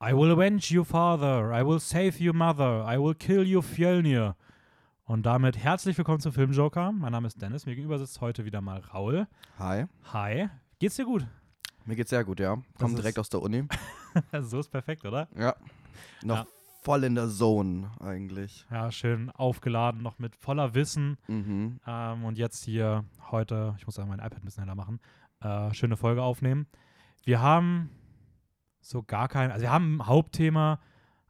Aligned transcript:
I 0.00 0.12
will 0.12 0.30
avenge 0.32 0.70
you, 0.70 0.84
father. 0.84 1.52
I 1.52 1.62
will 1.64 1.80
save 1.80 2.18
you, 2.22 2.32
mother. 2.32 2.84
I 2.86 2.98
will 2.98 3.14
kill 3.14 3.44
you, 3.46 3.62
Fjölnir. 3.62 4.36
Und 5.04 5.24
damit 5.24 5.56
herzlich 5.56 5.96
willkommen 5.96 6.20
zum 6.20 6.32
Filmjoker. 6.32 6.92
Mein 6.92 7.12
Name 7.12 7.26
ist 7.28 7.40
Dennis. 7.40 7.64
Mir 7.64 7.74
gegenüber 7.76 7.98
sitzt 7.98 8.20
heute 8.20 8.44
wieder 8.44 8.60
mal 8.60 8.80
Raul. 8.80 9.26
Hi. 9.58 9.86
Hi. 10.12 10.48
Geht's 10.78 10.96
dir 10.96 11.04
gut? 11.06 11.26
Mir 11.86 11.96
geht's 11.96 12.10
sehr 12.10 12.24
gut, 12.24 12.40
ja. 12.40 12.58
Komm 12.78 12.94
direkt 12.94 13.18
aus 13.18 13.30
der 13.30 13.40
Uni. 13.40 13.64
so 14.42 14.58
ist 14.60 14.68
perfekt, 14.70 15.04
oder? 15.06 15.28
Ja. 15.38 15.54
Noch 16.22 16.36
Ja. 16.38 16.46
voll 16.82 17.04
in 17.04 17.14
der 17.14 17.28
Zone 17.28 17.90
eigentlich. 18.00 18.66
Ja, 18.70 18.90
schön 18.90 19.30
aufgeladen, 19.30 20.02
noch 20.02 20.18
mit 20.18 20.36
voller 20.36 20.74
Wissen. 20.74 21.16
Mhm. 21.28 21.80
Ähm, 21.86 22.24
und 22.24 22.36
jetzt 22.36 22.64
hier 22.64 23.04
heute, 23.30 23.74
ich 23.78 23.86
muss 23.86 23.96
ja 23.96 24.04
mein 24.04 24.18
iPad 24.18 24.40
ein 24.40 24.44
bisschen 24.44 24.64
heller 24.64 24.74
machen, 24.74 25.00
äh, 25.40 25.72
schöne 25.72 25.96
Folge 25.96 26.22
aufnehmen. 26.22 26.66
Wir 27.24 27.40
haben 27.40 27.88
so 28.88 29.02
gar 29.02 29.28
kein, 29.28 29.50
also 29.50 29.62
wir 29.62 29.70
haben 29.70 30.00
ein 30.00 30.06
Hauptthema, 30.06 30.80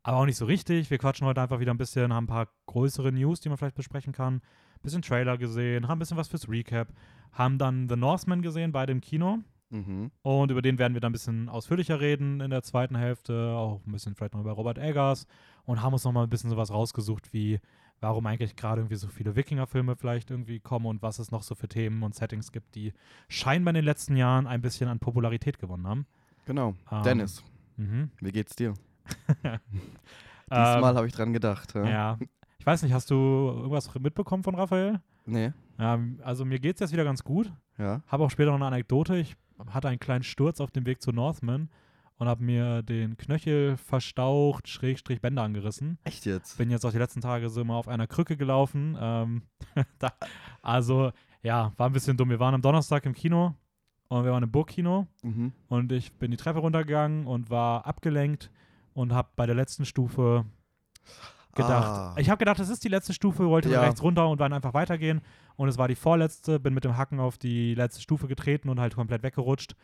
aber 0.03 0.19
auch 0.19 0.27
nicht 0.27 0.37
so 0.37 0.45
richtig. 0.45 0.91
Wir 0.91 0.99
quatschen 0.99 1.27
heute 1.27 1.41
einfach 1.41 1.59
wieder 1.59 1.73
ein 1.73 1.79
bisschen, 1.79 2.13
haben 2.13 2.25
ein 2.25 2.29
paar 2.29 2.49
größere 2.67 3.13
News, 3.13 3.41
die 3.41 3.49
man 3.49 3.59
vielleicht 3.59 3.77
besprechen 3.77 4.13
kann. 4.13 4.43
Bisschen 4.83 5.03
Trailer 5.03 5.39
gesehen, 5.39 5.89
haben 5.89 5.97
ein 5.97 5.99
bisschen 6.01 6.17
was 6.17 6.29
fürs 6.29 6.49
Recap, 6.49 6.89
haben 7.33 7.59
dann 7.59 7.89
The 7.89 7.97
Northman 7.97 8.43
gesehen, 8.43 8.73
beide 8.73 8.93
im 8.93 9.01
Kino. 9.01 9.39
Mhm. 9.71 10.13
Und 10.23 10.51
über 10.51 10.63
den 10.63 10.79
werden 10.79 10.95
wir 10.95 11.01
dann 11.01 11.11
ein 11.11 11.13
bisschen 11.13 11.49
ausführlicher 11.49 11.99
reden 11.99 12.41
in 12.41 12.51
der 12.51 12.63
zweiten 12.63 12.95
Hälfte, 12.95 13.51
auch 13.51 13.81
ein 13.85 13.93
bisschen 13.93 14.15
vielleicht 14.15 14.35
noch 14.35 14.43
über 14.43 14.53
Robert 14.53 14.79
Eggers 14.79 15.27
und 15.65 15.83
haben 15.83 15.95
uns 15.95 16.05
noch 16.05 16.13
mal 16.13 16.23
ein 16.23 16.31
bisschen 16.31 16.51
sowas 16.51 16.71
rausgesucht 16.71 17.33
wie, 17.33 17.59
warum 18.01 18.27
eigentlich 18.27 18.55
gerade 18.55 18.83
irgendwie 18.83 18.97
so 18.97 19.09
viele 19.09 19.35
Wikinger-Filme 19.35 19.97
vielleicht 19.97 20.31
irgendwie 20.31 20.61
kommen 20.61 20.87
und 20.87 21.03
was 21.03 21.19
es 21.19 21.33
noch 21.33 21.43
so 21.43 21.57
für 21.57 21.69
Themen 21.69 22.05
und 22.05 22.15
Settings 22.15 22.53
gibt, 22.53 22.77
die 22.77 22.93
scheinbar 23.29 23.73
in 23.73 23.77
den 23.77 23.85
letzten 23.85 24.15
Jahren 24.15 24.47
ein 24.47 24.61
bisschen 24.61 24.89
an 24.89 25.01
Popularität 25.01 25.59
gewonnen 25.59 25.89
haben. 25.89 26.07
Genau. 26.47 26.75
Ähm, 26.91 27.03
Dennis, 27.03 27.45
Mhm. 27.77 28.11
wie 28.21 28.33
geht's 28.33 28.57
dir? 28.57 28.73
Ähm, 30.49 30.63
Diesmal 30.75 30.95
habe 30.95 31.09
ich 31.09 31.13
dran 31.13 31.33
gedacht. 31.33 31.75
Ja. 31.75 31.85
ja. 31.89 32.19
Ich 32.61 32.65
weiß 32.67 32.83
nicht, 32.85 32.93
hast 32.93 33.11
du 33.11 33.15
irgendwas 33.17 33.93
mitbekommen 33.99 34.45
von 34.45 34.55
Raphael? 34.55 35.01
Nee. 35.25 35.53
Ja, 35.77 35.99
also 36.23 36.45
mir 36.45 36.61
geht 36.61 36.77
es 36.77 36.81
jetzt 36.81 36.93
wieder 36.93 37.03
ganz 37.03 37.25
gut. 37.25 37.53
Ja. 37.79 38.01
Habe 38.07 38.23
auch 38.25 38.31
später 38.31 38.51
noch 38.51 38.57
eine 38.59 38.67
Anekdote. 38.67 39.17
Ich 39.17 39.35
hatte 39.71 39.89
einen 39.89 39.99
kleinen 39.99 40.23
Sturz 40.23 40.61
auf 40.61 40.71
dem 40.71 40.87
Weg 40.87 41.03
zu 41.03 41.11
Northman 41.11 41.69
und 42.19 42.29
habe 42.29 42.45
mir 42.45 42.83
den 42.85 43.17
Knöchel 43.17 43.77
verstaucht, 43.77 44.69
Schrägstrich 44.69 45.21
Bänder 45.21 45.43
angerissen. 45.43 45.99
Echt 46.05 46.27
jetzt? 46.27 46.59
Bin 46.59 46.71
jetzt 46.71 46.87
auch 46.87 46.93
die 46.93 46.99
letzten 46.99 47.21
Tage 47.21 47.49
so 47.51 47.61
immer 47.63 47.75
auf 47.75 47.89
einer 47.89 48.07
Krücke 48.07 48.37
gelaufen. 48.37 48.97
Ähm, 49.01 49.43
da, 49.99 50.13
also, 50.63 51.11
ja, 51.43 51.73
war 51.77 51.89
ein 51.89 51.93
bisschen 51.93 52.17
dumm. 52.17 52.31
Wir 52.31 52.39
waren 52.39 52.55
am 52.55 52.63
Donnerstag 52.63 53.05
im 53.05 53.15
Kino 53.15 53.55
und 54.09 54.25
wir 54.25 54.33
waren 54.33 54.43
im 54.43 54.51
Burgkino 54.51 55.07
Mhm. 55.23 55.53
und 55.69 55.93
ich 55.93 56.13
bin 56.13 56.31
die 56.31 56.37
Treppe 56.37 56.61
runtergegangen 56.61 57.27
und 57.27 57.51
war 57.51 57.87
abgelenkt 57.87 58.51
und 58.95 59.13
habe 59.13 59.29
bei 59.37 59.47
der 59.47 59.55
letzten 59.55 59.85
Stufe 59.85 60.45
gedacht. 61.55 61.87
Ah. 61.89 62.15
Ich 62.19 62.29
habe 62.29 62.39
gedacht, 62.39 62.59
das 62.59 62.69
ist 62.69 62.85
die 62.85 62.89
letzte 62.89 63.15
Stufe, 63.15 63.49
wollte 63.49 63.71
Ja. 63.71 63.81
rechts 63.81 64.03
runter 64.03 64.29
und 64.29 64.41
dann 64.41 64.53
einfach 64.53 64.75
weitergehen. 64.75 65.23
Und 65.57 65.69
es 65.69 65.79
war 65.79 65.89
die 65.89 65.95
vorletzte, 65.95 66.61
bin 66.61 66.75
mit 66.75 66.85
dem 66.85 66.97
Hacken 66.99 67.19
auf 67.19 67.39
die 67.39 67.75
letzte 67.75 68.03
Stufe 68.03 68.27
getreten 68.29 68.69
und 68.69 68.79
halt 68.79 68.95
komplett 68.95 69.23
weggerutscht. 69.23 69.75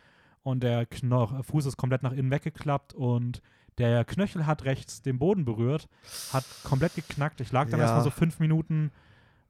Und 0.43 0.61
der 0.61 0.85
Knoch 0.85 1.43
Fuß 1.45 1.65
ist 1.65 1.77
komplett 1.77 2.03
nach 2.03 2.11
innen 2.11 2.29
weggeklappt 2.29 2.93
und 2.93 3.41
der 3.79 4.05
Knöchel 4.05 4.45
hat 4.45 4.65
rechts 4.65 5.01
den 5.01 5.17
Boden 5.17 5.45
berührt, 5.45 5.87
hat 6.31 6.45
komplett 6.63 6.93
geknackt. 6.95 7.41
Ich 7.41 7.51
lag 7.51 7.69
dann 7.69 7.79
Ja. 7.79 7.85
erstmal 7.85 8.03
so 8.03 8.11
fünf 8.11 8.39
Minuten, 8.39 8.91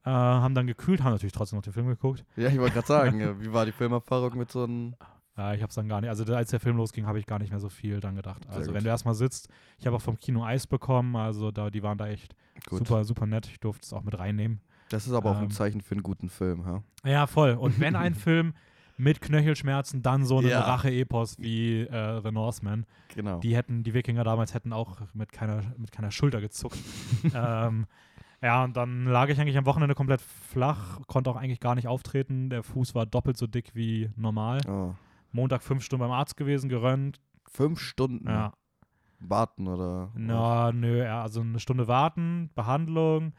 äh, 0.05 0.09
haben 0.09 0.55
dann 0.55 0.67
gekühlt, 0.67 1.03
haben 1.03 1.11
natürlich 1.13 1.33
trotzdem 1.33 1.57
noch 1.57 1.63
den 1.63 1.73
Film 1.73 1.87
geguckt. 1.87 2.25
Ja, 2.35 2.49
ich 2.49 2.57
wollte 2.59 2.73
gerade 2.75 2.87
sagen, 2.87 3.19
ja, 3.19 3.39
wie 3.41 3.51
war 3.53 3.65
die 3.65 3.71
Filmerfahrung 3.71 4.37
mit 4.37 4.51
so 4.51 4.63
einem. 4.63 4.95
Äh, 5.37 5.55
ich 5.55 5.61
habe 5.61 5.69
es 5.69 5.75
dann 5.75 5.87
gar 5.87 6.01
nicht, 6.01 6.09
also 6.09 6.23
als 6.35 6.51
der 6.51 6.59
Film 6.59 6.77
losging, 6.77 7.05
habe 7.05 7.19
ich 7.19 7.25
gar 7.25 7.39
nicht 7.39 7.49
mehr 7.51 7.59
so 7.59 7.69
viel 7.69 7.99
dann 7.99 8.15
gedacht. 8.15 8.43
Sehr 8.45 8.53
Also 8.53 8.67
gut. 8.67 8.75
wenn 8.75 8.83
du 8.83 8.89
erstmal 8.89 9.15
sitzt, 9.15 9.49
ich 9.79 9.85
habe 9.87 9.95
auch 9.95 10.01
vom 10.01 10.17
Kino 10.17 10.43
Eis 10.43 10.67
bekommen, 10.67 11.15
also 11.15 11.51
da, 11.51 11.69
die 11.69 11.81
waren 11.83 11.97
da 11.97 12.07
echt 12.07 12.35
Gut. 12.69 12.79
super, 12.79 13.03
super 13.03 13.25
nett. 13.25 13.47
Ich 13.47 13.59
durfte 13.59 13.83
es 13.85 13.93
auch 13.93 14.03
mit 14.03 14.17
reinnehmen. 14.17 14.61
Das 14.89 15.07
ist 15.07 15.13
aber 15.13 15.31
auch 15.31 15.37
Ähm. 15.37 15.43
ein 15.45 15.51
Zeichen 15.51 15.81
für 15.81 15.95
einen 15.95 16.03
guten 16.03 16.29
Film, 16.29 16.63
ja? 16.65 16.83
Ja, 17.09 17.27
voll. 17.27 17.51
Und 17.59 17.79
wenn 17.79 17.95
ein 17.95 18.13
Film 18.13 18.53
mit 18.95 19.21
Knöchelschmerzen, 19.21 20.03
dann 20.03 20.23
so 20.23 20.37
ein 20.39 20.45
Ja. 20.47 20.61
Rache-Epos 20.61 21.39
wie 21.39 21.79
äh, 21.81 22.21
The 22.21 22.31
Northman. 22.31 22.85
Genau. 23.15 23.39
Die 23.39 23.55
hätten, 23.55 23.83
die 23.83 23.95
Wikinger 23.95 24.23
damals 24.23 24.53
hätten 24.53 24.71
auch 24.71 24.97
mit 25.15 25.31
keiner, 25.31 25.63
mit 25.77 25.91
keiner 25.91 26.11
Schulter 26.11 26.41
gezuckt. 26.41 26.77
ähm, 27.33 27.87
ja, 28.43 28.63
und 28.65 28.75
dann 28.77 29.05
lag 29.05 29.29
ich 29.29 29.39
eigentlich 29.39 29.57
am 29.57 29.65
Wochenende 29.65 29.95
komplett 29.95 30.21
flach, 30.21 30.99
konnte 31.07 31.29
auch 31.29 31.35
eigentlich 31.37 31.59
gar 31.61 31.75
nicht 31.75 31.87
auftreten. 31.87 32.49
Der 32.49 32.61
Fuß 32.63 32.93
war 32.93 33.05
doppelt 33.05 33.37
so 33.37 33.47
dick 33.47 33.71
wie 33.73 34.09
normal. 34.15 34.59
Oh. 34.67 34.93
Montag 35.31 35.63
fünf 35.63 35.83
Stunden 35.83 36.01
beim 36.01 36.11
Arzt 36.11 36.37
gewesen, 36.37 36.69
gerönt. 36.69 37.19
Fünf 37.47 37.79
Stunden 37.79 38.27
Ja. 38.27 38.53
warten 39.19 39.67
oder. 39.67 40.11
Na, 40.15 40.71
nö, 40.71 41.03
ja, 41.03 41.23
also 41.23 41.41
eine 41.41 41.59
Stunde 41.59 41.87
warten, 41.87 42.49
Behandlung, 42.55 43.33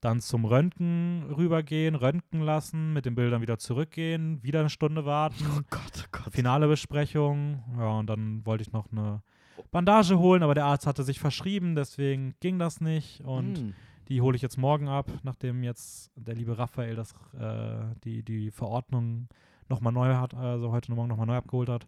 dann 0.00 0.20
zum 0.20 0.44
Röntgen 0.44 1.24
rübergehen, 1.36 1.94
röntgen 1.94 2.40
lassen, 2.40 2.92
mit 2.92 3.06
den 3.06 3.14
Bildern 3.14 3.42
wieder 3.42 3.58
zurückgehen, 3.58 4.42
wieder 4.42 4.60
eine 4.60 4.70
Stunde 4.70 5.04
warten. 5.04 5.34
Oh 5.58 5.60
Gott, 5.70 6.04
oh 6.04 6.08
Gott. 6.12 6.32
finale 6.32 6.68
Besprechung. 6.68 7.62
Ja, 7.78 7.88
und 7.98 8.06
dann 8.08 8.44
wollte 8.46 8.62
ich 8.62 8.72
noch 8.72 8.90
eine 8.92 9.22
Bandage 9.70 10.18
holen, 10.18 10.42
aber 10.42 10.54
der 10.54 10.66
Arzt 10.66 10.86
hatte 10.86 11.02
sich 11.04 11.18
verschrieben, 11.20 11.74
deswegen 11.74 12.34
ging 12.40 12.58
das 12.58 12.80
nicht. 12.80 13.20
Und 13.22 13.60
Mm. 13.62 13.74
Die 14.08 14.20
hole 14.20 14.36
ich 14.36 14.42
jetzt 14.42 14.58
morgen 14.58 14.88
ab, 14.88 15.10
nachdem 15.22 15.62
jetzt 15.62 16.10
der 16.16 16.34
liebe 16.34 16.58
Raphael 16.58 16.94
das, 16.96 17.12
äh, 17.38 17.94
die, 18.04 18.22
die 18.22 18.50
Verordnung 18.50 19.28
nochmal 19.68 19.92
neu 19.92 20.14
hat, 20.14 20.34
also 20.34 20.72
heute 20.72 20.92
Morgen 20.92 21.08
nochmal 21.08 21.26
neu 21.26 21.36
abgeholt 21.36 21.68
hat. 21.68 21.86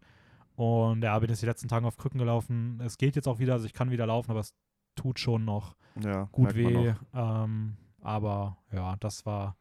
Und 0.54 1.02
ja, 1.02 1.18
bin 1.18 1.28
jetzt 1.28 1.42
die 1.42 1.46
letzten 1.46 1.68
Tage 1.68 1.86
auf 1.86 1.98
Krücken 1.98 2.18
gelaufen. 2.18 2.80
Es 2.82 2.96
geht 2.96 3.14
jetzt 3.16 3.28
auch 3.28 3.38
wieder, 3.38 3.52
also 3.54 3.66
ich 3.66 3.74
kann 3.74 3.90
wieder 3.90 4.06
laufen, 4.06 4.30
aber 4.30 4.40
es 4.40 4.54
tut 4.94 5.18
schon 5.18 5.44
noch 5.44 5.76
Ja, 6.00 6.24
gut 6.32 6.54
weh. 6.54 6.70
noch. 6.94 6.96
Ähm, 7.44 7.76
aber 8.00 8.56
ja, 8.72 8.96
das 8.96 9.26
war. 9.26 9.56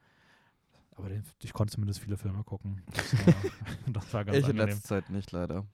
Aber 0.95 1.09
den, 1.09 1.23
ich 1.43 1.51
konnte 1.51 1.73
zumindest 1.73 1.99
viele 1.99 2.15
Filme 2.15 2.43
gucken. 2.45 2.81
Das 2.93 3.13
war, 3.27 3.33
das 3.93 4.13
war 4.13 4.23
ganz 4.23 4.37
Ich 4.37 4.43
in 4.45 4.51
angenehm. 4.51 4.69
letzter 4.69 4.87
Zeit 4.87 5.09
nicht, 5.09 5.31
leider. 5.33 5.65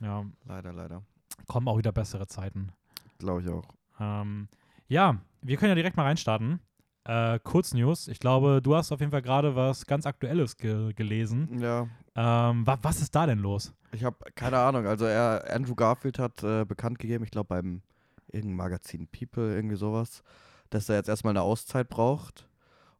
Ja, 0.00 0.24
Leider, 0.44 0.72
leider. 0.74 1.02
kommen 1.46 1.66
auch 1.66 1.78
wieder 1.78 1.92
bessere 1.92 2.26
Zeiten. 2.26 2.70
Glaube 3.18 3.40
ich 3.40 3.48
auch. 3.48 3.64
Ähm, 3.98 4.48
ja, 4.88 5.18
wir 5.42 5.56
können 5.56 5.70
ja 5.70 5.74
direkt 5.74 5.96
mal 5.96 6.04
reinstarten. 6.04 6.60
Äh, 7.04 7.38
Kurznews. 7.38 8.08
Ich 8.08 8.18
glaube, 8.18 8.60
du 8.62 8.74
hast 8.74 8.92
auf 8.92 9.00
jeden 9.00 9.12
Fall 9.12 9.22
gerade 9.22 9.56
was 9.56 9.86
ganz 9.86 10.04
Aktuelles 10.04 10.56
ge 10.56 10.92
gelesen. 10.92 11.58
Ja, 11.60 11.88
Ähm, 12.14 12.66
wa 12.66 12.78
was 12.82 13.00
ist 13.00 13.14
da 13.14 13.26
denn 13.26 13.38
los? 13.38 13.72
Ich 13.92 14.04
habe 14.04 14.16
keine 14.34 14.58
Ahnung. 14.58 14.86
Also 14.86 15.06
er, 15.06 15.44
Andrew 15.50 15.74
Garfield 15.74 16.18
hat 16.18 16.42
äh, 16.42 16.64
bekannt 16.64 16.98
gegeben, 16.98 17.24
ich 17.24 17.30
glaube 17.30 17.48
beim 17.48 17.82
irgendeinem 18.26 18.56
Magazin 18.56 19.08
People, 19.08 19.54
irgendwie 19.54 19.76
sowas, 19.76 20.22
dass 20.68 20.88
er 20.90 20.96
jetzt 20.96 21.08
erstmal 21.08 21.32
eine 21.32 21.42
Auszeit 21.42 21.88
braucht 21.88 22.46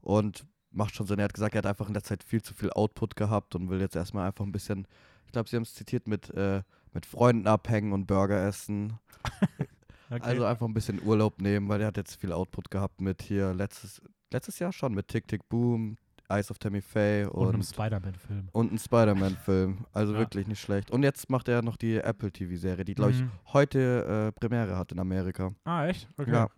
und 0.01 0.47
macht 0.71 0.95
schon 0.95 1.07
Sinn. 1.07 1.19
Er 1.19 1.25
hat 1.25 1.35
gesagt, 1.35 1.55
er 1.55 1.59
hat 1.59 1.67
einfach 1.67 1.89
in 1.89 1.95
der 1.95 2.03
Zeit 2.05 2.23
viel 2.23 2.41
zu 2.43 2.55
viel 2.55 2.71
Output 2.71 3.17
gehabt 3.17 3.55
und 3.55 3.69
will 3.69 3.81
jetzt 3.81 3.97
erstmal 3.97 4.27
einfach 4.27 4.45
ein 4.47 4.53
bisschen, 4.53 4.87
ich 5.27 5.33
glaube, 5.33 5.49
sie 5.51 5.57
haben 5.57 5.65
es 5.65 5.75
zitiert, 5.75 6.07
mit, 6.09 6.31
äh, 6.31 6.63
mit 6.95 7.05
Freunden 7.05 7.47
abhängen 7.47 7.93
und 7.93 8.07
Burger 8.07 8.43
essen. 8.47 8.99
Okay. 10.11 10.21
Also 10.23 10.45
einfach 10.45 10.67
ein 10.67 10.75
bisschen 10.75 11.01
Urlaub 11.05 11.41
nehmen, 11.41 11.69
weil 11.69 11.81
er 11.81 11.89
hat 11.89 11.97
jetzt 11.97 12.17
viel 12.21 12.33
Output 12.33 12.71
gehabt 12.71 13.01
mit 13.01 13.23
hier 13.23 13.53
letztes, 13.55 14.01
letztes 14.33 14.59
Jahr 14.59 14.73
schon 14.73 14.95
mit 14.95 15.09
Tick 15.09 15.27
Tick 15.29 15.47
Boom, 15.49 15.97
Eyes 16.31 16.51
of 16.51 16.59
Tammy 16.59 16.81
Faye 16.81 17.27
und 17.27 17.47
und 17.49 17.55
einem 17.55 17.63
Spider-Man-Film. 17.63 18.49
und 18.53 18.73
ein 18.73 18.79
Spider-Man-Film. 18.79 19.87
Also 19.93 20.13
Ja. 20.15 20.19
wirklich 20.19 20.47
nicht 20.47 20.61
schlecht. 20.61 20.91
Und 20.91 21.03
jetzt 21.03 21.29
macht 21.31 21.49
er 21.49 21.63
noch 21.63 21.77
die 21.77 21.97
Apple 21.97 22.31
TV-Serie, 22.33 22.85
die, 22.85 22.95
glaube 22.95 23.13
ich, 23.13 23.21
Mhm. 23.23 23.31
heute 23.53 24.31
äh, 24.35 24.39
Premiere 24.39 24.77
hat 24.77 24.93
in 24.93 24.99
Amerika. 24.99 25.53
Ah, 25.65 25.87
echt? 25.87 26.09
Okay. 26.19 26.33
Ja. 26.33 26.49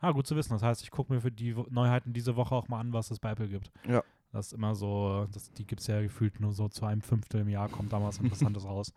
Ah, 0.00 0.12
gut 0.12 0.26
zu 0.26 0.36
wissen. 0.36 0.52
Das 0.52 0.62
heißt, 0.62 0.82
ich 0.82 0.90
gucke 0.90 1.12
mir 1.12 1.20
für 1.20 1.30
die 1.32 1.54
Neuheiten 1.70 2.12
diese 2.12 2.36
Woche 2.36 2.54
auch 2.54 2.68
mal 2.68 2.80
an, 2.80 2.92
was 2.92 3.10
es 3.10 3.18
bei 3.18 3.30
Apple 3.30 3.48
gibt. 3.48 3.70
Ja. 3.88 4.02
Das 4.32 4.46
ist 4.48 4.52
immer 4.52 4.74
so, 4.74 5.26
das, 5.32 5.50
die 5.52 5.64
gibt 5.66 5.80
es 5.80 5.86
ja 5.86 6.02
gefühlt 6.02 6.40
nur 6.40 6.52
so 6.52 6.68
zu 6.68 6.84
einem 6.84 7.00
Fünftel 7.00 7.40
im 7.42 7.48
Jahr, 7.48 7.68
kommt 7.68 7.92
da 7.92 7.98
mal 8.00 8.08
was 8.08 8.18
Interessantes 8.18 8.64
raus. 8.66 8.92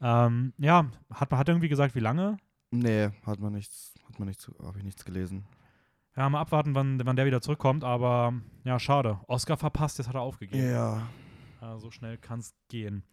Ähm, 0.00 0.52
ja, 0.58 0.86
hat, 1.12 1.30
man- 1.30 1.38
hat 1.40 1.48
irgendwie 1.48 1.68
gesagt, 1.68 1.94
wie 1.94 2.00
lange? 2.00 2.36
Nee, 2.70 3.10
hat 3.24 3.38
man 3.38 3.52
nichts, 3.52 3.94
hat 4.08 4.18
man 4.18 4.28
nichts, 4.28 4.50
habe 4.62 4.78
ich 4.78 4.84
nichts 4.84 5.04
gelesen. 5.04 5.46
Ja, 6.16 6.28
mal 6.30 6.40
abwarten, 6.40 6.74
wann, 6.74 7.00
wann 7.04 7.16
der 7.16 7.26
wieder 7.26 7.42
zurückkommt, 7.42 7.84
aber 7.84 8.32
ja, 8.64 8.78
schade. 8.78 9.20
Oscar 9.28 9.56
verpasst, 9.56 9.98
jetzt 9.98 10.08
hat 10.08 10.14
er 10.14 10.22
aufgegeben. 10.22 10.70
Ja. 10.70 11.08
Äh, 11.60 11.78
so 11.78 11.90
schnell 11.90 12.16
kann 12.16 12.40
es 12.40 12.54
gehen. 12.68 13.04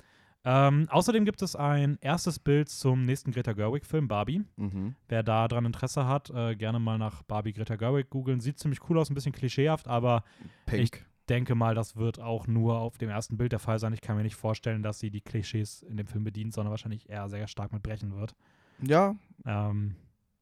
Ähm, 0.46 0.88
außerdem 0.90 1.24
gibt 1.24 1.42
es 1.42 1.56
ein 1.56 1.98
erstes 2.02 2.38
Bild 2.38 2.68
zum 2.68 3.06
nächsten 3.06 3.32
Greta 3.32 3.54
Gerwig-Film, 3.54 4.08
Barbie. 4.10 4.44
Mhm. 4.58 4.96
Wer 5.08 5.24
da 5.24 5.48
dran 5.48 5.66
Interesse 5.66 6.06
hat, 6.06 6.30
äh, 6.32 6.56
gerne 6.56 6.80
mal 6.80 6.98
nach 6.98 7.24
Barbie 7.24 7.54
Greta 7.54 7.78
Gerwig 7.78 8.10
googeln. 8.10 8.42
Sieht 8.42 8.60
ziemlich 8.60 8.80
cool 8.90 8.98
aus, 8.98 9.10
ein 9.10 9.16
bisschen 9.16 9.32
klischeehaft, 9.32 9.88
aber 9.88 10.24
Pink. 10.66 11.06
denke 11.30 11.56
mal, 11.56 11.76
das 11.76 11.96
wird 11.96 12.20
auch 12.20 12.48
nur 12.48 12.80
auf 12.80 12.98
dem 12.98 13.10
ersten 13.10 13.38
Bild 13.38 13.54
der 13.54 13.60
Fall 13.60 13.80
sein. 13.80 13.94
Ich 13.94 14.02
kann 14.02 14.18
mir 14.18 14.24
nicht 14.24 14.36
vorstellen, 14.36 14.84
dass 14.84 15.00
sie 15.00 15.12
die 15.12 15.22
Klischees 15.22 15.82
in 15.82 15.96
dem 15.96 16.08
Film 16.08 16.26
bedient, 16.26 16.54
sondern 16.54 16.72
wahrscheinlich 16.72 17.10
eher 17.10 17.30
sehr 17.30 17.48
stark 17.48 17.72
mit 17.72 17.84
brechen 17.84 18.14
wird. 18.14 18.36
Ja, 18.82 19.16
Ähm, 19.46 19.96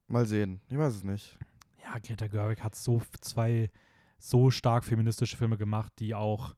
mal 0.08 0.26
sehen. 0.26 0.60
Ich 0.68 0.78
weiß 0.78 0.94
es 0.94 1.04
nicht. 1.04 1.38
ja, 1.82 1.98
Greta 1.98 2.26
Gerwig 2.26 2.62
hat 2.62 2.74
so 2.74 3.02
zwei 3.20 3.70
so 4.18 4.50
stark 4.50 4.84
feministische 4.84 5.36
Filme 5.36 5.56
gemacht, 5.56 5.92
die 5.98 6.14
auch 6.14 6.54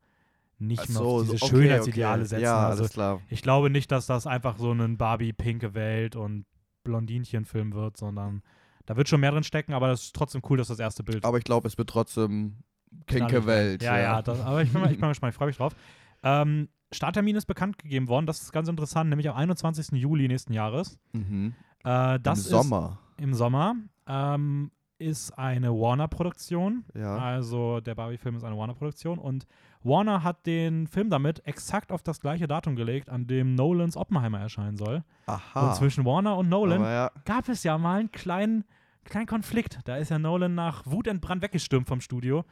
nicht 0.59 0.89
mehr 0.89 0.99
so, 0.99 1.23
diese 1.23 1.35
okay, 1.35 1.47
Schönheitsideale 1.47 2.23
okay. 2.23 2.29
setzen. 2.29 2.43
Ja, 2.43 2.69
also 2.69 2.83
alles 2.83 2.93
klar. 2.93 3.21
ich 3.31 3.43
glaube 3.43 3.71
nicht, 3.71 3.91
dass 3.91 4.07
das 4.07 4.27
einfach 4.27 4.59
so 4.59 4.71
eine 4.71 4.89
Barbie-pinke 4.89 5.75
Welt 5.75 6.15
und 6.15 6.47
Blondinchen-Film 6.85 7.73
wird, 7.73 7.97
sondern 7.97 8.43
da 8.87 8.97
wird 8.97 9.09
schon 9.09 9.21
mehr 9.21 9.31
drin 9.31 9.45
stecken, 9.45 9.73
aber 9.73 9.89
das 9.89 10.05
ist 10.05 10.15
trotzdem 10.15 10.43
cool, 10.49 10.59
dass 10.59 10.69
das 10.69 10.79
erste 10.79 11.03
Bild. 11.03 11.25
Aber 11.25 11.39
ich 11.39 11.45
glaube, 11.45 11.67
es 11.67 11.79
wird 11.79 11.89
trotzdem 11.89 12.59
pinke. 13.07 13.47
Welt. 13.47 13.83
Ja, 13.83 13.99
ja, 13.99 14.23
das, 14.23 14.41
aber 14.41 14.63
ich 14.63 14.71
bin 14.71 14.83
mal, 14.83 14.91
ich 14.91 14.99
bin 14.99 15.01
mal 15.01 15.09
gespannt, 15.13 15.33
ich 15.33 15.37
freue 15.37 15.49
mich 15.49 15.57
drauf. 15.57 15.75
Ähm, 16.23 16.69
Starttermin 16.95 17.37
ist 17.37 17.47
bekannt 17.47 17.79
gegeben 17.79 18.09
worden, 18.09 18.27
das 18.27 18.43
ist 18.43 18.53
ganz 18.53 18.69
interessant, 18.69 19.11
nämlich 19.11 19.29
am 19.29 19.37
21. 19.37 19.93
Juli 19.93 20.29
nächsten 20.29 20.53
Jahres. 20.53 20.99
Mhm. 21.13 21.55
Äh, 21.85 22.19
das 22.21 22.47
Im 22.47 22.51
Sommer. 22.51 22.99
ist 23.17 23.23
im 23.25 23.35
Sommer. 23.35 23.77
Ähm, 24.07 24.71
ist 24.99 25.33
eine 25.33 25.71
Warner-Produktion. 25.73 26.85
Ja. 26.95 27.17
Also 27.19 27.81
der 27.81 27.95
Barbie-Film 27.95 28.37
ist 28.37 28.45
eine 28.45 28.57
Warner-Produktion 28.57 29.19
und 29.19 29.47
Warner 29.83 30.23
hat 30.23 30.47
den 30.47 30.87
Film 30.87 31.11
damit 31.11 31.47
exakt 31.47 31.93
auf 31.93 32.03
das 32.03 32.21
gleiche 32.21 32.47
Datum 32.47 32.77
gelegt, 32.77 33.11
an 33.11 33.27
dem 33.27 33.55
Nolans 33.55 33.97
Oppenheimer 33.97 34.41
erscheinen 34.41 34.77
soll. 34.77 35.05
Aha. 35.27 35.69
Und 35.69 35.77
zwischen 35.77 36.05
Warner 36.05 36.37
und 36.37 36.49
Nolan 36.49 36.81
ja, 36.83 37.11
gab 37.25 37.49
es 37.49 37.65
ja 37.65 37.77
mal 37.77 38.01
einen 38.01 38.13
kleinen, 38.13 38.65
kleinen 39.05 39.27
Konflikt. 39.27 39.81
Da 39.85 39.97
ist 39.97 40.11
ja 40.11 40.19
Nolan 40.19 40.55
nach 40.55 40.87
wutentbrannt 40.87 41.43
weggestürmt 41.43 41.89
vom 41.89 42.01
Studio. 42.01 42.45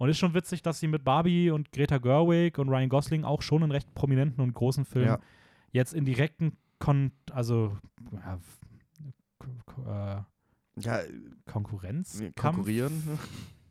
Und 0.00 0.08
ist 0.08 0.18
schon 0.18 0.32
witzig, 0.32 0.62
dass 0.62 0.80
sie 0.80 0.88
mit 0.88 1.04
Barbie 1.04 1.50
und 1.50 1.72
Greta 1.72 1.98
Gerwig 1.98 2.56
und 2.58 2.70
Ryan 2.70 2.88
Gosling 2.88 3.22
auch 3.24 3.42
schon 3.42 3.62
einen 3.62 3.70
recht 3.70 3.92
prominenten 3.94 4.42
und 4.42 4.54
großen 4.54 4.86
Film 4.86 5.04
Ja. 5.06 5.18
jetzt 5.72 5.92
in 5.92 6.06
direkten 6.06 6.56
Kon 6.78 7.12
also 7.30 7.76
ja, 8.10 8.38
äh, 9.86 10.80
ja, 10.80 11.00
Konkurrenz 11.44 12.22
konkurrieren. 12.34 13.18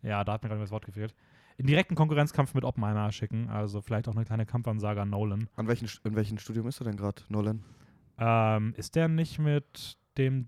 Ja, 0.03 0.23
da 0.23 0.33
hat 0.33 0.43
mir 0.43 0.49
gerade 0.49 0.61
das 0.61 0.69
Wort 0.69 0.85
gefehlt. 0.85 1.15
In 1.57 1.65
direkten 1.65 1.95
Konkurrenzkampf 1.95 2.53
mit 2.53 2.63
Oppenheimer 2.63 3.11
schicken. 3.11 3.49
Also 3.49 3.81
vielleicht 3.81 4.07
auch 4.07 4.15
eine 4.15 4.23
kleine 4.23 4.45
Kampfansage 4.45 5.01
an 5.01 5.09
Nolan. 5.09 5.49
An 5.55 5.67
welchen, 5.67 5.89
in 6.03 6.15
welchem 6.15 6.37
Studium 6.37 6.67
ist 6.67 6.79
er 6.79 6.85
denn 6.85 6.95
gerade, 6.95 7.23
Nolan? 7.29 7.63
Ähm, 8.19 8.73
ist 8.77 8.95
der 8.95 9.07
nicht 9.07 9.39
mit 9.39 9.97
dem. 10.17 10.47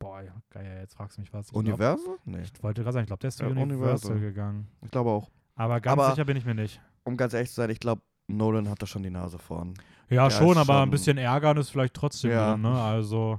Boah, 0.00 0.22
geil, 0.50 0.78
jetzt 0.80 0.94
fragst 0.94 1.16
du 1.16 1.20
mich 1.20 1.32
was. 1.32 1.46
Ich 1.46 1.52
glaub- 1.52 1.62
Universal? 1.64 2.16
Nee. 2.24 2.40
Ich 2.42 2.62
wollte 2.62 2.82
gerade 2.82 2.94
sagen, 2.94 3.04
ich 3.04 3.08
glaube, 3.08 3.20
der 3.20 3.28
ist 3.28 3.36
zu 3.38 3.44
Ja, 3.44 3.50
Universal, 3.50 3.76
Universal. 3.76 4.18
gegangen. 4.20 4.66
Ich 4.82 4.90
glaube 4.90 5.10
auch. 5.10 5.30
Aber 5.54 5.80
ganz 5.80 5.92
Aber- 6.00 6.10
sicher 6.10 6.24
bin 6.24 6.36
ich 6.36 6.44
mir 6.44 6.54
nicht. 6.56 6.80
Um 7.04 7.16
ganz 7.16 7.32
ehrlich 7.34 7.50
zu 7.50 7.54
sein, 7.56 7.70
ich 7.70 7.78
glaube, 7.80 8.02
Nolan 8.26 8.68
hat 8.68 8.80
da 8.82 8.86
schon 8.86 9.02
die 9.02 9.10
Nase 9.10 9.38
vorn. 9.38 9.74
Ja, 10.08 10.24
Der 10.28 10.30
schon, 10.30 10.56
aber 10.58 10.78
ein 10.78 10.82
schon- 10.84 10.90
bisschen 10.90 11.18
ärgern 11.18 11.56
ist 11.58 11.70
vielleicht 11.70 11.94
trotzdem 11.94 12.30
Ja. 12.32 12.52
drin, 12.52 12.62
ne? 12.62 12.80
Also 12.80 13.38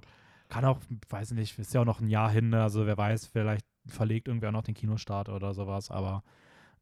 kann 0.49 0.63
auch, 0.65 0.79
weiß 1.09 1.31
nicht, 1.31 1.57
ist 1.59 1.73
ja 1.73 1.81
auch 1.81 1.85
noch 1.85 1.99
ein 1.99 2.07
Jahr 2.09 2.29
hin, 2.29 2.49
ne? 2.49 2.61
also 2.61 2.85
wer 2.85 2.97
weiß, 2.97 3.25
vielleicht 3.27 3.65
verlegt 3.87 4.27
irgendwer 4.27 4.51
noch 4.51 4.63
den 4.63 4.73
Kinostart 4.75 5.29
oder 5.29 5.53
sowas, 5.53 5.89
aber 5.89 6.23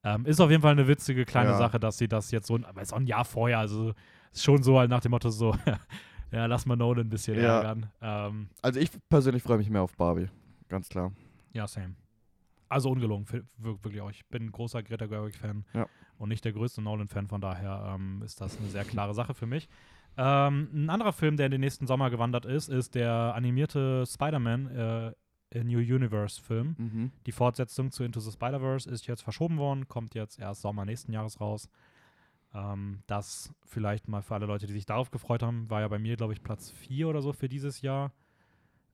ähm, 0.04 0.26
ist 0.26 0.40
auf 0.42 0.50
jeden 0.50 0.62
Fall 0.64 0.72
eine 0.72 0.88
witzige 0.88 1.24
kleine 1.26 1.52
Ja. 1.52 1.58
Sache, 1.58 1.80
dass 1.80 1.98
sie 1.98 2.08
das 2.08 2.32
jetzt 2.32 2.48
so, 2.48 2.56
aber 2.64 2.82
ist 2.82 2.92
auch 2.94 2.98
ein 3.00 3.06
Jahr 3.06 3.26
vorher, 3.26 3.60
also 3.60 3.94
ist 4.34 4.44
schon 4.44 4.64
so 4.64 4.80
halt 4.80 4.90
nach 4.90 5.02
dem 5.02 5.12
Motto 5.12 5.30
so, 5.30 5.54
ja, 6.32 6.46
lass 6.46 6.66
mal 6.66 6.76
Nolan 6.76 7.08
ein 7.08 7.10
bisschen 7.10 7.36
Ja. 7.38 7.58
ärgern. 7.58 7.90
Ähm, 8.02 8.50
Also 8.62 8.80
ich 8.80 8.90
persönlich 9.10 9.44
freue 9.44 9.58
mich 9.58 9.70
mehr 9.70 9.82
auf 9.82 9.96
Barbie. 9.96 10.30
Ganz 10.68 10.88
klar. 10.90 11.12
ja, 11.54 11.68
same. 11.68 11.96
Also 12.72 12.92
ungelogen, 12.92 13.26
wirklich 13.58 14.00
auch. 14.02 14.12
Ich 14.12 14.26
bin 14.28 14.44
ein 14.46 14.52
großer 14.52 14.84
Greta 14.84 15.08
Gerwig-Fan 15.08 15.66
Ja. 15.74 15.88
und 16.20 16.30
nicht 16.30 16.46
der 16.46 16.54
größte 16.54 16.82
Nolan-Fan, 16.84 17.28
von 17.28 17.42
daher 17.42 17.96
ähm, 17.96 18.22
ist 18.24 18.40
das 18.42 18.60
eine 18.60 18.68
sehr 18.68 18.86
klare 18.86 19.16
Sache 19.16 19.34
für 19.34 19.48
mich. 19.48 19.68
Ähm, 20.18 20.70
ein 20.74 20.90
anderer 20.92 21.14
Film, 21.14 21.36
der 21.38 21.48
in 21.48 21.52
den 21.52 21.62
nächsten 21.62 21.88
Sommer 21.88 22.10
gewandert 22.12 22.46
ist, 22.46 22.68
ist 22.70 22.94
der 22.94 23.12
animierte 23.34 24.06
Spider-Man 24.06 24.68
äh, 24.68 25.14
A 25.56 25.64
New 25.64 25.80
Universe-Film. 25.80 26.76
Mhm. 26.78 27.12
Die 27.26 27.32
Fortsetzung 27.32 27.90
zu 27.92 28.04
Into 28.04 28.20
the 28.20 28.32
Spider-Verse 28.32 28.88
ist 28.88 29.08
jetzt 29.08 29.22
verschoben 29.24 29.58
worden, 29.58 29.88
kommt 29.88 30.14
jetzt 30.14 30.38
erst 30.40 30.62
Sommer 30.62 30.86
nächsten 30.86 31.12
Jahres 31.12 31.42
raus. 31.42 31.70
Ähm, 32.54 33.04
das 33.08 33.54
vielleicht 33.66 34.08
mal 34.08 34.22
für 34.22 34.34
alle 34.36 34.46
Leute, 34.48 34.66
die 34.66 34.74
sich 34.74 34.86
darauf 34.86 35.12
gefreut 35.12 35.44
haben, 35.44 35.70
war 35.70 35.82
ja 35.82 35.88
bei 35.88 36.00
mir, 36.00 36.16
glaube 36.18 36.34
ich, 36.34 36.42
Platz 36.42 36.72
4 36.72 37.08
oder 37.08 37.22
so 37.22 37.32
für 37.34 37.48
dieses 37.50 37.82
Jahr. 37.82 38.12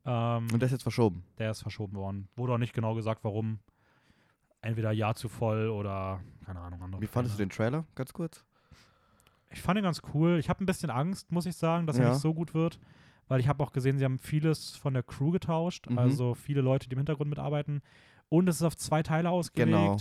Ähm, 0.06 0.48
Und 0.52 0.60
der 0.60 0.66
ist 0.68 0.72
jetzt 0.74 0.84
verschoben. 0.84 1.24
der 1.38 1.52
ist 1.52 1.62
verschoben 1.62 1.96
worden. 1.96 2.28
Wurde 2.36 2.54
auch 2.54 2.57
nicht 2.57 2.74
genau 2.74 2.96
gesagt, 2.96 3.24
warum. 3.24 3.60
Entweder 4.62 4.92
Jahr 4.92 5.16
zu 5.16 5.30
voll 5.30 5.69
oder 5.69 6.22
keine 6.46 6.60
Ahnung. 6.60 6.81
Andere 6.81 7.02
Wie 7.02 7.07
fandest 7.07 7.36
du 7.36 7.38
Gründe. 7.38 7.54
den 7.54 7.56
Trailer? 7.57 7.86
Ganz 7.96 8.13
kurz. 8.13 8.44
Ich 9.52 9.62
fand 9.62 9.78
ihn 9.78 9.84
ganz 9.84 10.02
cool. 10.13 10.38
Ich 10.40 10.50
habe 10.50 10.63
ein 10.63 10.66
bisschen 10.66 10.90
Angst, 10.90 11.31
muss 11.31 11.46
ich 11.46 11.56
sagen, 11.56 11.86
dass 11.88 11.98
er 11.98 12.06
Ja. 12.06 12.10
nicht 12.12 12.22
so 12.22 12.34
gut 12.34 12.54
wird. 12.54 12.80
Weil 13.28 13.40
ich 13.40 13.48
habe 13.48 13.63
auch 13.63 13.72
gesehen, 13.72 13.98
sie 13.98 14.06
haben 14.06 14.19
vieles 14.19 14.75
von 14.75 14.94
der 14.94 15.02
Crew 15.04 15.31
getauscht. 15.31 15.90
Mhm. 15.90 15.98
Also 15.98 16.34
viele 16.36 16.62
Leute, 16.62 16.90
die 16.90 16.94
im 16.94 17.00
Hintergrund 17.00 17.30
mitarbeiten. 17.30 17.81
Und 18.30 18.48
es 18.50 18.57
ist 18.57 18.63
auf 18.63 18.75
zwei 18.75 19.02
Teile 19.02 19.30
ausgelegt. 19.30 19.72
Genau. 19.72 19.98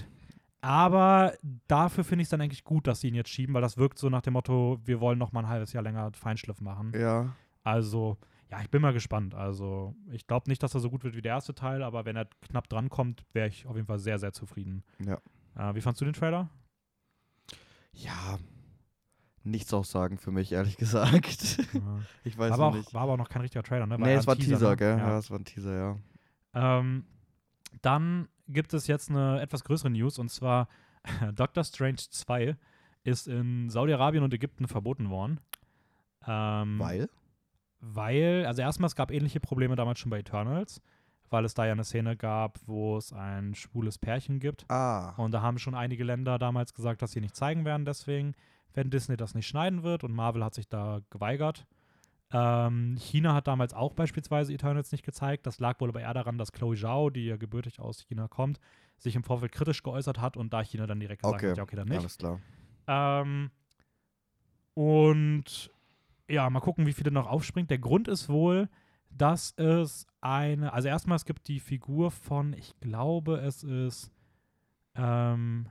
Aber 0.65 1.35
dafür 1.69 2.05
finde 2.05 2.23
ich 2.23 2.27
es 2.27 2.31
dann 2.31 2.41
eigentlich 2.41 2.65
gut, 2.65 2.87
dass 2.87 3.01
sie 3.01 3.09
ihn 3.09 3.15
jetzt 3.15 3.29
schieben, 3.29 3.55
weil 3.55 3.61
das 3.61 3.77
wirkt 3.77 3.99
so 3.99 4.09
nach 4.09 4.23
dem 4.23 4.33
Motto, 4.33 4.81
wir 4.83 4.99
wollen 4.99 5.19
noch 5.19 5.31
mal 5.31 5.41
ein 5.41 5.49
halbes 5.49 5.75
Jahr 5.75 5.83
länger 5.83 6.11
Feinschliff 6.15 6.63
machen. 6.63 6.91
Ja. 6.99 7.35
Also, 7.65 8.17
ja, 8.51 8.63
ich 8.63 8.71
bin 8.71 8.81
mal 8.81 8.95
gespannt. 8.95 9.35
Also, 9.35 9.95
ich 10.11 10.27
glaube 10.27 10.49
nicht, 10.49 10.63
dass 10.63 10.73
er 10.73 10.81
so 10.81 10.89
gut 10.89 11.05
wird 11.05 11.17
wie 11.17 11.21
der 11.21 11.35
erste 11.35 11.55
Teil, 11.55 11.83
aber 11.83 12.07
wenn 12.07 12.17
er 12.17 12.31
knapp 12.41 12.71
drankommt, 12.71 13.27
wäre 13.35 13.49
ich 13.49 13.67
auf 13.67 13.77
jeden 13.77 13.87
Fall 13.87 13.99
sehr, 13.99 14.19
sehr 14.19 14.33
zufrieden. 14.33 14.85
Ja. 15.05 15.19
Äh, 15.55 15.75
wie 15.75 15.83
fandst 15.83 16.01
du 16.01 16.07
den 16.07 16.15
Trailer? 16.15 16.49
Ja. 17.93 18.39
Nichts 19.43 19.75
aussagen 19.75 20.17
für 20.17 20.31
mich, 20.31 20.51
ehrlich 20.51 20.79
gesagt. 20.79 21.59
Ja. 21.75 21.81
ich 22.25 22.39
weiß 22.39 22.53
aber 22.53 22.69
auch, 22.69 22.75
nicht. 22.75 22.95
war 22.95 23.03
aber 23.03 23.13
auch 23.13 23.19
noch 23.19 23.29
kein 23.29 23.43
richtiger 23.43 23.65
Trailer, 23.65 23.87
ne? 23.87 23.99
nee, 23.99 24.13
eher 24.13 24.19
es 24.19 24.27
war 24.27 24.35
ein 24.35 24.41
Teaser, 24.41 24.71
ne? 24.71 24.77
gell? 24.79 24.97
Ja. 24.97 25.09
Ja, 25.11 25.19
es 25.19 25.31
war 25.31 25.39
ein 25.39 25.45
Teaser, 25.45 25.77
ja. 25.77 25.99
Ähm, 26.55 27.05
dann 27.83 28.29
gibt 28.49 28.75
es 28.75 28.87
jetzt 28.87 29.11
eine 29.11 29.41
etwas 29.41 29.65
größere 29.65 29.91
News 29.91 30.19
und 30.19 30.31
zwar 30.31 30.69
Doctor 31.35 31.65
Strange 31.65 31.97
2 31.97 32.57
ist 33.05 33.29
in 33.29 33.69
Saudi-Arabien 33.69 34.25
und 34.25 34.33
Ägypten 34.33 34.67
verboten 34.67 35.11
worden. 35.11 35.41
Ähm, 36.27 36.79
Weil? 36.79 37.09
Weil, 37.81 38.47
also 38.47 38.63
erstmal, 38.63 38.87
es 38.87 38.97
gab 38.97 39.11
ähnliche 39.11 39.41
Probleme 39.41 39.77
damals 39.77 39.99
schon 39.99 40.11
bei 40.11 40.21
Eternals, 40.21 40.81
weil 41.29 41.45
es 41.45 41.53
da 41.53 41.67
ja 41.67 41.73
eine 41.73 41.85
Szene 41.85 42.17
gab, 42.17 42.59
wo 42.67 42.97
es 42.97 43.13
ein 43.13 43.55
schwules 43.55 43.99
Pärchen 43.99 44.41
gibt. 44.41 44.65
Ah. 44.71 45.11
Und 45.17 45.33
da 45.33 45.43
haben 45.43 45.59
schon 45.59 45.75
einige 45.75 46.05
Länder 46.05 46.39
damals 46.39 46.73
gesagt, 46.73 47.03
dass 47.03 47.13
sie 47.13 47.21
nicht 47.21 47.37
zeigen 47.37 47.67
werden, 47.67 47.85
deswegen, 47.85 48.35
wenn 48.73 48.89
Disney 48.89 49.19
das 49.19 49.35
nicht 49.35 49.47
schneiden 49.47 49.83
wird. 49.83 50.03
Und 50.03 50.13
Marvel 50.13 50.43
hat 50.43 50.55
sich 50.55 50.69
da 50.69 51.01
geweigert. 51.11 51.67
Ähm, 52.33 52.97
China 52.99 53.35
hat 53.35 53.47
damals 53.47 53.75
auch 53.75 53.93
beispielsweise 53.95 54.53
Eternals 54.53 54.91
nicht 54.93 55.05
gezeigt. 55.05 55.47
Das 55.47 55.61
lag 55.61 55.81
wohl 55.81 55.89
aber 55.89 56.01
eher 56.01 56.15
daran, 56.15 56.39
dass 56.39 56.53
Chloe 56.53 56.77
Zhao, 56.77 57.11
die 57.11 57.27
ja 57.27 57.37
gebürtig 57.37 57.81
aus 57.81 58.01
China 58.01 58.29
kommt, 58.29 58.59
sich 58.99 59.15
im 59.15 59.23
Vorfeld 59.23 59.53
kritisch 59.53 59.83
geäußert 59.83 60.21
hat 60.21 60.37
und 60.37 60.53
da 60.53 60.63
China 60.63 60.87
dann 60.87 61.01
direkt 61.01 61.23
gesagt 61.23 61.43
Okay. 61.43 61.51
hat, 61.51 61.57
ja, 61.59 61.63
okay, 61.63 61.77
dann 61.77 61.89
nicht. 61.89 61.99
Alles 62.01 62.19
klar. 62.19 62.41
Ähm, 62.87 63.51
und 64.75 65.71
ja, 66.29 66.49
mal 66.51 66.61
gucken, 66.61 66.87
wie 66.87 66.93
viele 66.93 67.11
noch 67.11 67.27
aufspringt. 67.27 67.71
Der 67.71 67.79
Grund 67.79 68.09
ist 68.09 68.29
wohl, 68.29 68.69
dass 69.11 69.53
es 69.57 70.07
eine, 70.21 70.73
also 70.73 70.89
erstmal, 70.89 71.17
es 71.17 71.25
gibt 71.25 71.49
die 71.49 71.61
Figur 71.61 72.11
von, 72.11 72.53
ich 72.55 72.75
glaube, 72.81 73.37
es 73.39 73.63
ist, 73.63 74.11
ähm, 74.97 75.67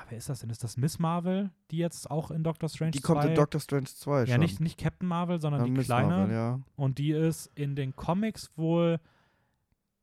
ah, 0.00 0.04
wer 0.08 0.18
ist 0.18 0.28
das 0.28 0.40
denn? 0.40 0.50
Ist 0.50 0.64
das 0.64 0.76
Miss 0.76 0.98
Marvel, 0.98 1.50
die 1.70 1.76
jetzt 1.78 2.10
auch 2.10 2.30
in 2.30 2.42
Doctor 2.42 2.68
Strange 2.68 2.92
Die 2.92 3.00
kommt 3.00 3.22
2 3.22 3.28
in 3.28 3.34
Doctor 3.34 3.60
Strange 3.60 3.84
2 3.86 4.20
Ja, 4.20 4.26
schon. 4.26 4.40
nicht, 4.40 4.60
nicht 4.60 4.78
Captain 4.78 5.08
Marvel, 5.08 5.40
sondern 5.40 5.60
Ja, 5.62 5.64
die 5.66 5.72
Miss 5.72 5.86
kleine. 5.86 6.08
Marvel, 6.08 6.34
ja. 6.34 6.60
Und 6.76 6.98
die 6.98 7.12
ist 7.12 7.46
in 7.54 7.76
den 7.76 7.94
Comics 7.96 8.50
wohl 8.56 8.98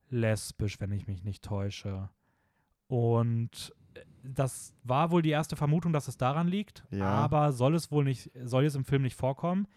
lesbisch, 0.10 0.80
wenn 0.80 0.92
ich 0.92 1.08
mich 1.08 1.24
nicht 1.24 1.44
täusche. 1.44 2.10
Und 2.88 3.74
äh, 3.96 4.00
das 4.24 4.74
war 4.84 5.12
wohl 5.12 5.22
die 5.22 5.30
erste 5.32 5.56
Vermutung, 5.56 5.94
dass 5.94 6.08
es 6.08 6.18
daran 6.18 6.48
liegt, 6.48 6.84
Ja. 6.92 7.06
aber 7.10 7.52
soll 7.52 7.76
es 7.76 7.92
wohl 7.92 8.04
nicht, 8.06 8.32
soll 8.44 8.66
es 8.66 8.76
im 8.76 8.86
Film 8.86 9.02
nicht 9.02 9.16
vorkommen, 9.16 9.68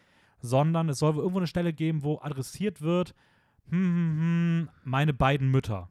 sondern 0.41 0.89
es 0.89 0.99
soll 0.99 1.15
wohl 1.15 1.23
irgendwo 1.23 1.39
eine 1.41 1.47
Stelle 1.47 1.73
geben, 1.73 2.03
wo 2.03 2.19
adressiert 2.21 2.81
wird, 2.81 3.15
hm, 3.69 3.79
hm, 3.79 4.19
hm, 4.19 4.69
meine 4.85 5.12
beiden 5.12 5.50
Mütter. 5.50 5.91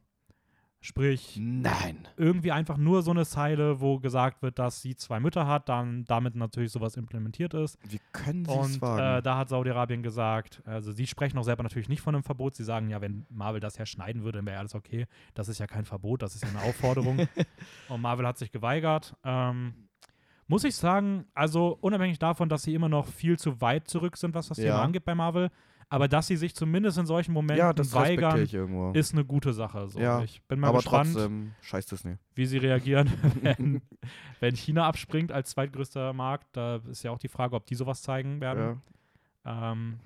Sprich, 0.82 1.38
Nein. 1.42 2.08
irgendwie 2.16 2.54
einfach 2.54 2.78
nur 2.78 3.02
so 3.02 3.12
eine 3.12 3.26
Zeile, 3.26 3.82
wo 3.82 4.00
gesagt 4.00 4.42
wird, 4.42 4.60
dass 4.60 4.82
sie 4.82 4.96
zwei 4.96 5.20
Mütter 5.20 5.46
hat, 5.46 5.68
dann 5.68 6.06
damit 6.06 6.36
natürlich 6.36 6.72
sowas 6.72 6.96
implementiert 6.96 7.54
ist. 7.54 7.78
Wie 7.84 8.00
können 8.14 8.46
sie 8.46 8.52
es 8.52 8.58
Und 8.58 8.78
äh, 8.78 8.82
wagen? 8.82 9.24
da 9.26 9.38
hat 9.38 9.50
Saudi-Arabien 9.50 10.04
gesagt, 10.04 10.62
also 10.66 10.94
sie 10.94 11.06
sprechen 11.06 11.38
auch 11.38 11.44
selber 11.44 11.64
natürlich 11.64 11.90
nicht 11.90 12.02
von 12.02 12.16
einem 12.16 12.24
Verbot. 12.24 12.56
Sie 12.56 12.64
sagen 12.64 12.90
ja, 12.90 13.02
wenn 13.02 13.26
Marvel 13.30 13.60
das 13.60 13.78
ja 13.78 13.86
schneiden 13.86 14.24
würde, 14.24 14.38
dann 14.40 14.46
wäre 14.46 14.60
alles 14.60 14.74
okay. 14.74 15.06
Das 15.34 15.50
ist 15.50 15.60
ja 15.60 15.68
kein 15.68 15.84
Verbot, 15.84 16.22
das 16.22 16.36
ist 16.36 16.44
ja 16.44 16.50
eine 16.50 16.62
Aufforderung. 16.62 17.28
Und 17.90 18.02
Marvel 18.02 18.26
hat 18.26 18.38
sich 18.38 18.50
geweigert. 18.52 19.14
Ähm, 19.26 19.74
muss 20.48 20.64
ich 20.64 20.76
sagen, 20.78 21.26
also 21.34 21.78
unabhängig 21.82 22.20
davon, 22.20 22.48
dass 22.48 22.64
sie 22.64 22.74
immer 22.74 22.90
noch 22.90 23.06
viel 23.06 23.38
zu 23.38 23.60
weit 23.60 23.90
zurück 23.90 24.16
sind, 24.16 24.34
was 24.34 24.48
das 24.48 24.58
Ja. 24.58 24.64
Thema 24.72 24.82
angeht 24.84 25.04
bei 25.04 25.14
Marvel, 25.14 25.52
aber 25.90 26.08
dass 26.08 26.28
sie 26.28 26.38
sich 26.38 26.56
zumindest 26.56 26.98
in 27.00 27.06
solchen 27.08 27.34
Momenten 27.34 27.58
ja, 27.58 27.94
weigern, 27.94 28.94
ist 28.94 29.14
eine 29.14 29.26
gute 29.26 29.54
Sache. 29.54 29.90
So. 29.90 30.00
Ja, 30.00 30.22
Ich 30.24 30.42
bin 30.44 30.60
mal 30.60 30.68
Aber 30.70 30.78
gespannt, 30.78 31.14
trotzdem, 31.14 31.56
scheiß 31.62 31.88
Disney. 31.88 32.18
wie 32.36 32.46
sie 32.46 32.58
reagieren, 32.58 33.12
wenn, 33.42 33.82
wenn 34.40 34.56
China 34.56 34.86
abspringt 34.88 35.32
als 35.32 35.50
zweitgrößter 35.50 36.14
Markt. 36.14 36.48
Da 36.52 36.78
ist 36.90 37.04
ja 37.04 37.12
auch 37.12 37.18
die 37.18 37.28
Frage, 37.28 37.56
ob 37.56 37.66
die 37.66 37.76
sowas 37.76 38.04
zeigen 38.04 38.40
werden. 38.40 38.82
Ja. 39.46 39.72
Ähm, 39.72 40.00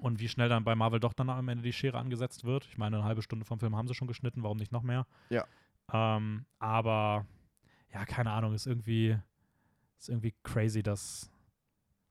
und 0.00 0.20
wie 0.20 0.28
schnell 0.28 0.48
dann 0.48 0.64
bei 0.64 0.74
Marvel 0.74 1.00
doch 1.00 1.12
dann 1.12 1.28
am 1.28 1.48
Ende 1.48 1.62
die 1.62 1.72
Schere 1.72 1.98
angesetzt 1.98 2.44
wird. 2.44 2.64
Ich 2.66 2.78
meine, 2.78 2.96
eine 2.96 3.04
halbe 3.04 3.20
Stunde 3.20 3.44
vom 3.44 3.58
Film 3.58 3.76
haben 3.76 3.88
sie 3.88 3.94
schon 3.94 4.08
geschnitten, 4.08 4.42
warum 4.42 4.56
nicht 4.56 4.72
noch 4.72 4.82
mehr? 4.82 5.06
Ja. 5.28 5.44
Ähm, 5.92 6.46
aber 6.58 7.26
ja, 7.92 8.04
keine 8.04 8.30
Ahnung, 8.30 8.54
ist 8.54 8.66
irgendwie, 8.66 9.16
ist 9.98 10.08
irgendwie 10.08 10.34
crazy, 10.42 10.82
dass, 10.82 11.30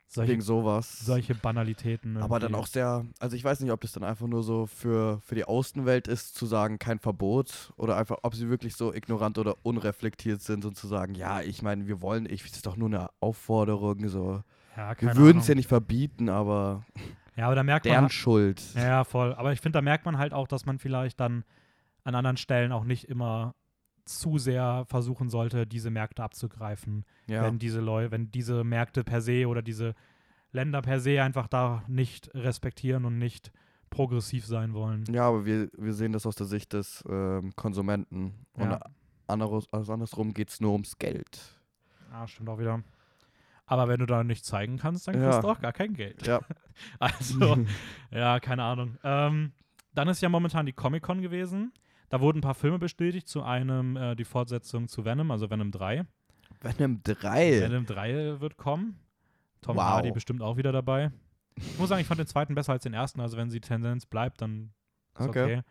Solche, 0.10 0.32
wegen 0.32 0.42
sowas. 0.42 1.00
solche 1.00 1.36
Banalitäten. 1.36 2.16
Aber 2.18 2.40
dann 2.40 2.52
irgendwie. 2.52 2.62
auch 2.64 2.68
sehr, 2.68 3.06
also 3.20 3.36
ich 3.36 3.44
weiß 3.44 3.60
nicht, 3.60 3.72
ob 3.72 3.82
das 3.82 3.92
dann 3.92 4.04
einfach 4.04 4.26
nur 4.28 4.42
so 4.42 4.66
für, 4.66 5.20
für 5.22 5.36
die 5.36 5.44
Außenwelt 5.44 6.08
ist, 6.08 6.34
zu 6.36 6.46
sagen, 6.46 6.80
kein 6.80 7.00
Verbot 7.00 7.74
oder 7.76 7.98
einfach, 7.98 8.18
ob 8.24 8.34
sie 8.34 8.50
wirklich 8.50 8.76
so 8.76 8.94
ignorant 8.94 9.38
oder 9.38 9.56
unreflektiert 9.64 10.42
sind 10.42 10.64
und 10.64 10.78
zu 10.78 10.88
sagen, 10.88 11.14
ja, 11.14 11.42
ich 11.42 11.62
meine, 11.62 11.88
wir 11.88 12.02
wollen, 12.02 12.26
ich, 12.26 12.46
es 12.46 12.54
ist 12.54 12.66
doch 12.66 12.78
nur 12.78 12.88
eine 12.88 13.10
Aufforderung, 13.20 14.08
so. 14.08 14.42
Ja, 14.78 14.94
Wir 15.00 15.16
würden 15.18 15.40
es 15.40 15.48
ja 15.48 15.56
nicht 15.56 15.68
verbieten, 15.68 16.30
aber 16.30 16.86
Ja, 17.36 17.48
aber 17.48 17.56
da 17.56 17.64
merkt 17.64 17.86
man. 17.86 17.92
deren 17.92 18.04
halt- 18.04 18.14
Schuld. 18.14 18.62
Ja, 18.76 19.04
voll. 19.04 19.34
Aber 19.34 19.52
ich 19.52 19.60
finde, 19.60 19.78
da 19.78 19.82
merkt 19.82 20.06
man 20.06 20.18
halt 20.18 20.34
auch, 20.34 20.48
dass 20.48 20.66
man 20.66 20.80
vielleicht 20.80 21.20
dann 21.20 21.44
an 22.04 22.16
anderen 22.16 22.38
Stellen 22.38 22.72
auch 22.72 22.84
nicht 22.86 23.06
immer 23.10 23.56
zu 24.08 24.38
sehr 24.38 24.86
versuchen 24.88 25.30
sollte, 25.30 25.68
diese 25.68 25.90
Märkte 25.92 26.24
abzugreifen. 26.24 27.06
Ja. 27.28 27.44
Wenn 27.44 27.60
diese 27.60 27.80
Leute, 27.80 28.12
wenn 28.12 28.32
diese 28.32 28.64
Märkte 28.64 29.04
per 29.04 29.22
se 29.22 29.48
oder 29.48 29.62
diese 29.62 29.94
Länder 30.52 30.82
per 30.82 31.00
se 31.00 31.22
einfach 31.22 31.48
da 31.48 31.84
nicht 31.88 32.34
respektieren 32.34 33.06
und 33.06 33.18
nicht 33.18 33.52
progressiv 33.90 34.46
sein 34.46 34.74
wollen. 34.74 35.06
ja, 35.12 35.28
aber 35.28 35.46
wir, 35.46 35.70
wir 35.78 35.94
sehen 35.94 36.12
das 36.12 36.26
aus 36.26 36.36
der 36.36 36.46
Sicht 36.48 36.74
des 36.74 37.04
ähm, 37.10 37.54
Konsumenten. 37.56 38.46
Und 38.54 38.72
Ja. 38.72 38.80
anderes, 39.28 39.72
also 39.72 39.94
andersrum 39.94 40.34
geht 40.34 40.50
es 40.50 40.60
nur 40.60 40.72
ums 40.74 40.98
Geld. 40.98 41.40
Ah, 42.12 42.28
stimmt 42.28 42.50
auch 42.50 42.60
wieder. 42.60 42.82
Aber 43.66 43.88
wenn 43.90 44.00
du 44.00 44.06
da 44.06 44.24
nicht 44.24 44.46
zeigen 44.46 44.78
kannst, 44.78 45.08
dann 45.08 45.16
kriegst 45.16 45.36
Ja. 45.38 45.42
du 45.42 45.50
auch 45.50 45.60
gar 45.62 45.74
kein 45.74 45.94
Geld. 45.94 46.26
Ja. 46.26 46.40
Also, 47.00 47.58
ja, 48.12 48.40
keine 48.40 48.64
Ahnung. 48.64 48.98
Ähm, 49.04 49.52
dann 49.96 50.08
ist 50.10 50.22
ja 50.22 50.30
momentan 50.30 50.66
die 50.68 50.74
Comic-Con 50.74 51.22
gewesen. 51.22 51.74
Da 52.10 52.22
wurden 52.22 52.40
ein 52.40 52.42
paar 52.42 52.56
Filme 52.56 52.80
bestätigt. 52.80 53.28
Zu 53.28 53.44
einem 53.44 53.98
äh, 53.98 54.16
die 54.16 54.26
Fortsetzung 54.26 54.88
zu 54.88 55.06
Venom, 55.06 55.32
also 55.32 55.50
Venom 55.50 55.72
3. 55.72 56.06
Venom 56.62 57.02
3. 57.04 57.62
Venom 57.62 57.86
3 57.86 58.40
wird 58.40 58.58
kommen. 58.58 59.00
Tom 59.62 59.76
Wow. 59.78 59.84
Hardy 59.84 60.12
bestimmt 60.12 60.42
auch 60.42 60.58
wieder 60.58 60.72
dabei. 60.72 61.12
Ich 61.56 61.80
muss 61.80 61.90
sagen, 61.90 62.02
ich 62.02 62.08
fand 62.08 62.20
den 62.20 62.28
zweiten 62.28 62.56
besser 62.56 62.74
als 62.74 62.84
den 62.84 62.94
ersten. 62.94 63.20
Also, 63.20 63.36
wenn 63.38 63.50
die 63.50 63.60
Tendenz 63.60 64.06
bleibt, 64.06 64.42
dann 64.42 64.72
ist 65.20 65.28
okay. 65.28 65.44
Okay. 65.44 65.62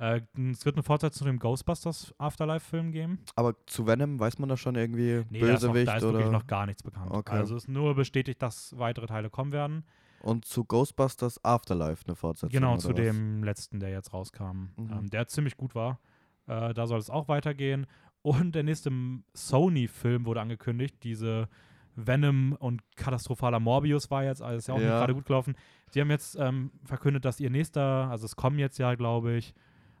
Äh, 0.00 0.20
es 0.52 0.64
wird 0.64 0.76
eine 0.76 0.82
Fortsetzung 0.82 1.18
zu 1.18 1.24
dem 1.24 1.38
Ghostbusters 1.38 2.14
Afterlife-Film 2.18 2.92
geben. 2.92 3.18
Aber 3.34 3.54
zu 3.66 3.86
Venom 3.86 4.20
weiß 4.20 4.38
man 4.38 4.48
da 4.48 4.56
schon 4.56 4.76
irgendwie 4.76 5.24
Nee, 5.30 5.40
da 5.40 5.54
ist, 5.54 5.62
noch, 5.62 5.72
Bösewicht 5.72 5.88
da 5.88 5.96
ist 5.96 6.04
oder 6.04 6.18
wirklich 6.18 6.32
noch 6.32 6.46
gar 6.46 6.66
nichts 6.66 6.82
bekannt. 6.82 7.10
Okay. 7.10 7.32
Also 7.34 7.56
es 7.56 7.64
ist 7.64 7.68
nur 7.68 7.94
bestätigt, 7.94 8.40
dass 8.40 8.78
weitere 8.78 9.06
Teile 9.06 9.28
kommen 9.30 9.50
werden. 9.52 9.84
Und 10.20 10.44
zu 10.44 10.64
Ghostbusters 10.64 11.44
Afterlife 11.44 12.04
eine 12.06 12.16
Fortsetzung. 12.16 12.50
Genau, 12.50 12.76
zu 12.76 12.88
was? 12.88 12.96
dem 12.96 13.42
letzten, 13.44 13.80
der 13.80 13.90
jetzt 13.90 14.12
rauskam. 14.12 14.68
Mhm. 14.76 14.90
Ähm, 14.92 15.10
der 15.10 15.26
ziemlich 15.28 15.56
gut 15.56 15.74
war. 15.74 15.98
Äh, 16.46 16.74
da 16.74 16.86
soll 16.86 16.98
es 16.98 17.10
auch 17.10 17.28
weitergehen. 17.28 17.86
Und 18.22 18.54
der 18.54 18.62
nächste 18.64 18.90
Sony-Film 19.34 20.26
wurde 20.26 20.40
angekündigt. 20.40 20.96
Diese 21.02 21.48
Venom 21.94 22.52
und 22.58 22.82
katastrophaler 22.96 23.60
Morbius 23.60 24.10
war 24.10 24.24
jetzt, 24.24 24.42
also 24.42 24.56
ist 24.58 24.68
ja 24.68 24.74
auch 24.74 24.78
nicht 24.78 24.86
Ja. 24.88 24.98
gerade 24.98 25.14
gut 25.14 25.26
gelaufen. 25.26 25.54
Sie 25.90 26.00
haben 26.00 26.10
jetzt 26.10 26.36
ähm, 26.38 26.70
verkündet, 26.84 27.24
dass 27.24 27.40
ihr 27.40 27.50
nächster, 27.50 28.08
also 28.10 28.24
es 28.26 28.36
kommen 28.36 28.58
jetzt 28.58 28.78
ja, 28.78 28.94
glaube 28.94 29.34
ich, 29.36 29.54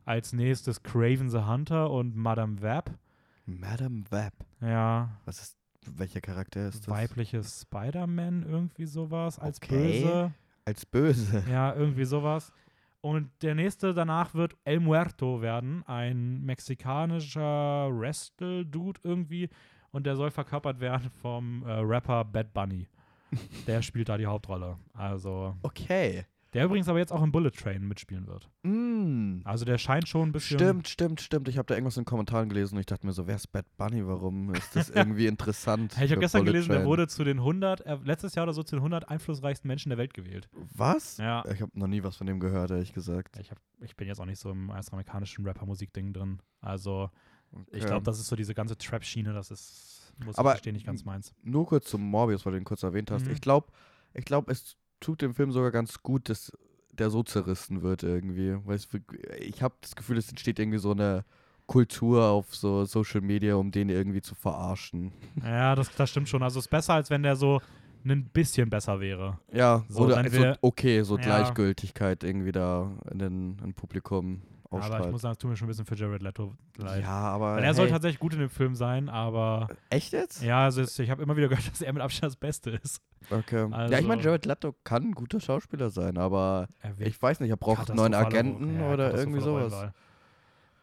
als 0.04 0.32
nächstes 0.32 0.82
Craven 0.82 1.28
the 1.28 1.40
Hunter 1.40 1.90
und 1.90 2.16
Madame 2.16 2.60
Web. 2.62 2.90
Madame 3.46 4.04
Web. 4.10 4.32
Ja, 4.60 5.10
Was 5.24 5.40
ist, 5.40 5.58
welcher 5.86 6.20
Charakter 6.20 6.68
ist 6.68 6.86
das? 6.86 6.88
weibliches 6.88 7.62
Spider-Man, 7.62 8.44
irgendwie 8.48 8.86
sowas 8.86 9.38
als 9.38 9.58
Okay. 9.58 10.02
böse. 10.02 10.32
Als 10.64 10.86
böse. 10.86 11.44
Ja, 11.50 11.74
irgendwie 11.74 12.04
sowas. 12.04 12.52
Und 13.00 13.30
der 13.42 13.54
nächste 13.54 13.94
danach 13.94 14.34
wird 14.34 14.56
El 14.64 14.80
Muerto 14.80 15.40
werden, 15.40 15.84
ein 15.86 16.42
mexikanischer 16.44 17.88
Wrestle-Dude 17.90 19.00
irgendwie. 19.04 19.48
Und 19.90 20.04
der 20.04 20.16
soll 20.16 20.30
verkörpert 20.30 20.80
werden 20.80 21.08
vom 21.22 21.62
äh, 21.64 21.70
Rapper 21.72 22.24
Bad 22.24 22.52
Bunny. 22.52 22.86
Der 23.66 23.82
spielt 23.82 24.08
da 24.08 24.18
die 24.18 24.26
Hauptrolle. 24.26 24.76
Also, 24.94 25.56
Okay. 25.62 26.24
Der 26.54 26.64
übrigens 26.64 26.88
aber 26.88 26.98
jetzt 26.98 27.12
auch 27.12 27.22
im 27.22 27.30
Bullet 27.30 27.50
Train 27.50 27.86
mitspielen 27.86 28.26
wird. 28.26 28.48
Mm. 28.62 29.40
Also, 29.44 29.64
der 29.64 29.76
scheint 29.78 30.08
schon 30.08 30.28
ein 30.28 30.32
bisschen. 30.32 30.58
Stimmt, 30.58 30.88
stimmt, 30.88 31.20
stimmt. 31.20 31.48
Ich 31.48 31.58
habe 31.58 31.66
da 31.66 31.74
irgendwas 31.74 31.96
in 31.96 32.02
den 32.02 32.06
Kommentaren 32.06 32.48
gelesen 32.48 32.74
und 32.76 32.80
ich 32.80 32.86
dachte 32.86 33.06
mir 33.06 33.12
so, 33.12 33.26
wer 33.26 33.36
ist 33.36 33.48
Bad 33.52 33.66
Bunny? 33.76 34.06
Warum 34.06 34.54
ist 34.54 34.74
das 34.74 34.88
irgendwie 34.90 35.26
interessant? 35.26 35.92
Ich 36.00 36.10
habe 36.10 36.20
gestern 36.20 36.40
Bullet 36.42 36.52
gelesen, 36.52 36.68
der 36.70 36.78
Train? 36.78 36.86
wurde 36.88 37.06
zu 37.08 37.24
den 37.24 37.38
100, 37.38 37.82
er, 37.82 37.98
letztes 37.98 38.34
Jahr 38.34 38.44
oder 38.44 38.54
so 38.54 38.62
zu 38.62 38.76
den 38.76 38.80
100 38.80 39.08
einflussreichsten 39.08 39.68
Menschen 39.68 39.90
der 39.90 39.98
Welt 39.98 40.14
gewählt. 40.14 40.48
Was? 40.74 41.18
Ja. 41.18 41.44
Ich 41.52 41.60
habe 41.60 41.78
noch 41.78 41.86
nie 41.86 42.02
was 42.02 42.16
von 42.16 42.26
dem 42.26 42.40
gehört, 42.40 42.70
ehrlich 42.70 42.92
gesagt. 42.94 43.36
Ich, 43.38 43.50
hab, 43.50 43.58
ich 43.80 43.96
bin 43.96 44.08
jetzt 44.08 44.20
auch 44.20 44.26
nicht 44.26 44.40
so 44.40 44.50
im 44.50 44.70
amerikanischen 44.70 45.44
Rapper-Musik-Ding 45.46 46.12
drin. 46.12 46.40
Also, 46.60 47.10
ich 47.68 47.78
Okay. 47.82 47.86
glaube, 47.86 48.04
das 48.04 48.18
ist 48.18 48.26
so 48.28 48.36
diese 48.36 48.54
ganze 48.54 48.76
Trap-Schiene, 48.76 49.32
das 49.32 49.50
ist, 49.50 50.14
muss 50.24 50.36
Aber- 50.38 50.50
ich 50.52 50.56
gestehen, 50.56 50.74
nicht 50.74 50.86
ganz 50.86 51.04
meins. 51.04 51.34
Nur 51.42 51.66
kurz 51.66 51.88
zum 51.90 52.02
Morbius, 52.02 52.44
weil 52.46 52.52
du 52.52 52.58
ihn 52.58 52.64
kurz 52.64 52.82
erwähnt 52.82 53.10
hast. 53.10 53.26
Mhm. 53.26 53.32
Ich 53.32 53.40
glaube, 53.40 53.68
ich 54.14 54.24
glaub, 54.24 54.48
es 54.50 54.76
tut 55.00 55.22
dem 55.22 55.34
Film 55.34 55.52
sogar 55.52 55.70
ganz 55.70 56.02
gut, 56.02 56.28
dass 56.28 56.52
der 56.92 57.10
so 57.10 57.22
zerrissen 57.22 57.82
wird 57.82 58.02
irgendwie. 58.02 58.56
Weil 58.64 58.78
ich 59.40 59.62
habe 59.62 59.74
das 59.80 59.94
Gefühl, 59.96 60.18
es 60.18 60.28
entsteht 60.28 60.58
irgendwie 60.58 60.78
so 60.78 60.90
eine 60.92 61.24
Kultur 61.66 62.24
auf 62.26 62.54
so 62.54 62.84
Social 62.86 63.20
Media, 63.20 63.54
um 63.56 63.70
den 63.70 63.88
irgendwie 63.88 64.22
zu 64.22 64.34
verarschen. 64.34 65.12
Ja, 65.42 65.74
das, 65.74 65.94
das 65.94 66.10
stimmt 66.10 66.28
schon. 66.28 66.42
Also, 66.42 66.58
es 66.58 66.64
ist 66.66 66.70
besser, 66.70 66.94
als 66.94 67.10
wenn 67.10 67.22
der 67.22 67.36
so 67.36 67.60
ein 68.04 68.24
bisschen 68.32 68.70
besser 68.70 69.00
wäre. 69.00 69.38
Ja, 69.52 69.84
So, 69.88 70.04
oder 70.04 70.16
wenn 70.24 70.32
so, 70.32 70.38
wir- 70.40 70.58
okay, 70.62 71.02
so 71.02 71.16
Ja. 71.18 71.22
Gleichgültigkeit 71.24 72.24
irgendwie 72.24 72.52
da 72.52 72.90
in 73.10 73.18
den 73.18 73.58
in 73.62 73.74
Publikum 73.74 74.42
Aber 74.70 74.80
ich 74.80 74.84
ausstrahlt. 74.86 75.12
muss 75.12 75.22
sagen, 75.22 75.32
es 75.32 75.38
tut 75.38 75.50
mir 75.50 75.56
schon 75.56 75.66
ein 75.66 75.70
bisschen 75.70 75.86
für 75.86 75.94
Jared 75.94 76.22
Leto 76.22 76.54
leid. 76.76 77.02
ja, 77.02 77.08
aber 77.10 77.56
Weil 77.56 77.64
er 77.64 77.72
soll 77.74 77.86
hey, 77.86 77.92
tatsächlich 77.92 78.18
gut 78.20 78.34
in 78.34 78.40
dem 78.40 78.50
Film 78.50 78.74
sein, 78.74 79.08
aber 79.08 79.68
echt 79.88 80.12
jetzt? 80.12 80.42
ja, 80.42 80.64
also 80.64 80.82
ich 80.82 81.10
habe 81.10 81.22
immer 81.22 81.36
wieder 81.36 81.48
gehört, 81.48 81.66
dass 81.70 81.80
er 81.80 81.92
mit 81.92 82.02
Abstand 82.02 82.30
das 82.32 82.36
Beste 82.36 82.70
ist. 82.70 83.02
Okay. 83.30 83.66
ja, 83.70 83.76
Also- 83.76 83.94
ich 83.94 84.06
meine, 84.06 84.20
Jared 84.22 84.44
Leto 84.44 84.74
kann 84.84 85.04
ein 85.04 85.12
guter 85.12 85.40
Schauspieler 85.40 85.88
sein, 85.90 86.18
aber 86.18 86.68
Er 86.82 86.98
ich 87.00 87.20
weiß 87.20 87.40
nicht, 87.40 87.50
er 87.50 87.56
braucht 87.56 87.88
einen 87.90 87.96
neuen 87.96 88.14
Agenten 88.14 88.78
ja, 88.80 88.92
oder 88.92 89.14
irgendwie 89.14 89.40
sowas. 89.40 89.90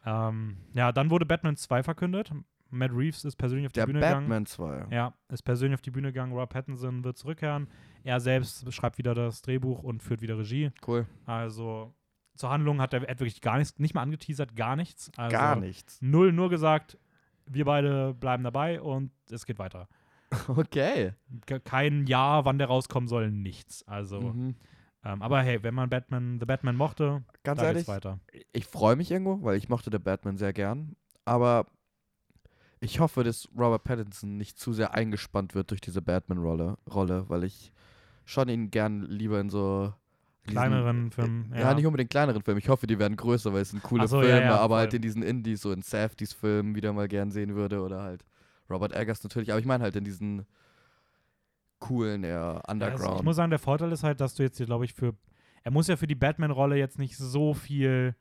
Ähm, 0.04 0.56
ja, 0.74 0.92
dann 0.92 1.10
wurde 1.10 1.26
Batman 1.26 1.56
2 1.56 1.82
verkündet. 1.82 2.30
Matt 2.70 2.90
Reeves 2.92 3.24
ist 3.24 3.36
persönlich 3.36 3.66
auf 3.66 3.72
die 3.72 3.80
Der 3.80 3.86
Bühne 3.86 4.00
gegangen. 4.00 4.22
Batman 4.28 4.46
2. 4.46 4.86
Ja, 4.90 5.14
ist 5.28 5.42
persönlich 5.42 5.74
auf 5.74 5.82
die 5.82 5.90
Bühne 5.90 6.08
gegangen. 6.08 6.32
Rob 6.32 6.50
Pattinson 6.50 7.04
wird 7.04 7.16
zurückkehren. 7.16 7.68
Er 8.04 8.20
selbst 8.20 8.72
schreibt 8.72 8.98
wieder 8.98 9.14
das 9.14 9.42
Drehbuch 9.42 9.82
und 9.82 10.02
führt 10.02 10.20
wieder 10.20 10.38
Regie. 10.38 10.70
Cool. 10.86 11.06
Also 11.26 11.94
zur 12.36 12.50
Handlung 12.50 12.80
hat 12.80 12.92
er, 12.94 13.02
wirklich 13.02 13.40
gar 13.40 13.58
nichts, 13.58 13.78
nicht 13.78 13.94
mal 13.94 14.02
angeteasert, 14.02 14.54
gar 14.56 14.76
nichts. 14.76 15.10
Also 15.16 15.32
Gar 15.36 15.56
nichts. 15.56 15.98
Null, 16.02 16.32
nur 16.32 16.50
gesagt, 16.50 16.98
wir 17.46 17.64
beide 17.64 18.14
bleiben 18.14 18.44
dabei 18.44 18.80
und 18.80 19.10
es 19.30 19.46
geht 19.46 19.58
weiter. 19.58 19.88
Okay. 20.48 21.12
Ke- 21.46 21.60
Kein 21.60 22.06
Jahr, 22.06 22.44
wann 22.44 22.58
der 22.58 22.66
rauskommen 22.66 23.08
soll, 23.08 23.30
nichts. 23.30 23.86
Also, 23.86 24.20
Mhm. 24.20 24.56
ähm, 25.04 25.22
aber 25.22 25.40
hey, 25.42 25.62
wenn 25.62 25.74
man 25.74 25.88
Batman, 25.88 26.38
The 26.40 26.46
Batman 26.46 26.76
mochte, 26.76 27.22
Ganz 27.44 27.60
da 27.60 27.66
ehrlich, 27.66 27.86
geht's 27.86 27.88
weiter. 27.88 28.18
ich 28.52 28.66
freue 28.66 28.96
mich 28.96 29.10
irgendwo, 29.10 29.42
weil 29.42 29.56
ich 29.56 29.68
mochte 29.68 29.88
der 29.90 30.00
Batman 30.00 30.36
sehr 30.36 30.52
gern. 30.52 30.96
Aber 31.24 31.66
ich 32.80 33.00
hoffe, 33.00 33.22
dass 33.24 33.48
Robert 33.56 33.84
Pattinson 33.84 34.36
nicht 34.36 34.58
zu 34.58 34.72
sehr 34.72 34.94
eingespannt 34.94 35.54
wird 35.54 35.70
durch 35.70 35.80
diese 35.80 36.02
Batman-Rolle, 36.02 36.76
Rolle, 36.92 37.28
weil 37.28 37.44
ich 37.44 37.72
schon 38.24 38.48
ihn 38.48 38.70
gern 38.70 39.02
lieber 39.02 39.40
in 39.40 39.48
so 39.48 39.94
Kleineren 40.46 41.10
Filmen. 41.10 41.52
Ja, 41.56 41.74
nicht 41.74 41.86
unbedingt 41.86 42.10
kleineren 42.10 42.42
Filmen. 42.42 42.58
Ich 42.58 42.68
hoffe, 42.68 42.86
die 42.86 42.98
werden 42.98 43.16
größer, 43.16 43.52
weil 43.52 43.62
es 43.62 43.70
sind 43.70 43.82
coole 43.82 44.06
so, 44.08 44.20
ja, 44.22 44.28
Filme, 44.28 44.46
ja, 44.46 44.56
aber 44.58 44.76
halt 44.76 44.94
in 44.94 45.02
diesen 45.02 45.22
Indies, 45.22 45.60
so 45.62 45.72
in 45.72 45.82
Safdie's 45.82 46.32
Filmen 46.32 46.74
wieder 46.74 46.92
mal 46.92 47.08
gern 47.08 47.30
sehen 47.30 47.54
würde 47.54 47.82
oder 47.82 48.02
halt 48.02 48.24
Robert 48.70 48.94
Eggers 48.94 49.22
natürlich. 49.22 49.50
Aber 49.50 49.60
ich 49.60 49.66
meine 49.66 49.84
halt 49.84 49.96
in 49.96 50.04
diesen 50.04 50.46
coolen, 51.78 52.24
eher 52.24 52.30
Ja, 52.32 52.50
also 52.58 52.72
Underground. 52.72 53.18
ich 53.18 53.24
muss 53.24 53.36
sagen, 53.36 53.50
der 53.50 53.58
Vorteil 53.58 53.92
ist 53.92 54.02
halt, 54.02 54.20
dass 54.20 54.34
du 54.34 54.42
jetzt 54.42 54.56
hier, 54.56 54.66
glaube 54.66 54.84
ich, 54.84 54.94
für. 54.94 55.14
Er 55.62 55.72
muss 55.72 55.88
ja 55.88 55.96
für 55.96 56.06
die 56.06 56.14
Batman-Rolle 56.14 56.76
jetzt 56.76 56.98
nicht 56.98 57.16
so 57.16 57.52
viel 57.52 58.14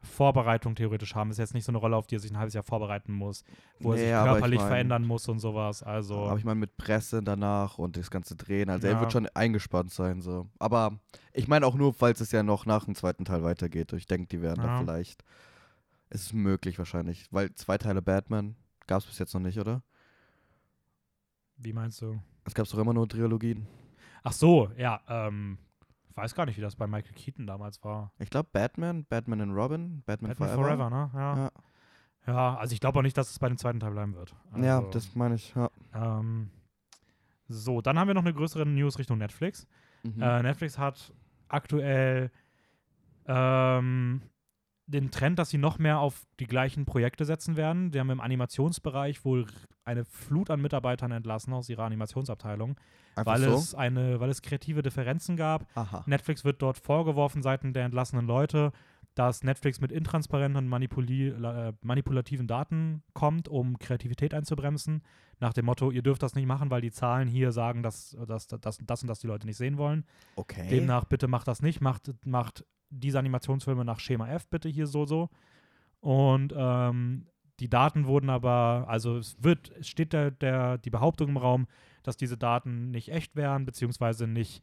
Vorbereitung 0.00 0.74
theoretisch 0.76 1.14
haben. 1.14 1.30
Ist 1.30 1.38
jetzt 1.38 1.54
nicht 1.54 1.64
so 1.64 1.72
eine 1.72 1.78
Rolle, 1.78 1.96
auf 1.96 2.06
die 2.06 2.16
er 2.16 2.20
sich 2.20 2.30
ein 2.30 2.38
halbes 2.38 2.54
Jahr 2.54 2.62
vorbereiten 2.62 3.12
muss, 3.12 3.44
wo 3.80 3.92
er 3.92 3.96
Nee, 3.98 4.04
sich 4.04 4.14
aber 4.14 4.26
ich 4.26 4.32
körperlich 4.34 4.58
mein- 4.60 4.68
verändern 4.68 5.04
muss 5.06 5.28
und 5.28 5.40
sowas. 5.40 5.82
Also. 5.82 6.26
Aber 6.26 6.38
ich 6.38 6.44
meine 6.44 6.60
mit 6.60 6.76
Presse 6.76 7.22
danach 7.22 7.78
und 7.78 7.96
das 7.96 8.10
ganze 8.10 8.36
Drehen, 8.36 8.70
also 8.70 8.86
Ja. 8.86 8.94
er 8.94 9.00
wird 9.00 9.12
schon 9.12 9.26
eingespannt 9.34 9.90
sein 9.92 10.20
so. 10.20 10.48
Aber 10.60 10.98
ich 11.32 11.48
meine 11.48 11.66
auch 11.66 11.74
nur, 11.74 11.92
falls 11.94 12.20
es 12.20 12.30
ja 12.32 12.42
noch 12.42 12.64
nach 12.64 12.84
dem 12.84 12.94
zweiten 12.94 13.24
Teil 13.24 13.42
weitergeht. 13.42 13.92
Ich 13.92 14.06
denke, 14.06 14.28
die 14.28 14.40
werden 14.40 14.62
Ja. 14.64 14.66
da 14.76 14.78
vielleicht. 14.80 15.24
Es 16.10 16.22
ist 16.22 16.32
möglich 16.32 16.78
wahrscheinlich, 16.78 17.26
weil 17.32 17.52
zwei 17.54 17.76
Teile 17.76 18.00
Batman 18.00 18.54
gab 18.86 19.00
es 19.00 19.06
bis 19.06 19.18
jetzt 19.18 19.34
noch 19.34 19.40
nicht, 19.42 19.58
oder? 19.58 19.82
wie 21.60 21.72
meinst 21.72 22.00
du? 22.02 22.20
Es 22.44 22.54
gab 22.54 22.68
doch 22.68 22.78
immer 22.78 22.94
nur 22.94 23.08
Trilogien. 23.08 23.66
Ach 24.22 24.32
so, 24.32 24.70
ja. 24.76 25.00
Ähm, 25.08 25.58
weiß 26.18 26.34
gar 26.34 26.46
nicht, 26.46 26.56
wie 26.56 26.62
das 26.62 26.76
bei 26.76 26.86
Michael 26.86 27.14
Keaton 27.14 27.46
damals 27.46 27.82
war. 27.84 28.12
Ich 28.18 28.30
glaube 28.30 28.48
Batman, 28.52 29.04
Batman 29.04 29.40
and 29.40 29.52
Robin, 29.54 30.02
Batman, 30.04 30.30
Batman 30.30 30.48
Forever. 30.50 30.88
Forever, 30.88 30.90
ne? 30.90 31.10
Ja. 31.14 31.36
Ja. 31.36 31.50
Ja, 32.26 32.56
also 32.56 32.74
ich 32.74 32.80
glaube 32.80 32.98
auch 32.98 33.02
nicht, 33.02 33.16
dass 33.16 33.30
es 33.30 33.38
bei 33.38 33.48
dem 33.48 33.56
zweiten 33.56 33.80
Teil 33.80 33.92
bleiben 33.92 34.14
wird. 34.14 34.34
Also, 34.52 34.66
Ja, 34.66 34.82
das 34.82 35.14
meine 35.14 35.36
ich. 35.36 35.54
Ja. 35.54 35.70
Ähm, 35.94 36.50
so, 37.48 37.80
dann 37.80 37.98
haben 37.98 38.06
wir 38.06 38.14
noch 38.14 38.24
eine 38.24 38.34
größere 38.34 38.66
News 38.66 38.98
Richtung 38.98 39.16
Netflix. 39.16 39.66
Mhm. 40.02 40.20
Äh, 40.20 40.42
Netflix 40.42 40.76
hat 40.78 41.14
aktuell 41.48 42.30
ähm, 43.26 44.20
den 44.88 45.10
Trend, 45.10 45.38
dass 45.38 45.50
sie 45.50 45.58
noch 45.58 45.78
mehr 45.78 46.00
auf 46.00 46.26
die 46.40 46.46
gleichen 46.46 46.86
Projekte 46.86 47.24
setzen 47.24 47.56
werden. 47.56 47.90
Die 47.90 48.00
haben 48.00 48.10
im 48.10 48.20
Animationsbereich 48.20 49.24
wohl 49.24 49.46
eine 49.84 50.04
Flut 50.04 50.50
an 50.50 50.60
Mitarbeitern 50.60 51.12
entlassen 51.12 51.52
aus 51.52 51.68
ihrer 51.68 51.84
Animationsabteilung, 51.84 52.76
Einfach 53.14 53.32
weil 53.32 53.42
so? 53.42 53.54
es 53.54 53.74
eine, 53.74 54.18
weil 54.18 54.30
es 54.30 54.42
kreative 54.42 54.82
Differenzen 54.82 55.36
gab. 55.36 55.66
Aha. 55.74 56.04
Netflix 56.06 56.44
wird 56.44 56.62
dort 56.62 56.78
vorgeworfen 56.78 57.42
seitens 57.42 57.74
der 57.74 57.84
entlassenen 57.84 58.26
Leute, 58.26 58.72
dass 59.14 59.42
Netflix 59.42 59.80
mit 59.80 59.92
intransparenten 59.92 60.72
äh, 60.72 61.72
manipulativen 61.82 62.46
Daten 62.46 63.02
kommt, 63.14 63.48
um 63.48 63.78
Kreativität 63.78 64.32
einzubremsen. 64.32 65.02
Nach 65.40 65.52
dem 65.52 65.66
Motto, 65.66 65.90
ihr 65.90 66.02
dürft 66.02 66.22
das 66.22 66.34
nicht 66.34 66.46
machen, 66.46 66.70
weil 66.70 66.80
die 66.80 66.92
Zahlen 66.92 67.28
hier 67.28 67.52
sagen, 67.52 67.82
dass, 67.82 68.16
dass, 68.26 68.46
dass 68.46 68.78
das 68.78 69.02
und 69.02 69.08
das 69.08 69.20
die 69.20 69.26
Leute 69.26 69.46
nicht 69.46 69.56
sehen 69.56 69.76
wollen. 69.76 70.04
Okay. 70.36 70.68
Demnach, 70.70 71.04
bitte 71.04 71.28
macht 71.28 71.48
das 71.48 71.62
nicht, 71.62 71.80
macht, 71.80 72.12
macht 72.24 72.64
diese 72.90 73.18
Animationsfilme 73.18 73.84
nach 73.84 74.00
Schema 74.00 74.28
F 74.28 74.48
bitte 74.48 74.68
hier 74.68 74.86
so, 74.86 75.04
so. 75.04 75.28
Und 76.00 76.54
ähm, 76.56 77.26
die 77.60 77.68
Daten 77.68 78.06
wurden 78.06 78.30
aber, 78.30 78.84
also 78.88 79.16
es 79.18 79.42
wird, 79.42 79.72
es 79.78 79.88
steht 79.88 80.12
der, 80.12 80.30
der, 80.30 80.78
die 80.78 80.90
Behauptung 80.90 81.28
im 81.30 81.36
Raum, 81.36 81.66
dass 82.02 82.16
diese 82.16 82.38
Daten 82.38 82.90
nicht 82.90 83.10
echt 83.10 83.34
wären, 83.36 83.64
beziehungsweise 83.64 84.26
nicht 84.26 84.62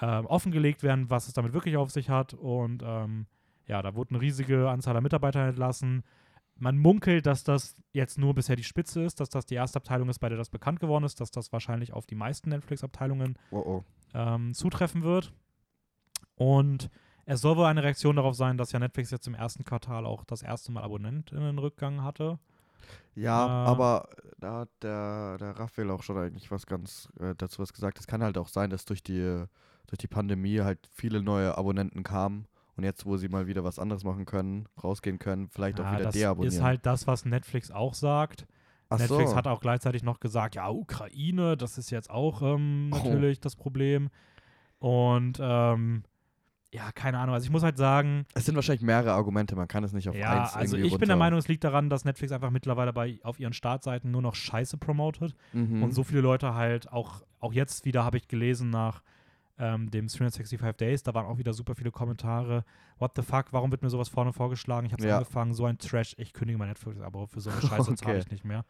ähm, 0.00 0.26
offengelegt 0.26 0.82
werden, 0.82 1.08
was 1.08 1.26
es 1.28 1.32
damit 1.32 1.54
wirklich 1.54 1.76
auf 1.76 1.90
sich 1.90 2.10
hat. 2.10 2.34
Und 2.34 2.82
ähm, 2.84 3.26
ja, 3.66 3.80
da 3.82 3.94
wurde 3.94 4.10
eine 4.10 4.20
riesige 4.20 4.68
Anzahl 4.68 4.96
an 4.96 5.02
Mitarbeitern 5.02 5.48
entlassen. 5.48 6.04
Man 6.58 6.78
munkelt, 6.78 7.26
dass 7.26 7.44
das 7.44 7.74
jetzt 7.92 8.18
nur 8.18 8.34
bisher 8.34 8.56
die 8.56 8.64
Spitze 8.64 9.02
ist, 9.02 9.20
dass 9.20 9.28
das 9.28 9.46
die 9.46 9.54
erste 9.54 9.78
Abteilung 9.78 10.08
ist, 10.08 10.18
bei 10.18 10.28
der 10.28 10.38
das 10.38 10.50
bekannt 10.50 10.80
geworden 10.80 11.04
ist, 11.04 11.20
dass 11.20 11.30
das 11.30 11.52
wahrscheinlich 11.52 11.92
auf 11.92 12.06
die 12.06 12.14
meisten 12.14 12.50
Netflix-Abteilungen 12.50 13.38
Oh, 13.50 13.58
oh. 13.58 13.84
ähm, 14.14 14.54
zutreffen 14.54 15.02
wird. 15.02 15.32
Und 16.34 16.90
es 17.26 17.40
soll 17.42 17.56
wohl 17.56 17.66
eine 17.66 17.82
Reaktion 17.82 18.16
darauf 18.16 18.34
sein, 18.36 18.56
dass 18.56 18.72
ja 18.72 18.78
Netflix 18.78 19.10
jetzt 19.10 19.26
im 19.26 19.34
ersten 19.34 19.64
Quartal 19.64 20.06
auch 20.06 20.24
das 20.24 20.42
erste 20.42 20.72
Mal 20.72 20.82
Abonnentinnenrückgang 20.84 22.02
hatte. 22.02 22.38
Ja, 23.14 23.46
Äh, 23.46 23.50
aber 23.68 24.08
da 24.38 24.60
hat 24.60 24.68
der, 24.82 25.38
der 25.38 25.58
Raphael 25.58 25.90
auch 25.90 26.02
schon 26.02 26.18
eigentlich 26.18 26.50
was 26.50 26.66
ganz 26.66 27.08
äh, 27.20 27.34
dazu 27.36 27.60
was 27.62 27.72
gesagt. 27.72 27.98
Es 27.98 28.06
kann 28.06 28.22
halt 28.22 28.38
auch 28.38 28.48
sein, 28.48 28.70
dass 28.70 28.84
durch 28.84 29.02
die, 29.02 29.44
durch 29.86 29.98
die 29.98 30.08
Pandemie 30.08 30.60
halt 30.60 30.86
viele 30.92 31.22
neue 31.22 31.56
Abonnenten 31.58 32.02
kamen 32.02 32.46
und 32.76 32.84
jetzt, 32.84 33.06
wo 33.06 33.16
sie 33.16 33.28
mal 33.28 33.46
wieder 33.46 33.64
was 33.64 33.78
anderes 33.78 34.04
machen 34.04 34.24
können, 34.26 34.68
rausgehen 34.82 35.18
können, 35.18 35.48
vielleicht 35.48 35.80
auch 35.80 35.84
Ja, 35.84 35.92
wieder 35.94 36.04
das 36.04 36.14
deabonnieren. 36.14 36.54
ist 36.54 36.62
halt 36.62 36.86
das, 36.86 37.06
was 37.06 37.24
Netflix 37.24 37.70
auch 37.70 37.94
sagt. 37.94 38.46
Ach 38.88 38.98
Netflix 38.98 39.30
so. 39.30 39.36
hat 39.36 39.46
auch 39.48 39.60
gleichzeitig 39.60 40.02
noch 40.04 40.20
gesagt, 40.20 40.54
ja, 40.54 40.68
Ukraine, 40.70 41.56
das 41.56 41.78
ist 41.78 41.90
jetzt 41.90 42.10
auch 42.10 42.42
ähm, 42.42 42.90
Oh. 42.92 42.96
natürlich 42.98 43.40
das 43.40 43.56
Problem. 43.56 44.10
Und 44.78 45.38
ähm, 45.40 46.04
ja, 46.76 46.92
keine 46.92 47.18
Ahnung. 47.18 47.34
Also 47.34 47.44
ich 47.46 47.50
muss 47.50 47.62
halt 47.62 47.78
sagen, 47.78 48.26
es 48.34 48.44
sind 48.44 48.54
wahrscheinlich 48.54 48.82
mehrere 48.82 49.12
Argumente, 49.12 49.56
man 49.56 49.66
kann 49.66 49.82
es 49.82 49.92
nicht 49.94 50.08
auf 50.10 50.14
ja, 50.14 50.42
eins 50.42 50.54
also 50.54 50.76
ich 50.76 50.82
bin 50.82 50.90
der 50.90 50.98
runter- 51.00 51.16
Meinung, 51.16 51.38
es 51.38 51.48
liegt 51.48 51.64
daran, 51.64 51.88
dass 51.88 52.04
Netflix 52.04 52.32
einfach 52.32 52.50
mittlerweile 52.50 52.92
bei 52.92 53.18
auf 53.22 53.40
ihren 53.40 53.54
Startseiten 53.54 54.10
nur 54.10 54.20
noch 54.20 54.34
Scheiße 54.34 54.76
promotet. 54.76 55.34
Mhm. 55.54 55.82
Und 55.82 55.92
so 55.94 56.04
viele 56.04 56.20
Leute 56.20 56.54
halt, 56.54 56.92
auch, 56.92 57.22
auch 57.40 57.52
jetzt 57.54 57.84
wieder 57.86 58.04
habe 58.04 58.18
ich 58.18 58.28
gelesen 58.28 58.68
nach 58.70 59.02
ähm, 59.58 59.90
dem 59.90 60.06
365 60.08 60.76
Days, 60.76 61.02
da 61.02 61.14
waren 61.14 61.24
auch 61.24 61.38
wieder 61.38 61.54
super 61.54 61.74
viele 61.74 61.90
Kommentare. 61.90 62.62
What 62.98 63.12
the 63.16 63.22
fuck, 63.22 63.46
warum 63.52 63.70
wird 63.70 63.82
mir 63.82 63.88
sowas 63.88 64.10
vorne 64.10 64.34
vorgeschlagen? 64.34 64.86
Ich 64.86 64.92
habe 64.92 65.02
es 65.02 65.08
Ja. 65.08 65.16
angefangen, 65.16 65.54
so 65.54 65.64
ein 65.64 65.78
Trash, 65.78 66.14
ich 66.18 66.34
kündige 66.34 66.58
mein 66.58 66.68
Netflix-Abo, 66.68 67.26
für 67.26 67.40
so 67.40 67.48
eine 67.48 67.60
Scheiße 67.62 67.94
zahle 67.94 68.12
Okay. 68.16 68.18
ich 68.26 68.30
nicht 68.30 68.44
mehr. 68.44 68.64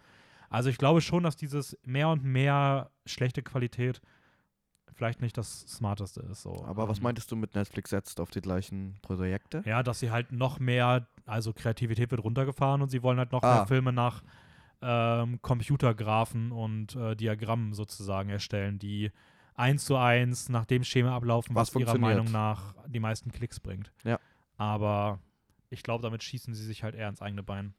Also 0.48 0.68
ich 0.70 0.78
glaube 0.78 1.00
schon, 1.00 1.24
dass 1.24 1.34
dieses 1.34 1.76
mehr 1.84 2.08
und 2.08 2.22
mehr 2.22 2.90
schlechte 3.04 3.42
Qualität 3.42 4.00
vielleicht 4.96 5.20
nicht 5.20 5.36
das 5.38 5.60
Smarteste 5.68 6.20
ist. 6.22 6.42
So. 6.42 6.64
aber 6.66 6.88
was 6.88 6.98
Ähm, 6.98 7.04
meintest 7.04 7.30
du 7.30 7.36
mit 7.36 7.54
Netflix 7.54 7.90
setzt 7.90 8.18
auf 8.20 8.30
die 8.30 8.40
gleichen 8.40 8.96
Projekte? 9.02 9.62
Ja, 9.66 9.82
dass 9.82 10.00
sie 10.00 10.10
halt 10.10 10.32
noch 10.32 10.58
mehr, 10.58 11.06
also 11.26 11.52
Kreativität 11.52 12.10
wird 12.10 12.24
runtergefahren 12.24 12.82
und 12.82 12.88
sie 12.88 13.02
wollen 13.02 13.18
halt 13.18 13.32
noch 13.32 13.42
Ah. 13.42 13.54
mehr 13.56 13.66
Filme 13.66 13.92
nach 13.92 14.22
ähm, 14.82 15.40
Computergraphen 15.42 16.52
und 16.52 16.94
äh, 16.96 17.14
Diagrammen 17.16 17.72
sozusagen 17.74 18.28
erstellen, 18.30 18.78
die 18.78 19.10
eins 19.54 19.84
zu 19.86 19.96
eins 19.96 20.48
nach 20.50 20.66
dem 20.66 20.84
Schema 20.84 21.16
ablaufen, 21.16 21.54
Was 21.54 21.74
was, 21.74 21.80
ihrer. 21.80 21.96
Meinung 21.98 22.30
nach 22.30 22.74
die 22.86 23.00
meisten 23.00 23.32
Klicks 23.32 23.58
bringt. 23.60 23.90
Ja. 24.04 24.18
Aber 24.58 25.18
ich 25.70 25.82
glaube, 25.82 26.02
damit 26.02 26.22
schießen 26.22 26.54
sie 26.54 26.64
sich 26.64 26.82
halt 26.82 26.94
eher 26.94 27.08
ins 27.08 27.22
eigene 27.22 27.42
Bein. 27.42 27.74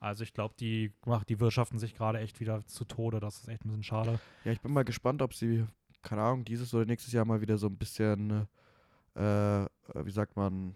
Also 0.00 0.22
ich 0.24 0.32
glaube, 0.32 0.54
die, 0.58 0.92
die 1.28 1.40
wirtschaften 1.40 1.78
sich 1.78 1.94
gerade 1.94 2.18
echt 2.20 2.40
wieder 2.40 2.64
zu 2.66 2.84
Tode. 2.84 3.20
Das 3.20 3.40
ist 3.40 3.48
echt 3.48 3.64
ein 3.64 3.68
bisschen 3.68 3.82
schade. 3.82 4.18
Ja, 4.44 4.52
ich 4.52 4.60
bin 4.60 4.72
mal 4.72 4.84
gespannt, 4.84 5.22
ob 5.22 5.34
sie, 5.34 5.66
keine 6.08 6.22
Ahnung, 6.22 6.44
dieses 6.44 6.72
oder 6.74 6.86
nächstes 6.86 7.12
Jahr 7.12 7.24
mal 7.24 7.40
wieder 7.40 7.58
so 7.58 7.66
ein 7.66 7.76
bisschen, 7.76 8.46
äh, 9.14 9.64
äh, 9.64 9.68
wie 10.04 10.10
sagt 10.10 10.36
man, 10.36 10.74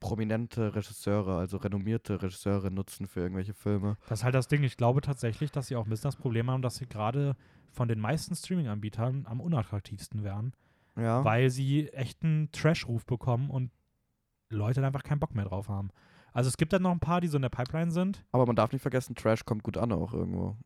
prominente 0.00 0.74
Regisseure, 0.74 1.36
also 1.36 1.56
renommierte 1.58 2.22
Regisseure 2.22 2.70
nutzen 2.70 3.06
für 3.06 3.20
irgendwelche 3.20 3.54
Filme. 3.54 3.96
Das 4.08 4.20
ist 4.20 4.24
halt 4.24 4.34
das 4.34 4.48
Ding. 4.48 4.62
Ich 4.64 4.76
glaube 4.76 5.00
tatsächlich, 5.00 5.52
dass 5.52 5.68
sie 5.68 5.76
auch 5.76 5.84
ein 5.84 5.90
bisschen 5.90 6.08
das 6.08 6.16
Problem 6.16 6.50
haben, 6.50 6.62
dass 6.62 6.76
sie 6.76 6.86
gerade 6.86 7.36
von 7.70 7.88
den 7.88 8.00
meisten 8.00 8.34
Streaming-Anbietern 8.34 9.26
am 9.26 9.40
unattraktivsten 9.40 10.24
wären. 10.24 10.52
Ja. 10.94 11.24
weil 11.24 11.48
sie 11.48 11.88
echt 11.88 12.22
einen 12.22 12.52
Trash-Ruf 12.52 13.06
bekommen 13.06 13.48
und 13.48 13.70
Leute 14.50 14.82
da 14.82 14.88
einfach 14.88 15.02
keinen 15.02 15.20
Bock 15.20 15.34
mehr 15.34 15.46
drauf 15.46 15.70
haben. 15.70 15.88
Also 16.34 16.48
es 16.48 16.58
gibt 16.58 16.74
dann 16.74 16.82
noch 16.82 16.90
ein 16.90 17.00
paar, 17.00 17.22
die 17.22 17.28
so 17.28 17.36
in 17.36 17.42
der 17.42 17.48
Pipeline 17.48 17.90
sind. 17.90 18.22
Aber 18.30 18.44
man 18.44 18.56
darf 18.56 18.72
nicht 18.72 18.82
vergessen, 18.82 19.14
Trash 19.14 19.46
kommt 19.46 19.62
gut 19.62 19.78
an 19.78 19.90
auch 19.90 20.12
irgendwo. 20.12 20.56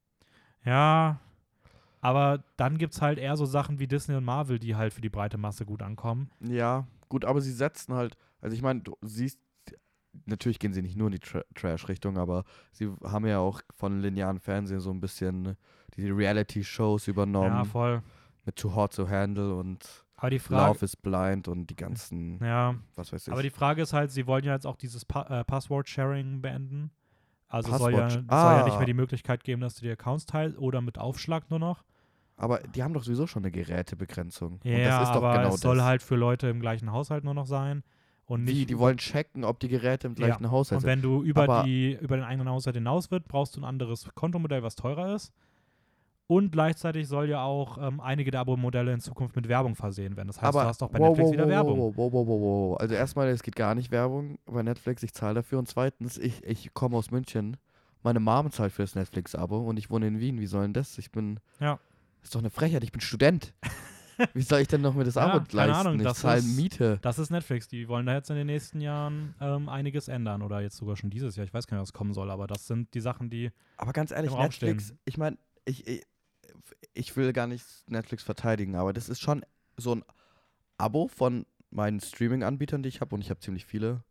Ja, 0.64 1.20
aber 2.06 2.44
dann 2.56 2.78
gibt 2.78 2.94
es 2.94 3.02
halt 3.02 3.18
eher 3.18 3.36
so 3.36 3.44
Sachen 3.46 3.78
wie 3.80 3.88
Disney 3.88 4.14
und 4.14 4.24
Marvel, 4.24 4.58
die 4.60 4.76
halt 4.76 4.92
für 4.94 5.00
die 5.00 5.08
breite 5.08 5.38
Masse 5.38 5.64
gut 5.66 5.82
ankommen. 5.82 6.30
Ja, 6.40 6.86
gut, 7.08 7.24
aber 7.24 7.40
sie 7.40 7.50
setzen 7.52 7.94
halt, 7.94 8.16
also 8.40 8.54
ich 8.54 8.62
meine, 8.62 8.80
du 8.82 8.96
siehst, 9.02 9.40
natürlich 10.24 10.58
gehen 10.58 10.72
sie 10.72 10.82
nicht 10.82 10.96
nur 10.96 11.08
in 11.08 11.12
die 11.14 11.18
Tra 11.18 11.42
Trash-Richtung, 11.54 12.16
aber 12.18 12.44
sie 12.72 12.90
haben 13.04 13.26
ja 13.26 13.38
auch 13.38 13.60
von 13.74 14.00
linearen 14.00 14.38
Fernsehen 14.38 14.80
so 14.80 14.90
ein 14.90 15.00
bisschen 15.00 15.56
die 15.96 16.08
Reality-Shows 16.10 17.08
übernommen 17.08 17.48
Ja, 17.56 17.64
voll. 17.64 18.02
mit 18.44 18.56
Too 18.56 18.74
Hot 18.74 18.94
to 18.94 19.08
Handle 19.08 19.54
und 19.54 20.04
Aber 20.16 20.30
die 20.30 20.38
Frage, 20.38 20.72
Love 20.72 20.84
is 20.84 20.96
Blind 20.96 21.48
und 21.48 21.68
die 21.70 21.76
ganzen, 21.76 22.38
ja, 22.42 22.74
was 22.94 23.12
weiß 23.12 23.26
ich. 23.26 23.32
aber 23.32 23.42
die 23.42 23.50
Frage 23.50 23.82
ist 23.82 23.92
halt, 23.92 24.10
sie 24.12 24.26
wollen 24.26 24.44
ja 24.44 24.54
jetzt 24.54 24.66
auch 24.66 24.76
dieses 24.76 25.04
pa 25.04 25.22
äh, 25.40 25.44
Password-Sharing 25.44 26.40
beenden. 26.40 26.90
Also 27.48 27.70
es 27.72 27.78
soll 27.78 27.92
ja, 27.92 28.06
es 28.06 28.12
soll 28.14 28.22
ja 28.22 28.64
nicht 28.64 28.74
Ah. 28.74 28.78
mehr 28.78 28.86
die 28.86 28.94
Möglichkeit 28.94 29.44
geben, 29.44 29.60
dass 29.60 29.74
du 29.76 29.82
die 29.82 29.90
Accounts 29.90 30.26
teilst 30.26 30.58
oder 30.58 30.80
mit 30.80 30.98
Aufschlag 30.98 31.48
nur 31.50 31.58
noch. 31.60 31.84
Aber 32.36 32.58
die 32.58 32.82
haben 32.82 32.92
doch 32.92 33.02
sowieso 33.02 33.26
schon 33.26 33.42
eine 33.44 33.50
Gerätebegrenzung. 33.50 34.60
Ja, 34.62 34.76
und 34.76 34.84
das 34.84 35.02
ist 35.08 35.08
doch 35.14 35.22
aber 35.22 35.38
genau 35.38 35.54
es 35.54 35.60
soll 35.60 35.76
das. 35.76 35.84
halt 35.86 36.02
für 36.02 36.16
Leute 36.16 36.48
im 36.48 36.60
gleichen 36.60 36.92
Haushalt 36.92 37.24
nur 37.24 37.34
noch 37.34 37.46
sein. 37.46 37.82
Und 38.26 38.44
nicht 38.44 38.56
Wie, 38.56 38.66
die 38.66 38.78
wollen 38.78 38.96
checken, 38.98 39.44
ob 39.44 39.60
die 39.60 39.68
Geräte 39.68 40.08
im 40.08 40.14
Ja, 40.14 40.26
gleichen 40.26 40.50
Haushalt 40.50 40.78
Und 40.78 40.80
sind. 40.82 40.88
wenn 40.90 41.02
du 41.02 41.22
über, 41.22 41.44
Aber- 41.44 41.62
die, 41.62 41.96
über 42.00 42.16
den 42.16 42.24
eigenen 42.24 42.48
Haushalt 42.48 42.76
hinaus 42.76 43.10
wird, 43.10 43.28
brauchst 43.28 43.56
du 43.56 43.60
ein 43.60 43.64
anderes 43.64 44.08
Kontomodell, 44.14 44.62
was 44.62 44.74
teurer 44.74 45.14
ist. 45.14 45.32
Und 46.28 46.50
gleichzeitig 46.50 47.06
soll 47.06 47.28
ja 47.28 47.44
auch 47.44 47.78
ähm, 47.78 48.00
einige 48.00 48.32
der 48.32 48.40
Abo-Modelle 48.40 48.92
in 48.92 48.98
Zukunft 49.00 49.36
mit 49.36 49.48
Werbung 49.48 49.76
versehen 49.76 50.16
werden. 50.16 50.26
Das 50.26 50.38
heißt, 50.42 50.48
aber 50.48 50.62
du 50.62 50.68
hast 50.68 50.82
auch 50.82 50.88
bei 50.90 50.98
wow, 50.98 51.06
Netflix 51.08 51.28
wow, 51.28 51.32
wieder 51.34 51.44
wow, 51.44 51.50
Werbung. 51.50 51.78
Wow, 51.78 51.92
wow, 51.96 52.12
wow, 52.12 52.26
wow, 52.26 52.40
wow. 52.72 52.80
Also 52.80 52.94
erstmal, 52.96 53.28
es 53.28 53.44
geht 53.44 53.54
gar 53.54 53.76
nicht 53.76 53.92
Werbung 53.92 54.38
bei 54.44 54.64
Netflix, 54.64 55.04
ich 55.04 55.14
zahle 55.14 55.34
dafür. 55.36 55.60
Und 55.60 55.68
zweitens, 55.68 56.18
ich, 56.18 56.42
ich 56.44 56.74
komme 56.74 56.96
aus 56.96 57.12
München. 57.12 57.56
Meine 58.02 58.18
Mom 58.18 58.50
zahlt 58.50 58.72
für 58.72 58.82
das 58.82 58.96
Netflix-Abo 58.96 59.56
und 59.58 59.78
ich 59.78 59.88
wohne 59.88 60.08
in 60.08 60.18
Wien. 60.18 60.40
Wie 60.40 60.46
soll 60.46 60.62
denn 60.62 60.72
das? 60.72 60.98
Ich 60.98 61.12
bin. 61.12 61.38
Ja. 61.60 61.78
Ist 62.26 62.34
doch 62.34 62.40
eine 62.40 62.50
Frechheit, 62.50 62.82
ich 62.84 62.92
bin 62.92 63.00
Student. 63.00 63.54
Wie 64.32 64.40
soll 64.42 64.60
ich 64.60 64.68
denn 64.68 64.80
noch 64.80 64.94
mir 64.94 65.04
das 65.04 65.16
Ja, 65.16 65.26
Abo 65.26 65.44
keine 65.44 65.66
leisten? 65.68 65.74
Ahnung, 65.74 65.96
ich 66.00 66.02
das 66.04 66.20
zahle 66.20 66.38
ist- 66.38 66.56
Miete. 66.56 66.98
Das 67.02 67.18
ist 67.18 67.28
Netflix. 67.30 67.68
Die 67.68 67.86
wollen 67.86 68.06
da 68.06 68.14
jetzt 68.14 68.30
in 68.30 68.36
den 68.36 68.46
nächsten 68.46 68.80
Jahren 68.80 69.34
ähm, 69.42 69.68
einiges 69.68 70.08
ändern. 70.08 70.40
Oder 70.40 70.60
jetzt 70.62 70.76
sogar 70.78 70.96
schon 70.96 71.10
dieses 71.10 71.36
Jahr. 71.36 71.44
Ich 71.46 71.52
weiß 71.52 71.66
gar 71.66 71.76
nicht, 71.76 71.82
was 71.82 71.92
kommen 71.92 72.14
soll. 72.14 72.30
Aber 72.30 72.46
das 72.46 72.66
sind 72.66 72.94
die 72.94 73.00
Sachen, 73.00 73.28
die. 73.28 73.50
Aber 73.76 73.92
ganz 73.92 74.10
ehrlich, 74.12 74.32
Netflix, 74.32 74.84
stehen. 74.86 74.98
ich 75.04 75.18
meine, 75.18 75.36
ich, 75.66 75.86
ich, 75.86 76.02
ich 76.94 77.14
will 77.16 77.32
gar 77.34 77.46
nicht 77.46 77.64
Netflix 77.90 78.22
verteidigen, 78.22 78.74
aber 78.74 78.94
das 78.94 79.10
ist 79.10 79.20
schon 79.20 79.44
so 79.76 79.94
ein 79.96 80.02
Abo 80.78 81.08
von 81.08 81.44
meinen 81.70 82.00
Streaming-Anbietern, 82.00 82.82
die 82.82 82.88
ich 82.88 83.02
habe. 83.02 83.14
Und 83.14 83.20
ich 83.20 83.28
habe 83.28 83.40
ziemlich 83.40 83.66
viele. 83.66 84.02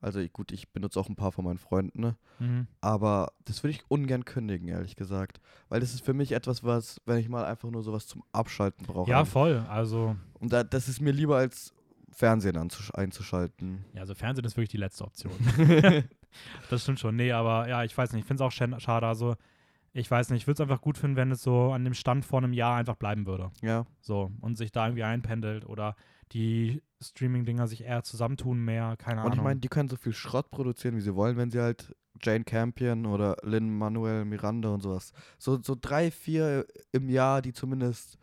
Also 0.00 0.20
ich- 0.20 0.32
gut, 0.32 0.52
ich 0.52 0.70
benutze 0.70 1.00
auch 1.00 1.08
ein 1.08 1.16
paar 1.16 1.32
von 1.32 1.44
meinen 1.44 1.58
Freunden, 1.58 2.00
ne? 2.00 2.16
Mhm. 2.38 2.66
Aber 2.80 3.32
das 3.44 3.62
würde 3.62 3.72
ich 3.72 3.84
ungern 3.88 4.24
kündigen, 4.24 4.68
ehrlich 4.68 4.94
gesagt. 4.96 5.40
Weil 5.68 5.80
das 5.80 5.92
ist 5.94 6.04
für 6.04 6.14
mich 6.14 6.32
etwas, 6.32 6.62
was, 6.62 7.00
wenn 7.04 7.18
ich 7.18 7.28
mal 7.28 7.44
einfach 7.44 7.70
nur 7.70 7.82
sowas 7.82 8.06
zum 8.06 8.22
Abschalten 8.32 8.86
brauche. 8.86 9.10
Ja, 9.10 9.24
voll. 9.24 9.64
Also, 9.68 10.14
Und 10.38 10.52
da, 10.52 10.62
das 10.62 10.88
ist 10.88 11.00
mir 11.00 11.12
lieber 11.12 11.36
als 11.36 11.74
Fernsehen 12.10 12.56
einzuschalten. 12.56 13.84
ja, 13.94 14.00
also 14.02 14.14
Fernsehen 14.14 14.44
ist 14.44 14.56
wirklich 14.56 14.70
die 14.70 14.76
letzte 14.76 15.04
Option. 15.04 15.32
Das 16.70 16.82
stimmt 16.82 17.00
schon. 17.00 17.16
Nee, 17.16 17.32
aber 17.32 17.68
ja, 17.68 17.84
ich 17.84 17.96
weiß 17.96 18.12
nicht. 18.12 18.22
Ich 18.22 18.26
finde 18.26 18.44
es 18.44 18.46
auch 18.46 18.52
schade. 18.80 19.06
Also, 19.06 19.34
ich 19.94 20.10
weiß 20.10 20.28
nicht. 20.30 20.42
Ich 20.42 20.46
würde 20.46 20.56
es 20.56 20.60
einfach 20.60 20.82
gut 20.82 20.98
finden, 20.98 21.16
wenn 21.16 21.30
es 21.32 21.42
so 21.42 21.72
an 21.72 21.84
dem 21.84 21.94
Stand 21.94 22.24
vor 22.24 22.38
einem 22.38 22.52
Jahr 22.52 22.76
einfach 22.76 22.96
bleiben 22.96 23.26
würde. 23.26 23.50
ja. 23.62 23.86
So. 24.00 24.30
Und 24.42 24.56
sich 24.58 24.70
da 24.70 24.86
irgendwie 24.86 25.04
einpendelt 25.04 25.64
oder 25.66 25.96
die 26.32 26.82
Streaming-Dinger 27.00 27.66
sich 27.68 27.84
eher 27.84 28.02
zusammentun 28.02 28.64
mehr. 28.64 28.96
Keine 28.96 29.20
Und 29.20 29.26
Ahnung. 29.26 29.38
ich 29.38 29.44
meine, 29.44 29.60
die 29.60 29.68
können 29.68 29.88
so 29.88 29.96
viel 29.96 30.12
Schrott 30.12 30.50
produzieren, 30.50 30.96
wie 30.96 31.00
sie 31.00 31.14
wollen, 31.14 31.36
wenn 31.36 31.50
sie 31.50 31.60
halt 31.60 31.94
Jane 32.22 32.44
Campion 32.44 33.06
oder 33.06 33.36
Lin 33.42 33.76
Manuel 33.76 34.24
Miranda 34.24 34.70
und 34.70 34.80
sowas. 34.82 35.12
So, 35.38 35.60
so 35.62 35.76
drei, 35.80 36.10
vier 36.10 36.66
im 36.92 37.08
Jahr, 37.08 37.42
die 37.42 37.52
zumindest 37.52 38.18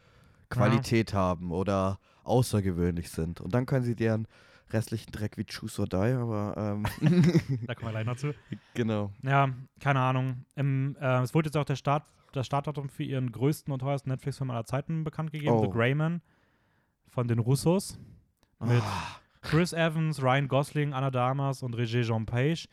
Qualität 0.50 1.14
haben 1.14 1.52
oder 1.52 2.00
außergewöhnlich 2.24 3.10
sind. 3.10 3.40
Und 3.42 3.54
dann 3.54 3.66
können 3.66 3.86
sie 3.86 3.96
deren 3.96 4.28
restlichen 4.72 5.12
Dreck 5.12 5.38
wie 5.38 5.46
Choose 5.46 5.82
or 5.82 5.88
Die, 5.88 5.96
aber 5.96 6.56
ähm, 6.58 6.84
Da 7.68 7.76
kommen 7.76 7.88
wir 7.88 7.92
gleich 7.92 8.06
noch 8.06 8.18
zu. 8.18 8.34
genau. 8.74 9.12
Ja, 9.22 9.50
keine 9.80 10.00
Ahnung. 10.02 10.46
Im, 10.56 10.98
äh, 11.00 11.22
es 11.22 11.34
wurde 11.34 11.48
jetzt 11.48 11.56
auch 11.58 11.66
der 11.66 11.76
Start, 11.76 12.04
das 12.34 12.46
Startdatum 12.48 12.90
für 12.90 13.04
ihren 13.04 13.32
größten 13.32 13.72
und 13.72 13.80
teuersten 13.80 14.10
Netflix-Film 14.10 14.52
aller 14.52 14.66
Zeiten 14.66 15.04
bekannt 15.04 15.32
gegeben, 15.32 15.60
The 15.60 15.68
Oh. 15.68 15.70
Greyman 15.70 16.22
von 17.08 17.28
den 17.28 17.40
Russos. 17.40 17.98
Mit 18.68 18.82
Ah, 18.82 19.20
Chris 19.42 19.74
Evans, 19.74 20.22
Ryan 20.22 20.48
Gosling, 20.48 20.94
Anna 20.94 21.12
Damas 21.12 21.62
und 21.64 21.74
Roger 21.76 22.02
Jean 22.02 22.26
Page. 22.26 22.68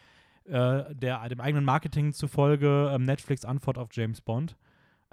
Äh, 0.44 0.94
der 0.94 1.28
dem 1.28 1.40
eigenen 1.40 1.64
Marketing 1.64 2.12
zufolge 2.12 2.90
ähm, 2.92 3.04
Netflix 3.04 3.44
Antwort 3.44 3.78
auf 3.78 3.90
James 3.92 4.20
Bond. 4.20 4.56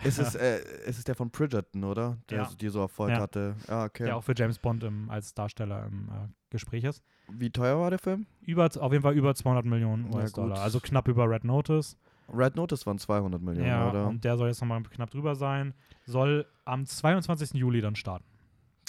ist, 0.03 0.17
es, 0.19 0.33
äh, 0.35 0.59
ist 0.87 0.97
es 0.97 1.03
der 1.03 1.13
von 1.15 1.29
Bridgerton, 1.29 1.83
oder? 1.83 2.17
Der 2.29 2.37
Ja. 2.39 2.45
so- 2.45 2.55
die 2.55 2.69
so 2.69 2.79
Erfolg 2.79 3.11
Ja. 3.11 3.19
hatte. 3.19 3.55
Ja, 3.67 3.83
okay. 3.85 4.05
Der 4.05 4.15
auch 4.17 4.23
für 4.23 4.33
James 4.35 4.57
Bond 4.57 4.83
im, 4.83 5.09
als 5.09 5.33
Darsteller 5.35 5.85
im 5.85 6.09
äh, 6.09 6.27
Gespräch 6.49 6.83
ist. 6.83 7.03
Wie 7.27 7.51
teuer 7.51 7.77
war 7.79 7.91
der 7.91 7.99
Film? 7.99 8.25
Über, 8.41 8.65
auf 8.79 8.91
jeden 8.91 9.03
Fall 9.03 9.13
über 9.13 9.35
200 9.35 9.65
Millionen 9.65 10.11
US-Dollar. 10.13 10.59
Also 10.61 10.79
knapp 10.79 11.07
über 11.07 11.29
Red 11.29 11.43
Notice. 11.43 11.95
Red 12.33 12.55
Notice 12.55 12.85
waren 12.87 12.97
200 12.97 13.41
Millionen, 13.41 13.67
ja, 13.67 13.89
oder? 13.89 14.07
und 14.07 14.23
der 14.23 14.37
soll 14.37 14.47
jetzt 14.47 14.61
nochmal 14.61 14.81
knapp 14.83 15.09
drüber 15.11 15.35
sein. 15.35 15.73
Soll 16.05 16.45
am 16.65 16.85
22. 16.85 17.53
Juli 17.53 17.81
dann 17.81 17.95
starten. 17.95 18.25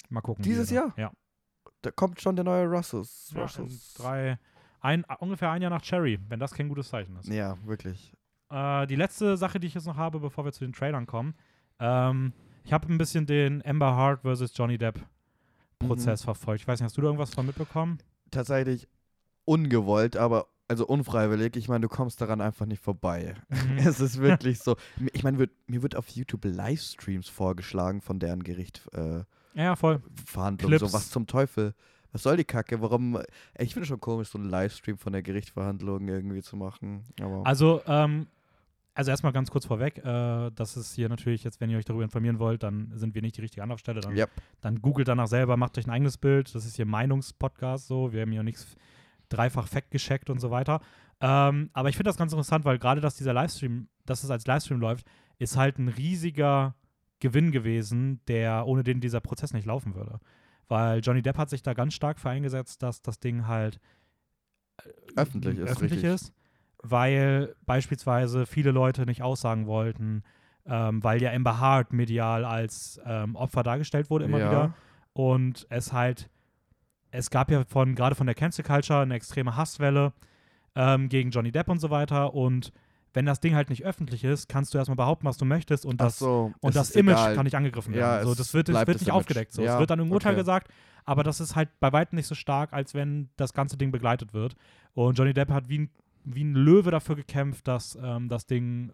Mal 0.09 0.21
gucken. 0.21 0.43
Dieses 0.43 0.69
Jahr? 0.71 0.93
Ja. 0.97 1.11
Da 1.81 1.91
kommt 1.91 2.21
schon 2.21 2.35
der 2.35 2.45
neue 2.45 2.67
Russos. 2.67 3.33
ja 3.35 3.47
drei, 3.97 4.37
ein, 4.81 5.03
ungefähr 5.19 5.51
ein 5.51 5.61
Jahr 5.61 5.71
nach 5.71 5.81
Cherry, 5.81 6.19
wenn 6.29 6.39
das 6.39 6.53
kein 6.53 6.69
gutes 6.69 6.89
Zeichen 6.89 7.15
ist. 7.17 7.27
Ja, 7.29 7.57
wirklich. 7.65 8.13
Äh, 8.49 8.87
die 8.87 8.95
letzte 8.95 9.37
Sache, 9.37 9.59
die 9.59 9.67
ich 9.67 9.73
jetzt 9.73 9.87
noch 9.87 9.97
habe, 9.97 10.19
bevor 10.19 10.45
wir 10.45 10.51
zu 10.51 10.63
den 10.65 10.73
Trailern 10.73 11.05
kommen. 11.05 11.35
Ähm, 11.79 12.33
ich 12.63 12.73
habe 12.73 12.87
ein 12.91 12.97
bisschen 12.97 13.25
den 13.25 13.65
Amber 13.65 13.95
Hart 13.95 14.21
versus 14.21 14.51
Johnny 14.55 14.77
Depp 14.77 14.99
Mhm. 15.81 15.87
Prozess 15.87 16.23
verfolgt. 16.23 16.61
Ich 16.61 16.67
weiß 16.67 16.79
nicht, 16.79 16.85
hast 16.85 16.97
du 16.97 17.01
da 17.01 17.07
irgendwas 17.07 17.33
von 17.33 17.45
mitbekommen? 17.45 17.97
Tatsächlich 18.29 18.87
ungewollt, 19.45 20.15
aber 20.15 20.47
also 20.67 20.85
unfreiwillig. 20.85 21.55
Ich 21.57 21.67
meine, 21.67 21.81
du 21.81 21.89
kommst 21.89 22.21
daran 22.21 22.39
einfach 22.39 22.65
nicht 22.65 22.81
vorbei. 22.81 23.35
Mhm. 23.49 23.77
Es 23.79 23.99
ist 23.99 24.19
wirklich 24.19 24.59
so. 24.59 24.75
Ich 25.13 25.23
meine, 25.23 25.47
mir 25.67 25.81
wird 25.81 25.95
auf 25.95 26.07
YouTube 26.09 26.45
Livestreams 26.45 27.27
vorgeschlagen 27.29 28.01
von 28.01 28.19
deren 28.19 28.43
Gericht. 28.43 28.87
Äh, 28.93 29.23
ja, 29.53 29.75
voll. 29.75 30.01
Verhandlung. 30.25 30.71
So, 30.71 30.77
Clips. 30.77 30.93
was 30.93 31.09
zum 31.09 31.27
Teufel? 31.27 31.73
Was 32.11 32.23
soll 32.23 32.35
die 32.37 32.43
Kacke? 32.43 32.81
Warum? 32.81 33.19
Ich 33.57 33.73
finde 33.73 33.87
schon 33.87 33.99
komisch, 34.01 34.29
so 34.29 34.37
einen 34.37 34.49
Livestream 34.49 34.97
von 34.97 35.13
der 35.13 35.21
Gerichtsverhandlung 35.23 36.07
irgendwie 36.07 36.41
zu 36.41 36.57
machen. 36.57 37.03
Aber 37.21 37.45
Also, 37.45 37.81
ähm, 37.87 38.27
also 38.93 39.11
erstmal 39.11 39.31
ganz 39.31 39.49
kurz 39.49 39.65
vorweg, 39.65 39.99
äh, 39.99 40.51
das 40.53 40.75
ist 40.75 40.93
hier 40.95 41.07
natürlich 41.07 41.45
jetzt, 41.45 41.61
wenn 41.61 41.69
ihr 41.69 41.77
euch 41.77 41.85
darüber 41.85 42.03
informieren 42.03 42.39
wollt, 42.39 42.63
dann 42.63 42.91
sind 42.95 43.15
wir 43.15 43.21
nicht 43.21 43.37
die 43.37 43.41
richtige 43.41 43.63
Anlaufstelle. 43.63 44.01
Dann, 44.01 44.17
Yep. 44.17 44.29
dann 44.59 44.81
googelt 44.81 45.07
danach 45.07 45.27
selber, 45.27 45.55
macht 45.55 45.77
euch 45.77 45.87
ein 45.87 45.91
eigenes 45.91 46.17
Bild. 46.17 46.53
Das 46.53 46.65
ist 46.65 46.75
hier 46.75 46.85
Meinungspodcast 46.85 47.87
so. 47.87 48.11
Wir 48.11 48.21
haben 48.23 48.31
hier 48.33 48.43
nichts 48.43 48.75
dreifach 49.29 49.67
fact 49.69 49.91
gecheckt 49.91 50.29
und 50.29 50.39
so 50.41 50.51
weiter. 50.51 50.81
Ähm, 51.21 51.69
aber 51.71 51.87
ich 51.87 51.95
finde 51.95 52.09
das 52.09 52.17
ganz 52.17 52.33
interessant, 52.33 52.65
weil 52.65 52.77
gerade, 52.79 52.99
dass 52.99 53.15
dieser 53.15 53.31
Livestream, 53.33 53.87
dass 54.05 54.23
es 54.25 54.29
als 54.29 54.45
Livestream 54.45 54.81
läuft, 54.81 55.05
ist 55.39 55.55
halt 55.55 55.77
ein 55.79 55.87
riesiger 55.87 56.75
Gewinn 57.21 57.51
gewesen, 57.51 58.19
der 58.27 58.67
ohne 58.67 58.83
den 58.83 58.99
dieser 58.99 59.21
Prozess 59.21 59.53
nicht 59.53 59.65
laufen 59.65 59.95
würde. 59.95 60.19
Weil 60.67 60.99
Johnny 60.99 61.21
Depp 61.21 61.37
hat 61.37 61.49
sich 61.49 61.63
da 61.63 61.73
ganz 61.73 61.93
stark 61.93 62.19
für 62.19 62.29
eingesetzt, 62.29 62.83
dass 62.83 63.01
das 63.01 63.19
Ding 63.19 63.47
halt 63.47 63.79
öffentlich 65.15 65.59
ist 65.59 65.69
öffentlich 65.69 66.03
ist, 66.03 66.33
weil 66.81 67.55
beispielsweise 67.65 68.45
viele 68.45 68.71
Leute 68.71 69.05
nicht 69.05 69.21
aussagen 69.21 69.67
wollten, 69.67 70.23
ähm, 70.65 71.03
weil 71.03 71.21
ja 71.21 71.31
Amber 71.31 71.59
Hart 71.59 71.93
medial 71.93 72.45
als 72.45 72.99
ähm, 73.05 73.35
Opfer 73.35 73.63
dargestellt 73.63 74.09
wurde 74.09 74.25
immer 74.25 74.39
ja. 74.39 74.49
wieder 74.49 74.73
und 75.13 75.67
es 75.69 75.93
halt, 75.93 76.29
es 77.11 77.29
gab 77.29 77.51
ja 77.51 77.63
von, 77.65 77.95
gerade 77.95 78.15
von 78.15 78.25
der 78.25 78.35
Cancel 78.35 78.63
Culture 78.63 79.01
eine 79.01 79.15
extreme 79.15 79.55
Hasswelle 79.55 80.13
ähm, 80.75 81.09
gegen 81.09 81.31
Johnny 81.31 81.51
Depp 81.51 81.67
und 81.67 81.79
so 81.79 81.89
weiter 81.89 82.33
und 82.33 82.71
wenn 83.13 83.25
das 83.25 83.39
Ding 83.39 83.55
halt 83.55 83.69
nicht 83.69 83.83
öffentlich 83.83 84.23
ist, 84.23 84.47
kannst 84.47 84.73
du 84.73 84.77
erstmal 84.77 84.95
behaupten, 84.95 85.25
was 85.25 85.37
du 85.37 85.45
möchtest 85.45 85.85
und 85.85 85.99
das 85.99 86.19
so, 86.19 86.53
und 86.61 86.75
das 86.75 86.91
Image 86.91 87.15
egal. 87.17 87.35
kann 87.35 87.43
nicht 87.45 87.55
angegriffen 87.55 87.93
Ja, 87.93 87.99
werden. 88.13 88.25
so, 88.25 88.31
es 88.31 88.37
das 88.37 88.53
wird, 88.53 88.69
das 88.69 88.75
wird 88.87 88.99
nicht 88.99 89.07
Image. 89.09 89.13
aufgedeckt. 89.15 89.53
So. 89.53 89.61
Ja, 89.63 89.73
es 89.73 89.79
wird 89.79 89.89
dann 89.89 89.99
im 89.99 90.11
Urteil 90.11 90.31
okay. 90.33 90.41
gesagt, 90.41 90.71
aber 91.03 91.23
das 91.23 91.39
ist 91.39 91.55
halt 91.55 91.69
bei 91.79 91.91
weitem 91.91 92.15
nicht 92.15 92.27
so 92.27 92.35
stark, 92.35 92.73
als 92.73 92.93
wenn 92.93 93.29
das 93.35 93.53
ganze 93.53 93.75
Ding 93.77 93.91
begleitet 93.91 94.33
wird. 94.33 94.55
Und 94.93 95.17
Johnny 95.17 95.33
Depp 95.33 95.49
hat 95.51 95.67
wie 95.67 95.79
ein, 95.79 95.89
wie 96.23 96.43
ein 96.43 96.53
Löwe 96.53 96.91
dafür 96.91 97.15
gekämpft, 97.15 97.67
dass 97.67 97.97
ähm, 98.01 98.29
das 98.29 98.45
Ding 98.45 98.91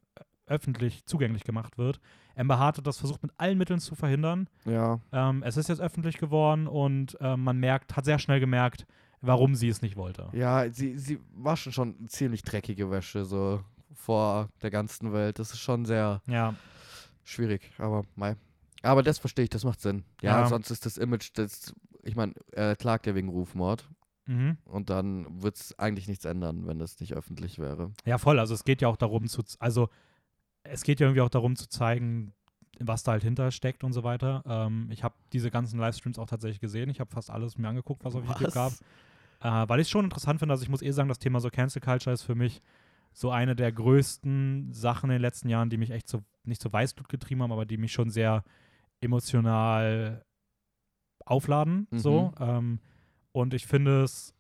öffentlich 0.47 1.05
zugänglich 1.05 1.43
gemacht 1.43 1.77
wird. 1.77 1.99
Amber 2.35 2.57
Hart 2.59 2.77
hat 2.77 2.87
das 2.87 2.97
versucht 2.97 3.21
mit 3.21 3.31
allen 3.37 3.57
Mitteln 3.57 3.79
zu 3.79 3.95
verhindern. 3.95 4.47
Ja, 4.65 4.99
Ähm, 5.11 5.43
es 5.43 5.57
ist 5.57 5.67
jetzt 5.69 5.81
öffentlich 5.81 6.17
geworden 6.17 6.67
und 6.67 7.17
ähm, 7.19 7.43
man 7.43 7.57
merkt, 7.59 7.95
hat 7.97 8.05
sehr 8.05 8.17
schnell 8.19 8.39
gemerkt, 8.39 8.85
warum 9.21 9.55
sie 9.55 9.67
es 9.67 9.81
nicht 9.81 9.97
wollte. 9.97 10.29
ja, 10.33 10.69
sie, 10.71 10.97
sie 10.97 11.19
waschen 11.35 11.71
schon 11.73 12.07
ziemlich 12.07 12.43
dreckige 12.43 12.89
Wäsche 12.91 13.25
so 13.25 13.61
vor 13.97 14.49
der 14.61 14.71
ganzen 14.71 15.11
Welt. 15.11 15.39
Das 15.39 15.51
ist 15.51 15.59
schon 15.59 15.85
sehr 15.85 16.21
Ja, 16.27 16.53
schwierig, 17.23 17.71
aber 17.77 18.03
mei. 18.15 18.35
Aber 18.83 19.03
das 19.03 19.17
verstehe 19.17 19.43
ich, 19.43 19.49
das 19.49 19.65
macht 19.65 19.81
Sinn. 19.81 20.03
Ja, 20.21 20.41
Ja. 20.41 20.45
sonst 20.45 20.69
ist 20.69 20.85
das 20.85 20.97
Image, 20.97 21.31
das, 21.33 21.73
ich 22.03 22.15
meine, 22.15 22.33
er 22.51 22.75
klagt 22.75 23.07
ja 23.07 23.15
wegen 23.15 23.29
Rufmord 23.29 23.89
mhm. 24.27 24.57
und 24.65 24.89
dann 24.89 25.41
wird 25.41 25.57
es 25.57 25.77
eigentlich 25.79 26.07
nichts 26.07 26.25
ändern, 26.25 26.67
wenn 26.67 26.79
das 26.79 26.99
nicht 26.99 27.13
öffentlich 27.13 27.59
wäre. 27.59 27.91
Ja, 28.05 28.17
voll. 28.17 28.39
Also 28.39 28.53
es 28.53 28.63
geht 28.63 28.81
ja 28.81 28.87
auch 28.87 28.97
darum 28.97 29.27
zu, 29.27 29.43
also 29.59 29.89
es 30.63 30.83
geht 30.83 30.99
ja 30.99 31.07
irgendwie 31.07 31.21
auch 31.21 31.29
darum 31.29 31.55
zu 31.55 31.67
zeigen, 31.67 32.33
was 32.79 33.01
da 33.03 33.13
halt 33.13 33.23
hinter 33.23 33.49
steckt 33.51 33.83
und 33.83 33.93
so 33.93 34.03
weiter. 34.03 34.43
Ähm, 34.45 34.89
ich 34.91 35.03
habe 35.03 35.15
diese 35.33 35.49
ganzen 35.49 35.79
Livestreams 35.79 36.19
auch 36.19 36.27
tatsächlich 36.27 36.59
gesehen. 36.59 36.89
Ich 36.89 36.99
habe 36.99 37.09
fast 37.09 37.31
alles 37.31 37.57
mir 37.57 37.67
angeguckt, 37.67 38.05
was 38.05 38.15
auf 38.15 38.23
YouTube 38.25 38.53
gab. 38.53 38.73
Äh, 39.39 39.67
weil 39.69 39.79
ich 39.79 39.87
es 39.87 39.89
schon 39.89 40.05
interessant 40.05 40.39
finde. 40.39 40.53
Also 40.53 40.63
ich 40.63 40.69
muss 40.69 40.81
eh 40.81 40.91
sagen, 40.91 41.09
das 41.09 41.19
Thema 41.19 41.39
so 41.39 41.49
Cancel 41.49 41.81
Culture 41.81 42.13
ist 42.13 42.21
für 42.23 42.35
mich 42.35 42.61
so 43.17 43.31
eine 43.31 43.55
der 43.55 43.71
größten 43.71 44.71
Sachen 44.73 45.09
in 45.09 45.15
den 45.15 45.21
letzten 45.23 45.49
Jahren, 45.49 45.71
die 45.71 45.77
mich 45.77 45.89
echt 45.89 46.07
so, 46.07 46.21
nicht 46.43 46.61
so 46.61 46.71
Weißblut 46.71 47.09
getrieben 47.09 47.41
haben, 47.41 47.51
aber 47.51 47.65
die 47.65 47.77
mich 47.77 47.91
schon 47.91 48.11
sehr 48.11 48.43
emotional 49.01 50.23
aufladen. 51.25 51.87
Mhm. 51.89 51.97
So. 51.97 52.31
Ähm, 52.39 52.79
und 53.31 53.55
ich 53.55 53.65
finde 53.65 54.03
es. 54.03 54.35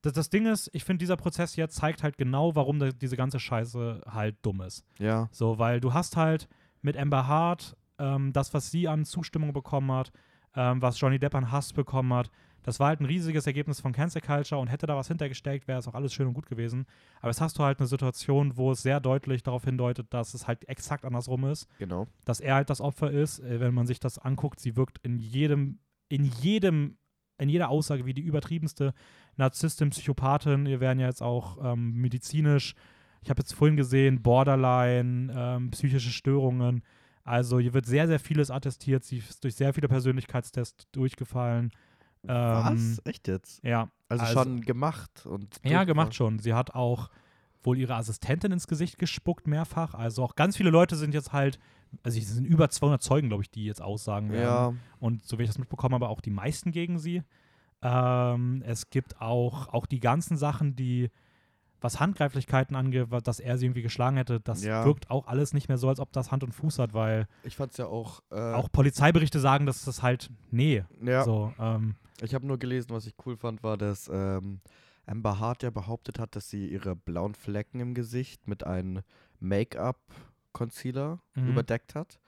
Das, 0.00 0.14
das 0.14 0.30
Ding 0.30 0.46
ist, 0.46 0.70
ich 0.72 0.82
finde, 0.82 1.02
dieser 1.02 1.18
Prozess 1.18 1.56
jetzt 1.56 1.76
zeigt 1.76 2.02
halt 2.02 2.16
genau, 2.16 2.54
warum 2.54 2.78
da, 2.78 2.88
diese 2.88 3.18
ganze 3.18 3.38
Scheiße 3.38 4.00
halt 4.06 4.38
dumm 4.40 4.62
ist. 4.62 4.82
Ja, 4.98 5.28
So, 5.30 5.58
weil 5.58 5.80
du 5.80 5.92
hast 5.92 6.16
halt 6.16 6.48
mit 6.80 6.96
Amber 6.96 7.26
Hart 7.26 7.76
ähm, 7.98 8.32
das, 8.32 8.54
was 8.54 8.70
sie 8.70 8.88
an 8.88 9.04
Zustimmung 9.04 9.52
bekommen 9.52 9.92
hat, 9.92 10.10
ähm, 10.54 10.80
was 10.80 10.98
Johnny 10.98 11.18
Depp 11.18 11.34
an 11.34 11.52
Hass 11.52 11.74
bekommen 11.74 12.14
hat, 12.14 12.30
das 12.68 12.78
war 12.78 12.88
halt 12.88 13.00
ein 13.00 13.06
riesiges 13.06 13.46
Ergebnis 13.46 13.80
von 13.80 13.92
Cancel 13.92 14.20
Culture 14.20 14.60
und 14.60 14.68
hätte 14.68 14.86
da 14.86 14.94
was 14.94 15.08
hintergesteckt, 15.08 15.66
wäre 15.66 15.78
es 15.78 15.88
auch 15.88 15.94
alles 15.94 16.12
schön 16.12 16.26
und 16.26 16.34
gut 16.34 16.46
gewesen. 16.46 16.84
Aber 17.20 17.30
jetzt 17.30 17.40
hast 17.40 17.58
du 17.58 17.64
halt 17.64 17.78
eine 17.78 17.88
Situation, 17.88 18.58
wo 18.58 18.72
es 18.72 18.82
sehr 18.82 19.00
deutlich 19.00 19.42
darauf 19.42 19.64
hindeutet, 19.64 20.08
dass 20.10 20.34
es 20.34 20.46
halt 20.46 20.68
exakt 20.68 21.06
andersrum 21.06 21.46
ist, 21.46 21.66
genau. 21.78 22.06
dass 22.26 22.40
er 22.40 22.56
halt 22.56 22.68
das 22.68 22.82
Opfer 22.82 23.10
ist. 23.10 23.38
Äh, 23.38 23.60
wenn 23.60 23.72
man 23.72 23.86
sich 23.86 24.00
das 24.00 24.18
anguckt, 24.18 24.60
sie 24.60 24.76
wirkt 24.76 24.98
in 24.98 25.18
jedem, 25.18 25.78
in 26.10 26.26
jedem, 26.26 26.98
in 27.38 27.48
jeder 27.48 27.70
Aussage 27.70 28.04
wie 28.04 28.12
die 28.12 28.20
übertriebenste 28.20 28.92
Narzisstin, 29.36 29.88
Psychopathin. 29.88 30.66
Wir 30.66 30.80
werden 30.80 31.00
ja 31.00 31.06
jetzt 31.06 31.22
auch 31.22 31.56
ähm, 31.64 31.94
medizinisch, 31.94 32.74
ich 33.22 33.30
habe 33.30 33.40
jetzt 33.40 33.54
vorhin 33.54 33.78
gesehen, 33.78 34.20
Borderline, 34.20 35.32
ähm, 35.34 35.70
psychische 35.70 36.10
Störungen. 36.10 36.82
Also 37.24 37.58
hier 37.58 37.72
wird 37.72 37.86
sehr, 37.86 38.06
sehr 38.06 38.20
vieles 38.20 38.50
attestiert. 38.50 39.04
Sie 39.04 39.18
ist 39.18 39.42
durch 39.42 39.54
sehr 39.54 39.72
viele 39.72 39.88
Persönlichkeitstests 39.88 40.90
durchgefallen. 40.92 41.72
Ähm, 42.26 42.98
Was? 42.98 43.02
Echt 43.04 43.28
jetzt? 43.28 43.62
Ja, 43.64 43.88
Also, 44.08 44.24
also- 44.24 44.42
schon 44.42 44.60
gemacht 44.62 45.26
und 45.26 45.56
ja, 45.64 45.84
gemacht 45.84 46.14
schon. 46.14 46.38
Sie 46.38 46.54
hat 46.54 46.74
auch 46.74 47.10
wohl 47.62 47.76
ihre 47.78 47.94
Assistentin 47.96 48.52
ins 48.52 48.66
Gesicht 48.66 48.98
gespuckt, 48.98 49.46
mehrfach. 49.46 49.94
Also 49.94 50.22
auch 50.24 50.34
ganz 50.36 50.56
viele 50.56 50.70
Leute 50.70 50.96
sind 50.96 51.12
jetzt 51.14 51.32
halt, 51.32 51.58
also 52.02 52.18
es 52.18 52.28
sind 52.28 52.44
über 52.44 52.68
200 52.70 53.02
Zeugen, 53.02 53.28
glaube 53.28 53.42
ich, 53.42 53.50
die 53.50 53.64
jetzt 53.64 53.82
aussagen 53.82 54.30
werden. 54.32 54.42
Ja, 54.44 54.72
Und 55.00 55.24
so 55.26 55.38
wie 55.38 55.42
ich 55.42 55.48
das 55.48 55.58
mitbekommen 55.58 55.94
habe, 55.94 56.08
auch 56.08 56.20
die 56.20 56.30
meisten 56.30 56.70
gegen 56.70 56.98
sie. 56.98 57.22
Ähm, 57.82 58.62
es 58.66 58.90
gibt 58.90 59.20
auch, 59.20 59.68
auch 59.68 59.86
die 59.86 60.00
ganzen 60.00 60.36
Sachen, 60.36 60.74
die, 60.76 61.10
was 61.80 62.00
Handgreiflichkeiten 62.00 62.74
angeht, 62.74 63.06
dass 63.24 63.38
er 63.38 63.56
sie 63.56 63.66
irgendwie 63.66 63.82
geschlagen 63.82 64.16
hätte, 64.16 64.40
das 64.40 64.64
Ja. 64.64 64.84
wirkt 64.84 65.10
auch 65.10 65.26
alles 65.28 65.54
nicht 65.54 65.68
mehr 65.68 65.78
so, 65.78 65.88
als 65.88 66.00
ob 66.00 66.12
das 66.12 66.32
Hand 66.32 66.42
und 66.42 66.52
Fuß 66.52 66.78
hat, 66.80 66.92
weil 66.92 67.28
ich 67.44 67.56
fand's 67.56 67.76
ja 67.76 67.86
auch. 67.86 68.20
Äh, 68.30 68.52
auch 68.54 68.70
Polizeiberichte 68.72 69.38
sagen, 69.38 69.64
dass 69.66 69.84
das 69.84 70.02
halt, 70.02 70.30
nee. 70.50 70.84
ja, 71.02 71.22
So, 71.22 71.52
ähm, 71.58 71.94
ich 72.22 72.34
habe 72.34 72.46
nur 72.46 72.58
gelesen, 72.58 72.90
was 72.90 73.06
ich 73.06 73.14
cool 73.26 73.36
fand, 73.36 73.62
war, 73.62 73.76
dass 73.76 74.08
ähm, 74.12 74.60
Amber 75.06 75.38
Hart 75.38 75.62
ja 75.62 75.70
behauptet 75.70 76.18
hat, 76.18 76.36
dass 76.36 76.50
sie 76.50 76.66
ihre 76.68 76.94
blauen 76.96 77.34
Flecken 77.34 77.80
im 77.80 77.94
Gesicht 77.94 78.46
mit 78.48 78.64
einem 78.64 79.00
Make-up-Concealer 79.40 81.20
Mhm. 81.34 81.48
überdeckt 81.48 81.94
hat. 81.94 82.18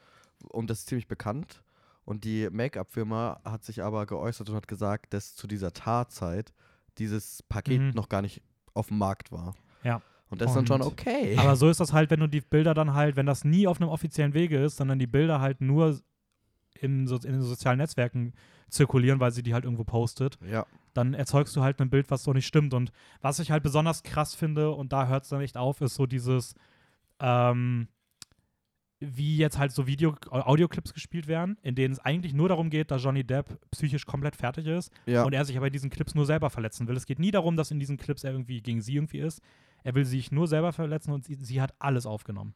Und 0.48 0.70
das 0.70 0.80
ist 0.80 0.88
ziemlich 0.88 1.08
bekannt. 1.08 1.62
Und 2.04 2.24
die 2.24 2.48
Make-up-Firma 2.50 3.40
hat 3.44 3.64
sich 3.64 3.82
aber 3.82 4.06
geäußert 4.06 4.48
und 4.48 4.56
hat 4.56 4.68
gesagt, 4.68 5.12
dass 5.12 5.34
zu 5.36 5.46
dieser 5.46 5.72
Tatzeit 5.72 6.52
dieses 6.98 7.42
Paket 7.44 7.80
Mhm. 7.80 7.90
noch 7.90 8.08
gar 8.08 8.22
nicht 8.22 8.42
auf 8.74 8.88
dem 8.88 8.98
Markt 8.98 9.30
war. 9.32 9.54
Ja. 9.84 10.00
Und 10.30 10.40
das 10.40 10.50
ist 10.50 10.56
dann 10.56 10.66
schon 10.66 10.82
okay. 10.82 11.36
Aber 11.38 11.56
so 11.56 11.68
ist 11.68 11.80
das 11.80 11.92
halt, 11.92 12.10
wenn 12.10 12.20
du 12.20 12.28
die 12.28 12.40
Bilder 12.40 12.72
dann 12.72 12.94
halt, 12.94 13.16
wenn 13.16 13.26
das 13.26 13.44
nie 13.44 13.66
auf 13.66 13.80
einem 13.80 13.90
offiziellen 13.90 14.32
Wege 14.32 14.62
ist, 14.62 14.76
sondern 14.76 14.98
die 15.00 15.08
Bilder 15.08 15.40
halt 15.40 15.60
nur 15.60 15.98
im 16.80 17.06
so, 17.06 17.16
in 17.16 17.32
den 17.32 17.42
sozialen 17.42 17.78
Netzwerken 17.78 18.32
zirkulieren, 18.68 19.20
weil 19.20 19.32
sie 19.32 19.42
die 19.42 19.52
halt 19.54 19.64
irgendwo 19.64 19.84
postet, 19.84 20.38
ja, 20.48 20.66
dann 20.94 21.14
erzeugst 21.14 21.54
du 21.56 21.62
halt 21.62 21.80
ein 21.80 21.90
Bild, 21.90 22.10
was 22.10 22.22
so 22.24 22.32
nicht 22.32 22.46
stimmt. 22.46 22.74
Und 22.74 22.90
was 23.20 23.38
ich 23.38 23.50
halt 23.50 23.62
besonders 23.62 24.02
krass 24.02 24.34
finde, 24.34 24.70
und 24.72 24.92
da 24.92 25.06
hört 25.08 25.24
es 25.24 25.28
dann 25.30 25.40
echt 25.40 25.56
auf, 25.56 25.80
ist 25.80 25.94
so 25.94 26.06
dieses, 26.06 26.54
ähm, 27.20 27.88
wie 29.02 29.38
jetzt 29.38 29.58
halt 29.58 29.72
so 29.72 29.86
Video 29.86 30.14
Audioclips 30.30 30.92
gespielt 30.92 31.26
werden, 31.26 31.56
in 31.62 31.74
denen 31.74 31.92
es 31.92 32.00
eigentlich 32.00 32.34
nur 32.34 32.48
darum 32.50 32.68
geht, 32.68 32.90
dass 32.90 33.02
Johnny 33.02 33.24
Depp 33.24 33.58
psychisch 33.70 34.04
komplett 34.04 34.36
fertig 34.36 34.66
ist 34.66 34.92
Ja. 35.06 35.22
und 35.24 35.32
er 35.32 35.44
sich 35.46 35.56
aber 35.56 35.68
in 35.68 35.72
diesen 35.72 35.88
Clips 35.88 36.14
nur 36.14 36.26
selber 36.26 36.50
verletzen 36.50 36.86
will. 36.86 36.96
Es 36.96 37.06
geht 37.06 37.18
nie 37.18 37.30
darum, 37.30 37.56
dass 37.56 37.70
in 37.70 37.78
diesen 37.78 37.96
Clips 37.96 38.24
er 38.24 38.32
irgendwie 38.32 38.60
gegen 38.60 38.82
sie 38.82 38.96
irgendwie 38.96 39.20
ist. 39.20 39.40
Er 39.84 39.94
will 39.94 40.04
sich 40.04 40.30
nur 40.30 40.46
selber 40.48 40.72
verletzen 40.74 41.12
und 41.12 41.24
sie, 41.24 41.34
sie 41.34 41.62
hat 41.62 41.74
alles 41.78 42.04
aufgenommen. 42.04 42.54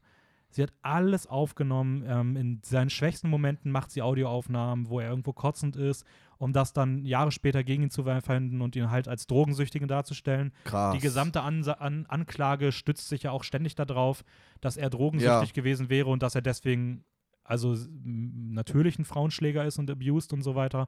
Sie 0.55 0.63
hat 0.63 0.71
alles 0.83 1.27
aufgenommen. 1.27 2.05
Ähm, 2.07 2.37
in 2.37 2.61
seinen 2.63 2.89
schwächsten 2.89 3.29
Momenten 3.29 3.71
macht 3.71 3.91
sie 3.91 4.01
Audioaufnahmen, 4.01 4.87
wo 4.87 5.01
er 5.01 5.09
irgendwo 5.09 5.33
kotzend 5.33 5.75
ist, 5.75 6.05
um 6.37 6.53
das 6.53 6.71
dann 6.71 7.03
Jahre 7.03 7.33
später 7.33 7.61
gegen 7.65 7.83
ihn 7.83 7.89
zu 7.89 8.03
verwenden 8.03 8.61
und 8.61 8.73
ihn 8.77 8.89
halt 8.89 9.09
als 9.09 9.27
Drogensüchtigen 9.27 9.89
darzustellen. 9.89 10.53
Krass. 10.63 10.95
Die 10.95 11.01
gesamte 11.01 11.41
Ansa 11.41 11.73
An 11.73 12.05
Anklage 12.05 12.71
stützt 12.71 13.09
sich 13.09 13.23
ja 13.23 13.31
auch 13.31 13.43
ständig 13.43 13.75
darauf, 13.75 14.23
dass 14.61 14.77
er 14.77 14.89
drogensüchtig 14.89 15.51
gewesen 15.51 15.89
wäre 15.89 16.09
und 16.09 16.23
dass 16.23 16.35
er 16.35 16.41
deswegen 16.41 17.03
also 17.43 17.75
natürlich 17.91 18.97
ein 18.97 19.03
Frauenschläger 19.03 19.65
ist 19.65 19.77
und 19.77 19.91
abused 19.91 20.31
und 20.31 20.41
so 20.41 20.55
weiter. 20.55 20.87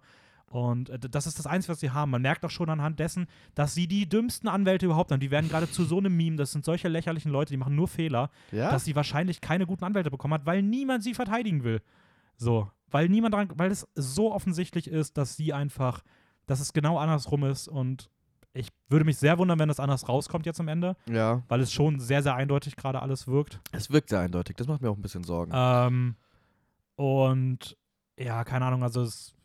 Und 0.49 0.89
äh, 0.89 0.99
das 0.99 1.27
ist 1.27 1.39
das 1.39 1.47
Einzige, 1.47 1.73
was 1.73 1.79
sie 1.79 1.91
haben. 1.91 2.11
Man 2.11 2.21
merkt 2.21 2.45
auch 2.45 2.49
schon 2.49 2.69
anhand 2.69 2.99
dessen, 2.99 3.27
dass 3.55 3.73
sie 3.73 3.87
die 3.87 4.07
dümmsten 4.07 4.47
Anwälte 4.47 4.85
überhaupt 4.85 5.11
haben. 5.11 5.19
Die 5.19 5.31
werden 5.31 5.49
gerade 5.49 5.69
zu 5.69 5.83
so 5.83 5.97
einem 5.97 6.15
Meme. 6.15 6.37
Das 6.37 6.51
sind 6.51 6.65
solche 6.65 6.87
lächerlichen 6.87 7.31
Leute, 7.31 7.53
die 7.53 7.57
machen 7.57 7.75
nur 7.75 7.87
Fehler, 7.87 8.29
ja? 8.51 8.71
dass 8.71 8.85
sie 8.85 8.95
wahrscheinlich 8.95 9.41
keine 9.41 9.65
guten 9.65 9.83
Anwälte 9.83 10.11
bekommen 10.11 10.33
hat, 10.33 10.45
weil 10.45 10.61
niemand 10.61 11.03
sie 11.03 11.13
verteidigen 11.13 11.63
will. 11.63 11.81
So. 12.37 12.69
Weil 12.89 13.09
niemand 13.09 13.33
dran, 13.33 13.49
weil 13.55 13.71
es 13.71 13.85
so 13.95 14.33
offensichtlich 14.33 14.87
ist, 14.87 15.17
dass 15.17 15.35
sie 15.35 15.51
einfach, 15.51 16.03
dass 16.45 16.61
es 16.61 16.71
genau 16.71 16.97
andersrum 16.97 17.43
ist. 17.43 17.67
Und 17.67 18.09
ich 18.53 18.69
würde 18.87 19.03
mich 19.03 19.17
sehr 19.17 19.37
wundern, 19.37 19.59
wenn 19.59 19.67
das 19.67 19.81
anders 19.81 20.07
rauskommt 20.07 20.45
jetzt 20.45 20.61
am 20.61 20.69
Ende, 20.69 20.95
ja. 21.09 21.43
weil 21.49 21.59
es 21.59 21.73
schon 21.73 21.99
sehr, 21.99 22.23
sehr 22.23 22.35
eindeutig 22.35 22.77
gerade 22.77 23.01
alles 23.01 23.27
wirkt. 23.27 23.59
Es 23.73 23.91
wirkt 23.91 24.09
sehr 24.09 24.21
eindeutig. 24.21 24.55
Das 24.55 24.67
macht 24.67 24.81
mir 24.81 24.89
auch 24.89 24.95
ein 24.95 25.01
bisschen 25.01 25.25
Sorgen. 25.25 25.51
Ähm, 25.53 26.15
und 26.95 27.77
ja, 28.17 28.45
keine 28.45 28.65
Ahnung, 28.65 28.83
also 28.83 29.01
es, 29.01 29.35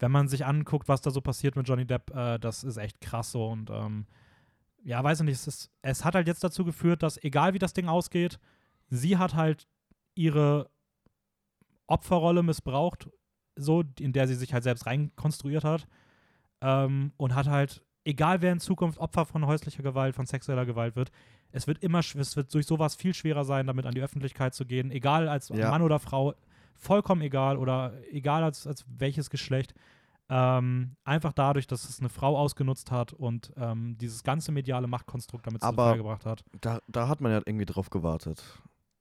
wenn 0.00 0.10
man 0.10 0.28
sich 0.28 0.44
anguckt, 0.44 0.88
was 0.88 1.02
da 1.02 1.10
so 1.10 1.20
passiert 1.20 1.56
mit 1.56 1.68
Johnny 1.68 1.86
Depp, 1.86 2.10
äh, 2.14 2.38
das 2.38 2.64
ist 2.64 2.76
echt 2.78 3.00
krass 3.00 3.30
so 3.30 3.46
und 3.46 3.70
ähm, 3.70 4.06
ja, 4.82 5.04
weiß 5.04 5.20
ich 5.20 5.26
nicht, 5.26 5.34
es, 5.34 5.46
ist, 5.46 5.70
es 5.82 6.04
hat 6.04 6.14
halt 6.14 6.26
jetzt 6.26 6.42
dazu 6.42 6.64
geführt, 6.64 7.02
dass 7.02 7.22
egal 7.22 7.54
wie 7.54 7.58
das 7.58 7.74
Ding 7.74 7.88
ausgeht, 7.88 8.38
sie 8.88 9.18
hat 9.18 9.34
halt 9.34 9.68
ihre 10.14 10.70
Opferrolle 11.86 12.42
missbraucht, 12.42 13.10
so, 13.56 13.84
in 13.98 14.12
der 14.12 14.26
sie 14.26 14.34
sich 14.36 14.54
halt 14.54 14.64
selbst 14.64 14.86
reinkonstruiert 14.86 15.64
hat 15.64 15.86
ähm, 16.62 17.12
und 17.18 17.34
hat 17.34 17.46
halt, 17.46 17.84
egal 18.04 18.40
wer 18.40 18.52
in 18.52 18.60
Zukunft 18.60 18.98
Opfer 18.98 19.26
von 19.26 19.46
häuslicher 19.46 19.82
Gewalt, 19.82 20.14
von 20.14 20.24
sexueller 20.26 20.64
Gewalt 20.64 20.96
wird, 20.96 21.10
es 21.52 21.66
wird 21.66 21.82
immer, 21.82 21.98
es 21.98 22.36
wird 22.36 22.54
durch 22.54 22.66
sowas 22.66 22.94
viel 22.94 23.12
schwerer 23.12 23.44
sein, 23.44 23.66
damit 23.66 23.84
an 23.84 23.94
die 23.94 24.00
Öffentlichkeit 24.00 24.54
zu 24.54 24.64
gehen, 24.64 24.90
egal 24.90 25.28
als 25.28 25.48
Ja. 25.50 25.70
Mann 25.70 25.82
oder 25.82 25.98
Frau, 25.98 26.34
vollkommen 26.74 27.22
egal 27.22 27.56
oder 27.56 27.92
egal 28.10 28.42
als, 28.42 28.66
als 28.66 28.84
welches 28.88 29.30
Geschlecht. 29.30 29.74
Ähm, 30.28 30.96
einfach 31.02 31.32
dadurch, 31.32 31.66
dass 31.66 31.88
es 31.88 31.98
eine 31.98 32.08
Frau 32.08 32.38
ausgenutzt 32.38 32.92
hat 32.92 33.12
und 33.12 33.52
ähm, 33.56 33.98
dieses 33.98 34.22
ganze 34.22 34.52
mediale 34.52 34.86
Machtkonstrukt 34.86 35.44
damit 35.46 35.60
zu 35.60 35.66
Aber- 35.66 35.88
Fall 35.88 35.96
gebracht 35.98 36.24
hat. 36.24 36.44
Da, 36.60 36.80
da 36.86 37.08
hat 37.08 37.20
man 37.20 37.32
ja 37.32 37.38
irgendwie 37.44 37.66
drauf 37.66 37.90
gewartet. 37.90 38.42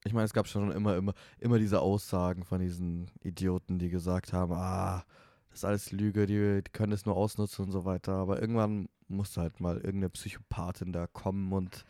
Ich 0.05 0.13
meine, 0.13 0.25
es 0.25 0.33
gab 0.33 0.47
schon 0.47 0.71
immer, 0.71 0.95
immer, 0.95 1.13
immer 1.39 1.59
diese 1.59 1.81
Aussagen 1.81 2.45
von 2.45 2.59
diesen 2.61 3.11
Idioten, 3.21 3.77
die 3.79 3.89
gesagt 3.89 4.33
haben, 4.33 4.53
ah, 4.53 5.03
das 5.49 5.59
ist 5.59 5.65
alles 5.65 5.91
Lüge, 5.91 6.25
die, 6.25 6.63
die 6.63 6.71
können 6.71 6.93
es 6.93 7.05
nur 7.05 7.15
ausnutzen 7.15 7.65
und 7.65 7.71
so 7.71 7.85
weiter. 7.85 8.13
Aber 8.13 8.41
irgendwann 8.41 8.87
musste 9.07 9.41
halt 9.41 9.59
mal 9.59 9.75
irgendeine 9.75 10.09
Psychopathin 10.09 10.93
da 10.93 11.05
kommen 11.05 11.51
und 11.51 11.85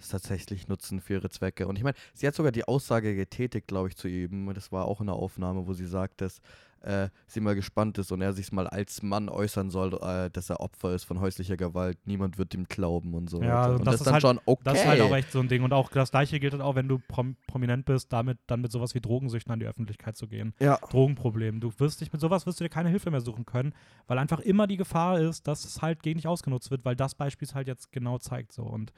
es 0.00 0.08
tatsächlich 0.08 0.68
nutzen 0.68 1.00
für 1.00 1.14
ihre 1.14 1.30
Zwecke. 1.30 1.66
Und 1.66 1.76
ich 1.76 1.82
meine, 1.84 1.96
sie 2.14 2.26
hat 2.26 2.34
sogar 2.34 2.52
die 2.52 2.64
Aussage 2.64 3.14
getätigt, 3.14 3.66
glaube 3.68 3.88
ich, 3.88 3.96
zu 3.96 4.08
ihm. 4.08 4.52
Das 4.54 4.72
war 4.72 4.86
auch 4.86 5.00
in 5.00 5.06
der 5.06 5.16
Aufnahme, 5.16 5.66
wo 5.66 5.72
sie 5.72 5.86
sagt, 5.86 6.20
dass 6.20 6.40
äh, 6.82 7.08
sie 7.26 7.40
mal 7.40 7.54
gespannt 7.54 7.96
ist 7.96 8.12
und 8.12 8.20
er 8.20 8.34
sich 8.34 8.52
mal 8.52 8.66
als 8.66 9.02
Mann 9.02 9.30
äußern 9.30 9.70
soll, 9.70 9.94
äh, 10.02 10.28
dass 10.28 10.50
er 10.50 10.60
Opfer 10.60 10.94
ist 10.94 11.04
von 11.04 11.18
häuslicher 11.18 11.56
Gewalt. 11.56 11.96
Niemand 12.04 12.36
wird 12.36 12.52
ihm 12.52 12.64
glauben 12.64 13.14
und 13.14 13.30
so 13.30 13.40
Ja, 13.42 13.68
und 13.68 13.78
das 13.78 13.84
das, 13.86 13.94
ist 14.02 14.06
dann 14.06 14.12
halt- 14.14 14.20
schon 14.22 14.40
okay. 14.44 14.60
Das 14.64 14.78
ist 14.80 14.86
halt 14.86 15.00
auch 15.00 15.14
echt 15.16 15.32
so 15.32 15.40
ein 15.40 15.48
Ding. 15.48 15.62
Und 15.62 15.72
auch 15.72 15.88
das 15.90 16.10
Gleiche 16.10 16.38
gilt 16.38 16.52
halt 16.52 16.62
auch, 16.62 16.74
wenn 16.74 16.86
du 16.86 16.98
prom 17.08 17.36
prominent 17.46 17.86
bist, 17.86 18.12
damit 18.12 18.36
dann 18.48 18.60
mit 18.60 18.70
sowas 18.70 18.94
wie 18.94 19.00
Drogensüchten 19.00 19.50
an 19.50 19.60
die 19.60 19.66
Öffentlichkeit 19.66 20.18
zu 20.18 20.28
gehen. 20.28 20.52
ja. 20.60 20.76
Drogenproblem. 20.90 21.60
Du 21.60 21.72
wirst 21.78 22.02
dich 22.02 22.12
mit 22.12 22.20
sowas 22.20 22.44
wirst 22.44 22.60
du 22.60 22.64
dir 22.64 22.68
keine 22.70 22.90
Hilfe 22.90 23.10
mehr 23.10 23.22
suchen 23.22 23.46
können, 23.46 23.72
weil 24.06 24.18
einfach 24.18 24.40
immer 24.40 24.66
die 24.66 24.76
Gefahr 24.76 25.18
ist, 25.20 25.46
dass 25.48 25.64
es 25.64 25.80
halt 25.80 26.02
gegen 26.02 26.18
dich 26.18 26.26
ausgenutzt 26.28 26.70
wird, 26.70 26.84
weil 26.84 26.96
das 26.96 27.14
Beispiel 27.14 27.48
es 27.48 27.54
halt 27.54 27.66
jetzt 27.66 27.92
genau 27.92 28.18
zeigt 28.18 28.52
so 28.52 28.62
und 28.62 28.92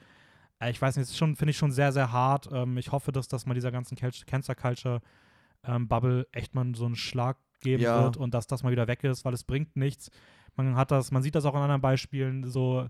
ich 0.65 0.81
weiß 0.81 0.97
nicht, 0.97 1.09
das 1.09 1.17
schon 1.17 1.35
finde 1.35 1.51
ich 1.51 1.57
schon 1.57 1.71
sehr 1.71 1.91
sehr 1.91 2.11
hart. 2.11 2.49
Ähm, 2.51 2.77
ich 2.77 2.91
hoffe, 2.91 3.11
dass 3.11 3.27
das 3.27 3.45
mal 3.45 3.53
dieser 3.53 3.71
ganzen 3.71 3.95
Cancer 3.95 4.55
Culture 4.55 5.01
ähm, 5.63 5.87
Bubble 5.87 6.27
echt 6.31 6.55
mal 6.55 6.65
so 6.75 6.85
einen 6.85 6.95
Schlag 6.95 7.37
geben 7.61 7.83
Ja. 7.83 8.03
wird 8.03 8.17
und 8.17 8.33
dass 8.33 8.47
das 8.47 8.63
mal 8.63 8.71
wieder 8.71 8.87
weg 8.87 9.03
ist, 9.03 9.25
weil 9.25 9.33
es 9.33 9.43
bringt 9.43 9.75
nichts. 9.75 10.09
Man 10.55 10.75
hat 10.75 10.91
das, 10.91 11.11
man 11.11 11.21
sieht 11.23 11.35
das 11.35 11.45
auch 11.45 11.53
in 11.55 11.61
anderen 11.61 11.81
Beispielen 11.81 12.43
so 12.49 12.87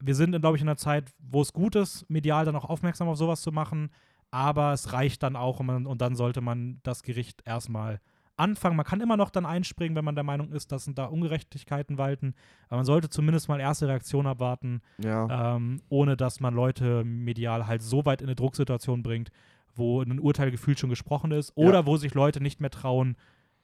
wir 0.00 0.14
sind, 0.14 0.38
glaube 0.40 0.56
ich, 0.56 0.62
in 0.62 0.68
einer 0.68 0.76
Zeit, 0.76 1.12
wo 1.18 1.40
es 1.40 1.52
gut 1.52 1.76
ist, 1.76 2.04
medial 2.10 2.44
dann 2.44 2.56
auch 2.56 2.64
aufmerksam 2.66 3.08
auf 3.08 3.16
sowas 3.16 3.40
zu 3.40 3.52
machen, 3.52 3.90
aber 4.30 4.72
es 4.72 4.92
reicht 4.92 5.22
dann 5.22 5.36
auch 5.36 5.60
und, 5.60 5.66
man, 5.66 5.86
und 5.86 6.00
dann 6.00 6.14
sollte 6.16 6.40
man 6.40 6.80
das 6.82 7.02
Gericht 7.02 7.42
erstmal 7.46 8.00
anfangen. 8.36 8.76
Man 8.76 8.84
kann 8.86 9.00
immer 9.00 9.16
noch 9.16 9.30
dann 9.30 9.46
einspringen, 9.46 9.96
wenn 9.96 10.04
man 10.04 10.14
der 10.14 10.24
Meinung 10.24 10.50
ist, 10.52 10.72
dass 10.72 10.90
da 10.94 11.04
Ungerechtigkeiten 11.06 11.98
walten, 11.98 12.34
aber 12.68 12.76
man 12.78 12.84
sollte 12.84 13.08
zumindest 13.08 13.48
mal 13.48 13.60
erste 13.60 13.88
Reaktionen 13.88 14.26
abwarten, 14.26 14.80
Ja. 14.98 15.56
ähm, 15.56 15.80
ohne 15.88 16.16
dass 16.16 16.40
man 16.40 16.54
Leute 16.54 17.04
medial 17.04 17.66
halt 17.66 17.82
so 17.82 18.04
weit 18.06 18.22
in 18.22 18.28
eine 18.28 18.34
Drucksituation 18.36 19.02
bringt, 19.02 19.30
wo 19.74 20.00
ein 20.02 20.18
Urteil 20.20 20.50
gefühlt 20.50 20.78
schon 20.78 20.90
gesprochen 20.90 21.30
ist 21.32 21.52
oder 21.56 21.86
wo 21.86 21.96
sich 21.96 22.14
Leute 22.14 22.40
nicht 22.40 22.60
mehr 22.60 22.70
trauen, 22.70 23.16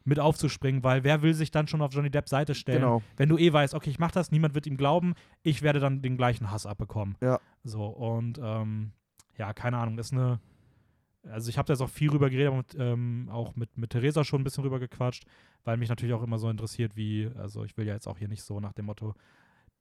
mit 0.02 0.18
aufzuspringen, 0.18 0.82
weil 0.82 1.04
wer 1.04 1.20
will 1.22 1.34
sich 1.34 1.50
dann 1.50 1.68
schon 1.68 1.82
auf 1.82 1.92
Johnny 1.92 2.10
Depps 2.10 2.30
Seite 2.30 2.54
stellen? 2.54 2.80
Genau. 2.80 3.02
wenn 3.18 3.28
du 3.28 3.36
eh 3.36 3.52
weißt, 3.52 3.74
okay, 3.74 3.90
ich 3.90 3.98
mach 3.98 4.10
das, 4.10 4.30
niemand 4.30 4.54
wird 4.54 4.66
ihm 4.66 4.76
glauben, 4.78 5.14
ich 5.42 5.60
werde 5.62 5.78
dann 5.78 6.00
den 6.00 6.16
gleichen 6.16 6.50
Hass 6.50 6.64
abbekommen. 6.64 7.16
Ja. 7.20 7.38
So, 7.64 7.84
und 7.84 8.40
ähm, 8.42 8.92
ja, 9.36 9.52
keine 9.52 9.76
Ahnung, 9.78 9.98
ist 9.98 10.12
eine. 10.12 10.40
Also 11.28 11.50
ich 11.50 11.58
habe 11.58 11.66
da 11.66 11.74
jetzt 11.74 11.82
auch 11.82 11.90
viel 11.90 12.10
rüber 12.10 12.30
geredet, 12.30 12.48
aber 12.48 12.56
mit, 12.58 12.76
ähm, 12.78 13.28
auch 13.30 13.54
mit, 13.56 13.76
mit 13.76 13.90
Theresa 13.90 14.24
schon 14.24 14.40
ein 14.40 14.44
bisschen 14.44 14.64
rüber 14.64 14.78
gequatscht, 14.78 15.24
weil 15.64 15.76
mich 15.76 15.88
natürlich 15.88 16.14
auch 16.14 16.22
immer 16.22 16.38
so 16.38 16.48
interessiert, 16.48 16.96
wie, 16.96 17.30
also 17.36 17.64
ich 17.64 17.76
will 17.76 17.86
ja 17.86 17.92
jetzt 17.94 18.06
auch 18.06 18.16
hier 18.18 18.28
nicht 18.28 18.42
so 18.42 18.58
nach 18.60 18.72
dem 18.72 18.86
Motto, 18.86 19.14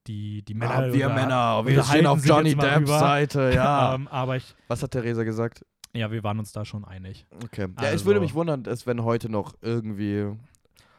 die, 0.07 0.43
die 0.43 0.53
Männer. 0.53 0.75
Ah, 0.75 0.93
wir 0.93 1.05
unter- 1.07 1.15
Männer, 1.15 1.65
wir 1.65 1.83
stehen 1.83 2.05
auf 2.07 2.25
Johnny 2.25 2.55
Depps. 2.55 2.89
Seite, 2.89 3.51
ja. 3.53 3.95
ähm, 3.95 4.07
aber 4.09 4.35
ich, 4.37 4.55
Was 4.67 4.83
hat 4.83 4.91
Theresa 4.91 5.23
gesagt? 5.23 5.65
ja, 5.93 6.11
wir 6.11 6.23
waren 6.23 6.39
uns 6.39 6.51
da 6.51 6.65
schon 6.65 6.83
einig. 6.85 7.25
Okay. 7.43 7.61
Ja, 7.61 7.67
Also- 7.77 7.95
es 7.95 8.05
würde 8.05 8.19
mich 8.19 8.33
wundern, 8.33 8.63
dass 8.63 8.85
wenn 8.85 9.03
heute 9.03 9.29
noch 9.29 9.55
irgendwie. 9.61 10.25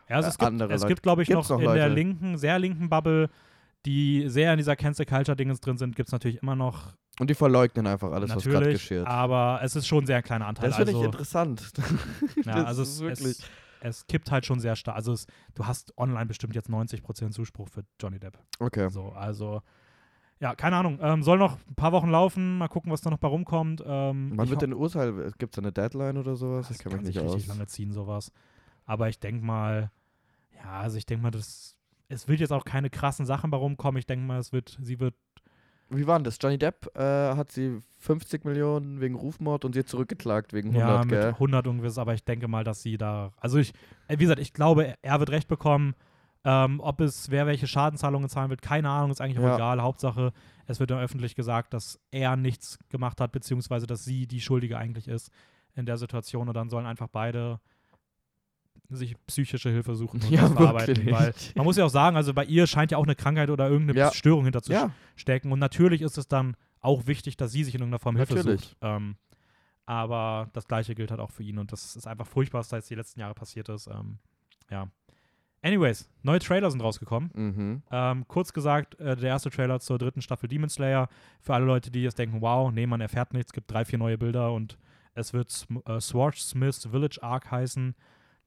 Ja, 0.08 0.16
also 0.16 0.26
Äh, 0.26 0.30
es 0.30 0.38
gibt, 0.38 0.46
andere 0.48 0.72
es 0.74 0.86
gibt 0.86 1.02
glaube 1.02 1.22
ich, 1.22 1.28
Gibt's 1.28 1.48
noch, 1.48 1.60
noch 1.60 1.68
in 1.68 1.74
der 1.74 1.88
linken, 1.88 2.38
sehr 2.38 2.58
linken 2.58 2.88
Bubble, 2.88 3.28
die 3.86 4.28
sehr 4.28 4.52
in 4.52 4.58
dieser 4.58 4.76
Cancel 4.76 5.06
Culture-Dingens 5.06 5.60
drin 5.60 5.78
sind, 5.78 5.96
gibt 5.96 6.08
es 6.08 6.12
natürlich 6.12 6.42
immer 6.42 6.56
noch 6.56 6.94
Und 7.18 7.30
die 7.30 7.34
verleugnen 7.34 7.86
einfach 7.86 8.12
alles, 8.12 8.34
was 8.34 8.44
gerade 8.44 8.58
Natürlich, 8.58 8.88
geschieht. 8.88 9.06
aber 9.06 9.60
es 9.62 9.76
ist 9.76 9.86
schon 9.86 10.04
ein 10.04 10.06
sehr 10.06 10.22
kleiner 10.22 10.46
Anteil. 10.46 10.68
Das 10.68 10.76
finde 10.76 10.92
ich 10.92 10.96
also, 10.96 11.06
interessant. 11.06 11.72
ja, 12.44 12.64
also 12.64 12.82
ist 12.82 12.88
es, 12.88 13.00
wirklich. 13.00 13.38
Es, 13.38 13.48
es 13.80 14.06
kippt 14.06 14.30
halt 14.30 14.44
schon 14.46 14.60
sehr 14.60 14.76
stark. 14.76 14.96
Also 14.96 15.12
es, 15.12 15.26
du 15.54 15.66
hast 15.66 15.96
online 15.98 16.26
bestimmt 16.26 16.54
jetzt 16.54 16.68
90% 16.68 17.30
Zuspruch 17.30 17.68
für 17.68 17.82
Johnny 18.00 18.18
Depp. 18.18 18.38
Okay. 18.58 18.88
So, 18.90 19.10
also 19.10 19.62
ja, 20.40 20.54
keine 20.54 20.76
Ahnung. 20.76 20.98
Ähm, 21.02 21.22
soll 21.22 21.38
noch 21.38 21.58
ein 21.68 21.74
paar 21.74 21.92
Wochen 21.92 22.08
laufen. 22.08 22.58
Mal 22.58 22.68
gucken, 22.68 22.90
was 22.90 23.02
da 23.02 23.10
noch 23.10 23.18
bei 23.18 23.28
rumkommt. 23.28 23.82
Ähm, 23.86 24.32
Wann 24.34 24.44
ich 24.44 24.50
wird 24.50 24.62
denn 24.62 24.72
Urteil? 24.72 25.32
Gibt 25.38 25.54
es 25.54 25.58
eine 25.58 25.70
Deadline 25.70 26.16
oder 26.16 26.34
sowas? 26.34 26.68
das 26.68 26.78
Ich 26.78 26.82
kann 26.82 26.92
mich 26.92 27.06
sich 27.06 27.16
nicht 27.16 27.24
richtig 27.24 27.42
aus. 27.42 27.48
lange 27.48 27.66
ziehen, 27.66 27.92
sowas. 27.92 28.32
Aber 28.86 29.08
ich 29.10 29.20
denke 29.20 29.44
mal, 29.44 29.90
ja, 30.56 30.80
also 30.80 30.96
ich 30.96 31.04
denke 31.04 31.22
mal, 31.22 31.30
das, 31.30 31.76
es 32.10 32.28
wird 32.28 32.40
jetzt 32.40 32.52
auch 32.52 32.64
keine 32.64 32.90
krassen 32.90 33.24
Sachen 33.24 33.50
bei 33.50 33.56
rumkommen. 33.56 33.98
Ich 33.98 34.06
denke 34.06 34.24
mal, 34.26 34.38
es 34.38 34.52
wird, 34.52 34.78
sie 34.82 35.00
wird 35.00 35.14
Wie 35.88 36.06
war 36.06 36.18
denn 36.18 36.24
das? 36.24 36.38
Johnny 36.40 36.58
Depp 36.58 36.90
äh, 36.96 37.00
hat 37.00 37.50
sie 37.52 37.78
50 38.00 38.44
Millionen 38.44 39.00
wegen 39.00 39.14
Rufmord 39.14 39.64
und 39.64 39.74
sie 39.74 39.84
zurückgeklagt 39.84 40.52
wegen 40.52 40.68
100, 40.70 40.88
ja, 40.88 40.98
mit 41.00 41.08
gell? 41.10 41.28
100 41.32 41.66
irgendwas, 41.66 41.98
aber 41.98 42.14
ich 42.14 42.24
denke 42.24 42.48
mal, 42.48 42.64
dass 42.64 42.82
sie 42.82 42.98
da, 42.98 43.32
also 43.38 43.58
ich, 43.58 43.72
äh, 44.08 44.18
wie 44.18 44.24
gesagt, 44.24 44.40
ich 44.40 44.52
glaube, 44.52 44.94
er 45.02 45.18
wird 45.20 45.30
recht 45.30 45.48
bekommen. 45.48 45.94
Ähm, 46.42 46.80
ob 46.80 47.02
es, 47.02 47.30
wer 47.30 47.46
welche 47.46 47.66
Schadenzahlungen 47.66 48.30
zahlen 48.30 48.48
wird, 48.48 48.62
keine 48.62 48.88
Ahnung, 48.88 49.10
ist 49.10 49.20
eigentlich 49.20 49.38
auch 49.38 49.42
Ja. 49.42 49.56
egal. 49.56 49.82
Hauptsache, 49.82 50.32
es 50.66 50.80
wird 50.80 50.90
dann 50.90 50.98
öffentlich 51.00 51.34
gesagt, 51.34 51.74
dass 51.74 52.00
er 52.10 52.34
nichts 52.36 52.78
gemacht 52.88 53.20
hat, 53.20 53.30
beziehungsweise 53.30 53.86
dass 53.86 54.04
sie 54.04 54.26
die 54.26 54.40
Schuldige 54.40 54.78
eigentlich 54.78 55.06
ist 55.06 55.30
in 55.74 55.84
der 55.84 55.98
Situation 55.98 56.48
und 56.48 56.54
dann 56.54 56.70
sollen 56.70 56.86
einfach 56.86 57.08
beide 57.08 57.60
sich 58.90 59.14
psychische 59.26 59.70
Hilfe 59.70 59.94
suchen 59.94 60.20
und 60.20 60.30
Ja, 60.30 60.42
das 60.42 60.52
verarbeiten. 60.52 60.96
wirklich. 60.96 61.14
Weil 61.14 61.34
man 61.54 61.64
muss 61.64 61.76
ja 61.76 61.84
auch 61.84 61.90
sagen, 61.90 62.16
also 62.16 62.34
bei 62.34 62.44
ihr 62.44 62.66
scheint 62.66 62.90
ja 62.90 62.98
auch 62.98 63.04
eine 63.04 63.14
Krankheit 63.14 63.50
oder 63.50 63.68
irgendeine 63.68 63.98
Ja. 63.98 64.12
Störung 64.12 64.44
hinter 64.44 64.62
zu 64.62 64.72
Ja, 64.72 64.90
stecken. 65.16 65.52
Und 65.52 65.58
natürlich 65.58 66.02
ist 66.02 66.18
es 66.18 66.28
dann 66.28 66.56
auch 66.80 67.06
wichtig, 67.06 67.36
dass 67.36 67.52
sie 67.52 67.64
sich 67.64 67.74
in 67.74 67.80
irgendeiner 67.80 67.98
Form 68.00 68.16
Hilfe 68.16 68.34
Natürlich. 68.34 68.60
sucht. 68.62 68.76
Ähm, 68.82 69.16
aber 69.86 70.48
das 70.52 70.66
Gleiche 70.68 70.94
gilt 70.94 71.10
halt 71.10 71.20
auch 71.20 71.30
für 71.30 71.42
ihn 71.42 71.58
und 71.58 71.72
das 71.72 71.96
ist 71.96 72.06
einfach 72.06 72.26
furchtbar, 72.26 72.58
was 72.60 72.68
da 72.68 72.76
jetzt 72.76 72.90
die 72.90 72.94
letzten 72.94 73.20
Jahre 73.20 73.34
passiert 73.34 73.68
ist. 73.68 73.86
Ähm, 73.88 74.18
ja. 74.70 74.86
Anyways, 75.62 76.08
neue 76.22 76.38
Trailer 76.38 76.70
sind 76.70 76.80
rausgekommen. 76.80 77.30
Mhm. 77.34 77.82
Ähm, 77.90 78.24
kurz 78.28 78.52
gesagt, 78.52 78.98
äh, 78.98 79.14
der 79.16 79.28
erste 79.28 79.50
Trailer 79.50 79.78
zur 79.80 79.98
dritten 79.98 80.22
Staffel 80.22 80.48
Demon 80.48 80.70
Slayer. 80.70 81.08
Für 81.40 81.54
alle 81.54 81.66
Leute, 81.66 81.90
die 81.90 82.02
jetzt 82.02 82.18
denken, 82.18 82.40
wow, 82.40 82.72
nee, 82.72 82.86
man 82.86 83.00
erfährt 83.02 83.34
nichts, 83.34 83.50
es 83.50 83.52
gibt 83.52 83.70
drei, 83.70 83.84
vier 83.84 83.98
neue 83.98 84.16
Bilder 84.16 84.52
und 84.52 84.78
es 85.14 85.32
wird 85.34 85.66
äh, 85.86 86.00
Swordsmith's 86.00 86.86
Village 86.90 87.18
Arc 87.22 87.50
heißen. 87.50 87.94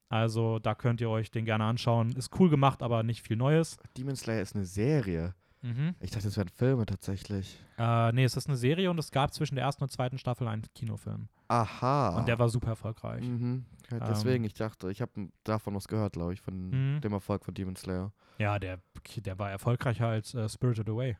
Also 0.08 0.58
da 0.58 0.74
könnt 0.74 1.00
ihr 1.00 1.08
euch 1.10 1.30
den 1.30 1.44
gerne 1.44 1.64
anschauen. 1.64 2.12
Ist 2.12 2.38
cool 2.38 2.50
gemacht, 2.50 2.82
aber 2.82 3.02
nicht 3.02 3.22
viel 3.26 3.36
Neues. 3.36 3.76
Demon 3.96 4.16
Slayer 4.16 4.42
ist 4.42 4.54
eine 4.54 4.64
Serie. 4.64 5.34
Mhm. 5.62 5.94
Ich 6.00 6.10
dachte, 6.10 6.26
das 6.26 6.36
wären 6.36 6.48
Filme 6.50 6.84
tatsächlich. 6.84 7.58
Äh, 7.78 8.12
nee, 8.12 8.24
es 8.24 8.36
ist 8.36 8.48
eine 8.48 8.56
Serie 8.56 8.90
und 8.90 8.98
es 8.98 9.10
gab 9.10 9.32
zwischen 9.32 9.54
der 9.54 9.64
ersten 9.64 9.82
und 9.82 9.88
zweiten 9.90 10.18
Staffel 10.18 10.46
einen 10.46 10.62
Kinofilm. 10.74 11.28
Aha. 11.48 12.18
Und 12.18 12.28
der 12.28 12.38
war 12.38 12.48
super 12.50 12.68
erfolgreich. 12.68 13.26
Mhm. 13.26 13.64
Ja, 13.90 13.98
deswegen, 14.00 14.44
ich 14.44 14.52
dachte, 14.54 14.90
ich 14.90 15.00
habe 15.00 15.28
davon 15.42 15.74
was 15.74 15.88
gehört, 15.88 16.12
glaube 16.12 16.34
ich, 16.34 16.40
von 16.42 16.68
Mhm. 16.96 17.00
dem 17.00 17.12
Erfolg 17.12 17.44
von 17.44 17.54
Demon 17.54 17.76
Slayer. 17.76 18.12
Ja, 18.38 18.58
der, 18.58 18.80
der 19.16 19.38
war 19.38 19.50
erfolgreicher 19.50 20.08
als 20.08 20.34
äh, 20.34 20.48
Spirited 20.48 20.88
Away. 20.88 21.16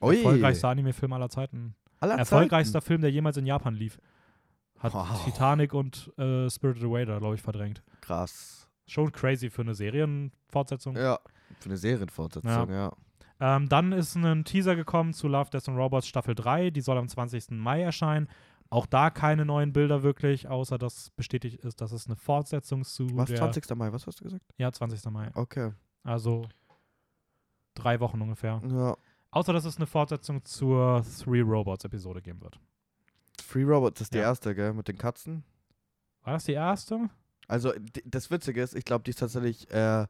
Ui. 0.00 0.16
Erfolgreichster 0.16 0.68
Anime-Film 0.68 1.12
aller 1.12 1.28
Zeiten. 1.28 1.74
Aller 2.00 2.14
Erfolgreichster 2.16 2.80
Film, 2.80 3.02
der 3.02 3.10
jemals 3.10 3.36
in 3.36 3.46
Japan 3.46 3.74
lief. 3.74 3.98
Hat 4.78 4.92
Wow. 4.94 5.24
Titanic 5.24 5.72
und 5.74 6.10
äh, 6.18 6.48
Spirited 6.50 6.84
Away 6.84 7.04
da, 7.06 7.18
glaube 7.18 7.34
ich, 7.36 7.42
verdrängt. 7.42 7.82
Krass. 8.04 8.68
Schon 8.86 9.10
crazy 9.12 9.48
für 9.50 9.62
eine 9.62 9.74
Serienfortsetzung. 9.74 10.96
Ja. 10.96 11.18
Für 11.60 11.66
eine 11.70 11.76
Serienfortsetzung, 11.78 12.70
ja. 12.70 12.92
Ähm, 13.40 13.68
dann 13.68 13.92
ist 13.92 14.14
ein 14.14 14.44
Teaser 14.44 14.76
gekommen 14.76 15.12
zu 15.12 15.26
Love, 15.28 15.50
Death 15.50 15.68
and 15.68 15.78
Robots 15.78 16.06
Staffel 16.06 16.34
3. 16.34 16.70
Die 16.70 16.80
soll 16.82 16.98
am 16.98 17.08
20. 17.08 17.50
Mai 17.52 17.82
erscheinen. 17.82 18.28
Auch 18.70 18.86
da 18.86 19.10
keine 19.10 19.44
neuen 19.44 19.72
Bilder 19.72 20.02
wirklich, 20.02 20.48
außer 20.48 20.78
dass 20.78 21.10
bestätigt 21.10 21.60
ist, 21.64 21.80
dass 21.80 21.92
es 21.92 22.06
eine 22.06 22.16
Fortsetzung 22.16 22.84
zu 22.84 23.06
Was, 23.16 23.28
der 23.28 23.38
20. 23.38 23.74
Mai, 23.76 23.92
was 23.92 24.06
hast 24.06 24.20
du 24.20 24.24
gesagt? 24.24 24.44
Ja, 24.56 24.70
20. 24.70 25.04
Mai. 25.10 25.30
Okay. 25.34 25.72
Also 26.02 26.46
drei 27.74 28.00
Wochen 28.00 28.20
ungefähr. 28.20 28.60
Ja. 28.68 28.96
Außer 29.30 29.52
dass 29.52 29.64
es 29.64 29.76
eine 29.76 29.86
Fortsetzung 29.86 30.44
zur 30.44 31.04
Three 31.22 31.40
Robots 31.40 31.84
Episode 31.84 32.22
geben 32.22 32.40
wird. 32.40 32.60
Free 33.42 33.64
Robots 33.64 34.00
ist 34.00 34.14
die 34.14 34.18
Ja. 34.18 34.24
erste, 34.24 34.54
gell, 34.54 34.72
mit 34.72 34.88
den 34.88 34.96
Katzen. 34.98 35.44
War 36.22 36.34
das 36.34 36.44
die 36.44 36.52
erste? 36.52 37.10
Also, 37.48 37.72
das 38.04 38.30
Witzige 38.30 38.62
ist, 38.62 38.74
ich 38.74 38.84
glaube, 38.84 39.04
die 39.04 39.10
ist 39.10 39.18
tatsächlich, 39.18 39.70
äh, 39.70 40.06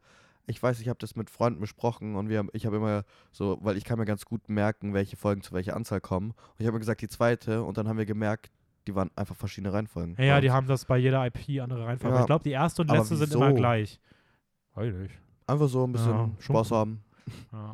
ich 0.46 0.62
weiß, 0.62 0.80
ich 0.80 0.88
habe 0.88 0.98
das 0.98 1.16
mit 1.16 1.30
Freunden 1.30 1.60
besprochen 1.60 2.16
und 2.16 2.28
wir 2.28 2.38
haben, 2.38 2.50
ich 2.52 2.66
habe 2.66 2.76
immer 2.76 3.04
so, 3.32 3.58
weil 3.62 3.76
ich 3.76 3.84
kann 3.84 3.98
mir 3.98 4.04
ganz 4.04 4.24
gut 4.24 4.48
merken, 4.48 4.92
welche 4.94 5.16
Folgen 5.16 5.42
zu 5.42 5.52
welcher 5.52 5.74
Anzahl 5.74 6.00
kommen. 6.00 6.30
Und 6.30 6.60
ich 6.60 6.66
habe 6.66 6.74
mir 6.74 6.80
gesagt, 6.80 7.00
die 7.00 7.08
zweite 7.08 7.62
und 7.62 7.78
dann 7.78 7.88
haben 7.88 7.98
wir 7.98 8.06
gemerkt, 8.06 8.50
die 8.86 8.94
waren 8.94 9.10
einfach 9.16 9.34
verschiedene 9.34 9.72
Reihenfolgen. 9.72 10.16
Ja, 10.18 10.24
ja, 10.24 10.40
die 10.42 10.50
haben 10.50 10.66
das 10.66 10.84
bei 10.84 10.98
jeder 10.98 11.24
IP 11.26 11.60
andere 11.62 11.86
Reihenfolge. 11.86 12.16
Ja. 12.16 12.20
Ich 12.20 12.26
glaube, 12.26 12.44
die 12.44 12.50
erste 12.50 12.82
und 12.82 12.90
letzte 12.90 13.16
sind 13.16 13.32
immer 13.32 13.52
gleich. 13.54 13.98
Heilig. 14.76 15.10
Einfach 15.46 15.68
so 15.68 15.86
ein 15.86 15.92
bisschen 15.92 16.12
Ja, 16.12 16.30
Spaß 16.38 16.70
cool. 16.70 16.76
haben. 16.76 17.04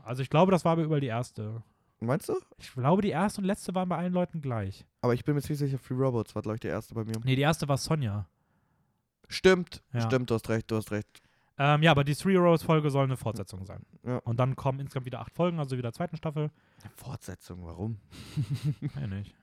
Also 0.04 0.22
ich 0.22 0.30
glaube, 0.30 0.52
das 0.52 0.64
war 0.64 0.72
aber 0.72 0.82
überall 0.82 1.00
die 1.00 1.08
erste. 1.08 1.62
Meinst 1.98 2.28
du? 2.28 2.34
Ich 2.58 2.72
glaube, 2.72 3.02
die 3.02 3.10
erste 3.10 3.40
und 3.40 3.46
letzte 3.46 3.74
waren 3.74 3.88
bei 3.88 3.96
allen 3.96 4.12
Leuten 4.12 4.40
gleich. 4.40 4.86
Aber 5.02 5.12
ich 5.12 5.24
bin 5.24 5.34
mir 5.34 5.42
ziemlich 5.42 5.58
sicher, 5.58 5.78
Free 5.78 5.94
Robots 5.94 6.34
war, 6.34 6.42
glaube 6.42 6.54
ich, 6.56 6.60
der 6.60 6.70
erste 6.70 6.94
bei 6.94 7.04
mir. 7.04 7.14
Nee, 7.24 7.34
die 7.36 7.42
erste 7.42 7.68
war 7.68 7.76
Sonja. 7.76 8.26
Stimmt, 9.30 9.82
Ja. 9.92 10.00
stimmt, 10.02 10.28
du 10.30 10.34
hast 10.34 10.48
recht, 10.48 10.70
du 10.70 10.76
hast 10.76 10.90
recht. 10.90 11.22
Ähm, 11.58 11.82
ja, 11.82 11.90
aber 11.90 12.04
die 12.04 12.14
Three 12.14 12.36
Robots 12.36 12.62
Folge 12.62 12.90
soll 12.90 13.04
eine 13.04 13.16
Fortsetzung 13.16 13.64
sein. 13.66 13.84
Ja. 14.02 14.16
Und 14.18 14.38
dann 14.40 14.56
kommen 14.56 14.80
insgesamt 14.80 15.06
wieder 15.06 15.20
acht 15.20 15.32
Folgen, 15.34 15.58
also 15.58 15.76
wieder 15.76 15.92
zweiten 15.92 16.16
Staffel. 16.16 16.50
Fortsetzung, 16.96 17.64
warum? 17.64 17.98
Ja, 19.00 19.06
nicht. 19.06 19.34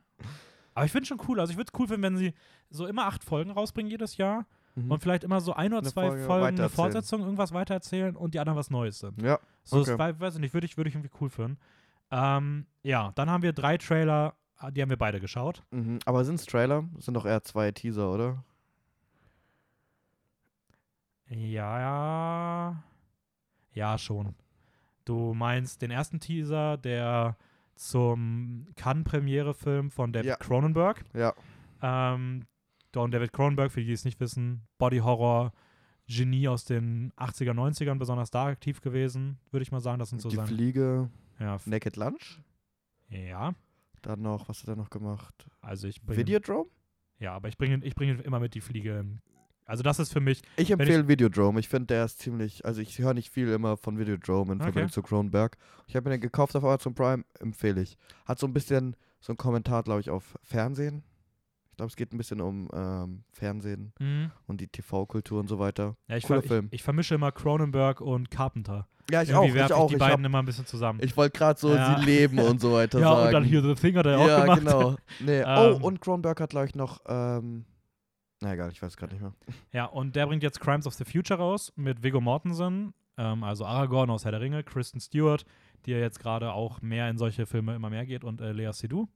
Aber 0.73 0.85
ich 0.85 0.91
finde 0.91 1.07
schon 1.07 1.21
cool. 1.27 1.39
Also 1.39 1.51
ich 1.51 1.57
würde 1.57 1.71
es 1.73 1.79
cool 1.79 1.87
finden, 1.87 2.03
wenn 2.03 2.17
sie 2.17 2.33
so 2.69 2.85
immer 2.85 3.05
acht 3.05 3.23
Folgen 3.23 3.51
rausbringen 3.51 3.89
jedes 3.89 4.17
Jahr 4.17 4.45
Mhm. 4.75 4.91
und 4.91 5.01
vielleicht 5.01 5.23
immer 5.23 5.41
so 5.41 5.53
ein 5.53 5.71
oder 5.73 5.79
Eine 5.81 5.89
zwei 5.89 6.07
Folge 6.09 6.23
Folgen 6.25 6.59
eine. 6.59 6.69
Fortsetzung, 6.69 7.21
irgendwas 7.21 7.51
weitererzählen 7.51 8.15
und 8.15 8.35
die 8.35 8.39
anderen 8.39 8.57
was 8.59 8.69
Neues 8.69 8.99
sind. 8.99 9.19
Ja, 9.21 9.39
So, 9.63 9.77
Okay. 9.79 9.89
das 9.91 9.97
wei- 9.99 10.19
weiß 10.19 10.35
ich 10.35 10.39
nicht, 10.41 10.53
würde 10.53 10.65
ich, 10.65 10.77
würde 10.77 10.89
ich 10.89 10.95
irgendwie 10.95 11.09
cool 11.19 11.29
finden. 11.31 11.57
Ähm, 12.11 12.67
ja, 12.83 13.11
dann 13.15 13.29
haben 13.31 13.41
wir 13.41 13.53
drei 13.53 13.77
Trailer, 13.77 14.35
die 14.71 14.81
haben 14.81 14.89
wir 14.91 14.97
beide 14.97 15.19
geschaut. 15.19 15.63
mhm. 15.71 15.97
aber 16.05 16.23
sind 16.25 16.35
es 16.35 16.45
Trailer? 16.45 16.83
Das 16.95 17.05
sind 17.05 17.15
doch 17.15 17.25
eher 17.25 17.43
zwei 17.43 17.71
Teaser, 17.71 18.11
oder? 18.11 18.43
Ja, 21.29 21.79
ja. 21.79 22.83
Ja, 23.73 23.97
schon. 23.97 24.35
Du 25.05 25.33
meinst 25.33 25.81
den 25.81 25.91
ersten 25.91 26.19
Teaser, 26.19 26.77
der 26.77 27.37
zum 27.75 28.67
Cannes-Premiere-Film 28.75 29.91
von 29.91 30.11
David 30.11 30.27
Ja. 30.29 30.35
Cronenberg. 30.37 31.03
Ja. 31.13 31.33
Ähm, 31.81 32.45
Don 32.91 33.11
David 33.11 33.33
Cronenberg, 33.33 33.71
für 33.71 33.81
die, 33.81 33.87
die 33.87 33.93
es 33.93 34.05
nicht 34.05 34.19
wissen, 34.19 34.67
Body-Horror, 34.79 35.53
Genie 36.07 36.47
aus 36.47 36.63
den 36.65 37.11
80er, 37.17 37.51
90ern, 37.53 37.99
besonders 37.99 38.31
da 38.31 38.45
aktiv 38.45 38.81
gewesen, 38.81 39.37
würde 39.51 39.63
ich 39.63 39.71
mal 39.71 39.81
sagen. 39.81 39.99
Das 39.99 40.09
sind 40.09 40.21
so 40.21 40.29
die 40.29 40.37
seine. 40.37 40.47
Fliege, 40.47 41.09
Ja, 41.39 41.57
Naked 41.65 41.97
Lunch. 41.97 42.41
ja, 43.09 43.53
Dann 44.01 44.21
noch, 44.21 44.47
was 44.49 44.61
hat 44.61 44.69
er 44.69 44.75
noch 44.77 44.89
gemacht? 44.89 45.47
also 45.61 45.87
ich 45.87 46.01
bringe. 46.01 46.19
Videodrome? 46.19 46.69
Ja, 47.19 47.33
aber 47.33 47.49
ich 47.49 47.57
bringe 47.57 47.83
ich 47.85 47.93
bringe 47.95 48.21
immer 48.21 48.39
mit 48.39 48.53
die 48.53 48.61
Fliege. 48.61 49.05
Also 49.67 49.83
das 49.83 49.99
ist 49.99 50.13
für 50.13 50.21
mich. 50.21 50.41
Ich 50.55 50.71
empfehle 50.71 51.07
Videodrome. 51.09 51.59
Ich 51.59 51.67
finde, 51.67 51.87
der 51.87 52.05
ist 52.05 52.19
ziemlich, 52.19 52.65
also 52.65 52.81
ich 52.81 52.97
höre 52.99 53.13
nicht 53.13 53.29
viel 53.29 53.49
immer 53.49 53.75
von 53.77 53.99
Videodrome 53.99 54.53
in 54.53 54.57
Okay. 54.61 54.63
Verbindung 54.71 54.91
zu 54.91 55.01
Cronenberg. 55.03 55.57
Ich 55.87 55.95
habe 55.95 56.09
mir 56.09 56.15
den 56.15 56.21
gekauft 56.21 56.55
auf 56.55 56.63
Amazon 56.63 56.95
Prime, 56.95 57.23
empfehle 57.39 57.81
ich. 57.81 57.97
Hat 58.25 58.39
so 58.39 58.47
ein 58.47 58.53
bisschen 58.53 58.95
so 59.19 59.33
ein 59.33 59.37
Kommentar, 59.37 59.83
glaube 59.83 59.99
ich, 59.99 60.09
auf 60.09 60.37
Fernsehen. 60.41 61.03
Ich 61.71 61.77
glaube, 61.77 61.89
es 61.89 61.95
geht 61.97 62.11
ein 62.13 62.17
bisschen 62.17 62.39
um 62.41 62.69
ähm, 62.73 63.23
Fernsehen 63.33 63.91
Mhm. 63.99 64.31
und 64.47 64.61
die 64.61 64.67
TV-Kultur 64.67 65.39
und 65.41 65.47
so 65.47 65.59
weiter. 65.59 65.95
Ja, 66.07 66.15
ich, 66.17 66.23
Cooler 66.23 66.41
ver 66.41 66.47
Film. 66.47 66.67
ich, 66.67 66.75
ich 66.75 66.83
vermische 66.83 67.13
immer 67.15 67.31
Cronenberg 67.31 67.99
und 68.01 68.31
Carpenter. 68.31 68.87
Ja, 69.11 69.21
ich 69.21 69.29
Irgendwie 69.29 69.61
auch, 69.61 69.65
ich 69.67 69.73
auch. 69.73 69.87
die 69.89 69.93
Ich, 69.95 69.99
beiden 69.99 70.19
hab- 70.19 70.25
immer 70.25 70.39
ein 70.39 70.45
bisschen 70.45 70.65
zusammen. 70.65 70.99
ich 71.03 71.15
wollte 71.17 71.37
gerade 71.37 71.59
so 71.59 71.73
Ja. 71.75 71.99
sie 71.99 72.05
leben 72.05 72.39
und 72.39 72.59
so 72.61 72.71
weiter 72.73 72.99
ja, 73.01 73.09
sagen. 73.09 73.25
und 73.27 73.31
dann 73.33 73.43
hier 73.43 73.61
The 73.61 73.75
Thing 73.75 73.95
hat 73.97 74.05
er 74.05 74.17
ja, 74.17 74.37
auch 74.37 74.41
gemacht. 74.41 74.59
genau. 74.61 74.95
Nee. 75.19 75.41
Ähm. 75.45 75.77
oh, 75.81 75.85
und 75.87 76.01
Cronenberg 76.01 76.39
hat, 76.41 76.49
glaube 76.51 76.65
ich, 76.67 76.75
noch, 76.75 77.01
ähm, 77.07 77.65
na 78.41 78.53
egal, 78.53 78.71
ich 78.71 78.81
weiß 78.81 78.97
gerade 78.97 79.13
nicht 79.13 79.21
mehr. 79.21 79.33
Ja, 79.71 79.85
und 79.85 80.15
der 80.15 80.27
bringt 80.27 80.43
jetzt 80.43 80.59
Crimes 80.59 80.87
of 80.87 80.93
the 80.93 81.05
Future 81.05 81.39
raus 81.39 81.71
mit 81.75 82.03
Viggo 82.03 82.21
Mortensen, 82.21 82.93
ähm, 83.17 83.43
also 83.43 83.65
Aragorn 83.65 84.09
aus 84.09 84.25
Herr 84.25 84.31
der 84.31 84.41
Ringe, 84.41 84.63
Kristen 84.63 84.99
Stewart, 84.99 85.45
die 85.85 85.91
ja 85.91 85.97
jetzt 85.97 86.19
gerade 86.19 86.51
auch 86.53 86.81
mehr 86.81 87.09
in 87.09 87.17
solche 87.17 87.45
Filme 87.45 87.75
immer 87.75 87.89
mehr 87.89 88.05
geht, 88.05 88.23
und 88.23 88.41
äh, 88.41 88.51
Lea 88.51 88.71
Seydoux. 88.73 89.07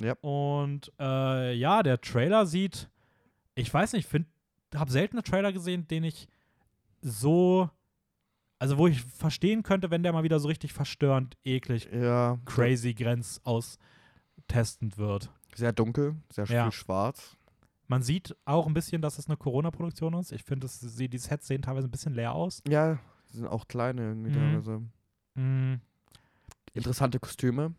Ja. 0.00 0.14
Und 0.22 0.92
äh, 0.98 1.52
ja, 1.54 1.82
der 1.82 2.00
Trailer 2.00 2.46
sieht, 2.46 2.88
ich 3.54 3.72
weiß 3.72 3.92
nicht, 3.92 4.08
ich 4.12 4.78
habe 4.78 4.90
selten 4.90 5.16
einen 5.18 5.24
Trailer 5.24 5.52
gesehen, 5.52 5.86
den 5.88 6.04
ich 6.04 6.26
so, 7.02 7.68
also 8.58 8.78
wo 8.78 8.86
ich 8.86 9.02
verstehen 9.02 9.62
könnte, 9.62 9.90
wenn 9.90 10.02
der 10.02 10.12
mal 10.12 10.22
wieder 10.22 10.38
so 10.40 10.48
richtig 10.48 10.72
verstörend, 10.72 11.36
eklig, 11.44 11.88
Ja. 11.92 12.38
crazy, 12.44 12.94
grenzaustestend 12.94 14.98
wird. 14.98 15.30
Sehr 15.54 15.72
dunkel, 15.72 16.16
sehr 16.30 16.44
Ja. 16.46 16.64
viel 16.64 16.72
schwarz. 16.72 17.36
Man 17.90 18.02
sieht 18.04 18.36
auch 18.44 18.68
ein 18.68 18.72
bisschen, 18.72 19.02
dass 19.02 19.18
es 19.18 19.26
eine 19.26 19.36
Corona-Produktion 19.36 20.14
ist. 20.14 20.30
Ich 20.30 20.44
finde, 20.44 20.68
die 20.68 21.18
Sets 21.18 21.48
sehen 21.48 21.60
teilweise 21.62 21.88
ein 21.88 21.90
bisschen 21.90 22.14
leer 22.14 22.32
aus. 22.32 22.62
Ja, 22.68 23.00
sind 23.30 23.48
auch 23.48 23.66
kleine 23.66 24.02
irgendwie 24.02 24.30
Mhm. 24.30 24.34
teilweise. 24.34 24.82
Mm, 25.34 25.80
Interessante 26.72 27.18
Kostüme. 27.18 27.74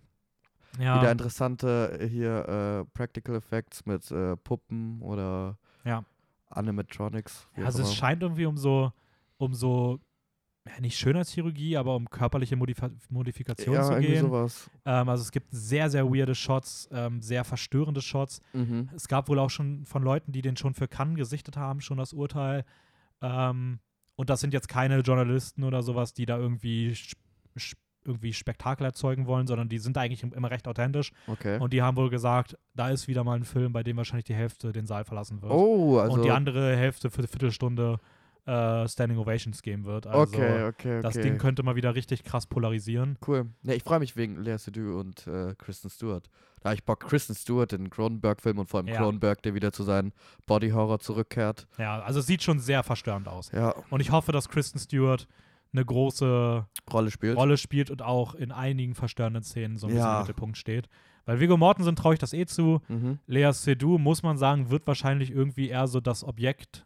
ja, 0.77 0.97
Wieder 0.99 1.13
interessante 1.13 1.97
äh, 1.97 2.09
hier 2.09 2.45
äh, 2.49 2.85
Practical 2.93 3.35
Effects 3.35 3.85
mit 3.85 4.11
äh, 4.11 4.35
Puppen 4.35 5.01
oder 5.01 5.57
Ja. 5.85 6.03
Animatronics. 6.49 7.47
also 7.63 7.81
es 7.83 7.95
scheint 7.95 8.21
irgendwie 8.21 8.45
um 8.47 8.57
so, 8.57 8.91
um 9.37 9.53
so, 9.53 10.01
nicht 10.79 10.97
Schönheitschirurgie, 10.97 11.75
aber 11.75 11.95
um 11.95 12.09
körperliche 12.09 12.55
Modif 12.55 12.81
Modifikation 13.09 13.73
ja, 13.75 13.83
zu 13.83 13.99
gehen. 13.99 14.21
sowas. 14.21 14.69
Ähm, 14.85 15.09
also 15.09 15.23
es 15.23 15.31
gibt 15.31 15.47
sehr, 15.51 15.89
sehr 15.89 16.05
weirde 16.05 16.35
Shots, 16.35 16.87
ähm, 16.91 17.21
sehr 17.21 17.43
verstörende 17.43 18.01
Shots. 18.01 18.41
Mhm. 18.53 18.89
Es 18.95 19.07
gab 19.07 19.27
wohl 19.27 19.39
auch 19.39 19.49
schon 19.49 19.85
von 19.85 20.03
Leuten, 20.03 20.31
die 20.31 20.41
den 20.41 20.55
schon 20.57 20.73
für 20.73 20.87
Cannes 20.87 21.15
gesichtet 21.15 21.57
haben, 21.57 21.81
schon 21.81 21.97
das 21.97 22.13
Urteil. 22.13 22.63
Ähm, 23.21 23.79
und 24.15 24.29
das 24.29 24.39
sind 24.39 24.53
jetzt 24.53 24.67
keine 24.67 24.99
Journalisten 24.99 25.63
oder 25.63 25.81
sowas, 25.81 26.13
die 26.13 26.27
da 26.27 26.37
irgendwie, 26.37 26.95
irgendwie 28.05 28.33
Spektakel 28.33 28.85
erzeugen 28.85 29.25
wollen, 29.25 29.47
sondern 29.47 29.67
die 29.67 29.79
sind 29.79 29.97
eigentlich 29.97 30.21
immer 30.21 30.51
recht 30.51 30.67
authentisch. 30.67 31.11
Okay. 31.25 31.57
Und 31.59 31.73
die 31.73 31.81
haben 31.81 31.97
wohl 31.97 32.11
gesagt, 32.11 32.55
da 32.75 32.89
ist 32.89 33.07
wieder 33.07 33.23
mal 33.23 33.35
ein 33.35 33.45
Film, 33.45 33.73
bei 33.73 33.81
dem 33.81 33.97
wahrscheinlich 33.97 34.25
die 34.25 34.35
Hälfte 34.35 34.71
den 34.71 34.85
Saal 34.85 35.05
verlassen 35.05 35.41
wird. 35.41 35.51
oh, 35.51 35.97
also. 35.97 36.17
und 36.17 36.23
die 36.23 36.31
andere 36.31 36.75
Hälfte 36.75 37.09
für 37.09 37.19
eine 37.19 37.27
Viertelstunde 37.27 37.97
äh, 38.45 38.87
Standing 38.87 39.19
Ovations 39.19 39.61
geben 39.61 39.85
wird. 39.85 40.07
Also 40.07 40.21
okay, 40.21 40.63
okay, 40.63 40.97
okay. 40.97 41.01
das 41.01 41.13
Ding 41.13 41.37
könnte 41.37 41.61
mal 41.63 41.75
wieder 41.75 41.93
richtig 41.95 42.23
krass 42.23 42.47
polarisieren. 42.47 43.17
Cool. 43.27 43.45
Ja, 43.63 43.73
ich 43.73 43.83
freue 43.83 43.99
mich 43.99 44.15
wegen 44.15 44.37
Lea 44.41 44.57
Seydoux 44.57 44.99
und 44.99 45.27
äh, 45.27 45.53
Kristen 45.57 45.89
Stewart. 45.89 46.27
Da 46.59 46.69
habe 46.69 46.75
ich 46.75 46.83
Bock, 46.83 47.01
Kristen 47.01 47.35
Stewart 47.35 47.71
in 47.73 47.89
Cronenberg-Film 47.89 48.57
und 48.59 48.67
vor 48.67 48.79
allem 48.79 48.87
Ja. 48.87 48.97
Cronenberg, 48.97 49.41
der 49.43 49.53
wieder 49.53 49.71
zu 49.71 49.83
seinem 49.83 50.11
Body-Horror 50.47 50.99
zurückkehrt. 50.99 51.67
Ja, 51.77 52.01
also 52.01 52.19
es 52.19 52.27
sieht 52.27 52.41
schon 52.43 52.59
sehr 52.59 52.83
verstörend 52.83 53.27
aus. 53.27 53.51
Ja, 53.51 53.75
Und 53.89 53.99
ich 54.01 54.11
hoffe, 54.11 54.31
dass 54.31 54.49
Kristen 54.49 54.79
Stewart 54.79 55.27
eine 55.73 55.85
große 55.85 56.65
Rolle 56.91 57.11
spielt. 57.11 57.37
Rolle 57.37 57.57
spielt 57.57 57.89
und 57.91 58.01
auch 58.01 58.35
in 58.35 58.51
einigen 58.51 58.93
verstörenden 58.95 59.43
Szenen 59.43 59.77
so 59.77 59.87
ein 59.87 59.93
bisschen 59.93 60.03
Ja. 60.05 60.15
im 60.15 60.21
Mittelpunkt 60.23 60.57
steht. 60.57 60.87
Weil 61.25 61.39
Viggo 61.39 61.55
Mortensen 61.57 61.95
traue 61.95 62.13
ich 62.15 62.19
das 62.19 62.33
eh 62.33 62.45
zu. 62.45 62.81
Mhm. 62.89 63.19
Lea 63.27 63.51
Seydoux, 63.53 63.97
muss 63.99 64.23
man 64.23 64.37
sagen, 64.37 64.69
wird 64.71 64.85
wahrscheinlich 64.87 65.31
irgendwie 65.31 65.69
eher 65.69 65.87
so 65.87 65.99
das 66.01 66.23
Objekt 66.23 66.85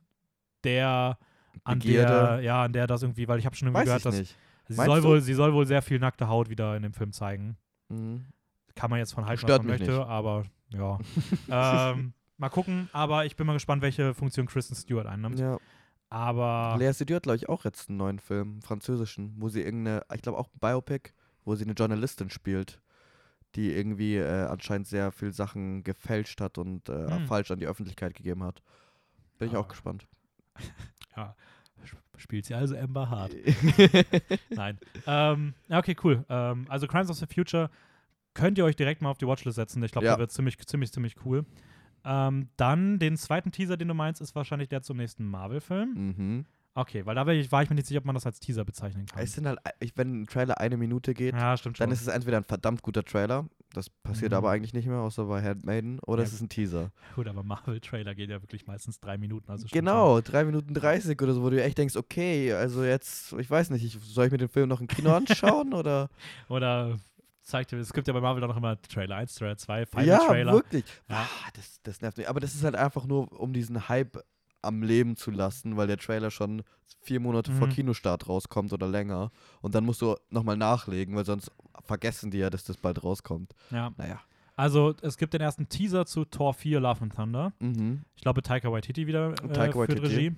der 0.64 1.18
an 1.64 1.80
Begierde. 1.80 2.12
der, 2.36 2.40
ja, 2.42 2.64
an 2.64 2.74
der 2.74 2.88
das 2.88 3.02
irgendwie, 3.04 3.28
weil 3.28 3.40
ich 3.40 3.46
habe 3.46 3.56
schon 3.56 3.68
irgendwie 3.68 3.80
Weiß 3.82 3.86
gehört, 3.86 4.06
dass 4.06 4.18
nicht. 4.20 4.36
sie 4.68 4.76
Meinst 4.76 4.86
soll, 4.92 5.02
du? 5.02 5.08
wohl, 5.08 5.22
sie 5.22 5.34
soll 5.34 5.54
wohl 5.54 5.66
sehr 5.66 5.82
viel 5.82 6.00
nackte 6.00 6.28
Haut 6.28 6.50
wieder 6.50 6.76
in 6.76 6.84
dem 6.84 6.94
Film 6.94 7.12
zeigen. 7.12 7.58
Mhm. 7.90 8.26
Kann 8.76 8.90
man 8.90 9.00
jetzt 9.00 9.14
von 9.14 9.26
halten, 9.26 9.40
Stört 9.40 9.60
was 9.60 9.68
man 9.68 9.78
möchte, 9.78 9.92
nicht. 9.94 10.08
aber 10.08 10.44
ja. 10.70 11.00
ähm, 11.92 12.14
mal 12.38 12.50
gucken, 12.50 12.90
aber 12.92 13.26
ich 13.26 13.36
bin 13.36 13.48
mal 13.48 13.54
gespannt, 13.54 13.82
welche 13.82 14.14
Funktion 14.14 14.48
Kristen 14.48 14.76
Stewart 14.76 15.06
einnimmt. 15.08 15.40
Ja. 15.40 15.58
Aber 16.10 16.76
Lea 16.78 16.92
hat, 16.94 17.24
glaube 17.24 17.36
ich, 17.38 17.50
auch 17.50 17.66
jetzt 17.66 17.90
einen 17.90 17.98
neuen 17.98 18.20
Film, 18.20 18.52
einen 18.54 18.62
französischen, 18.62 19.34
wo 19.38 19.50
sie 19.50 19.62
irgendeine, 19.62 20.04
ich 20.14 20.22
glaube 20.22 20.38
auch 20.38 20.48
ein 20.48 20.60
Biopic, 20.60 21.12
wo 21.46 21.56
sie 21.56 21.64
eine 21.64 21.74
Journalistin 21.74 22.30
spielt, 22.30 22.82
die 23.56 23.72
irgendwie 23.74 24.18
äh, 24.18 24.46
anscheinend 24.48 24.88
sehr 24.88 25.12
viel 25.12 25.32
Sachen 25.34 25.84
gefälscht 25.84 26.42
hat 26.42 26.58
und 26.58 26.90
äh, 26.90 27.10
Hm. 27.10 27.26
falsch 27.28 27.52
an 27.52 27.60
die 27.60 27.68
Öffentlichkeit 27.68 28.14
gegeben 28.14 28.44
hat. 28.44 28.62
Bin 29.38 29.48
ich 29.50 29.56
Ah. 29.56 29.60
auch 29.60 29.68
gespannt. 29.68 30.08
sp- 31.86 32.02
spielt 32.18 32.46
sie 32.46 32.54
also 32.56 32.76
Amber 32.78 33.10
Hart. 33.10 33.34
Nein. 34.50 34.78
Ähm, 35.08 35.54
ja, 35.68 35.80
okay, 35.80 35.96
cool. 36.04 36.26
Ähm, 36.30 36.66
also 36.70 36.88
Crimes 36.88 37.10
of 37.10 37.18
the 37.18 37.26
Future 37.28 37.70
könnt 38.34 38.58
ihr 38.58 38.66
euch 38.66 38.76
direkt 38.76 39.02
mal 39.02 39.10
auf 39.10 39.18
die 39.18 39.28
Watchlist 39.28 39.56
setzen. 39.56 39.82
Ich 39.84 39.92
glaube, 39.92 40.06
Ja. 40.08 40.14
der 40.14 40.20
wird 40.20 40.32
ziemlich, 40.32 40.58
ziemlich, 40.66 40.92
ziemlich 40.92 41.16
cool. 41.26 41.46
Ähm, 42.04 42.50
dann 42.58 43.00
den 43.00 43.18
zweiten 43.18 43.52
Teaser, 43.52 43.78
den 43.78 43.88
du 43.88 43.94
meinst, 43.94 44.22
ist 44.22 44.36
wahrscheinlich 44.36 44.70
der 44.70 44.82
zum 44.84 44.98
nächsten 44.98 45.26
Marvel-Film. 45.26 45.94
mhm. 45.94 46.46
Okay, 46.78 47.06
weil 47.06 47.16
da 47.16 47.26
war 47.26 47.32
ich, 47.34 47.50
war 47.54 47.64
ich 47.64 47.70
mir 47.70 47.76
nicht 47.78 47.88
sicher, 47.88 48.00
ob 48.00 48.06
man 48.06 48.16
das 48.16 48.26
als 48.26 48.38
Teaser 48.42 48.66
bezeichnen 48.66 49.06
kann. 49.06 49.24
Es 49.24 49.32
sind 49.32 49.48
halt, 49.48 49.60
wenn 49.96 50.24
ein 50.24 50.28
Trailer 50.28 50.60
eine 50.60 50.76
Minute 50.76 51.14
geht, 51.14 51.34
ja, 51.34 51.56
stimmt 51.56 51.78
schon. 51.78 51.86
dann 51.86 51.94
ist 51.94 52.02
es 52.02 52.08
entweder 52.08 52.36
ein 52.36 52.44
verdammt 52.44 52.82
guter 52.82 53.02
Trailer, 53.06 53.46
das 53.76 53.90
passiert 53.90 54.32
Mhm. 54.32 54.38
aber 54.38 54.52
eigentlich 54.52 54.74
nicht 54.74 54.88
mehr, 54.88 55.00
außer 55.00 55.26
bei 55.26 55.42
Handmaiden, 55.42 56.00
oder 56.00 56.22
Ja, 56.24 56.28
es 56.28 56.34
ist 56.34 56.42
ein 56.42 56.50
Teaser. 56.50 56.92
Gut, 57.16 57.28
aber 57.28 57.44
Marvel-Trailer 57.44 58.16
geht 58.16 58.30
ja 58.30 58.42
wirklich 58.42 58.66
meistens 58.68 59.00
drei 59.00 59.18
Minuten. 59.18 59.50
Also 59.52 59.68
Genau, 59.72 60.22
3 60.22 60.44
Minuten 60.46 60.74
30 60.74 61.22
oder 61.22 61.34
so, 61.34 61.44
wo 61.44 61.50
du 61.50 61.62
echt 61.64 61.78
denkst, 61.78 61.96
okay, 61.96 62.54
also 62.54 62.84
jetzt, 62.84 63.34
ich 63.34 63.50
weiß 63.50 63.70
nicht, 63.72 63.84
ich, 63.86 63.98
soll 64.02 64.26
ich 64.26 64.32
mir 64.32 64.38
den 64.38 64.50
Film 64.50 64.70
noch 64.70 64.82
im 64.82 64.88
Kino 64.88 65.14
anschauen 65.14 65.74
oder? 65.74 66.10
Oder 66.50 66.98
zeigt 67.44 67.72
dir, 67.72 67.78
es 67.78 67.94
gibt 67.94 68.08
ja 68.08 68.14
bei 68.14 68.22
Marvel 68.22 68.42
dann 68.42 68.50
noch 68.50 68.58
immer 68.58 68.82
Trailer 68.82 69.18
1, 69.18 69.36
Trailer 69.36 69.58
2, 69.58 69.86
Final 69.86 70.06
ja, 70.08 70.18
Trailer. 70.20 70.52
wirklich. 70.54 70.84
Ja. 71.10 71.18
Ah, 71.30 71.50
das, 71.54 71.80
das 71.84 72.02
nervt 72.02 72.18
mich. 72.18 72.28
Aber 72.28 72.40
das 72.40 72.56
ist 72.56 72.64
halt 72.64 72.76
einfach 72.76 73.06
nur, 73.06 73.32
um 73.40 73.54
diesen 73.54 73.88
Hype 73.88 74.24
am 74.66 74.84
Leben 74.84 75.16
zu 75.16 75.32
lassen, 75.32 75.78
weil 75.78 75.88
der 75.88 75.98
Trailer 75.98 76.32
schon 76.32 76.64
vier 77.02 77.20
Monate 77.20 77.52
vor 77.52 77.68
Mhm. 77.68 77.72
Kinostart 77.72 78.28
rauskommt 78.28 78.74
oder 78.74 78.88
länger. 78.88 79.32
Und 79.62 79.76
dann 79.76 79.86
musst 79.86 80.02
du 80.02 80.16
nochmal 80.30 80.58
nachlegen, 80.58 81.16
weil 81.16 81.26
sonst 81.26 81.52
vergessen 81.84 82.32
die 82.32 82.40
ja, 82.40 82.50
dass 82.50 82.64
das 82.64 82.78
bald 82.78 83.04
rauskommt. 83.04 83.54
Ja. 83.72 83.92
Naja. 83.98 84.20
Also, 84.58 84.94
es 85.02 85.18
gibt 85.18 85.34
den 85.34 85.42
ersten 85.42 85.68
Teaser 85.68 86.06
zu 86.06 86.24
Tor 86.26 86.54
4 86.54 86.80
Love 86.80 87.02
and 87.02 87.14
Thunder. 87.16 87.54
Mhm. 87.60 88.04
Ich 88.16 88.22
glaube, 88.22 88.42
Taika 88.42 88.72
Waititi 88.72 89.06
wieder 89.06 89.32
äh, 89.32 89.54
Taika 89.54 89.78
Waititi. 89.78 90.00
Regie. 90.02 90.36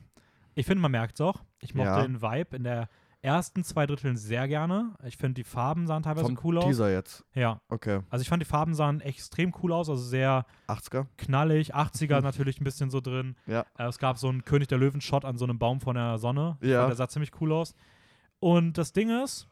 Ich 0.56 0.66
finde, 0.66 0.82
man 0.82 0.92
merkt 0.92 1.16
es 1.16 1.22
auch. 1.22 1.44
Ich 1.60 1.76
mochte 1.76 1.90
Ja. 1.92 2.02
den 2.02 2.22
Vibe 2.22 2.56
in 2.58 2.64
der 2.64 2.90
ersten 3.28 3.64
zwei 3.64 3.86
Dritteln 3.86 4.18
sehr 4.18 4.48
gerne. 4.48 4.96
Ich 5.06 5.18
finde, 5.18 5.36
die 5.36 5.44
Farben 5.44 5.86
sahen 5.86 6.02
teilweise 6.02 6.26
Vom 6.26 6.40
cool 6.44 6.58
aus. 6.58 6.66
Teaser 6.66 6.92
jetzt. 6.92 7.24
Ja, 7.36 7.62
Okay. 7.70 8.02
also 8.10 8.22
ich 8.24 8.30
fand, 8.30 8.42
die 8.42 8.46
Farben 8.48 8.74
sahen 8.74 9.02
extrem 9.02 9.54
cool 9.62 9.72
aus. 9.72 9.88
Also 9.90 10.02
sehr 10.02 10.46
80er? 10.68 11.06
knallig. 11.18 11.76
80er 11.76 12.22
natürlich 12.22 12.60
ein 12.60 12.64
bisschen 12.64 12.90
so 12.90 13.02
drin. 13.02 13.36
Ja. 13.46 13.66
Äh, 13.78 13.86
es 13.88 14.00
gab 14.00 14.18
so 14.18 14.30
einen 14.30 14.44
König 14.46 14.68
der 14.70 14.80
Löwen-Shot 14.80 15.26
an 15.26 15.38
so 15.38 15.46
einem 15.46 15.60
Baum 15.60 15.80
von 15.82 15.96
der 15.96 16.18
Sonne. 16.18 16.58
Ja. 16.62 16.88
Der 16.88 16.96
sah 16.96 17.08
ziemlich 17.08 17.32
cool 17.40 17.52
aus. 17.52 17.76
Und 18.40 18.78
das 18.78 18.94
Ding 18.94 19.10
ist, 19.24 19.48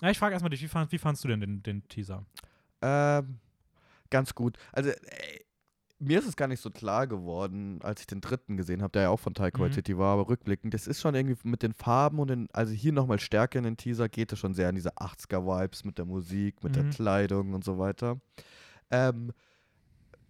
ja, 0.00 0.10
ich 0.10 0.18
frage 0.18 0.32
erstmal 0.32 0.50
dich, 0.50 0.62
wie, 0.62 0.68
fand, 0.68 0.92
wie 0.92 0.98
fandst 0.98 1.24
du 1.24 1.28
denn 1.28 1.40
den, 1.40 1.62
den 1.62 1.86
Teaser? 1.88 2.24
Ähm, 2.82 3.40
ganz 4.10 4.34
gut. 4.34 4.56
Also, 4.72 4.90
äh, 4.90 4.94
mir 5.98 6.18
ist 6.18 6.26
es 6.28 6.36
gar 6.36 6.46
nicht 6.48 6.60
so 6.60 6.70
klar 6.70 7.06
geworden, 7.06 7.80
als 7.82 8.00
ich 8.02 8.06
den 8.06 8.20
dritten 8.20 8.56
gesehen 8.56 8.82
habe, 8.82 8.92
der 8.92 9.02
ja 9.02 9.08
auch 9.10 9.20
von 9.20 9.34
Taika 9.34 9.58
Mhm. 9.58 9.62
Waititi 9.64 9.96
war, 9.96 10.12
aber 10.14 10.28
rückblickend, 10.28 10.74
das 10.74 10.86
ist 10.86 11.00
schon 11.00 11.14
irgendwie 11.14 11.36
mit 11.48 11.62
den 11.62 11.72
Farben 11.72 12.18
und 12.18 12.28
den, 12.28 12.48
also 12.52 12.72
hier 12.72 12.92
nochmal 12.92 13.18
stärker 13.18 13.58
in 13.58 13.64
den 13.64 13.76
Teaser, 13.76 14.08
geht 14.08 14.32
es 14.32 14.38
schon 14.38 14.52
sehr 14.54 14.68
an 14.68 14.74
diese 14.74 14.98
80er-Vibes 14.98 15.84
mit 15.84 15.98
der 15.98 16.04
Musik, 16.04 16.62
mit 16.62 16.76
der 16.76 16.84
Mhm. 16.84 16.90
Kleidung 16.90 17.54
und 17.54 17.64
so 17.64 17.78
weiter. 17.78 18.20
Ähm, 18.90 19.32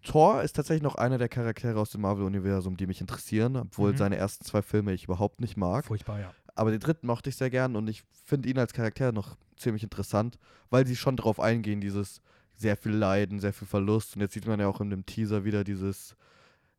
Thor 0.03 0.43
ist 0.43 0.55
tatsächlich 0.55 0.83
noch 0.85 0.95
einer 0.95 1.19
der 1.19 1.29
Charaktere 1.29 1.81
aus 1.81 1.91
dem 1.91 2.03
Marvel-Universum, 2.03 2.77
die 2.77 2.87
mich 2.87 3.01
interessieren, 3.01 3.57
obwohl 3.57 3.93
Mhm. 3.93 3.97
seine 3.97 4.17
ersten 4.17 4.45
zwei 4.45 4.63
Filme 4.63 4.93
ich 4.93 5.05
überhaupt 5.05 5.41
nicht 5.41 5.57
mag. 5.57 5.85
Furchtbar, 5.85 6.21
ja. 6.21 6.33
Aber 6.55 6.71
den 6.71 6.81
dritten 6.81 7.07
mochte 7.09 7.29
ich 7.29 7.37
sehr 7.37 7.51
gern 7.51 7.75
und 7.77 7.89
ich 7.89 8.05
finde 8.25 8.49
ihn 8.49 8.59
als 8.59 8.73
Charakter 8.73 9.11
noch 9.13 9.37
ziemlich 9.57 9.83
interessant, 9.83 10.39
weil 10.71 10.87
sie 10.87 10.97
schon 10.97 11.17
drauf 11.17 11.41
eingehen, 11.41 11.81
dieses 11.81 12.21
sehr 12.57 12.77
viel 12.77 12.93
Leiden, 12.93 13.39
sehr 13.41 13.53
viel 13.53 13.69
Verlust. 13.69 14.17
Und 14.17 14.23
jetzt 14.23 14.35
sieht 14.35 14.47
man 14.47 14.59
ja 14.61 14.67
auch 14.69 14.81
in 14.81 14.91
dem 14.91 15.05
Teaser 15.07 15.45
wieder 15.45 15.63
dieses 15.65 16.17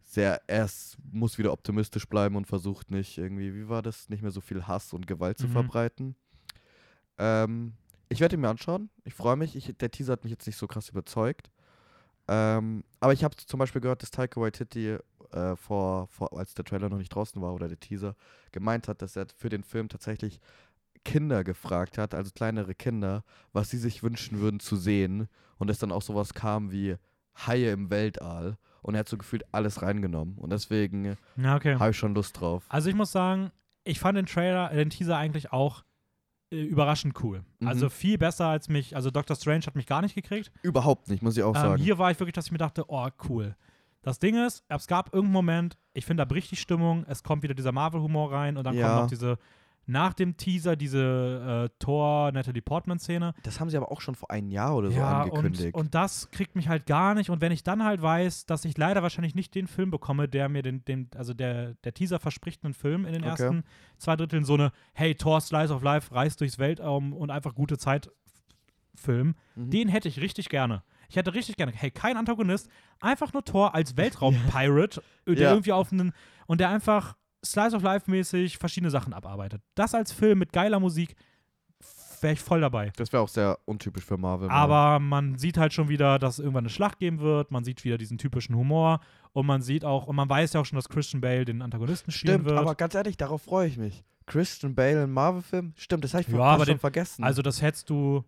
sehr, 0.03 0.41
er 0.47 0.69
muss 1.11 1.37
wieder 1.37 1.51
optimistisch 1.51 2.07
bleiben 2.07 2.35
und 2.35 2.45
versucht 2.47 2.91
nicht 2.91 3.17
irgendwie, 3.17 3.53
wie 3.53 3.67
war 3.67 3.81
das, 3.81 4.07
nicht 4.09 4.21
mehr 4.21 4.31
so 4.31 4.39
viel 4.41 4.65
Hass 4.65 4.93
und 4.93 5.05
Gewalt 5.05 5.37
zu 5.37 5.47
Mhm. 5.47 5.51
verbreiten. 5.51 6.15
Ähm, 7.17 7.73
ich 8.09 8.19
werde 8.21 8.35
ihn 8.35 8.41
mir 8.41 8.49
anschauen. 8.49 8.89
Ich 9.03 9.13
freue 9.13 9.35
mich. 9.35 9.55
Ich, 9.55 9.75
der 9.77 9.91
Teaser 9.91 10.13
hat 10.13 10.23
mich 10.23 10.31
jetzt 10.31 10.47
nicht 10.47 10.55
so 10.57 10.67
krass 10.67 10.89
überzeugt. 10.89 11.49
Ähm, 12.29 12.83
aber 12.99 13.13
ich 13.13 13.23
habe 13.23 13.35
zum 13.35 13.59
Beispiel 13.59 13.81
gehört, 13.81 14.01
dass 14.01 14.11
Taika 14.11 14.39
Waititi 14.39 14.97
äh, 15.31 15.55
vor, 15.55 16.07
vor, 16.07 16.37
als 16.37 16.53
der 16.53 16.65
Trailer 16.65 16.89
noch 16.89 16.97
nicht 16.97 17.13
draußen 17.13 17.41
war 17.41 17.53
oder 17.53 17.67
der 17.67 17.79
Teaser, 17.79 18.15
gemeint 18.51 18.87
hat, 18.87 19.01
dass 19.01 19.15
er 19.15 19.27
für 19.35 19.49
den 19.49 19.63
Film 19.63 19.89
tatsächlich 19.89 20.39
Kinder 21.07 21.43
gefragt 21.43 21.97
hat, 21.97 22.13
also 22.13 22.31
kleinere 22.33 22.75
Kinder, 22.75 23.23
was 23.53 23.69
sie 23.69 23.77
sich 23.77 24.03
wünschen 24.03 24.39
würden 24.39 24.59
zu 24.59 24.75
sehen. 24.75 25.27
Und 25.57 25.69
es 25.69 25.79
dann 25.79 25.91
auch 25.91 26.01
sowas 26.01 26.33
kam 26.33 26.71
wie 26.71 26.95
Haie 27.47 27.71
im 27.71 27.89
Weltall. 27.89 28.57
Und 28.81 28.93
er 28.95 28.99
hat 28.99 29.09
so 29.09 29.17
gefühlt 29.17 29.43
alles 29.53 29.81
reingenommen. 29.81 30.37
Und 30.37 30.51
deswegen 30.51 31.17
Ja, 31.35 31.55
okay. 31.55 31.75
habe 31.79 31.91
ich 31.91 31.97
schon 31.97 32.13
Lust 32.13 32.39
drauf. 32.39 32.63
Also 32.69 32.89
ich 32.89 32.95
muss 32.95 33.11
sagen, 33.11 33.51
ich 33.83 33.99
fand 33.99 34.17
den 34.17 34.25
Trailer, 34.25 34.71
äh, 34.71 34.75
den 34.77 34.89
Teaser 34.89 35.17
eigentlich 35.17 35.51
auch 35.51 35.83
äh, 36.51 36.61
überraschend 36.63 37.21
cool. 37.23 37.43
Mhm. 37.59 37.67
Also 37.67 37.89
viel 37.89 38.17
besser 38.17 38.45
als 38.47 38.69
mich, 38.69 38.95
also 38.95 39.09
Doctor 39.11 39.35
Strange 39.35 39.65
hat 39.65 39.75
mich 39.75 39.87
gar 39.87 40.01
nicht 40.01 40.15
gekriegt. 40.15 40.51
Überhaupt 40.61 41.09
nicht, 41.09 41.21
muss 41.23 41.35
ich 41.37 41.43
auch 41.43 41.55
Ähm, 41.55 41.61
sagen. 41.61 41.81
hier 41.81 41.97
war 41.97 42.11
ich 42.11 42.19
wirklich, 42.19 42.33
dass 42.33 42.45
ich 42.45 42.51
mir 42.51 42.57
dachte, 42.59 42.85
oh, 42.87 43.07
cool. 43.29 43.55
Das 44.03 44.19
Ding 44.19 44.35
ist, 44.45 44.63
es 44.69 44.87
gab 44.87 45.07
irgendeinen 45.07 45.33
Moment, 45.33 45.77
ich 45.93 46.05
finde, 46.05 46.21
da 46.21 46.25
bricht 46.25 46.49
die 46.51 46.55
Stimmung, 46.55 47.03
es 47.09 47.23
kommt 47.23 47.43
wieder 47.43 47.53
dieser 47.55 47.71
Marvel-Humor 47.73 48.31
rein 48.31 48.55
und 48.57 48.63
dann 48.63 48.75
Ja. 48.75 48.87
kommt 48.87 49.01
noch 49.01 49.09
diese, 49.09 49.37
nach 49.89 50.13
dem 50.13 50.35
Teaser, 50.37 50.75
diese 50.75 51.69
äh, 51.71 51.75
Thor-Natalie 51.79 52.61
Portman-Szene. 52.61 53.33
Das 53.43 53.59
haben 53.59 53.69
sie 53.69 53.77
aber 53.77 53.91
auch 53.91 54.01
schon 54.01 54.15
vor 54.15 54.29
einem 54.31 54.51
Jahr 54.51 54.75
oder 54.75 54.91
so 54.91 54.99
ja, 54.99 55.21
angekündigt. 55.23 55.73
und, 55.73 55.79
und 55.81 55.95
das 55.95 56.29
kriegt 56.29 56.55
mich 56.57 56.67
halt 56.67 56.85
gar 56.85 57.13
nicht. 57.15 57.29
Und 57.29 57.39
wenn 57.41 57.53
ich 57.53 57.63
dann 57.63 57.83
halt 57.83 58.01
weiß, 58.01 58.45
dass 58.45 58.65
ich 58.65 58.77
leider 58.77 59.01
wahrscheinlich 59.01 59.33
nicht 59.33 59.55
den 59.55 59.65
Film 59.67 59.89
bekomme, 59.89 60.27
der 60.27 60.49
mir 60.49 60.61
den, 60.61 60.83
den 60.85 61.09
also 61.15 61.33
der, 61.33 61.75
der 61.85 61.93
Teaser 61.93 62.19
verspricht 62.19 62.63
einen 62.65 62.73
Film 62.73 63.05
in 63.05 63.13
den 63.13 63.21
Okay. 63.23 63.29
ersten 63.31 63.63
zwei 63.97 64.15
Dritteln, 64.17 64.43
so 64.43 64.55
eine, 64.55 64.71
hey, 64.93 65.15
Thor 65.15 65.39
Slice 65.39 65.73
of 65.73 65.81
Life 65.81 66.13
reist 66.13 66.41
durchs 66.41 66.59
Weltraum 66.59 67.13
und 67.13 67.31
einfach 67.31 67.55
gute 67.55 67.77
Zeit 67.77 68.09
Film, 68.95 69.35
Mhm. 69.55 69.69
den 69.69 69.87
hätte 69.89 70.07
ich 70.09 70.19
richtig 70.21 70.49
gerne. 70.49 70.83
Ich 71.07 71.15
hätte 71.15 71.33
richtig 71.33 71.55
gerne, 71.55 71.71
hey, 71.73 71.91
kein 71.91 72.17
Antagonist, 72.17 72.67
einfach 72.99 73.31
nur 73.31 73.45
Thor 73.45 73.73
als 73.75 73.95
Weltraum-Pirate, 73.95 75.01
der 75.27 75.35
Ja. 75.35 75.49
irgendwie 75.51 75.71
auf 75.71 75.91
einen, 75.93 76.11
und 76.47 76.59
der 76.59 76.69
einfach 76.69 77.15
Slice 77.45 77.75
of 77.75 77.83
Life-mäßig 77.83 78.57
verschiedene 78.57 78.89
Sachen 78.89 79.13
abarbeitet. 79.13 79.61
Das 79.75 79.93
als 79.93 80.11
Film 80.11 80.39
mit 80.39 80.51
geiler 80.53 80.79
Musik 80.79 81.15
wäre 82.21 82.33
ich 82.33 82.39
voll 82.39 82.61
dabei. 82.61 82.91
Das 82.95 83.13
wäre 83.13 83.21
auch 83.21 83.27
sehr 83.29 83.59
untypisch 83.65 84.03
für 84.03 84.17
Marvel. 84.17 84.47
mal. 84.47 84.53
Aber 84.55 84.99
man 84.99 85.37
sieht 85.37 85.57
halt 85.57 85.71
schon 85.73 85.87
wieder, 85.87 86.17
dass 86.17 86.35
es 86.35 86.39
irgendwann 86.39 86.63
eine 86.63 86.69
Schlacht 86.69 86.97
geben 86.99 87.19
wird. 87.19 87.51
Man 87.51 87.63
sieht 87.63 87.83
wieder 87.83 87.97
diesen 87.99 88.17
typischen 88.17 88.55
Humor. 88.55 88.99
Und 89.33 89.45
man 89.45 89.61
sieht 89.61 89.85
auch, 89.85 90.07
und 90.07 90.15
man 90.15 90.27
weiß 90.27 90.53
ja 90.53 90.61
auch 90.61 90.65
schon, 90.65 90.77
dass 90.77 90.89
Christian 90.89 91.21
Bale 91.21 91.45
den 91.45 91.61
Antagonisten 91.61 92.11
spielen 92.11 92.33
Stimmt, 92.35 92.45
wird. 92.49 92.57
aber 92.57 92.73
ganz 92.73 92.95
ehrlich, 92.95 93.17
darauf 93.17 93.43
freue 93.43 93.67
ich 93.67 93.77
mich. 93.77 94.03
Christian 94.25 94.73
Bale 94.73 95.03
im 95.03 95.13
Marvel-Film? 95.13 95.73
Stimmt, 95.77 96.03
das 96.03 96.13
habe 96.15 96.23
ich 96.23 96.27
Ja, 96.29 96.57
schon 96.57 96.65
den- 96.65 96.79
vergessen. 96.79 97.23
also, 97.23 97.41
das 97.43 97.61
hättest 97.61 97.89
du, 97.91 98.25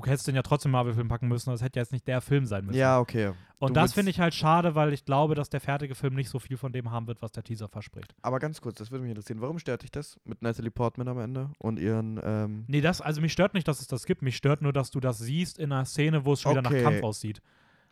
du 0.00 0.10
hättest 0.10 0.26
den 0.28 0.34
ja 0.34 0.42
trotzdem 0.42 0.72
Marvel-Film 0.72 1.08
packen 1.08 1.28
müssen. 1.28 1.50
Das 1.50 1.62
hätte 1.62 1.78
ja 1.78 1.82
jetzt 1.82 1.92
nicht 1.92 2.06
der 2.06 2.20
Film 2.20 2.46
sein 2.46 2.64
müssen. 2.66 2.78
ja, 2.78 2.98
okay. 2.98 3.32
und 3.58 3.70
du 3.70 3.74
das 3.80 3.92
finde 3.94 4.10
ich 4.10 4.20
halt 4.20 4.34
schade, 4.34 4.74
weil 4.74 4.92
ich 4.92 5.04
glaube, 5.04 5.34
dass 5.34 5.50
der 5.50 5.60
fertige 5.60 5.94
Film 5.94 6.14
nicht 6.14 6.28
so 6.30 6.38
viel 6.38 6.56
von 6.56 6.72
dem 6.72 6.90
haben 6.90 7.06
wird, 7.06 7.20
was 7.22 7.32
der 7.32 7.42
Teaser 7.42 7.68
verspricht. 7.68 8.14
Aber 8.22 8.38
ganz 8.38 8.60
kurz, 8.60 8.78
das 8.78 8.90
würde 8.90 9.02
mich 9.02 9.10
interessieren. 9.10 9.40
Warum 9.40 9.58
stört 9.58 9.82
dich 9.82 9.90
das 9.90 10.18
mit 10.24 10.42
Natalie 10.42 10.70
Portman 10.70 11.08
am 11.08 11.18
Ende 11.18 11.50
und 11.58 11.78
ihren. 11.78 12.20
Ähm, 12.22 12.64
Nee, 12.68 12.80
das, 12.80 13.00
also 13.00 13.20
mich 13.20 13.32
stört 13.32 13.54
nicht, 13.54 13.66
dass 13.68 13.80
es 13.80 13.86
das 13.86 14.04
gibt. 14.06 14.22
Mich 14.22 14.36
stört 14.36 14.62
nur, 14.62 14.72
dass 14.72 14.90
du 14.90 15.00
das 15.00 15.18
siehst 15.18 15.58
in 15.58 15.72
einer 15.72 15.84
Szene, 15.84 16.24
wo 16.24 16.32
es 16.34 16.40
schon 16.40 16.52
wieder 16.52 16.66
Okay. 16.68 16.82
nach 16.82 16.90
Kampf 16.90 17.02
aussieht. 17.02 17.42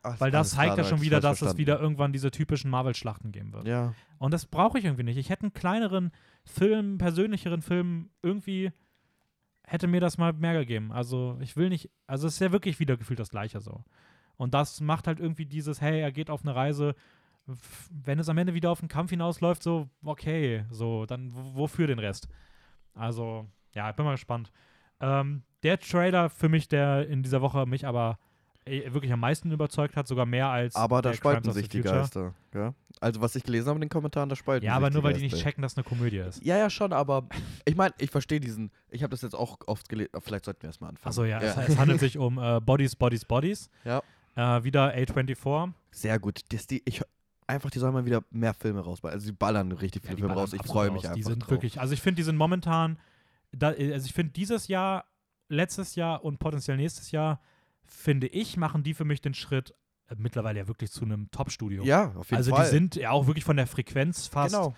ach, 0.02 0.20
Weil 0.20 0.30
das 0.30 0.50
zeigt 0.50 0.78
ja 0.78 0.84
schon 0.84 1.00
wieder, 1.00 1.20
dass 1.20 1.32
es 1.34 1.38
verstanden. 1.38 1.59
wieder 1.59 1.80
irgendwann 1.80 2.12
diese 2.12 2.30
typischen 2.30 2.70
Marvel-Schlachten 2.70 3.32
geben 3.32 3.52
wird. 3.52 3.66
Ja, 3.66 3.94
Und 4.18 4.32
das 4.32 4.46
brauche 4.46 4.78
ich 4.78 4.84
irgendwie 4.84 5.02
nicht. 5.02 5.16
Ich 5.16 5.30
hätte 5.30 5.42
einen 5.42 5.52
kleineren 5.54 6.12
Film, 6.44 6.98
persönlicheren 6.98 7.61
Film, 7.62 8.11
irgendwie 8.22 8.70
hätte 9.66 9.88
mir 9.88 10.00
das 10.00 10.16
mal 10.16 10.32
mehr 10.32 10.54
gegeben. 10.54 10.92
Also 10.92 11.36
ich 11.40 11.56
will 11.56 11.68
nicht, 11.68 11.90
also 12.06 12.26
es 12.26 12.34
ist 12.34 12.40
ja 12.40 12.52
wirklich 12.52 12.78
wieder 12.80 12.96
gefühlt 12.96 13.18
das 13.18 13.30
Gleiche 13.30 13.60
so. 13.60 13.84
Und 14.36 14.54
das 14.54 14.80
macht 14.80 15.06
halt 15.06 15.18
irgendwie 15.18 15.46
dieses, 15.46 15.80
hey, 15.80 16.00
er 16.00 16.12
geht 16.12 16.30
auf 16.30 16.42
eine 16.42 16.54
Reise, 16.54 16.94
wenn 17.90 18.18
es 18.18 18.28
am 18.28 18.38
Ende 18.38 18.54
wieder 18.54 18.70
auf 18.70 18.80
einen 18.80 18.88
Kampf 18.88 19.10
hinausläuft, 19.10 19.62
so, 19.62 19.88
okay, 20.04 20.64
so, 20.70 21.06
dann 21.06 21.30
wofür 21.32 21.86
den 21.86 21.98
Rest? 21.98 22.28
Also, 22.94 23.46
ja, 23.74 23.90
ich 23.90 23.96
bin 23.96 24.04
mal 24.04 24.12
gespannt. 24.12 24.52
Ähm, 25.00 25.42
der 25.62 25.78
Trailer 25.78 26.30
für 26.30 26.48
mich, 26.48 26.68
der 26.68 27.08
in 27.08 27.22
dieser 27.22 27.42
Woche 27.42 27.66
mich 27.66 27.86
aber 27.86 28.18
wirklich 28.66 29.12
am 29.12 29.20
meisten 29.20 29.50
überzeugt 29.52 29.96
hat, 29.96 30.06
sogar 30.08 30.26
mehr 30.26 30.48
als 30.48 30.74
Aber 30.74 31.00
da 31.02 31.14
spalten 31.14 31.52
sich 31.52 31.68
die. 31.68 31.80
Geister. 31.82 32.34
Ja? 32.54 32.74
Also, 33.00 33.20
was 33.20 33.36
ich 33.36 33.44
gelesen 33.44 33.68
habe 33.68 33.76
in 33.76 33.82
den 33.82 33.88
Kommentaren, 33.90 34.28
da 34.28 34.36
spalten 34.36 34.64
Ja, 34.66 34.72
sich 34.72 34.76
aber 34.76 34.88
die 34.90 34.94
nur 34.94 35.02
weil 35.04 35.12
die 35.14 35.20
nicht 35.20 35.32
Geister. 35.32 35.44
checken, 35.50 35.62
dass 35.62 35.76
eine 35.76 35.84
Komödie 35.84 36.18
ist. 36.18 36.44
Ja, 36.44 36.56
ja, 36.56 36.68
schon, 36.70 36.92
aber 36.92 37.28
ich 37.64 37.76
meine, 37.76 37.94
ich 37.98 38.10
verstehe 38.10 38.40
diesen. 38.40 38.70
Ich 38.90 39.02
habe 39.02 39.10
das 39.10 39.22
jetzt 39.22 39.34
auch 39.34 39.58
oft 39.66 39.88
gelesen. 39.88 40.10
Vielleicht 40.20 40.44
sollten 40.46 40.62
wir 40.62 40.68
erstmal 40.68 40.90
anfangen. 40.90 41.08
Achso, 41.10 41.24
ja, 41.24 41.40
Es, 41.40 41.56
es 41.56 41.78
handelt 41.78 42.00
sich 42.00 42.18
um 42.18 42.38
äh, 42.38 42.60
Bodies, 42.60 42.96
Bodies, 42.96 43.24
Bodies. 43.24 43.70
Ja. 43.84 44.02
Äh, 44.34 44.64
wieder 44.64 44.94
A24. 44.94 45.72
Sehr 45.92 46.18
gut. 46.18 46.40
Das, 46.50 46.66
die, 46.66 46.82
ich, 46.84 47.00
einfach, 47.46 47.70
die 47.70 47.78
sollen 47.78 47.92
mal 47.94 48.04
wieder 48.04 48.22
mehr 48.30 48.54
Filme 48.54 48.80
rausballern. 48.80 49.14
Also, 49.14 49.26
sie 49.26 49.32
ballern 49.32 49.70
richtig 49.72 50.02
Ja, 50.02 50.08
viele 50.08 50.16
die 50.16 50.22
Filme 50.22 50.34
raus. 50.34 50.52
Ich 50.52 50.62
freue 50.62 50.88
raus. 50.88 50.94
mich 50.94 51.04
einfach. 51.04 51.14
Die 51.16 51.22
sind 51.22 51.42
drauf. 51.42 51.50
wirklich, 51.50 51.80
also 51.80 51.94
ich 51.94 52.00
finde, 52.02 52.16
die 52.16 52.22
sind 52.24 52.36
momentan, 52.36 52.98
da, 53.52 53.68
also 53.68 54.06
ich 54.06 54.12
finde 54.12 54.32
dieses 54.32 54.68
Jahr, 54.68 55.04
letztes 55.48 55.94
Jahr 55.94 56.24
und 56.24 56.38
potenziell 56.38 56.76
nächstes 56.76 57.12
Jahr, 57.12 57.40
finde 57.87 58.26
ich, 58.26 58.57
machen 58.57 58.82
die 58.82 58.95
für 58.95 59.05
mich 59.05 59.20
den 59.20 59.34
Schritt 59.34 59.74
äh, 60.09 60.14
mittlerweile 60.18 60.59
ja 60.61 60.68
wirklich 60.68 60.91
zu 60.91 61.05
einem 61.05 61.30
Top-Studio. 61.30 61.84
Ja, 61.84 62.12
auf 62.16 62.26
jeden 62.30 62.37
also 62.37 62.51
Fall. 62.55 62.64
die 62.64 62.70
sind 62.70 62.97
ja 62.97 63.11
auch 63.11 63.26
wirklich 63.26 63.45
von 63.45 63.57
der 63.57 63.66
Frequenz 63.66 64.26
fast 64.26 64.55
Genau. 64.55 64.74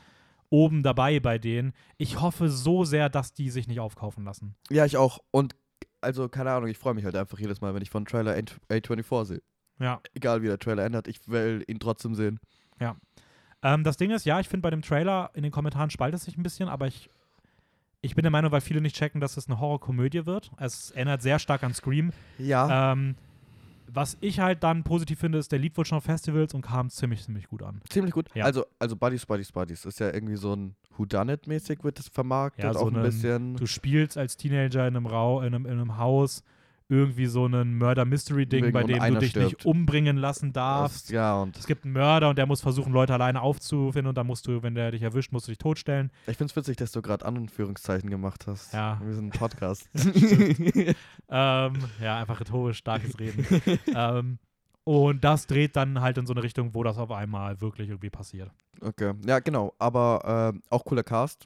oben 0.51 0.83
dabei 0.83 1.21
bei 1.21 1.39
denen. 1.39 1.73
Ich 1.97 2.21
hoffe 2.21 2.49
so 2.49 2.85
sehr, 2.85 3.09
dass 3.09 3.33
die 3.35 3.51
sich 3.51 3.69
nicht 3.69 3.81
aufkaufen 3.81 4.25
lassen. 4.25 4.55
Ja, 4.71 4.85
ich 4.85 4.97
auch. 4.97 5.19
Und 5.31 5.55
also, 6.01 6.29
keine 6.29 6.53
Ahnung, 6.53 6.69
ich 6.69 6.79
freue 6.79 6.95
mich 6.95 7.05
halt 7.05 7.17
einfach 7.17 7.39
jedes 7.39 7.61
Mal, 7.61 7.75
wenn 7.75 7.83
ich 7.83 7.91
von 7.91 8.05
Trailer 8.05 8.33
A- 8.37 8.73
A24 8.75 9.25
sehe. 9.25 9.43
Ja. 9.81 10.01
Egal 10.15 10.43
wie 10.43 10.47
der 10.47 10.59
Trailer 10.59 10.85
ändert, 10.85 11.09
ich 11.09 11.27
will 11.29 11.65
ihn 11.67 11.79
trotzdem 11.81 12.15
sehen. 12.15 12.39
Ähm, 13.61 13.83
das 13.83 13.97
Ding 13.97 14.13
ist, 14.13 14.25
ja, 14.25 14.39
ich 14.39 14.49
finde 14.49 14.63
bei 14.63 14.71
dem 14.71 14.83
Trailer 14.83 15.31
in 15.35 15.43
den 15.43 15.51
Kommentaren 15.51 15.91
spaltet 15.91 16.21
es 16.21 16.25
sich 16.27 16.37
ein 16.39 16.45
bisschen, 16.45 16.69
aber 16.69 16.87
ich, 16.87 17.11
ich 18.01 18.15
bin 18.15 18.23
der 18.23 18.31
Meinung, 18.31 18.53
weil 18.53 18.61
viele 18.61 18.81
nicht 18.81 18.97
checken, 18.97 19.21
dass 19.21 19.37
es 19.37 19.49
eine 19.49 19.59
Horrorkomödie 19.61 20.25
wird. 20.27 20.51
Es 20.59 20.91
erinnert 20.93 21.23
sehr 21.23 21.39
stark 21.39 21.63
an 21.65 21.75
Scream. 21.75 22.13
Ja, 22.39 22.93
Ähm, 22.93 23.17
was 23.91 24.19
ich 24.21 24.39
halt 24.41 24.63
dann 24.63 24.85
positiv 24.85 25.19
finde, 25.19 25.39
ist, 25.39 25.51
der 25.51 25.59
lief 25.59 25.77
wohl 25.79 25.85
schon 25.87 25.97
auf 25.99 26.05
Festivals 26.05 26.53
und 26.53 26.61
kam 26.61 26.91
ziemlich, 26.91 27.25
ziemlich 27.25 27.49
gut 27.49 27.63
an. 27.63 27.81
ziemlich 27.89 28.13
gut. 28.13 28.29
ja. 28.35 28.45
Also, 28.45 28.67
also 28.79 28.95
Buddies, 28.97 29.25
Buddies, 29.25 29.51
Buddies. 29.51 29.85
Ist 29.87 29.99
ja 29.99 30.13
irgendwie 30.13 30.37
so 30.37 30.55
ein 30.55 30.77
Whodunit-mäßig 30.97 31.83
wird 31.85 31.99
das 31.99 32.09
vermarktet. 32.09 32.65
Ja, 32.65 32.75
so 32.75 32.81
auch 32.81 32.89
ein 32.89 32.97
ein- 32.97 33.03
bisschen. 33.03 33.57
Du 33.57 33.67
spielst 33.67 34.19
als 34.19 34.37
Teenager 34.37 34.87
in 34.87 34.95
einem, 34.97 35.07
Rau 35.07 35.41
in 35.41 35.47
einem, 35.55 35.65
in 35.65 35.73
einem 35.73 35.97
Haus 35.97 36.45
irgendwie 36.91 37.27
so 37.27 37.47
ein 37.47 37.77
Murder-Mystery-Ding, 37.79 38.73
bei 38.73 38.83
dem 38.83 38.99
du 38.99 39.19
dich 39.19 39.35
nicht 39.35 39.47
stirbt. 39.51 39.67
umbringen 39.67 40.17
lassen 40.17 40.53
darfst. 40.55 41.07
Das- 41.09 41.13
ja, 41.13 41.37
und 41.43 41.57
Es 41.59 41.67
gibt 41.67 41.85
einen 41.85 41.93
Mörder 41.93 42.31
und 42.31 42.39
der 42.39 42.47
muss 42.47 42.61
versuchen, 42.63 42.93
Leute 42.93 43.13
alleine 43.13 43.43
aufzufinden 43.43 44.09
und 44.09 44.17
dann 44.17 44.27
musst 44.27 44.47
du, 44.47 44.63
wenn 44.63 44.75
der 44.75 44.91
dich 44.91 45.03
erwischt, 45.03 45.31
musst 45.33 45.47
du 45.49 45.51
dich 45.51 45.59
totstellen. 45.59 46.11
ich 46.27 46.37
finde 46.39 46.51
es 46.51 46.57
witzig, 46.57 46.77
dass 46.79 46.93
du 46.93 47.03
gerade 47.03 47.27
Anführungszeichen 47.27 48.09
gemacht 48.09 48.47
hast. 48.47 48.73
Ja. 48.73 49.01
Wir 49.05 49.15
sind 49.15 49.27
ein 49.35 49.39
Podcast. 49.39 49.89
Ähm, 51.31 51.75
ja, 52.01 52.19
einfach 52.19 52.41
rhetorisch 52.41 52.79
starkes 52.79 53.19
Reden. 53.19 53.45
ähm, 53.95 54.39
und 54.85 55.23
das 55.25 55.47
dreht 55.47 55.77
dann 55.77 56.01
halt 56.01 56.17
in 56.17 56.27
so 56.27 56.33
eine 56.33 56.43
Richtung, 56.43 56.75
wo 56.75 56.83
das 56.83 56.97
auf 56.97 57.11
einmal 57.11 57.61
wirklich 57.61 57.91
irgendwie 57.91 58.09
passiert. 58.11 58.51
okay. 58.81 59.13
Ja, 59.27 59.39
genau. 59.41 59.75
Aber 59.79 60.51
ähm, 60.55 60.63
auch 60.71 60.85
cooler 60.85 61.03
Cast. 61.03 61.45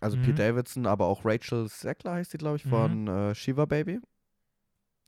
Also 0.00 0.16
Mhm. 0.16 0.22
Pete 0.22 0.34
Davidson, 0.34 0.86
aber 0.86 1.06
auch 1.06 1.24
Rachel 1.24 1.68
Sackler 1.68 2.12
heißt 2.14 2.32
die, 2.34 2.38
glaube 2.38 2.56
ich, 2.56 2.64
Mhm. 2.66 2.70
von 2.70 3.08
äh, 3.08 3.34
Shiva 3.34 3.64
Baby. 3.64 4.00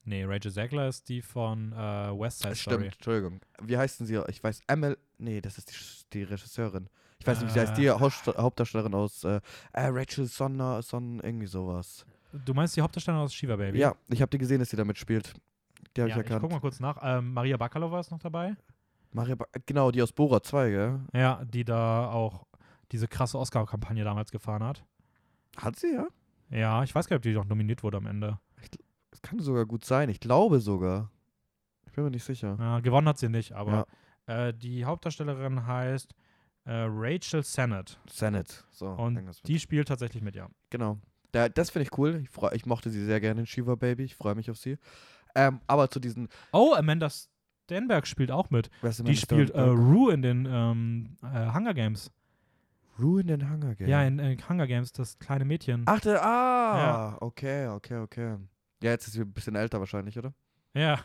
Nee, 0.05 0.25
Rachel 0.25 0.53
Zegler 0.53 0.89
ist 0.89 1.09
die 1.09 1.23
von 1.23 1.73
äh, 1.73 1.77
West 1.77 2.41
Side 2.41 2.55
Story. 2.55 2.77
Stimmt, 2.77 2.95
Entschuldigung. 2.95 3.41
Wie 3.63 3.77
heißt 3.79 4.01
denn 4.01 4.07
sie? 4.07 4.21
Ich 4.29 4.43
weiß, 4.45 4.61
Emil. 4.67 4.99
Nee, 5.19 5.41
das 5.41 5.57
ist 5.59 5.71
die, 5.71 6.19
die 6.19 6.23
Regisseurin. 6.25 6.89
Ich 7.19 7.27
weiß 7.27 7.41
nicht, 7.41 7.49
wie 7.49 7.53
sie 7.55 7.61
heißt. 7.61 7.77
Die 7.79 7.87
Äh. 7.87 7.93
Hauptsta- 7.93 8.37
Hauptdarstellerin 8.37 8.95
aus 8.95 9.25
äh, 9.25 9.41
äh, 9.73 9.87
Rachel 9.87 10.27
Sonner, 10.27 10.83
Son, 10.83 11.21
irgendwie 11.21 11.47
sowas. 11.47 12.05
Du 12.33 12.53
meinst 12.53 12.77
die 12.77 12.83
Hauptdarstellerin 12.83 13.25
aus 13.25 13.33
Shiva 13.35 13.57
Baby? 13.57 13.79
Ja, 13.79 13.95
ich 14.09 14.21
habe 14.21 14.29
die 14.31 14.39
gesehen, 14.39 14.59
dass 14.59 14.69
sie 14.71 14.77
damit 14.77 14.99
spielt. 14.99 15.33
Die 15.97 16.01
habe 16.03 16.11
ja 16.11 16.17
ich 16.17 16.23
ich 16.23 16.27
erkannt. 16.31 16.43
guck 16.43 16.51
mal 16.51 16.61
kurz 16.61 16.81
nach. 16.81 16.99
Ähm, 17.03 17.33
Maria 17.33 17.57
Bakalova 17.57 18.01
ist 18.01 18.11
noch 18.11 18.19
dabei. 18.19 18.57
Maria 19.13 19.37
ba 19.37 19.47
genau, 19.65 19.91
die 19.91 20.03
aus 20.03 20.13
Bora 20.13 20.43
2, 20.43 20.71
gell? 20.71 21.01
Ja, 21.15 21.45
die 21.45 21.65
da 21.65 22.11
auch 22.11 22.47
diese 22.93 23.07
krasse 23.09 23.39
Oscar-Kampagne 23.39 24.03
damals 24.05 24.31
gefahren 24.33 24.65
hat. 24.65 24.85
Hat 25.57 25.77
sie, 25.77 25.95
ja? 25.95 26.07
Ja, 26.51 26.83
ich 26.83 26.95
weiß 26.95 27.07
gar 27.07 27.15
nicht, 27.15 27.21
ob 27.21 27.23
die 27.23 27.33
noch 27.33 27.45
nominiert 27.47 27.83
wurde 27.85 27.97
am 27.97 28.07
Ende. 28.07 28.39
Das 29.15 29.23
kann 29.23 29.39
sogar 29.39 29.65
gut 29.65 29.85
sein. 29.85 30.09
Ich 30.09 30.19
glaube 30.19 30.59
sogar. 30.59 31.09
Ich 31.87 31.93
bin 31.93 32.03
mir 32.03 32.11
nicht 32.11 32.25
sicher. 32.25 32.57
Ja, 32.59 32.81
gewonnen 32.81 33.07
hat 33.07 33.17
sie 33.17 33.29
nicht, 33.29 33.53
aber 33.53 33.87
äh, 34.27 34.53
die 34.53 34.85
Hauptdarstellerin 34.85 35.69
heißt 35.69 36.13
äh, 36.65 36.73
Rachel 36.89 37.45
Sennett. 37.45 38.01
Senate. 38.11 38.53
So, 38.73 38.89
Und 38.89 39.21
die 39.47 39.61
spielt 39.61 39.87
tatsächlich 39.87 40.21
mit, 40.21 40.35
ja. 40.35 40.49
Genau. 40.71 40.99
Da, 41.31 41.49
das 41.49 41.71
finde 41.71 41.85
ich 41.85 41.97
cool. 41.97 42.23
Ich, 42.25 42.31
freu, 42.31 42.51
ich 42.53 42.67
mochte 42.67 42.91
sie 42.91 43.05
sehr 43.05 43.21
gerne 43.21 43.43
in 43.43 43.47
Shiva 43.47 43.77
Baby. 43.77 44.03
Ich 44.03 44.17
freue 44.17 44.35
mich 44.35 44.51
auf 44.51 44.57
sie. 44.57 44.79
Ähm, 45.37 45.61
aber 45.69 45.89
zu 45.89 46.01
diesen. 46.01 46.27
Oh, 46.53 46.75
Amanda 46.75 47.09
Stenberg 47.09 48.09
spielt 48.09 48.33
auch 48.33 48.51
mit. 48.51 48.69
Die 48.83 49.17
spielt 49.17 49.51
äh? 49.51 49.61
Rue 49.61 50.13
in 50.13 50.23
den 50.23 50.45
ähm, 50.51 51.17
äh, 51.23 51.53
Hunger 51.53 51.75
Games. 51.75 52.11
Ruin 52.99 53.29
in 53.29 53.49
Hunger 53.49 53.77
Games. 53.77 53.91
Ja, 53.91 54.03
in 54.03 54.19
äh, 54.19 54.37
Hunger 54.49 54.67
Games, 54.67 54.93
das 54.93 55.19
kleine 55.21 55.45
Mädchen. 55.45 55.83
Ach, 55.87 56.01
der, 56.01 56.25
ah, 56.25 56.79
Ja. 56.79 57.17
okay, 57.21 57.69
okay, 57.69 57.99
okay. 57.99 58.37
Ja, 58.85 58.91
jetzt 58.91 59.07
ist 59.07 59.15
sie 59.15 59.21
ein 59.23 59.33
bisschen 59.33 59.57
älter 59.57 59.81
wahrscheinlich, 59.81 60.19
oder? 60.19 60.35
Ja, 60.75 61.01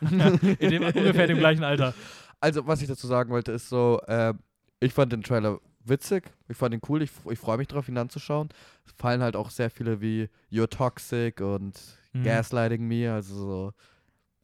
in 0.58 0.70
dem, 0.70 0.82
ungefähr 0.82 1.26
dem 1.26 1.38
gleichen 1.38 1.64
Alter. 1.64 1.94
Also, 2.40 2.66
was 2.66 2.82
ich 2.82 2.88
dazu 2.88 3.06
sagen 3.06 3.30
wollte, 3.30 3.52
ist 3.52 3.68
so, 3.68 4.00
äh, 4.06 4.34
ich 4.80 4.92
fand 4.92 5.12
den 5.12 5.22
Trailer 5.22 5.58
witzig, 5.84 6.30
ich 6.48 6.56
fand 6.56 6.74
ihn 6.74 6.80
cool, 6.88 7.02
ich, 7.02 7.10
ich 7.30 7.38
freue 7.38 7.56
mich 7.56 7.68
drauf, 7.68 7.88
ihn 7.88 7.96
anzuschauen. 7.96 8.50
Es 8.86 8.92
fallen 8.92 9.22
halt 9.22 9.34
auch 9.34 9.48
sehr 9.50 9.70
viele 9.70 10.00
wie 10.00 10.28
You're 10.50 10.68
Toxic 10.68 11.40
und 11.40 11.80
Mhm. 12.12 12.24
Gaslighting 12.24 12.88
Me, 12.88 13.12
also 13.12 13.34
so. 13.34 13.72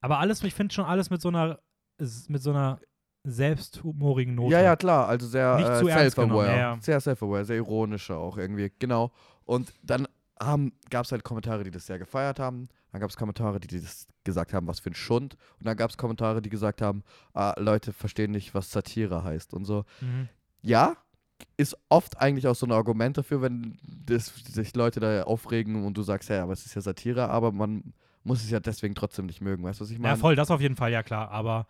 Aber 0.00 0.18
alles, 0.20 0.42
ich 0.44 0.54
finde 0.54 0.72
schon 0.72 0.84
alles 0.84 1.10
mit 1.10 1.20
so 1.20 1.28
einer 1.28 1.58
mit 2.28 2.40
so 2.42 2.50
einer 2.50 2.78
selbsthumorigen 3.24 4.34
Note. 4.34 4.52
Ja, 4.52 4.62
ja, 4.62 4.76
klar, 4.76 5.08
also 5.08 5.26
sehr 5.26 5.56
äh, 5.58 5.84
self-aware. 5.84 6.46
ja, 6.46 6.56
ja. 6.56 6.78
Sehr 6.80 7.00
self-aware, 7.00 7.44
sehr 7.44 7.56
ironischer 7.56 8.16
auch 8.18 8.38
irgendwie, 8.38 8.72
genau. 8.78 9.10
Und 9.44 9.72
dann 9.82 10.06
gab 10.90 11.04
es 11.06 11.12
halt 11.12 11.24
Kommentare, 11.24 11.64
die 11.64 11.70
das 11.70 11.86
sehr 11.86 11.98
gefeiert 11.98 12.38
haben. 12.38 12.68
Dann 12.96 13.02
gab 13.02 13.10
es 13.10 13.16
Kommentare, 13.18 13.60
die, 13.60 13.78
das 13.78 14.06
gesagt 14.24 14.54
haben, 14.54 14.66
was 14.66 14.80
für 14.80 14.88
ein 14.88 14.94
Schund. 14.94 15.36
Und 15.58 15.66
dann 15.66 15.76
gab 15.76 15.90
es 15.90 15.98
Kommentare, 15.98 16.40
die 16.40 16.48
gesagt 16.48 16.80
haben, 16.80 17.04
ah, 17.34 17.52
Leute 17.58 17.92
verstehen 17.92 18.30
nicht, 18.30 18.54
was 18.54 18.70
Satire 18.70 19.22
heißt 19.22 19.52
und 19.52 19.66
so. 19.66 19.84
Mhm. 20.00 20.30
Ja, 20.62 20.96
ist 21.58 21.76
oft 21.90 22.18
eigentlich 22.18 22.46
auch 22.48 22.54
so 22.54 22.64
ein 22.64 22.72
Argument 22.72 23.18
dafür, 23.18 23.42
wenn 23.42 23.76
das, 24.06 24.32
sich 24.50 24.74
Leute 24.74 25.00
da 25.00 25.24
aufregen 25.24 25.84
und 25.84 25.92
du 25.98 26.02
sagst, 26.02 26.30
ja, 26.30 26.42
aber 26.42 26.54
es 26.54 26.64
ist 26.64 26.74
ja 26.74 26.80
Satire, 26.80 27.28
aber 27.28 27.52
man 27.52 27.92
muss 28.24 28.42
es 28.42 28.48
ja 28.48 28.60
deswegen 28.60 28.94
trotzdem 28.94 29.26
nicht 29.26 29.42
mögen. 29.42 29.62
Weißt 29.62 29.78
du, 29.80 29.84
was 29.84 29.90
ich 29.90 29.98
meine? 29.98 30.14
Ja, 30.14 30.16
voll, 30.16 30.34
das 30.34 30.50
auf 30.50 30.62
jeden 30.62 30.76
Fall, 30.76 30.90
ja 30.90 31.02
klar. 31.02 31.30
Aber 31.30 31.66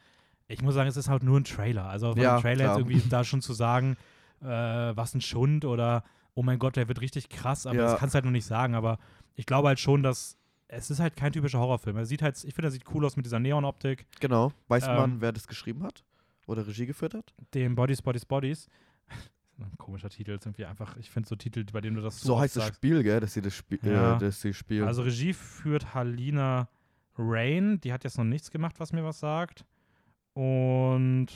ich 0.46 0.62
muss 0.62 0.74
sagen, 0.74 0.88
es 0.88 0.96
ist 0.96 1.08
halt 1.08 1.24
nur 1.24 1.40
ein 1.40 1.44
Trailer. 1.44 1.86
Also 1.86 2.12
von 2.12 2.22
Ja, 2.22 2.38
Trailer 2.40 2.66
klar. 2.66 2.78
jetzt 2.78 2.88
irgendwie 2.88 3.08
da 3.08 3.24
schon 3.24 3.42
zu 3.42 3.52
sagen, 3.52 3.96
äh, 4.42 4.46
was 4.46 5.12
ein 5.12 5.20
Schund 5.20 5.64
oder 5.64 6.04
oh 6.34 6.44
mein 6.44 6.60
Gott, 6.60 6.76
der 6.76 6.86
wird 6.86 7.00
richtig 7.00 7.30
krass, 7.30 7.66
aber 7.66 7.74
Ja. 7.78 7.82
das 7.90 7.98
kannst 7.98 8.14
du 8.14 8.18
halt 8.18 8.26
noch 8.26 8.30
nicht 8.32 8.46
sagen. 8.46 8.76
Aber 8.76 9.00
ich 9.34 9.44
glaube 9.44 9.66
halt 9.66 9.80
schon, 9.80 10.04
dass 10.04 10.36
es 10.68 10.90
ist 10.90 11.00
halt 11.00 11.16
kein 11.16 11.32
typischer 11.32 11.58
Horrorfilm. 11.60 11.96
Er 11.96 12.06
sieht 12.06 12.22
halt, 12.22 12.36
ich 12.44 12.54
finde, 12.54 12.68
er 12.68 12.72
sieht 12.72 12.84
cool 12.94 13.04
aus 13.04 13.16
mit 13.16 13.24
dieser 13.26 13.38
Neonoptik, 13.38 14.06
Genau. 14.20 14.52
Weiß 14.68 14.86
Ähm, 14.86 14.94
man, 14.96 15.20
wer 15.20 15.32
das 15.32 15.46
geschrieben 15.46 15.82
hat? 15.82 16.04
Oder 16.46 16.66
Regie 16.66 16.86
geführt 16.86 17.14
hat? 17.14 17.34
dem 17.54 17.74
Bodies, 17.74 18.02
Bodies, 18.02 18.24
Bodies. 18.24 18.68
Ein 19.58 19.78
komischer 19.78 20.10
Titel, 20.10 20.32
ist 20.32 20.44
irgendwie 20.44 20.66
einfach, 20.66 20.96
ich 20.98 21.08
finde 21.10 21.28
so 21.28 21.34
Titel, 21.36 21.64
bei 21.72 21.80
denen 21.80 21.96
du 21.96 22.02
das 22.02 22.20
So 22.20 22.34
oft 22.34 22.42
heißt 22.42 22.56
das 22.56 22.64
sagst. 22.64 22.76
Spiel, 22.76 23.02
gell, 23.02 23.20
dass 23.20 23.32
sie 23.32 23.40
das 23.40 23.54
Spiel, 23.54 23.78
Ja. 23.84 24.16
äh, 24.16 24.18
dass 24.18 24.40
sie 24.42 24.52
spielen. 24.52 24.86
Also 24.86 25.02
Regie 25.02 25.32
führt 25.32 25.94
Halina 25.94 26.68
Rain, 27.16 27.80
die 27.80 27.92
hat 27.92 28.04
jetzt 28.04 28.18
noch 28.18 28.24
nichts 28.24 28.50
gemacht, 28.50 28.78
was 28.78 28.92
mir 28.92 29.02
was 29.04 29.18
sagt. 29.20 29.64
Und 30.34 31.28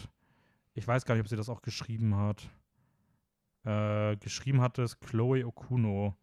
ich 0.74 0.86
weiß 0.86 1.04
gar 1.06 1.14
nicht, 1.14 1.22
ob 1.22 1.28
sie 1.28 1.36
das 1.36 1.48
auch 1.48 1.62
geschrieben 1.62 2.14
hat. 2.16 2.50
Äh, 3.64 4.16
geschrieben 4.16 4.60
hat 4.60 4.78
es 4.78 5.00
Chloe 5.00 5.44
Okuno. 5.46 6.14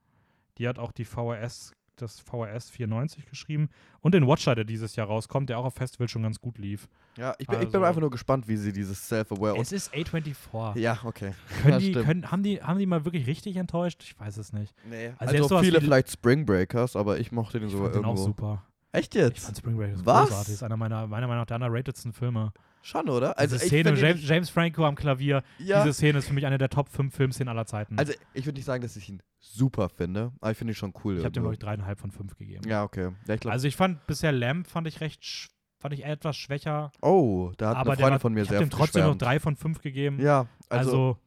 Die 0.59 0.67
hat 0.67 0.77
auch 0.79 0.91
die 0.91 1.05
VHS, 1.05 1.73
das 2.01 2.19
VHS 2.19 2.69
94 2.69 3.25
geschrieben. 3.25 3.69
Und 4.01 4.13
den 4.13 4.27
Watcher, 4.27 4.55
der 4.55 4.63
dieses 4.63 4.95
Jahr 4.95 5.07
rauskommt, 5.07 5.49
der 5.49 5.59
auch 5.59 5.65
auf 5.65 5.73
Festival 5.75 6.07
schon 6.07 6.23
ganz 6.23 6.39
gut 6.39 6.57
lief. 6.57 6.87
ja, 7.17 7.33
ich 7.39 7.47
bin, 7.47 7.61
ich 7.61 7.67
bin 7.67 7.75
also- 7.75 7.83
einfach 7.85 8.01
nur 8.01 8.09
gespannt, 8.11 8.47
wie 8.47 8.55
sie 8.57 8.71
dieses 8.71 9.07
Self-Aware 9.07 9.57
Es 9.59 9.71
ist 9.71 9.93
A24. 9.93 10.77
Ja, 10.77 10.99
okay. 11.03 11.33
Können 11.61 11.73
Ja, 11.73 11.79
die, 11.79 11.91
können, 11.91 12.31
haben, 12.31 12.43
die, 12.43 12.61
haben 12.61 12.79
die 12.79 12.85
mal 12.85 13.03
wirklich 13.05 13.27
richtig 13.27 13.55
enttäuscht? 13.57 14.01
Ich 14.03 14.19
weiß 14.19 14.37
es 14.37 14.53
nicht. 14.53 14.73
Nee. 14.89 15.11
Also 15.17 15.43
Also, 15.43 15.59
viele 15.59 15.81
vielleicht 15.81 16.11
Spring 16.11 16.45
Breakers, 16.45 16.95
aber 16.95 17.19
ich 17.19 17.31
mochte 17.31 17.59
den 17.59 17.67
Ich 17.67 17.73
sogar 17.73 17.91
fand 17.91 17.95
den 17.97 18.05
auch 18.05 18.09
irgendwo. 18.15 18.25
super. 18.27 18.63
Echt 18.91 19.15
Ich 19.15 19.21
jetzt? 19.21 19.45
fand 19.45 19.57
Spring 19.57 19.75
Break 19.77 19.93
Was? 20.05 20.29
großartig. 20.29 20.53
Ist 20.53 20.63
einer 20.63 20.77
meiner, 20.77 21.07
meiner 21.07 21.27
Meinung 21.27 21.41
nach 21.41 21.45
der 21.47 21.55
underratedsten 21.57 22.13
Filme. 22.13 22.53
Schon, 22.87 23.09
oder? 23.09 23.37
Also 23.37 23.57
ich 23.57 23.63
diese 23.63 23.83
Szene, 23.83 23.93
James, 23.99 24.25
James 24.27 24.49
Franco 24.49 24.85
am 24.85 24.95
Klavier, 24.95 25.43
ja, 25.59 25.83
diese 25.83 25.93
Szene 25.93 26.19
ist 26.19 26.27
für 26.29 26.33
mich 26.33 26.45
eine 26.45 26.57
der 26.57 26.69
Top 26.69 26.87
5 26.87 27.13
Filmszenen 27.13 27.49
aller 27.49 27.65
Zeiten. 27.65 27.99
also 27.99 28.13
ich 28.33 28.45
würde 28.45 28.55
nicht 28.57 28.65
sagen, 28.65 28.81
dass 28.81 28.95
ich 28.95 29.09
ihn 29.09 29.21
super 29.39 29.89
finde, 29.89 30.31
aber 30.39 30.51
ich 30.51 30.57
finde 30.57 30.71
ihn 30.71 30.75
schon 30.77 30.93
cool. 31.03 31.17
ich 31.17 31.23
habe 31.25 31.33
dem, 31.33 31.43
glaube 31.43 31.55
ich, 31.55 31.59
dreieinhalb 31.59 31.99
von 31.99 32.11
fünf 32.11 32.37
gegeben. 32.37 32.65
Ja, 32.65 32.83
okay. 32.83 33.11
Ja, 33.27 33.33
ich 33.33 33.41
glaub, 33.41 33.51
Also 33.51 33.67
ich 33.67 33.75
fand 33.75 34.07
bisher 34.07 34.31
Lamp 34.31 34.67
fand 34.67 34.87
ich 34.87 35.01
recht, 35.01 35.49
fand 35.79 35.93
ich 35.95 36.05
etwas 36.05 36.37
schwächer, 36.37 36.93
oh, 37.01 37.51
da 37.57 37.71
hat 37.71 37.75
aber 37.77 37.91
eine 37.91 37.97
Freundin 37.97 38.11
war, 38.13 38.19
von 38.21 38.33
mir 38.33 38.41
ich 38.43 38.47
sehr 38.47 38.57
habe 38.59 38.65
dem 38.67 38.69
trotzdem 38.71 39.01
noch 39.01 39.07
geschwärmt. 39.17 39.21
drei 39.21 39.39
von 39.41 39.55
fünf 39.57 39.81
gegeben. 39.81 40.21
Ja, 40.21 40.47
also, 40.69 41.17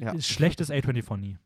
Also, 0.00 0.16
ja. 0.16 0.20
schlecht 0.20 0.60
ist 0.60 0.72
A24 0.72 1.16
nie. 1.18 1.38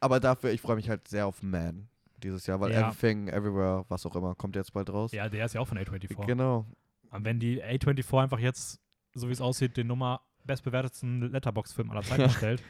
aber 0.00 0.20
dafür, 0.20 0.50
ich 0.52 0.60
freue 0.60 0.76
mich 0.76 0.90
halt 0.90 1.08
sehr 1.08 1.26
auf 1.26 1.42
Man 1.42 1.88
dieses 2.22 2.46
Jahr, 2.46 2.60
weil 2.60 2.70
Ja. 2.72 2.80
Everything, 2.90 3.28
Everywhere, 3.28 3.86
was 3.88 4.04
auch 4.04 4.14
immer, 4.14 4.34
kommt 4.34 4.56
jetzt 4.56 4.74
bald 4.74 4.90
raus. 4.90 5.12
Ja, 5.12 5.26
der 5.30 5.46
ist 5.46 5.54
ja 5.54 5.62
auch 5.62 5.68
von 5.68 5.78
A24. 5.78 6.26
Genau. 6.26 6.66
Und 7.10 7.24
wenn 7.24 7.40
die 7.40 7.62
A24 7.64 8.22
einfach 8.22 8.38
jetzt, 8.38 8.78
so 9.14 9.28
wie 9.28 9.32
es 9.32 9.40
aussieht, 9.40 9.76
den 9.76 9.86
Nummer 9.86 10.22
bestbewertetsten 10.44 11.32
Letterbox-Film 11.32 11.90
aller 11.90 12.02
Zeiten 12.02 12.30
stellt, 12.36 12.62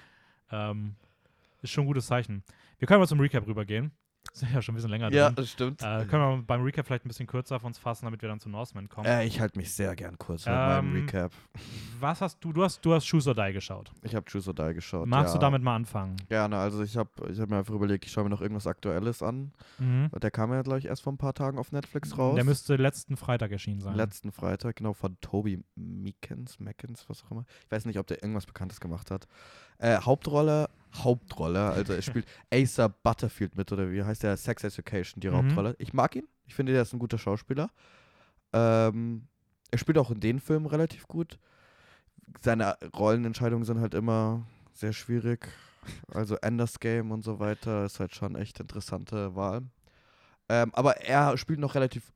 ähm, 0.50 0.96
ist 1.62 1.70
schon 1.70 1.84
ein 1.84 1.88
gutes 1.88 2.06
Zeichen. 2.06 2.42
Wir 2.78 2.88
können 2.88 3.00
mal 3.00 3.06
zum 3.06 3.20
Recap 3.20 3.46
rübergehen. 3.46 3.92
Sind 4.32 4.52
ja 4.54 4.62
schon 4.62 4.72
ein 4.72 4.76
bisschen 4.76 4.90
länger 4.90 5.10
Ja, 5.12 5.26
drin. 5.26 5.34
das 5.36 5.50
stimmt. 5.50 5.82
Äh, 5.82 6.04
können 6.06 6.38
wir 6.38 6.42
beim 6.46 6.62
Recap 6.62 6.86
vielleicht 6.86 7.04
ein 7.04 7.08
bisschen 7.08 7.26
kürzer 7.26 7.56
auf 7.56 7.64
uns 7.64 7.78
fassen, 7.78 8.04
damit 8.04 8.22
wir 8.22 8.28
dann 8.28 8.38
zu 8.38 8.48
Norseman 8.48 8.88
kommen. 8.88 9.06
Äh, 9.06 9.24
ich 9.26 9.40
halte 9.40 9.58
mich 9.58 9.72
sehr 9.74 9.94
gern 9.96 10.16
kurz 10.18 10.46
mit 10.46 10.54
meinem 10.54 10.94
Ähm, 10.96 11.02
Recap. 11.02 11.32
Was 11.98 12.20
hast 12.20 12.38
du? 12.44 12.52
Du 12.52 12.62
hast, 12.62 12.84
du 12.84 12.94
hast 12.94 13.06
Shoes 13.06 13.26
or 13.26 13.34
Die 13.34 13.52
geschaut. 13.52 13.90
Ich 14.02 14.14
habe 14.14 14.24
Choose 14.30 14.50
or 14.50 14.54
Die 14.54 14.74
geschaut. 14.74 15.06
Magst 15.08 15.34
ja. 15.34 15.38
du 15.38 15.44
damit 15.44 15.62
mal 15.62 15.74
anfangen? 15.74 16.16
Gerne, 16.28 16.56
also 16.58 16.82
ich 16.82 16.96
habe 16.96 17.10
ich 17.30 17.40
hab 17.40 17.48
mir 17.50 17.58
einfach 17.58 17.74
überlegt, 17.74 18.04
ich 18.06 18.12
schaue 18.12 18.24
mir 18.24 18.30
noch 18.30 18.40
irgendwas 18.40 18.66
Aktuelles 18.66 19.22
an. 19.22 19.52
Mhm. 19.78 20.10
Der 20.20 20.30
kam 20.30 20.52
ja, 20.52 20.62
glaube 20.62 20.78
ich, 20.78 20.86
erst 20.86 21.02
vor 21.02 21.12
ein 21.12 21.18
paar 21.18 21.34
Tagen 21.34 21.58
auf 21.58 21.72
Netflix 21.72 22.16
raus. 22.16 22.34
Der 22.36 22.44
müsste 22.44 22.76
letzten 22.76 23.16
Freitag 23.16 23.50
erschienen 23.50 23.80
sein. 23.80 23.96
Letzten 23.96 24.30
Freitag, 24.32 24.76
genau, 24.76 24.92
von 24.92 25.16
Toby 25.20 25.62
Meekins, 25.74 26.60
Meckins, 26.60 27.08
was 27.08 27.24
auch 27.24 27.30
immer. 27.32 27.44
Ich 27.64 27.70
weiß 27.72 27.84
nicht, 27.86 27.98
ob 27.98 28.06
der 28.06 28.22
irgendwas 28.22 28.46
Bekanntes 28.46 28.80
gemacht 28.80 29.10
hat. 29.10 29.26
Äh, 29.80 29.98
Hauptrolle, 29.98 30.68
Hauptrolle, 30.94 31.70
also 31.70 31.92
er 31.94 32.02
spielt 32.02 32.26
Asa 32.52 32.88
Butterfield 32.88 33.56
mit, 33.56 33.72
oder 33.72 33.90
wie 33.90 34.02
heißt 34.02 34.22
der? 34.22 34.36
Sex 34.36 34.62
Education, 34.64 35.20
die 35.20 35.28
Mhm. 35.28 35.34
Hauptrolle. 35.34 35.74
Ich 35.78 35.92
mag 35.94 36.14
ihn, 36.16 36.28
ich 36.46 36.54
finde, 36.54 36.72
der 36.72 36.82
ist 36.82 36.92
ein 36.92 36.98
guter 36.98 37.16
Schauspieler. 37.18 37.70
Ähm, 38.52 39.26
er 39.70 39.78
spielt 39.78 39.98
auch 39.98 40.10
in 40.10 40.20
den 40.20 40.38
Filmen 40.40 40.66
relativ 40.66 41.06
gut. 41.08 41.38
Seine 42.42 42.76
Rollenentscheidungen 42.96 43.64
sind 43.64 43.80
halt 43.80 43.94
immer 43.94 44.46
sehr 44.72 44.92
schwierig. 44.92 45.48
Also 46.12 46.36
Enders 46.36 46.78
Game 46.78 47.10
und 47.10 47.22
so 47.22 47.38
weiter 47.40 47.86
ist 47.86 48.00
halt 48.00 48.14
schon 48.14 48.36
echt 48.36 48.60
interessante 48.60 49.34
Wahl. 49.34 49.62
Ähm, 50.48 50.70
aber 50.74 50.98
er 50.98 51.38
spielt 51.38 51.58
noch 51.58 51.74
relativ 51.74 52.12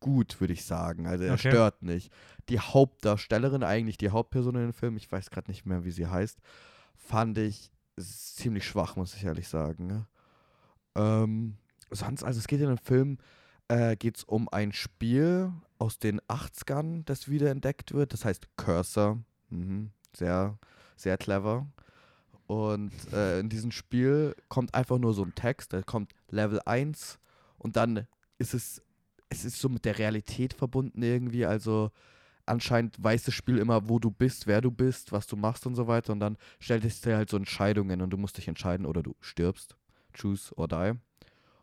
gut, 0.00 0.40
würde 0.40 0.52
ich 0.52 0.64
sagen. 0.64 1.06
Also 1.06 1.24
er 1.24 1.34
Okay. 1.34 1.48
stört 1.50 1.82
nicht. 1.82 2.12
Die 2.48 2.60
Hauptdarstellerin, 2.60 3.64
eigentlich 3.64 3.96
die 3.96 4.10
Hauptperson 4.10 4.54
in 4.54 4.60
dem 4.62 4.72
Film, 4.72 4.96
ich 4.96 5.10
weiß 5.10 5.30
gerade 5.30 5.50
nicht 5.50 5.66
mehr, 5.66 5.84
wie 5.84 5.90
sie 5.90 6.06
heißt, 6.06 6.38
fand 6.98 7.38
ich 7.38 7.70
ziemlich 7.96 8.66
schwach, 8.66 8.96
muss 8.96 9.14
ich 9.14 9.24
ehrlich 9.24 9.48
sagen. 9.48 9.86
ne? 9.86 10.06
Ähm, 10.94 11.56
sonst, 11.90 12.22
also 12.22 12.38
es 12.38 12.46
geht 12.46 12.60
in 12.60 12.68
dem 12.68 12.78
Film, 12.78 13.18
äh, 13.68 13.96
geht 13.96 14.18
es 14.18 14.24
um 14.24 14.48
ein 14.50 14.72
Spiel 14.72 15.52
aus 15.78 15.98
den 15.98 16.20
80ern, 16.22 17.04
das 17.04 17.28
wiederentdeckt 17.28 17.92
wird. 17.92 18.12
Das 18.12 18.24
heißt 18.24 18.48
Cursor. 18.56 19.18
Mhm. 19.50 19.90
Sehr, 20.14 20.58
sehr 20.96 21.16
clever. 21.16 21.66
Und 22.46 22.92
äh, 23.12 23.40
in 23.40 23.50
diesem 23.50 23.70
Spiel 23.70 24.34
kommt 24.48 24.74
einfach 24.74 24.98
nur 24.98 25.12
so 25.12 25.22
ein 25.22 25.34
Text, 25.34 25.74
da 25.74 25.82
kommt 25.82 26.14
Level 26.30 26.60
1 26.64 27.18
und 27.58 27.76
dann 27.76 28.06
ist 28.38 28.54
es, 28.54 28.82
es 29.28 29.44
ist 29.44 29.60
so 29.60 29.68
mit 29.68 29.84
der 29.84 29.98
Realität 29.98 30.54
verbunden 30.54 31.02
irgendwie, 31.02 31.44
also 31.44 31.90
anscheinend 32.48 33.02
weiß 33.02 33.24
das 33.24 33.34
Spiel 33.34 33.58
immer, 33.58 33.88
wo 33.88 33.98
du 33.98 34.10
bist, 34.10 34.46
wer 34.46 34.60
du 34.60 34.70
bist, 34.70 35.12
was 35.12 35.26
du 35.26 35.36
machst 35.36 35.66
und 35.66 35.74
so 35.74 35.86
weiter 35.86 36.12
und 36.12 36.20
dann 36.20 36.36
stellt 36.60 36.84
es 36.84 37.00
dir 37.00 37.16
halt 37.16 37.30
so 37.30 37.36
Entscheidungen 37.36 38.00
und 38.00 38.10
du 38.10 38.16
musst 38.16 38.38
dich 38.38 38.48
entscheiden 38.48 38.86
oder 38.86 39.02
du 39.02 39.14
stirbst, 39.20 39.76
choose 40.12 40.54
or 40.56 40.68
die. 40.68 40.92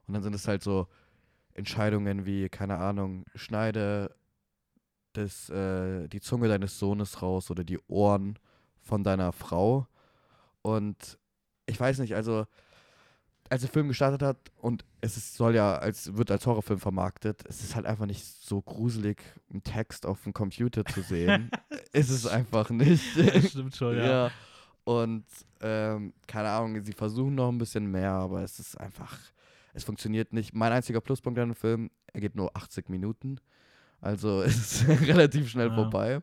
Und 0.08 0.14
dann 0.14 0.24
sind 0.24 0.36
es 0.36 0.48
halt 0.48 0.62
so 0.62 0.88
Entscheidungen 1.54 2.26
wie, 2.26 2.50
keine 2.50 2.78
Ahnung, 2.78 3.26
schneide 3.34 4.16
das, 5.14 5.50
äh, 5.50 6.08
die 6.08 6.22
Zunge 6.22 6.48
deines 6.48 6.78
Sohnes 6.78 7.22
raus 7.22 7.50
oder 7.50 7.64
die 7.64 7.80
Ohren 7.88 8.38
von 8.82 9.04
deiner 9.04 9.32
Frau. 9.32 9.88
Und 10.62 11.18
ich 11.66 11.80
weiß 11.80 12.00
nicht, 12.00 12.16
also 12.16 12.46
als 13.50 13.62
der 13.62 13.70
Film 13.70 13.88
gestartet 13.88 14.22
hat 14.22 14.38
und 14.58 14.84
es 15.02 15.18
ist, 15.18 15.36
soll 15.36 15.56
ja 15.56 15.76
als 15.78 16.16
wird 16.16 16.32
als 16.32 16.46
Horrorfilm 16.46 16.80
vermarktet, 16.80 17.44
es 17.48 17.62
ist 17.64 17.76
halt 17.76 17.86
einfach 17.86 18.06
nicht 18.06 18.24
so 18.26 18.62
gruselig, 18.62 19.22
einen 19.52 19.64
Text 19.64 20.06
auf 20.06 20.24
dem 20.24 20.34
Computer 20.34 20.84
zu 20.86 21.02
sehen. 21.02 21.52
ist 21.94 22.10
es 22.10 22.26
einfach 22.26 22.70
nicht. 22.72 23.04
Das 23.18 23.52
stimmt 23.52 23.76
schon, 23.76 23.98
ja. 23.98 24.06
ja. 24.28 24.32
Und 24.84 25.26
ähm, 25.62 26.14
keine 26.28 26.50
Ahnung, 26.50 26.82
sie 26.84 26.94
versuchen 26.94 27.36
noch 27.36 27.50
ein 27.50 27.58
bisschen 27.58 27.90
mehr, 27.90 28.12
aber 28.12 28.44
es 28.44 28.60
ist 28.60 28.80
einfach, 28.80 29.18
es 29.74 29.84
funktioniert 29.84 30.34
nicht. 30.34 30.54
Mein 30.54 30.72
einziger 30.72 31.02
Pluspunkt 31.02 31.40
an 31.40 31.50
dem 31.50 31.56
Film, 31.56 31.90
er 32.14 32.22
geht 32.22 32.36
nur 32.36 32.56
80 32.56 32.90
Minuten. 32.90 33.40
Also 34.02 34.42
es 34.44 34.82
ist 34.84 34.88
relativ 35.08 35.50
schnell 35.50 35.70
Ja. 35.70 35.76
vorbei. 35.76 36.22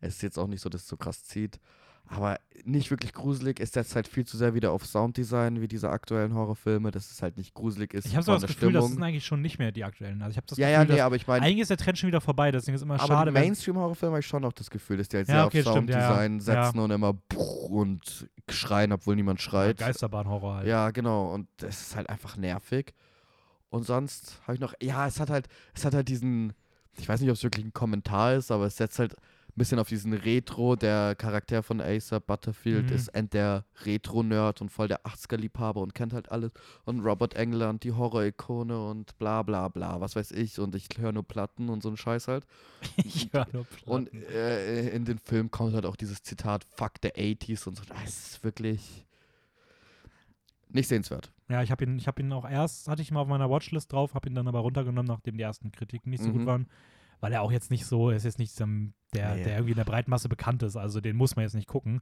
Es 0.00 0.16
ist 0.16 0.22
jetzt 0.22 0.38
auch 0.38 0.46
nicht 0.46 0.60
so, 0.62 0.68
dass 0.70 0.82
es 0.82 0.88
so 0.88 0.96
krass 0.96 1.24
zieht. 1.24 1.60
Aber 2.12 2.40
nicht 2.64 2.90
wirklich 2.90 3.12
gruselig. 3.12 3.60
Es 3.60 3.72
setzt 3.72 3.94
halt 3.94 4.08
viel 4.08 4.26
zu 4.26 4.36
sehr 4.36 4.52
wieder 4.52 4.72
auf 4.72 4.84
Sounddesign 4.84 5.60
wie 5.60 5.68
diese 5.68 5.90
aktuellen 5.90 6.34
Horrorfilme, 6.34 6.90
dass 6.90 7.10
es 7.10 7.22
halt 7.22 7.36
nicht 7.36 7.54
gruselig 7.54 7.94
ist. 7.94 8.06
Ich 8.06 8.16
habe 8.16 8.24
so 8.24 8.32
das 8.32 8.42
Gefühl, 8.42 8.72
das 8.72 8.82
Stimmung. 8.82 8.90
sind 8.94 9.02
eigentlich 9.02 9.24
schon 9.24 9.40
nicht 9.40 9.58
mehr 9.60 9.70
die 9.70 9.84
aktuellen. 9.84 10.20
Also 10.20 10.32
ich 10.32 10.36
habe 10.36 10.46
das 10.48 10.58
ja, 10.58 10.66
Gefühl, 10.66 10.80
ja, 10.80 10.84
nee, 10.84 10.96
dass 10.98 11.06
aber 11.06 11.16
ich 11.16 11.26
meine, 11.28 11.46
eigentlich 11.46 11.60
ist 11.60 11.70
der 11.70 11.76
Trend 11.76 11.98
schon 11.98 12.08
wieder 12.08 12.20
vorbei. 12.20 12.50
Deswegen 12.50 12.74
ist 12.74 12.82
immer 12.82 12.94
aber 12.94 13.06
schade, 13.06 13.32
wenn 13.32 13.42
Mainstream-Horrorfilme 13.42 14.12
habe 14.14 14.20
ich 14.20 14.26
schon 14.26 14.42
noch 14.42 14.52
das 14.52 14.70
Gefühl, 14.70 14.96
dass 14.96 15.08
die 15.08 15.18
halt 15.18 15.28
Ja, 15.28 15.34
sehr 15.34 15.46
okay, 15.46 15.62
auf 15.64 15.72
stimmt, 15.72 15.90
ja. 15.90 16.00
Sounddesign 16.00 16.40
setzen 16.40 16.78
und 16.80 16.90
immer 16.90 17.14
und 17.68 18.28
schreien, 18.48 18.92
obwohl 18.92 19.14
niemand 19.14 19.40
schreit. 19.40 19.78
Geisterbahn-Horror 19.78 20.56
halt. 20.56 20.66
Ja, 20.66 20.90
genau. 20.90 21.32
Und 21.32 21.46
es 21.62 21.80
ist 21.80 21.96
halt 21.96 22.10
einfach 22.10 22.36
nervig. 22.36 22.92
Und 23.68 23.84
sonst 23.84 24.40
habe 24.42 24.54
ich 24.54 24.60
noch, 24.60 24.74
ja, 24.82 25.06
es 25.06 25.20
hat 25.20 25.30
halt, 25.30 25.46
es 25.74 25.84
hat 25.84 25.94
halt 25.94 26.08
diesen, 26.08 26.54
ich 26.98 27.08
weiß 27.08 27.20
nicht, 27.20 27.30
ob 27.30 27.36
es 27.36 27.44
wirklich 27.44 27.64
ein 27.64 27.72
Kommentar 27.72 28.34
ist, 28.34 28.50
aber 28.50 28.66
es 28.66 28.76
setzt 28.76 28.98
halt 28.98 29.14
bisschen 29.60 29.78
auf 29.78 29.88
diesen 29.88 30.12
Retro. 30.12 30.74
Der 30.74 31.14
Charakter 31.14 31.62
von 31.62 31.80
Acer 31.80 32.18
Butterfield 32.20 32.88
Mhm. 32.90 32.96
ist 32.96 33.08
end 33.08 33.32
der 33.34 33.64
Retro-Nerd 33.84 34.60
und 34.60 34.70
voll 34.70 34.88
der 34.88 35.06
80er-Liebhaber 35.06 35.80
und 35.80 35.94
kennt 35.94 36.12
halt 36.12 36.30
alles. 36.32 36.50
Und 36.84 37.00
Robert 37.00 37.34
England, 37.34 37.84
die 37.84 37.92
Horror-Ikone 37.92 38.84
und 38.88 39.16
bla 39.18 39.42
bla 39.42 39.68
bla, 39.68 40.00
was 40.00 40.16
weiß 40.16 40.32
ich. 40.32 40.58
Und 40.58 40.74
ich 40.74 40.88
höre 40.98 41.12
nur 41.12 41.22
Platten 41.22 41.68
und 41.68 41.82
so 41.82 41.90
ein 41.90 41.96
Scheiß 41.96 42.26
halt. 42.28 42.44
ich 42.96 43.32
höre 43.32 43.46
nur 43.52 43.64
Und 43.86 44.10
Platten. 44.10 44.26
äh, 44.34 44.88
in 44.88 45.04
den 45.04 45.18
Film 45.18 45.50
kommt 45.50 45.74
halt 45.74 45.86
auch 45.86 45.96
dieses 45.96 46.22
Zitat, 46.22 46.64
fuck 46.64 46.94
the 47.02 47.10
80s 47.10 47.68
und 47.68 47.76
so. 47.76 47.84
Das 47.86 48.08
ist 48.32 48.42
wirklich 48.44 49.06
nicht 50.68 50.88
sehenswert. 50.88 51.32
Ja, 51.48 51.62
ich 51.62 51.70
habe 51.70 51.84
ihn, 51.84 51.98
ich 51.98 52.06
habe 52.06 52.22
ihn 52.22 52.32
auch 52.32 52.48
erst, 52.48 52.86
hatte 52.88 53.02
ich 53.02 53.10
mal 53.10 53.20
auf 53.20 53.28
meiner 53.28 53.50
Watchlist 53.50 53.92
drauf, 53.92 54.14
habe 54.14 54.28
ihn 54.28 54.34
dann 54.34 54.46
aber 54.48 54.60
runtergenommen, 54.60 55.08
nachdem 55.08 55.36
die 55.36 55.42
ersten 55.42 55.72
Kritiken 55.72 56.10
nicht 56.10 56.22
so 56.22 56.30
gut 56.30 56.42
Mhm. 56.42 56.46
waren. 56.46 56.66
Weil 57.20 57.32
er 57.32 57.42
auch 57.42 57.52
jetzt 57.52 57.70
nicht 57.70 57.84
so, 57.86 58.10
er 58.10 58.16
ist 58.16 58.24
jetzt 58.24 58.38
nicht 58.38 58.52
so, 58.54 58.64
ein- 58.64 58.94
der, 59.14 59.34
Nee. 59.34 59.42
der 59.44 59.52
irgendwie 59.54 59.72
in 59.72 59.76
der 59.76 59.84
Breitmasse 59.84 60.28
bekannt 60.28 60.62
ist. 60.62 60.76
Also 60.76 61.00
den 61.00 61.16
muss 61.16 61.36
man 61.36 61.44
jetzt 61.44 61.54
nicht 61.54 61.68
gucken. 61.68 62.00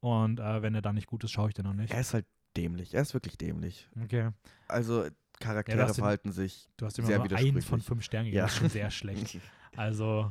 Und 0.00 0.38
äh, 0.40 0.62
wenn 0.62 0.74
er 0.74 0.82
dann 0.82 0.94
nicht 0.94 1.06
gut 1.06 1.24
ist, 1.24 1.30
schaue 1.32 1.48
ich 1.48 1.54
den 1.54 1.64
noch 1.64 1.72
nicht. 1.74 1.92
Er 1.92 2.00
ist 2.00 2.14
halt 2.14 2.26
dämlich. 2.56 2.94
Er 2.94 3.02
ist 3.02 3.14
wirklich 3.14 3.36
dämlich. 3.38 3.88
Okay. 4.02 4.30
Also 4.68 5.06
Charaktere 5.40 5.78
Ja, 5.78 5.84
hast 5.84 5.96
den- 5.96 6.02
verhalten 6.02 6.30
sich. 6.32 6.68
Du 6.76 6.86
hast 6.86 6.98
immer 6.98 7.08
Sehr 7.08 7.18
nur 7.18 7.32
einen 7.32 7.62
von 7.62 7.80
fünf 7.80 8.02
Sternen 8.04 8.26
gegeben. 8.26 8.38
Ja. 8.38 8.44
Das 8.44 8.52
ist 8.54 8.58
schon 8.58 8.68
sehr 8.70 8.90
schlecht. 8.90 9.38
Also, 9.76 10.30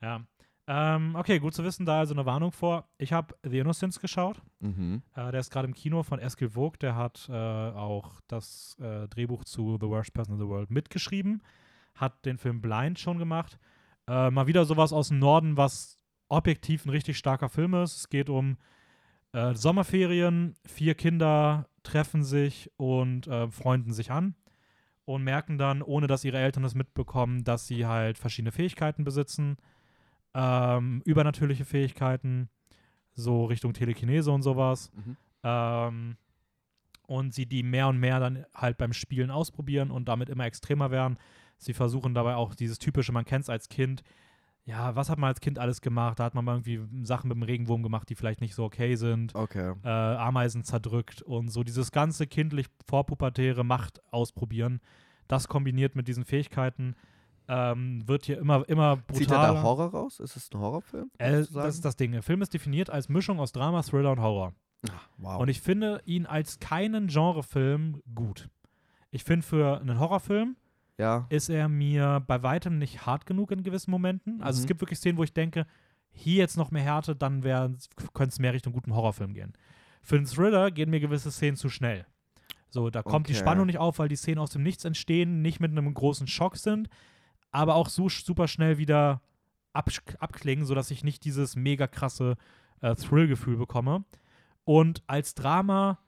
ja. 0.00 0.22
Ähm, 0.66 1.14
okay, 1.16 1.38
gut 1.38 1.52
zu 1.52 1.62
wissen, 1.64 1.84
da 1.84 1.98
also 1.98 2.14
eine 2.14 2.24
Warnung 2.24 2.50
vor. 2.52 2.88
Ich 2.96 3.12
habe 3.12 3.34
The 3.42 3.58
Innocents 3.58 4.00
geschaut. 4.00 4.40
mhm. 4.60 5.02
Äh, 5.14 5.32
der 5.32 5.40
ist 5.40 5.50
gerade 5.50 5.66
im 5.68 5.74
Kino 5.74 6.02
von 6.02 6.18
Eskil 6.18 6.48
Vogt. 6.48 6.80
Der 6.82 6.94
hat 6.96 7.28
äh, 7.28 7.32
auch 7.34 8.20
das 8.28 8.76
äh, 8.80 9.06
Drehbuch 9.08 9.44
zu 9.44 9.76
The 9.78 9.86
Worst 9.88 10.14
Person 10.14 10.36
in 10.36 10.40
the 10.40 10.48
World 10.48 10.70
mitgeschrieben. 10.70 11.42
Hat 11.94 12.24
den 12.24 12.38
Film 12.38 12.62
Blind 12.62 12.98
schon 12.98 13.18
gemacht. 13.18 13.58
Äh, 14.10 14.32
mal 14.32 14.48
wieder 14.48 14.64
sowas 14.64 14.92
aus 14.92 15.08
dem 15.08 15.20
Norden, 15.20 15.56
was 15.56 15.96
objektiv 16.28 16.84
ein 16.84 16.90
richtig 16.90 17.16
starker 17.16 17.48
Film 17.48 17.74
ist. 17.74 17.96
Es 17.96 18.08
geht 18.08 18.28
um 18.28 18.56
äh, 19.32 19.54
Sommerferien. 19.54 20.56
Vier 20.66 20.96
Kinder 20.96 21.68
treffen 21.84 22.24
sich 22.24 22.72
und 22.76 23.28
äh, 23.28 23.48
freunden 23.52 23.92
sich 23.92 24.10
an 24.10 24.34
und 25.04 25.22
merken 25.22 25.58
dann, 25.58 25.80
ohne 25.80 26.08
dass 26.08 26.24
ihre 26.24 26.38
Eltern 26.38 26.64
das 26.64 26.74
mitbekommen, 26.74 27.44
dass 27.44 27.68
sie 27.68 27.86
halt 27.86 28.18
verschiedene 28.18 28.50
Fähigkeiten 28.50 29.04
besitzen. 29.04 29.58
Ähm, 30.34 31.02
übernatürliche 31.04 31.64
Fähigkeiten, 31.64 32.48
so 33.14 33.44
Richtung 33.44 33.74
Telekinese 33.74 34.32
und 34.32 34.42
sowas. 34.42 34.90
Mhm. 34.92 35.16
Ähm, 35.44 36.16
und 37.06 37.32
sie 37.32 37.46
die 37.46 37.62
mehr 37.62 37.86
und 37.86 37.98
mehr 37.98 38.18
dann 38.18 38.44
halt 38.54 38.76
beim 38.76 38.92
Spielen 38.92 39.30
ausprobieren 39.30 39.92
und 39.92 40.08
damit 40.08 40.30
immer 40.30 40.46
extremer 40.46 40.90
werden. 40.90 41.16
Sie 41.60 41.74
versuchen 41.74 42.14
dabei 42.14 42.34
auch 42.34 42.54
dieses 42.54 42.78
typische, 42.78 43.12
man 43.12 43.24
kennt 43.24 43.44
es 43.44 43.50
als 43.50 43.68
Kind. 43.68 44.02
Ja, 44.64 44.94
was 44.94 45.08
hat 45.08 45.18
man 45.18 45.28
als 45.28 45.40
Kind 45.40 45.58
alles 45.58 45.80
gemacht? 45.80 46.18
Da 46.18 46.24
hat 46.24 46.34
man 46.34 46.44
mal 46.44 46.56
irgendwie 46.60 46.80
Sachen 47.04 47.28
mit 47.28 47.36
dem 47.36 47.42
Regenwurm 47.42 47.82
gemacht, 47.82 48.08
die 48.08 48.14
vielleicht 48.14 48.40
nicht 48.40 48.54
so 48.54 48.64
okay 48.64 48.94
sind. 48.94 49.34
Okay. 49.34 49.74
Äh, 49.84 49.88
Ameisen 49.88 50.64
zerdrückt 50.64 51.22
und 51.22 51.48
so 51.48 51.62
dieses 51.64 51.92
ganze 51.92 52.26
kindlich 52.26 52.66
vorpubertäre 52.86 53.64
Macht 53.64 54.00
ausprobieren. 54.12 54.80
Das 55.28 55.48
kombiniert 55.48 55.96
mit 55.96 56.08
diesen 56.08 56.24
Fähigkeiten 56.24 56.94
ähm, 57.50 58.06
wird 58.06 58.26
hier 58.26 58.38
immer, 58.38 58.66
immer 58.68 58.96
brutaler. 58.96 59.18
Zieht 59.18 59.30
er 59.32 59.54
da 59.54 59.62
Horror 59.62 59.90
raus? 59.90 60.20
Ist 60.20 60.36
es 60.36 60.52
ein 60.52 60.60
Horrorfilm? 60.60 61.10
Äh, 61.18 61.44
das 61.52 61.74
ist 61.74 61.84
das 61.84 61.96
Ding. 61.96 62.12
Der 62.12 62.22
Film 62.22 62.42
ist 62.42 62.54
definiert 62.54 62.90
als 62.90 63.08
Mischung 63.08 63.40
aus 63.40 63.50
Drama, 63.50 63.82
Thriller 63.82 64.12
und 64.12 64.20
Horror. 64.20 64.54
Ah, 64.88 64.92
wow. 65.18 65.40
Und 65.40 65.48
ich 65.48 65.60
finde 65.60 66.00
ihn 66.04 66.26
als 66.26 66.60
keinen 66.60 67.08
Genrefilm 67.08 68.02
gut. 68.14 68.48
Ich 69.10 69.24
finde, 69.24 69.44
für 69.44 69.80
einen 69.80 69.98
Horrorfilm 69.98 70.56
ja. 71.00 71.26
ist 71.30 71.48
er 71.48 71.68
mir 71.68 72.22
bei 72.26 72.42
weitem 72.42 72.78
nicht 72.78 73.06
hart 73.06 73.26
genug 73.26 73.50
in 73.50 73.62
gewissen 73.62 73.90
Momenten. 73.90 74.42
Also 74.42 74.58
es 74.58 74.64
Mhm. 74.64 74.68
gibt 74.68 74.80
wirklich 74.82 74.98
Szenen, 74.98 75.18
wo 75.18 75.24
ich 75.24 75.32
denke, 75.32 75.66
hier 76.12 76.36
jetzt 76.36 76.56
noch 76.56 76.70
mehr 76.70 76.82
Härte, 76.82 77.14
dann 77.16 77.42
könnte 77.42 78.32
es 78.32 78.38
mehr 78.38 78.52
Richtung 78.52 78.72
guten 78.72 78.94
Horrorfilm 78.94 79.32
gehen. 79.34 79.52
Für 80.02 80.16
einen 80.16 80.26
Thriller 80.26 80.70
gehen 80.70 80.90
mir 80.90 81.00
gewisse 81.00 81.30
Szenen 81.30 81.56
zu 81.56 81.68
schnell. 81.68 82.06
So, 82.68 82.88
da 82.90 83.02
kommt 83.02 83.28
die 83.28 83.32
Okay. 83.32 83.40
Spannung 83.40 83.66
nicht 83.66 83.78
auf, 83.78 83.98
weil 83.98 84.08
die 84.08 84.16
Szenen 84.16 84.38
aus 84.38 84.50
dem 84.50 84.62
Nichts 84.62 84.84
entstehen, 84.84 85.42
nicht 85.42 85.58
mit 85.60 85.70
einem 85.72 85.92
großen 85.92 86.26
Schock 86.26 86.56
sind, 86.56 86.88
aber 87.50 87.74
auch 87.74 87.88
so 87.88 88.08
super 88.08 88.46
schnell 88.48 88.78
wieder 88.78 89.20
absch- 89.74 90.16
abklingen, 90.18 90.64
sodass 90.64 90.90
ich 90.90 91.02
nicht 91.04 91.24
dieses 91.24 91.56
mega 91.56 91.86
krasse 91.86 92.36
äh, 92.80 92.94
Thrill-Gefühl 92.94 93.56
bekomme. 93.56 94.04
Und 94.64 95.02
als 95.06 95.34
Drama 95.34 95.98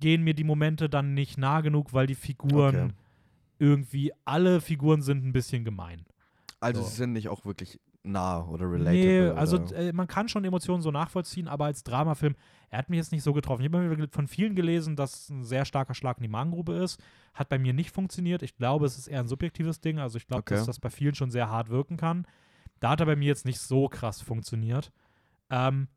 gehen 0.00 0.22
mir 0.22 0.34
die 0.34 0.44
Momente 0.44 0.88
dann 0.88 1.14
nicht 1.14 1.38
nah 1.38 1.60
genug, 1.60 1.92
weil 1.92 2.06
die 2.06 2.14
Figuren 2.14 2.74
Okay. 2.76 2.88
Irgendwie, 3.58 4.12
alle 4.24 4.60
Figuren 4.60 5.02
sind 5.02 5.24
ein 5.24 5.32
bisschen 5.32 5.64
gemein. 5.64 6.04
Also 6.60 6.82
So. 6.82 6.88
sie 6.88 6.96
sind 6.96 7.12
nicht 7.12 7.28
auch 7.28 7.44
wirklich 7.44 7.78
nah 8.02 8.44
oder 8.46 8.70
relatable. 8.70 8.92
Nee, 8.92 9.28
also 9.30 9.56
äh, 9.74 9.92
man 9.92 10.06
kann 10.06 10.28
schon 10.28 10.44
Emotionen 10.44 10.82
so 10.82 10.90
nachvollziehen, 10.90 11.48
aber 11.48 11.64
als 11.66 11.84
Dramafilm, 11.84 12.34
er 12.70 12.78
hat 12.78 12.90
mich 12.90 12.98
jetzt 12.98 13.12
nicht 13.12 13.22
so 13.22 13.32
getroffen. 13.32 13.62
Ich 13.64 13.72
habe 13.72 14.08
von 14.10 14.28
vielen 14.28 14.54
gelesen, 14.54 14.94
dass 14.96 15.14
es 15.14 15.30
ein 15.30 15.44
sehr 15.44 15.64
starker 15.64 15.94
Schlag 15.94 16.18
in 16.18 16.22
die 16.24 16.28
Magengrube 16.28 16.74
ist. 16.74 17.00
Hat 17.32 17.48
bei 17.48 17.58
mir 17.58 17.72
nicht 17.72 17.90
funktioniert. 17.92 18.42
Ich 18.42 18.56
glaube, 18.56 18.84
es 18.86 18.98
ist 18.98 19.06
eher 19.08 19.20
ein 19.20 19.28
subjektives 19.28 19.80
Ding. 19.80 19.98
Also 19.98 20.18
ich 20.18 20.26
glaube, 20.26 20.40
Okay. 20.40 20.54
dass 20.56 20.66
das 20.66 20.80
bei 20.80 20.90
vielen 20.90 21.14
schon 21.14 21.30
sehr 21.30 21.48
hart 21.50 21.70
wirken 21.70 21.96
kann. 21.96 22.26
Da 22.80 22.90
hat 22.90 23.00
er 23.00 23.06
bei 23.06 23.16
mir 23.16 23.26
jetzt 23.28 23.46
nicht 23.46 23.60
so 23.60 23.88
krass 23.88 24.20
funktioniert. 24.20 24.92
Ähm, 25.50 25.88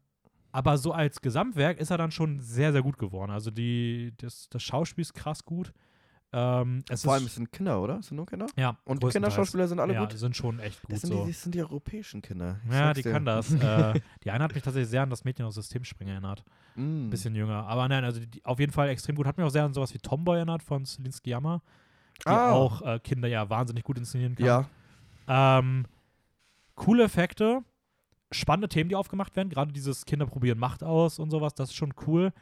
aber 0.53 0.78
so 0.78 0.91
als 0.93 1.22
Gesamtwerk 1.22 1.78
ist 1.80 1.91
er 1.91 1.97
dann 1.97 2.12
schon 2.12 2.39
sehr, 2.39 2.72
sehr 2.72 2.84
gut 2.84 2.97
geworden. 2.97 3.32
Also 3.32 3.51
die, 3.51 4.14
das, 4.18 4.47
das 4.49 4.64
Schauspiel 4.64 5.01
ist 5.01 5.14
krass 5.14 5.43
gut. 5.43 5.74
Ähm, 6.34 6.84
es 6.90 7.04
Vor 7.04 7.14
allem 7.14 7.26
es 7.26 7.36
sind 7.36 7.52
Kinder, 7.54 7.82
oder? 7.82 8.00
Es 8.00 8.08
sind 8.08 8.18
nur 8.18 8.26
Kinder? 8.26 8.48
ja, 8.58 8.78
Und. 8.84 9.00
Kinderschauspieler 9.10 9.68
sind 9.68 9.80
alle 9.80 9.94
ja, 9.94 10.02
gut? 10.04 10.18
sind 10.18 10.36
schon 10.36 10.60
echt 10.60 10.82
gut 10.82 10.92
Das 10.92 11.02
sind, 11.02 11.12
so. 11.14 11.24
die, 11.26 11.32
das 11.32 11.42
sind 11.44 11.56
die 11.56 11.62
europäischen 11.62 12.22
Kinder. 12.22 12.60
Ich 12.68 12.74
Ja, 12.74 12.94
die 12.94 13.02
dir. 13.02 13.12
kann 13.14 13.24
das. 13.26 13.54
äh, 13.54 14.00
die 14.24 14.32
eine 14.32 14.44
hat 14.44 14.54
mich 14.54 14.62
tatsächlich 14.62 14.90
sehr 14.90 15.04
an 15.04 15.10
das 15.10 15.24
Mädchen 15.24 15.46
aus 15.46 15.56
Systemspringer 15.56 16.12
erinnert. 16.12 16.44
Mm. 16.76 17.06
Ein 17.08 17.10
bisschen 17.10 17.34
jünger. 17.34 17.66
Aber 17.68 17.88
nein, 17.88 18.04
also 18.04 18.20
die, 18.20 18.44
auf 18.44 18.60
jeden 18.60 18.74
Fall 18.74 18.90
extrem 18.90 19.16
gut. 19.16 19.26
Hat 19.26 19.38
mich 19.38 19.46
auch 19.48 19.52
sehr 19.52 19.64
an 19.64 19.74
sowas 19.74 19.94
wie 19.94 20.00
Tomboy 20.00 20.36
erinnert 20.36 20.64
von 20.64 20.86
Celine 20.86 21.14
Sciamma, 21.14 21.62
die 22.26 22.30
Ah. 22.30 22.52
auch 22.52 22.82
äh, 22.82 23.00
Kinder 23.00 23.30
ja 23.30 23.50
wahnsinnig 23.50 23.84
gut 23.86 23.98
inszenieren 23.98 24.36
kann. 24.36 24.46
Ja, 24.46 24.70
Ähm, 25.60 25.86
coole 26.76 27.04
Effekte, 27.06 27.64
spannende 28.32 28.68
Themen, 28.68 28.90
die 28.90 28.96
aufgemacht 28.98 29.36
werden. 29.38 29.50
Gerade 29.50 29.72
dieses 29.72 30.06
Kinder 30.06 30.26
probieren 30.26 30.60
Macht 30.60 30.84
aus 30.84 31.20
und 31.20 31.32
sowas, 31.32 31.54
das 31.54 31.70
ist 31.70 31.76
schon 31.76 31.94
cool. 32.06 32.34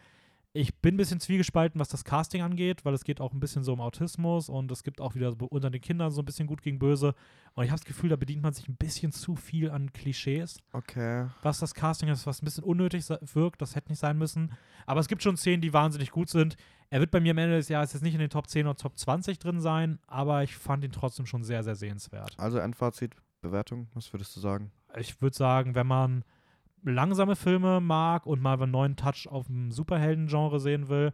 Ich 0.57 0.73
bin 0.73 0.93
ein 0.93 0.97
bisschen 0.97 1.19
zwiegespalten, 1.19 1.81
was 1.81 1.89
das 1.89 2.05
Casting 2.05 2.41
angeht, 2.41 2.85
weil 2.85 2.93
es 2.93 3.03
geht 3.03 3.19
auch 3.19 3.33
ein 3.33 3.41
bisschen 3.41 3.65
so 3.65 3.73
um 3.73 3.81
Autismus 3.81 4.47
und 4.47 4.71
es 4.71 4.83
gibt 4.83 5.01
auch 5.01 5.13
wieder 5.13 5.33
so 5.33 5.47
unter 5.47 5.69
den 5.69 5.81
Kindern 5.81 6.11
so 6.11 6.21
ein 6.21 6.25
bisschen 6.25 6.47
gut 6.47 6.61
gegen 6.61 6.79
böse. 6.79 7.13
Und 7.55 7.65
ich 7.65 7.71
habe 7.71 7.79
das 7.81 7.83
Gefühl, 7.83 8.09
da 8.09 8.15
bedient 8.15 8.41
man 8.41 8.53
sich 8.53 8.69
ein 8.69 8.77
bisschen 8.77 9.11
zu 9.11 9.35
viel 9.35 9.69
an 9.69 9.91
Klischees 9.91 10.61
okay. 10.71 11.27
was 11.41 11.59
das 11.59 11.73
Casting 11.73 12.07
ist, 12.07 12.25
was 12.25 12.41
ein 12.41 12.45
bisschen 12.45 12.63
unnötig 12.63 13.03
wirkt. 13.33 13.61
Das 13.61 13.75
hätte 13.75 13.89
nicht 13.89 13.99
sein 13.99 14.17
müssen. 14.17 14.53
Aber 14.85 15.01
es 15.01 15.09
gibt 15.09 15.23
schon 15.23 15.35
Szenen, 15.35 15.59
die 15.59 15.73
wahnsinnig 15.73 16.11
gut 16.11 16.29
sind. 16.29 16.55
Er 16.89 17.01
wird 17.01 17.11
bei 17.11 17.19
mir 17.19 17.31
am 17.31 17.37
Ende 17.37 17.57
des 17.57 17.67
Jahres 17.67 17.91
jetzt 17.91 18.03
nicht 18.03 18.13
in 18.13 18.21
den 18.21 18.29
Top 18.29 18.47
10 18.47 18.65
oder 18.65 18.77
Top 18.77 18.97
20 18.97 19.37
drin 19.39 19.59
sein, 19.59 19.99
aber 20.07 20.41
ich 20.43 20.55
fand 20.55 20.85
ihn 20.85 20.93
trotzdem 20.93 21.25
schon 21.25 21.43
sehr, 21.43 21.63
sehr 21.63 21.75
sehenswert. 21.75 22.33
Also 22.37 22.59
Endfazit, 22.59 23.13
Bewertung, 23.41 23.89
was 23.93 24.13
würdest 24.13 24.33
du 24.37 24.39
sagen? 24.39 24.71
Ich 24.97 25.21
würde 25.21 25.35
sagen, 25.35 25.75
wenn 25.75 25.87
man 25.87 26.23
langsame 26.93 27.35
Filme 27.35 27.79
mag 27.81 28.25
und 28.25 28.41
mal 28.41 28.61
einen 28.61 28.71
neuen 28.71 28.95
Touch 28.95 29.27
auf 29.29 29.47
dem 29.47 29.71
Superhelden-Genre 29.71 30.59
sehen 30.59 30.87
will, 30.89 31.11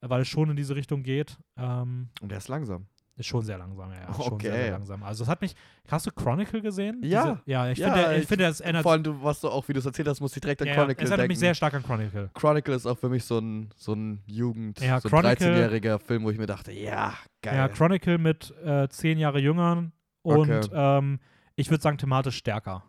weil 0.00 0.22
es 0.22 0.28
schon 0.28 0.50
in 0.50 0.56
diese 0.56 0.76
Richtung 0.76 1.02
geht, 1.02 1.38
ähm, 1.56 2.08
Und 2.20 2.30
der 2.30 2.38
ist 2.38 2.48
langsam. 2.48 2.86
ist 3.16 3.26
schon 3.26 3.42
sehr 3.42 3.56
langsam, 3.56 3.90
ja. 3.92 4.12
Schon 4.14 4.34
Okay. 4.34 4.48
sehr, 4.48 4.54
sehr 4.56 4.70
langsam. 4.72 5.02
Also 5.02 5.24
es 5.24 5.30
hat 5.30 5.40
mich. 5.40 5.54
Hast 5.90 6.04
du 6.06 6.10
Chronicle 6.10 6.60
gesehen? 6.60 7.00
Ja. 7.02 7.22
Diese, 7.22 7.40
ja, 7.46 7.70
ich 7.70 7.78
Ja, 7.78 7.92
finde, 7.94 8.16
ich 8.18 8.26
finde, 8.28 8.44
es 8.44 8.60
ändert 8.60 8.82
Vor 8.82 8.92
allem, 8.92 9.02
du, 9.04 9.22
was 9.22 9.40
du 9.40 9.48
auch, 9.48 9.66
wie 9.68 9.72
du 9.72 9.78
es 9.78 9.86
erzählt 9.86 10.06
hast, 10.08 10.20
musst 10.20 10.36
ich 10.36 10.42
direkt 10.42 10.60
an 10.60 10.68
ja, 10.68 10.74
Chronicle 10.74 11.02
es 11.04 11.10
erinnert 11.10 11.18
denken. 11.20 11.28
mich 11.30 11.38
sehr 11.38 11.54
stark 11.54 11.72
an 11.74 11.82
Chronicle. 11.82 12.30
Chronicle 12.34 12.74
ist 12.74 12.84
auch 12.86 12.98
für 12.98 13.08
mich 13.08 13.24
so 13.24 13.38
ein, 13.38 13.70
so 13.74 13.94
ein 13.94 14.22
Jugend, 14.26 14.80
Ja, 14.80 15.00
so 15.00 15.08
ein 15.08 15.12
Chronicle- 15.12 15.46
13-jähriger 15.54 15.98
Film, 15.98 16.24
wo 16.24 16.30
ich 16.30 16.36
mir 16.38 16.46
dachte, 16.46 16.72
ja, 16.72 17.14
geil. 17.40 17.56
Ja, 17.56 17.68
Chronicle 17.68 18.18
mit 18.18 18.52
äh, 18.62 18.86
zehn 18.90 19.18
Jahre 19.18 19.38
Jüngern 19.40 19.92
und 20.22 20.50
Okay. 20.50 20.68
ähm, 20.74 21.18
ich 21.54 21.70
würde 21.70 21.82
sagen 21.82 21.96
thematisch 21.96 22.36
stärker. 22.36 22.82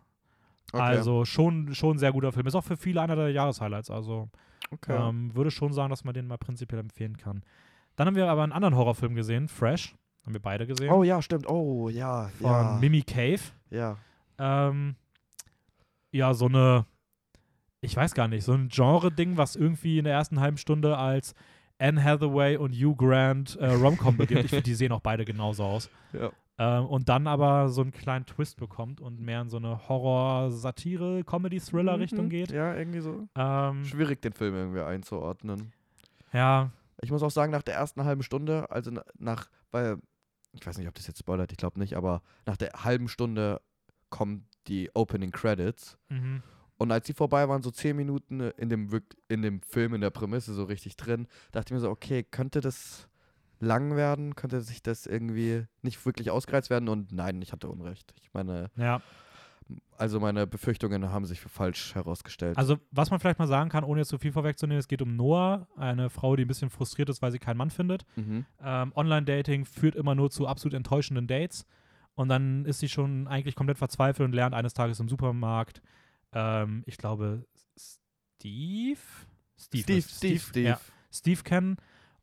Okay. 0.72 0.82
Also 0.82 1.24
schon, 1.24 1.74
schon 1.74 1.96
ein 1.96 1.98
sehr 1.98 2.12
guter 2.12 2.32
Film. 2.32 2.46
Ist 2.46 2.54
auch 2.54 2.64
für 2.64 2.76
viele 2.76 3.00
einer 3.00 3.16
der 3.16 3.30
Jahreshighlights. 3.30 3.90
Also 3.90 4.28
okay. 4.70 4.96
ähm, 4.96 5.34
würde 5.34 5.50
schon 5.50 5.72
sagen, 5.72 5.90
dass 5.90 6.04
man 6.04 6.14
den 6.14 6.26
mal 6.26 6.38
prinzipiell 6.38 6.80
empfehlen 6.80 7.16
kann. 7.16 7.42
Dann 7.96 8.06
haben 8.06 8.16
wir 8.16 8.28
aber 8.28 8.42
einen 8.42 8.52
anderen 8.52 8.76
Horrorfilm 8.76 9.14
gesehen, 9.14 9.48
Fresh. 9.48 9.94
Haben 10.24 10.34
wir 10.34 10.42
beide 10.42 10.66
gesehen. 10.66 10.90
oh 10.92 11.02
ja, 11.02 11.22
stimmt. 11.22 11.48
Oh 11.48 11.88
ja, 11.88 12.28
von 12.38 12.50
ja. 12.50 12.78
Mimi 12.80 13.02
Cave. 13.02 13.40
ja. 13.70 13.96
Ähm, 14.38 14.94
ja, 16.12 16.32
so 16.34 16.46
eine, 16.46 16.86
ich 17.80 17.96
weiß 17.96 18.14
gar 18.14 18.28
nicht, 18.28 18.44
so 18.44 18.52
ein 18.52 18.68
Genre-Ding, 18.68 19.36
was 19.36 19.56
irgendwie 19.56 19.98
in 19.98 20.04
der 20.04 20.14
ersten 20.14 20.40
halben 20.40 20.56
Stunde 20.56 20.96
als 20.96 21.34
Anne 21.78 22.02
Hathaway 22.02 22.56
und 22.56 22.72
Hugh 22.74 22.96
Grant 22.96 23.56
äh, 23.56 23.72
Rom-Com 23.72 24.16
beginnt. 24.16 24.44
Ich 24.44 24.50
finde, 24.50 24.64
die 24.64 24.74
sehen 24.74 24.92
auch 24.92 25.00
beide 25.00 25.24
genauso 25.24 25.64
aus. 25.64 25.90
ja. 26.12 26.30
Ähm, 26.60 26.86
und 26.86 27.08
dann 27.08 27.28
aber 27.28 27.68
so 27.68 27.82
einen 27.82 27.92
kleinen 27.92 28.26
Twist 28.26 28.56
bekommt 28.56 29.00
und 29.00 29.20
mehr 29.20 29.42
in 29.42 29.48
so 29.48 29.58
eine 29.58 29.88
Horror-Satire-Comedy-Thriller-Richtung 29.88 32.24
Mhm. 32.26 32.30
geht. 32.30 32.50
Ja, 32.50 32.74
irgendwie 32.74 33.00
so. 33.00 33.28
Ähm, 33.36 33.84
Schwierig, 33.84 34.20
den 34.22 34.32
Film 34.32 34.54
irgendwie 34.54 34.80
einzuordnen. 34.80 35.72
ja, 36.32 36.70
Ich 37.00 37.12
muss 37.12 37.22
auch 37.22 37.30
sagen, 37.30 37.52
nach 37.52 37.62
der 37.62 37.76
ersten 37.76 38.02
halben 38.04 38.24
Stunde, 38.24 38.68
also 38.72 38.90
na- 38.90 39.04
nach, 39.18 39.46
weil, 39.70 39.98
ich 40.52 40.66
weiß 40.66 40.78
nicht, 40.78 40.88
ob 40.88 40.94
das 40.94 41.06
jetzt 41.06 41.20
spoilert, 41.20 41.52
ich 41.52 41.58
glaube 41.58 41.78
nicht, 41.78 41.94
aber 41.96 42.22
nach 42.44 42.56
der 42.56 42.70
halben 42.82 43.06
Stunde 43.08 43.60
kommen 44.10 44.48
die 44.66 44.90
Opening 44.94 45.30
Credits. 45.30 45.96
mhm. 46.08 46.42
Und 46.80 46.92
als 46.92 47.06
die 47.06 47.12
vorbei 47.12 47.48
waren, 47.48 47.60
so 47.62 47.72
zehn 47.72 47.96
Minuten 47.96 48.38
in 48.40 48.68
dem, 48.68 48.88
in 49.28 49.42
dem 49.42 49.62
Film, 49.62 49.94
in 49.94 50.00
der 50.00 50.10
Prämisse 50.10 50.54
so 50.54 50.62
richtig 50.62 50.96
drin, 50.96 51.26
dachte 51.50 51.68
ich 51.68 51.72
mir 51.74 51.80
so, 51.80 51.90
okay, 51.90 52.22
könnte 52.22 52.60
das 52.60 53.07
lang 53.60 53.96
werden? 53.96 54.34
Könnte 54.34 54.60
sich 54.60 54.82
das 54.82 55.06
irgendwie 55.06 55.66
nicht 55.82 56.04
wirklich 56.04 56.30
ausgereizt 56.30 56.70
werden? 56.70 56.88
Und 56.88 57.12
nein, 57.12 57.40
ich 57.42 57.52
hatte 57.52 57.68
Unrecht. 57.68 58.14
Ich 58.22 58.32
meine, 58.32 58.70
ja. 58.76 59.00
also 59.96 60.20
meine 60.20 60.46
Befürchtungen 60.46 61.10
haben 61.10 61.24
sich 61.24 61.40
für 61.40 61.48
falsch 61.48 61.94
herausgestellt. 61.94 62.56
Also, 62.56 62.78
was 62.90 63.10
man 63.10 63.20
vielleicht 63.20 63.38
mal 63.38 63.48
sagen 63.48 63.70
kann, 63.70 63.84
ohne 63.84 64.00
jetzt 64.00 64.08
zu 64.08 64.18
viel 64.18 64.32
vorwegzunehmen, 64.32 64.78
es 64.78 64.88
geht 64.88 65.02
um 65.02 65.16
Noah, 65.16 65.66
eine 65.76 66.10
Frau, 66.10 66.36
die 66.36 66.44
ein 66.44 66.48
bisschen 66.48 66.70
frustriert 66.70 67.08
ist, 67.08 67.22
weil 67.22 67.32
sie 67.32 67.38
keinen 67.38 67.56
Mann 67.56 67.70
findet. 67.70 68.04
mhm. 68.16 68.46
Ähm, 68.62 68.92
Online-Dating 68.94 69.64
führt 69.64 69.96
immer 69.96 70.14
nur 70.14 70.30
zu 70.30 70.46
absolut 70.46 70.74
enttäuschenden 70.74 71.26
Dates. 71.26 71.66
Und 72.14 72.28
dann 72.28 72.64
ist 72.64 72.80
sie 72.80 72.88
schon 72.88 73.28
eigentlich 73.28 73.54
komplett 73.54 73.78
verzweifelt 73.78 74.26
und 74.26 74.34
lernt 74.34 74.54
eines 74.54 74.74
Tages 74.74 74.98
im 74.98 75.08
Supermarkt, 75.08 75.80
ähm, 76.32 76.82
ich 76.86 76.98
glaube, 76.98 77.46
Steve? 77.76 78.98
Steve, 79.56 79.82
Steve, 79.82 79.96
ne? 79.96 80.02
Steve, 80.02 80.40
Steve. 80.40 80.68
Ja, 80.68 80.80
Steve 81.12 81.42
kennen. 81.42 81.76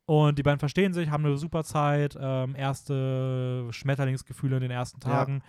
Und 0.06 0.38
die 0.38 0.42
beiden 0.44 0.60
verstehen 0.60 0.92
sich, 0.94 1.10
haben 1.10 1.24
eine 1.26 1.36
super 1.36 1.64
Zeit, 1.64 2.16
ähm, 2.20 2.54
erste 2.54 3.66
Schmetterlingsgefühle 3.70 4.56
in 4.56 4.62
den 4.62 4.70
ersten 4.70 5.00
Ja. 5.02 5.08
Tagen. 5.08 5.42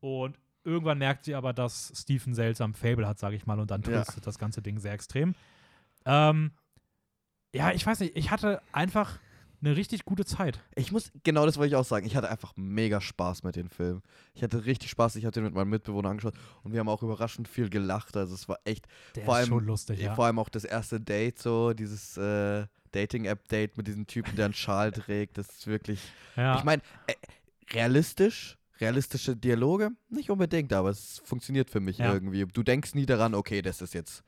Und 0.00 0.36
irgendwann 0.64 0.98
merkt 0.98 1.24
sie 1.24 1.34
aber, 1.34 1.52
dass 1.52 1.92
Steve 1.94 2.28
ein 2.28 2.34
seltsamen 2.34 2.74
Fable 2.74 3.06
hat, 3.06 3.18
sage 3.18 3.36
ich 3.36 3.46
mal, 3.46 3.60
und 3.60 3.70
dann 3.70 3.82
Ja. 3.82 4.02
twistet 4.02 4.26
das 4.26 4.38
ganze 4.38 4.62
Ding 4.62 4.78
sehr 4.78 4.92
extrem. 4.92 5.34
Ähm, 6.04 6.50
ja, 7.54 7.70
ich 7.72 7.86
weiß 7.86 8.00
nicht, 8.00 8.16
ich 8.16 8.30
hatte 8.30 8.60
einfach 8.72 9.18
eine 9.62 9.76
richtig 9.76 10.04
gute 10.06 10.24
Zeit. 10.24 10.58
Ich 10.74 10.90
muss, 10.90 11.12
genau 11.22 11.44
das 11.44 11.58
wollte 11.58 11.68
ich 11.68 11.76
auch 11.76 11.84
sagen. 11.84 12.06
Ich 12.06 12.16
hatte 12.16 12.30
einfach 12.30 12.54
mega 12.56 13.00
Spaß 13.00 13.42
mit 13.42 13.56
dem 13.56 13.68
Film. 13.68 14.02
Ich 14.32 14.42
hatte 14.42 14.64
richtig 14.64 14.90
Spaß. 14.90 15.16
Ich 15.16 15.24
habe 15.24 15.32
den 15.32 15.44
mit 15.44 15.54
meinem 15.54 15.68
Mitbewohner 15.68 16.08
angeschaut 16.08 16.34
und 16.62 16.72
wir 16.72 16.80
haben 16.80 16.88
auch 16.88 17.02
überraschend 17.02 17.46
viel 17.46 17.68
gelacht. 17.68 18.16
Also 18.16 18.34
es 18.34 18.48
war 18.48 18.58
echt, 18.64 18.86
Der 19.16 19.24
Vor 19.24 19.34
ist 19.34 19.40
allem- 19.40 19.48
schon 19.48 19.66
lustig, 19.66 20.00
ja. 20.00 20.14
vor 20.14 20.24
allem 20.24 20.38
auch 20.38 20.48
das 20.48 20.64
erste 20.64 20.98
Date 21.00 21.38
so, 21.38 21.74
dieses 21.74 22.16
äh, 22.16 22.66
Dating-App-Date 22.92 23.76
mit 23.76 23.86
diesem 23.86 24.06
Typen, 24.06 24.36
der 24.36 24.46
einen 24.46 24.54
Schal 24.54 24.92
trägt. 24.92 25.38
Das 25.38 25.48
ist 25.48 25.66
wirklich, 25.66 26.00
ja. 26.36 26.56
ich 26.58 26.64
meine, 26.64 26.82
äh, 27.06 27.14
realistisch, 27.72 28.56
realistische 28.80 29.36
Dialoge, 29.36 29.90
nicht 30.08 30.30
unbedingt, 30.30 30.72
aber 30.72 30.90
es 30.90 31.20
funktioniert 31.24 31.70
für 31.70 31.80
mich 31.80 31.98
Ja. 31.98 32.12
irgendwie. 32.12 32.44
Du 32.46 32.62
denkst 32.62 32.94
nie 32.94 33.06
daran, 33.06 33.34
okay, 33.34 33.62
das 33.62 33.80
ist 33.82 33.94
jetzt, 33.94 34.22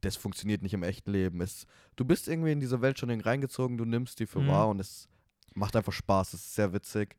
das 0.00 0.16
funktioniert 0.16 0.62
nicht 0.62 0.74
im 0.74 0.82
echten 0.82 1.10
Leben. 1.10 1.40
Es, 1.40 1.66
du 1.96 2.04
bist 2.04 2.28
irgendwie 2.28 2.52
in 2.52 2.60
diese 2.60 2.80
Welt 2.80 2.98
schon 2.98 3.10
reingezogen, 3.20 3.76
du 3.76 3.84
nimmst 3.84 4.20
die 4.20 4.26
für 4.26 4.40
Mhm. 4.40 4.48
wahr 4.48 4.68
und 4.68 4.80
es 4.80 5.08
macht 5.54 5.74
einfach 5.76 5.92
Spaß, 5.92 6.34
es 6.34 6.40
ist 6.40 6.54
sehr 6.54 6.72
witzig. 6.72 7.16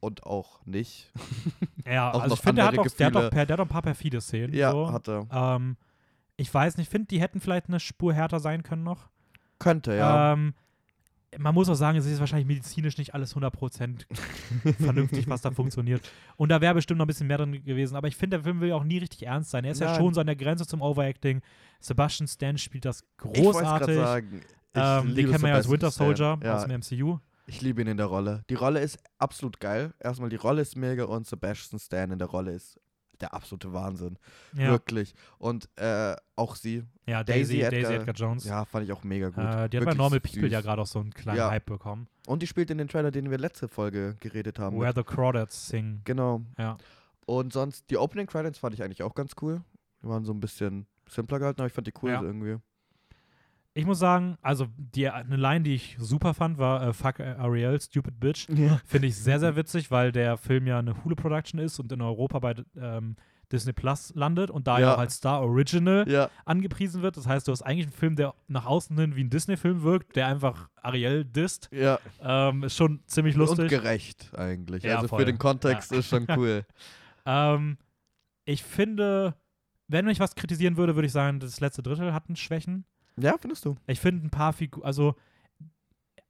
Und 0.00 0.24
auch 0.24 0.64
nicht. 0.66 1.10
ja, 1.86 2.12
auch 2.12 2.20
also 2.20 2.34
ich 2.34 2.40
finde, 2.42 2.56
der, 2.56 2.64
hat 2.66 2.70
andere 2.74 2.88
doch- 2.90 2.96
der, 2.96 3.06
hat 3.06 3.12
per- 3.12 3.30
der 3.30 3.40
hat 3.54 3.58
doch 3.58 3.64
ein 3.64 3.68
paar 3.68 3.80
perfide 3.82 4.20
Szenen. 4.20 4.52
Ja, 4.54 4.70
so. 4.70 4.92
hat 4.92 5.08
er. 5.08 5.26
Ähm, 5.32 5.76
ich 6.36 6.52
weiß 6.52 6.76
nicht, 6.76 6.88
ich 6.88 6.90
finde, 6.90 7.06
die 7.08 7.20
hätten 7.22 7.40
vielleicht 7.40 7.68
eine 7.68 7.80
Spur 7.80 8.12
härter 8.12 8.38
sein 8.38 8.62
können 8.62 8.82
noch. 8.82 9.08
Könnte, 9.58 9.94
ja. 9.94 10.32
Ähm, 10.32 10.54
man 11.38 11.54
muss 11.54 11.68
auch 11.68 11.74
sagen, 11.74 11.98
es 11.98 12.06
ist 12.06 12.20
wahrscheinlich 12.20 12.46
medizinisch 12.46 12.96
nicht 12.96 13.14
alles 13.14 13.34
100% 13.34 14.04
vernünftig, 14.78 15.28
was 15.28 15.40
da 15.42 15.50
funktioniert. 15.52 16.00
Und 16.36 16.50
da 16.50 16.60
wäre 16.60 16.74
bestimmt 16.74 16.98
noch 16.98 17.06
ein 17.06 17.08
bisschen 17.08 17.26
mehr 17.26 17.38
drin 17.38 17.64
gewesen. 17.64 17.96
Aber 17.96 18.08
ich 18.08 18.16
finde, 18.16 18.36
der 18.38 18.44
Film 18.44 18.60
will 18.60 18.68
ja 18.68 18.76
auch 18.76 18.84
nie 18.84 18.98
richtig 18.98 19.26
ernst 19.26 19.50
sein. 19.50 19.64
Er 19.64 19.72
ist 19.72 19.80
ja 19.80 19.88
Nein. 19.88 19.96
schon 19.96 20.14
so 20.14 20.20
an 20.20 20.26
der 20.26 20.36
Grenze 20.36 20.66
zum 20.66 20.80
Overacting. 20.80 21.40
Sebastian 21.80 22.28
Stan 22.28 22.56
spielt 22.56 22.84
das 22.84 23.00
ich 23.00 23.42
großartig. 23.42 23.96
sagen. 23.96 24.40
Ich 24.42 24.80
Ähm, 24.80 25.14
den 25.14 25.30
kennen 25.30 25.42
wir 25.42 25.48
ja 25.50 25.54
als 25.56 25.68
Winter. 25.68 25.90
Soldier 25.90 26.38
Ja, 26.42 26.56
aus 26.56 26.66
dem 26.66 26.80
MCU. 26.80 27.18
Ich 27.46 27.60
liebe 27.60 27.82
ihn 27.82 27.88
in 27.88 27.96
der 27.96 28.06
Rolle. 28.06 28.44
Die 28.48 28.54
Rolle 28.54 28.80
ist 28.80 28.98
absolut 29.18 29.60
geil. 29.60 29.92
Erstmal, 30.00 30.30
die 30.30 30.36
Rolle 30.36 30.62
ist 30.62 30.76
mega 30.76 31.04
und 31.04 31.26
Sebastian 31.26 31.78
Stan 31.78 32.10
in 32.10 32.18
der 32.18 32.28
Rolle 32.28 32.52
ist 32.52 32.80
der 33.24 33.34
absolute 33.34 33.72
Wahnsinn. 33.72 34.18
Ja, 34.56 34.70
Wirklich. 34.70 35.14
Und 35.38 35.68
äh, 35.76 36.14
auch 36.36 36.56
sie, 36.56 36.84
ja 37.06 37.22
Daisy, 37.24 37.58
Daisy 37.58 37.70
Daisy, 37.70 37.76
Edgar- 37.94 38.00
Edgar, 38.00 38.14
Jones. 38.14 38.44
ja, 38.44 38.64
fand 38.64 38.84
ich 38.84 38.92
auch 38.92 39.02
mega 39.04 39.28
gut. 39.30 39.44
äh, 39.44 39.68
die 39.68 39.78
hat 39.78 39.84
bei 39.84 39.94
Normal 39.94 40.20
People 40.20 40.42
süß. 40.42 40.52
ja 40.52 40.60
gerade 40.60 40.82
auch 40.82 40.86
so 40.86 41.00
einen 41.00 41.12
kleinen 41.12 41.38
Ja. 41.38 41.50
Hype 41.50 41.66
bekommen. 41.66 42.06
Und 42.26 42.42
die 42.42 42.46
spielt 42.46 42.70
in 42.70 42.78
den 42.78 42.88
Trailer, 42.88 43.10
den 43.10 43.30
wir 43.30 43.38
letzte 43.38 43.68
Folge 43.68 44.16
geredet 44.20 44.58
haben. 44.58 44.78
Where 44.80 44.92
the 44.94 45.02
Crawdads 45.02 45.68
Sing. 45.68 46.00
Genau. 46.04 46.42
Ja. 46.58 46.76
Und 47.26 47.52
sonst, 47.52 47.88
die 47.90 47.96
Opening 47.96 48.26
Credits 48.26 48.58
fand 48.58 48.74
ich 48.74 48.82
eigentlich 48.82 49.02
auch 49.02 49.14
ganz 49.14 49.32
cool. 49.42 49.62
Die 50.02 50.08
waren 50.08 50.24
so 50.24 50.32
ein 50.32 50.40
bisschen 50.40 50.86
simpler 51.08 51.38
gehalten, 51.38 51.60
aber 51.60 51.66
ich 51.68 51.72
fand 51.72 51.86
die 51.86 51.92
cool 52.02 52.10
Ja. 52.10 52.22
irgendwie. 52.22 52.56
Ich 53.76 53.86
muss 53.86 53.98
sagen, 53.98 54.38
also 54.40 54.68
die, 54.76 55.08
eine 55.08 55.36
Line, 55.36 55.64
die 55.64 55.74
ich 55.74 55.96
super 55.98 56.32
fand, 56.32 56.58
war 56.58 56.86
äh, 56.86 56.92
Fuck 56.92 57.18
Ariel, 57.18 57.80
Stupid 57.80 58.20
Bitch. 58.20 58.48
Ja. 58.48 58.80
Finde 58.86 59.08
ich 59.08 59.16
sehr, 59.16 59.40
sehr 59.40 59.56
witzig, 59.56 59.90
weil 59.90 60.12
der 60.12 60.36
Film 60.36 60.66
ja 60.68 60.78
eine 60.78 61.04
Hulu-Production 61.04 61.58
ist 61.58 61.80
und 61.80 61.90
in 61.90 62.00
Europa 62.00 62.38
bei 62.38 62.54
ähm, 62.76 63.16
Disney 63.50 63.72
Plus 63.72 64.12
landet 64.14 64.50
und 64.50 64.66
da 64.68 64.78
ja, 64.78 64.94
auch 64.94 64.98
als 64.98 65.16
Star 65.16 65.42
Original 65.42 66.08
Ja, 66.08 66.30
angepriesen 66.44 67.02
wird. 67.02 67.16
Das 67.16 67.26
heißt, 67.26 67.48
du 67.48 67.52
hast 67.52 67.62
eigentlich 67.62 67.86
einen 67.86 67.92
Film, 67.92 68.14
der 68.16 68.34
nach 68.46 68.64
außen 68.64 68.96
hin 68.96 69.16
wie 69.16 69.24
ein 69.24 69.30
Disney-Film 69.30 69.82
wirkt, 69.82 70.14
der 70.14 70.28
einfach 70.28 70.68
Ariel 70.76 71.24
disst. 71.24 71.68
ja. 71.72 71.98
Ähm, 72.22 72.62
ist 72.62 72.76
schon 72.76 73.00
ziemlich 73.06 73.34
Und 73.34 73.40
lustig. 73.40 73.68
gerecht 73.68 74.30
eigentlich. 74.36 74.84
Ja, 74.84 74.96
also 74.96 75.08
voll. 75.08 75.18
für 75.20 75.26
den 75.26 75.38
Kontext 75.38 75.90
ist 75.92 76.08
schon 76.08 76.26
cool. 76.36 76.64
Ähm, 77.26 77.76
ich 78.44 78.62
finde, 78.62 79.34
wenn 79.88 80.08
ich 80.08 80.20
was 80.20 80.36
kritisieren 80.36 80.76
würde, 80.76 80.94
würde 80.94 81.06
ich 81.06 81.12
sagen, 81.12 81.40
das 81.40 81.58
letzte 81.60 81.82
Drittel 81.82 82.14
hat 82.14 82.28
einen 82.28 82.36
Schwächen. 82.36 82.84
Ja, 83.18 83.36
findest 83.38 83.64
du? 83.64 83.76
Ich 83.86 84.00
finde 84.00 84.26
ein 84.26 84.30
paar 84.30 84.52
Figuren, 84.52 84.84
also, 84.84 85.14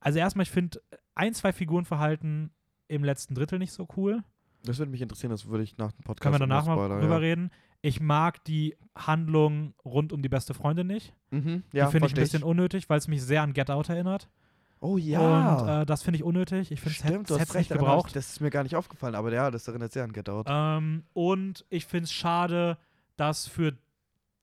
also 0.00 0.18
erstmal, 0.18 0.42
ich 0.44 0.50
finde 0.50 0.80
ein, 1.14 1.34
zwei 1.34 1.52
Figurenverhalten 1.52 2.50
im 2.88 3.04
letzten 3.04 3.34
Drittel 3.34 3.58
nicht 3.58 3.72
so 3.72 3.88
cool. 3.96 4.22
Das 4.64 4.78
würde 4.78 4.90
mich 4.90 5.02
interessieren, 5.02 5.30
das 5.30 5.46
würde 5.46 5.62
ich 5.64 5.76
nach 5.76 5.92
dem 5.92 6.02
Podcast 6.04 6.22
Können 6.22 6.34
wir 6.34 6.38
danach 6.40 6.66
mal 6.66 6.88
drüber 7.00 7.14
ja. 7.14 7.16
reden. 7.18 7.50
Ich 7.82 8.00
mag 8.00 8.42
die 8.44 8.76
Handlung 8.96 9.74
rund 9.84 10.12
um 10.12 10.22
die 10.22 10.28
beste 10.30 10.54
Freundin 10.54 10.86
nicht. 10.86 11.12
Mhm, 11.30 11.62
Die 11.72 11.76
ja, 11.76 11.88
finde 11.90 12.06
ich 12.06 12.14
ein 12.14 12.20
bisschen 12.20 12.42
unnötig, 12.42 12.88
weil 12.88 12.98
es 12.98 13.08
mich 13.08 13.22
sehr 13.22 13.42
an 13.42 13.52
Get 13.52 13.70
Out 13.70 13.90
erinnert. 13.90 14.28
Oh 14.80 14.96
ja. 14.96 15.56
Und 15.56 15.68
äh, 15.68 15.86
das 15.86 16.02
finde 16.02 16.16
ich 16.16 16.24
unnötig. 16.24 16.70
Ich 16.70 16.80
finde, 16.80 16.92
es 16.92 16.96
Stimmt, 16.98 17.30
hätte 17.30 17.34
es 17.34 17.40
recht, 17.40 17.54
nicht 17.54 17.70
hab 17.70 17.76
ich- 17.76 17.80
gebraucht. 17.80 18.16
Das 18.16 18.30
ist 18.30 18.40
mir 18.40 18.50
gar 18.50 18.62
nicht 18.62 18.74
aufgefallen, 18.76 19.14
aber 19.14 19.32
ja, 19.32 19.50
das 19.50 19.68
erinnert 19.68 19.92
sehr 19.92 20.04
an 20.04 20.12
Get 20.12 20.28
Out. 20.30 20.46
Ähm, 20.48 21.04
und 21.12 21.64
ich 21.68 21.84
finde 21.86 22.04
es 22.04 22.12
schade, 22.12 22.78
dass 23.16 23.46
für 23.46 23.76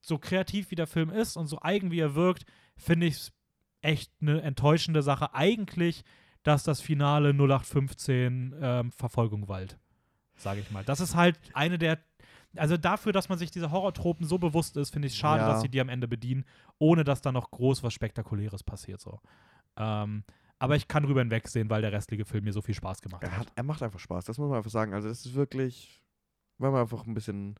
so 0.02 0.18
kreativ 0.18 0.70
wie 0.70 0.74
der 0.74 0.86
Film 0.86 1.08
ist 1.10 1.36
und 1.36 1.46
so 1.46 1.58
eigen 1.62 1.90
wie 1.90 2.00
er 2.00 2.14
wirkt, 2.14 2.44
finde 2.76 3.06
ich 3.06 3.14
es 3.14 3.32
echt 3.80 4.12
eine 4.20 4.42
enttäuschende 4.42 5.02
Sache. 5.02 5.32
Eigentlich, 5.34 6.04
dass 6.42 6.64
das 6.64 6.80
Finale 6.80 7.32
0815 7.32 8.54
ähm, 8.60 8.92
Verfolgung 8.92 9.48
Wald, 9.48 9.78
sage 10.36 10.60
ich 10.60 10.70
mal. 10.70 10.84
Das 10.84 11.00
ist 11.00 11.14
halt 11.14 11.38
eine 11.54 11.78
der. 11.78 11.98
Also 12.56 12.76
dafür, 12.76 13.12
dass 13.12 13.30
man 13.30 13.38
sich 13.38 13.50
dieser 13.50 13.70
Horrortropen 13.70 14.26
so 14.26 14.36
bewusst 14.36 14.76
ist, 14.76 14.90
finde 14.90 15.06
ich 15.08 15.14
es 15.14 15.18
schade, 15.18 15.40
Ja. 15.42 15.48
dass 15.48 15.62
sie 15.62 15.70
die 15.70 15.80
am 15.80 15.88
Ende 15.88 16.06
bedienen, 16.06 16.44
ohne 16.78 17.02
dass 17.02 17.22
da 17.22 17.32
noch 17.32 17.50
groß 17.50 17.82
was 17.82 17.94
Spektakuläres 17.94 18.62
passiert. 18.62 19.00
So. 19.00 19.20
Ähm, 19.78 20.24
aber 20.58 20.76
ich 20.76 20.86
kann 20.86 21.02
drüber 21.04 21.20
hinwegsehen, 21.20 21.70
weil 21.70 21.80
der 21.80 21.92
restliche 21.92 22.26
Film 22.26 22.44
mir 22.44 22.52
so 22.52 22.60
viel 22.60 22.74
Spaß 22.74 23.00
gemacht 23.00 23.22
Er, 23.22 23.30
hat. 23.32 23.38
hat, 23.38 23.52
er 23.56 23.62
macht 23.62 23.82
einfach 23.82 23.98
Spaß, 24.00 24.26
das 24.26 24.36
muss 24.36 24.48
man 24.50 24.58
einfach 24.58 24.70
sagen. 24.70 24.92
Also 24.92 25.08
das 25.08 25.24
ist 25.24 25.32
wirklich, 25.34 26.02
wenn 26.58 26.72
man 26.72 26.82
einfach 26.82 27.06
ein 27.06 27.14
bisschen 27.14 27.56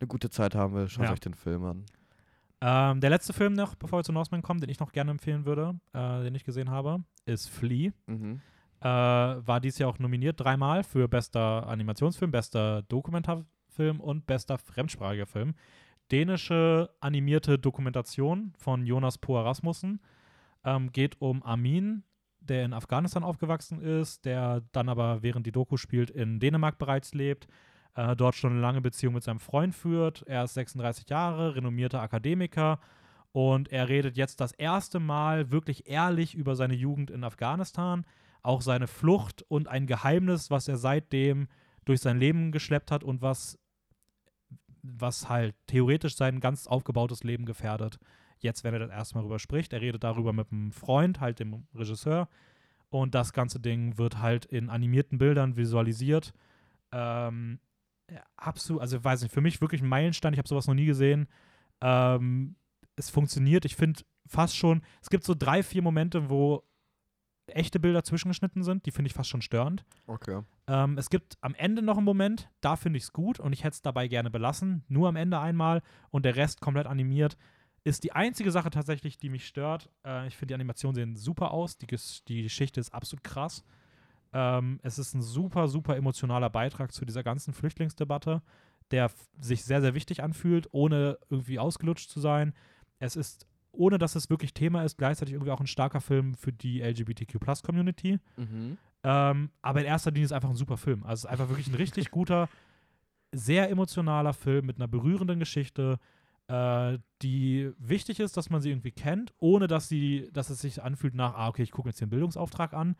eine 0.00 0.08
gute 0.08 0.30
Zeit 0.30 0.54
haben 0.54 0.74
will, 0.74 0.88
schaut 0.88 1.04
Ja. 1.06 1.12
euch 1.12 1.20
den 1.20 1.34
Film 1.34 1.64
an. 1.64 1.84
Ähm, 2.60 3.00
der 3.00 3.10
letzte 3.10 3.32
Film 3.32 3.54
noch, 3.54 3.74
bevor 3.74 3.98
wir 3.98 4.04
zu 4.04 4.12
Norseman 4.12 4.42
kommen, 4.42 4.60
den 4.60 4.70
ich 4.70 4.78
noch 4.78 4.92
gerne 4.92 5.10
empfehlen 5.10 5.44
würde, 5.44 5.78
äh, 5.92 6.22
den 6.22 6.34
ich 6.34 6.44
gesehen 6.44 6.70
habe, 6.70 7.02
ist 7.24 7.48
Flea. 7.48 7.90
Mhm. 8.06 8.40
Äh, 8.80 8.84
war 8.86 9.60
dieses 9.60 9.78
Jahr 9.78 9.90
auch 9.90 9.98
nominiert 9.98 10.38
dreimal 10.40 10.82
für 10.84 11.08
bester 11.08 11.66
Animationsfilm, 11.68 12.30
bester 12.30 12.82
Dokumentarfilm 12.82 14.00
und 14.00 14.26
bester 14.26 14.58
fremdsprachiger 14.58 15.26
Film. 15.26 15.54
Dänische 16.10 16.90
animierte 17.00 17.58
Dokumentation 17.58 18.52
von 18.58 18.86
Jonas 18.86 19.18
Poe 19.18 19.44
Rasmussen. 19.44 20.00
Ähm, 20.64 20.92
geht 20.92 21.20
um 21.20 21.42
Amin, 21.42 22.04
der 22.40 22.64
in 22.64 22.72
Afghanistan 22.74 23.24
aufgewachsen 23.24 23.80
ist, 23.80 24.24
der 24.24 24.62
dann 24.72 24.88
aber, 24.88 25.22
während 25.22 25.46
die 25.46 25.52
Doku 25.52 25.76
spielt, 25.76 26.10
in 26.10 26.38
Dänemark 26.38 26.78
bereits 26.78 27.14
lebt, 27.14 27.46
äh, 27.94 28.16
dort 28.16 28.34
schon 28.34 28.52
eine 28.52 28.60
lange 28.60 28.80
Beziehung 28.80 29.14
mit 29.14 29.22
seinem 29.22 29.40
Freund 29.40 29.74
führt. 29.74 30.22
Er 30.26 30.44
ist 30.44 30.54
36 30.54 31.08
Jahre, 31.08 31.54
renommierter 31.54 32.00
Akademiker 32.00 32.80
und 33.32 33.72
er 33.72 33.88
redet 33.88 34.16
jetzt 34.16 34.40
das 34.40 34.52
erste 34.52 35.00
Mal 35.00 35.50
wirklich 35.50 35.88
ehrlich 35.88 36.34
über 36.34 36.54
seine 36.54 36.74
Jugend 36.74 37.10
in 37.10 37.24
Afghanistan, 37.24 38.04
auch 38.42 38.60
seine 38.60 38.86
Flucht 38.86 39.42
und 39.48 39.68
ein 39.68 39.86
Geheimnis, 39.86 40.50
was 40.50 40.68
er 40.68 40.76
seitdem 40.76 41.48
durch 41.84 42.00
sein 42.00 42.18
Leben 42.18 42.52
geschleppt 42.52 42.90
hat 42.90 43.02
und 43.02 43.22
was, 43.22 43.58
was 44.82 45.28
halt 45.28 45.54
theoretisch 45.66 46.16
sein 46.16 46.40
ganz 46.40 46.66
aufgebautes 46.66 47.24
Leben 47.24 47.46
gefährdet. 47.46 47.98
Jetzt, 48.38 48.64
wenn 48.64 48.74
er 48.74 48.80
das 48.80 48.90
erstmal 48.90 49.22
drüber 49.22 49.38
spricht, 49.38 49.72
er 49.72 49.80
redet 49.80 50.04
darüber 50.04 50.32
mit 50.32 50.50
einem 50.52 50.72
Freund, 50.72 51.20
halt 51.20 51.38
dem 51.38 51.66
Regisseur. 51.74 52.28
Und 52.90 53.14
das 53.14 53.32
ganze 53.32 53.60
Ding 53.60 53.96
wird 53.96 54.18
halt 54.18 54.44
in 54.44 54.68
animierten 54.68 55.16
Bildern 55.16 55.56
visualisiert. 55.56 56.34
Ähm, 56.90 57.60
absolut, 58.36 58.82
also 58.82 58.96
ich 58.96 59.04
weiß 59.04 59.22
nicht, 59.22 59.32
für 59.32 59.40
mich 59.40 59.60
wirklich 59.60 59.82
ein 59.82 59.88
Meilenstein. 59.88 60.32
Ich 60.32 60.38
habe 60.38 60.48
sowas 60.48 60.66
noch 60.66 60.74
nie 60.74 60.86
gesehen. 60.86 61.28
Ähm, 61.80 62.56
es 62.96 63.10
funktioniert. 63.10 63.64
Ich 63.64 63.76
finde 63.76 64.02
fast 64.26 64.56
schon, 64.56 64.82
es 65.00 65.10
gibt 65.10 65.24
so 65.24 65.34
drei, 65.34 65.62
vier 65.62 65.82
Momente, 65.82 66.30
wo 66.30 66.64
echte 67.46 67.80
Bilder 67.80 68.04
zwischengeschnitten 68.04 68.62
sind. 68.62 68.86
Die 68.86 68.90
finde 68.90 69.08
ich 69.08 69.14
fast 69.14 69.28
schon 69.28 69.42
störend. 69.42 69.84
Okay. 70.06 70.42
Ähm, 70.66 70.96
es 70.96 71.10
gibt 71.10 71.36
am 71.40 71.54
Ende 71.54 71.82
noch 71.82 71.96
einen 71.96 72.04
Moment, 72.04 72.50
da 72.60 72.76
finde 72.76 72.98
ich 72.98 73.04
es 73.04 73.12
gut 73.12 73.40
und 73.40 73.52
ich 73.52 73.64
hätte 73.64 73.74
es 73.74 73.82
dabei 73.82 74.08
gerne 74.08 74.30
belassen. 74.30 74.84
Nur 74.88 75.08
am 75.08 75.16
Ende 75.16 75.38
einmal 75.38 75.82
und 76.10 76.24
der 76.24 76.36
Rest 76.36 76.60
komplett 76.60 76.86
animiert. 76.86 77.36
Ist 77.84 78.04
die 78.04 78.12
einzige 78.12 78.52
Sache 78.52 78.70
tatsächlich, 78.70 79.18
die 79.18 79.28
mich 79.28 79.46
stört. 79.46 79.90
Äh, 80.06 80.28
ich 80.28 80.36
finde, 80.36 80.52
die 80.52 80.54
Animationen 80.54 80.94
sehen 80.94 81.16
super 81.16 81.50
aus. 81.50 81.78
Die, 81.78 81.86
die 82.28 82.42
Geschichte 82.42 82.78
ist 82.78 82.94
absolut 82.94 83.24
krass. 83.24 83.64
Ähm, 84.32 84.80
es 84.82 84.98
ist 84.98 85.14
ein 85.14 85.22
super, 85.22 85.68
super 85.68 85.96
emotionaler 85.96 86.50
Beitrag 86.50 86.92
zu 86.92 87.04
dieser 87.04 87.22
ganzen 87.22 87.52
Flüchtlingsdebatte, 87.52 88.42
der 88.90 89.10
sich 89.40 89.64
sehr, 89.64 89.80
sehr 89.80 89.94
wichtig 89.94 90.22
anfühlt, 90.22 90.68
ohne 90.72 91.18
irgendwie 91.30 91.58
ausgelutscht 91.58 92.10
zu 92.10 92.20
sein. 92.20 92.54
Es 92.98 93.16
ist, 93.16 93.46
ohne 93.72 93.98
dass 93.98 94.14
es 94.14 94.30
wirklich 94.30 94.54
Thema 94.54 94.84
ist, 94.84 94.98
gleichzeitig 94.98 95.34
irgendwie 95.34 95.52
auch 95.52 95.60
ein 95.60 95.66
starker 95.66 96.00
Film 96.00 96.34
für 96.34 96.52
die 96.52 96.80
LGBTQ-Plus-Community. 96.80 98.18
Mhm. 98.36 98.78
Ähm, 99.04 99.50
aber 99.62 99.80
in 99.80 99.86
erster 99.86 100.10
Linie 100.10 100.24
ist 100.24 100.30
es 100.30 100.36
einfach 100.36 100.50
ein 100.50 100.56
super 100.56 100.76
Film. 100.76 101.02
Also 101.02 101.12
es 101.12 101.24
ist 101.24 101.30
einfach 101.30 101.48
wirklich 101.48 101.68
ein 101.68 101.74
richtig 101.74 102.10
guter, 102.10 102.48
sehr 103.32 103.70
emotionaler 103.70 104.34
Film 104.34 104.66
mit 104.66 104.76
einer 104.76 104.88
berührenden 104.88 105.38
Geschichte, 105.38 105.98
äh, 106.48 106.98
die 107.22 107.72
wichtig 107.78 108.20
ist, 108.20 108.36
dass 108.36 108.50
man 108.50 108.60
sie 108.60 108.70
irgendwie 108.70 108.92
kennt, 108.92 109.32
ohne 109.38 109.66
dass 109.66 109.88
sie, 109.88 110.28
dass 110.32 110.50
es 110.50 110.60
sich 110.60 110.82
anfühlt 110.82 111.14
nach, 111.14 111.34
ah, 111.34 111.48
okay, 111.48 111.62
ich 111.62 111.70
gucke 111.70 111.88
jetzt 111.88 112.00
den 112.00 112.10
Bildungsauftrag 112.10 112.74
an. 112.74 112.96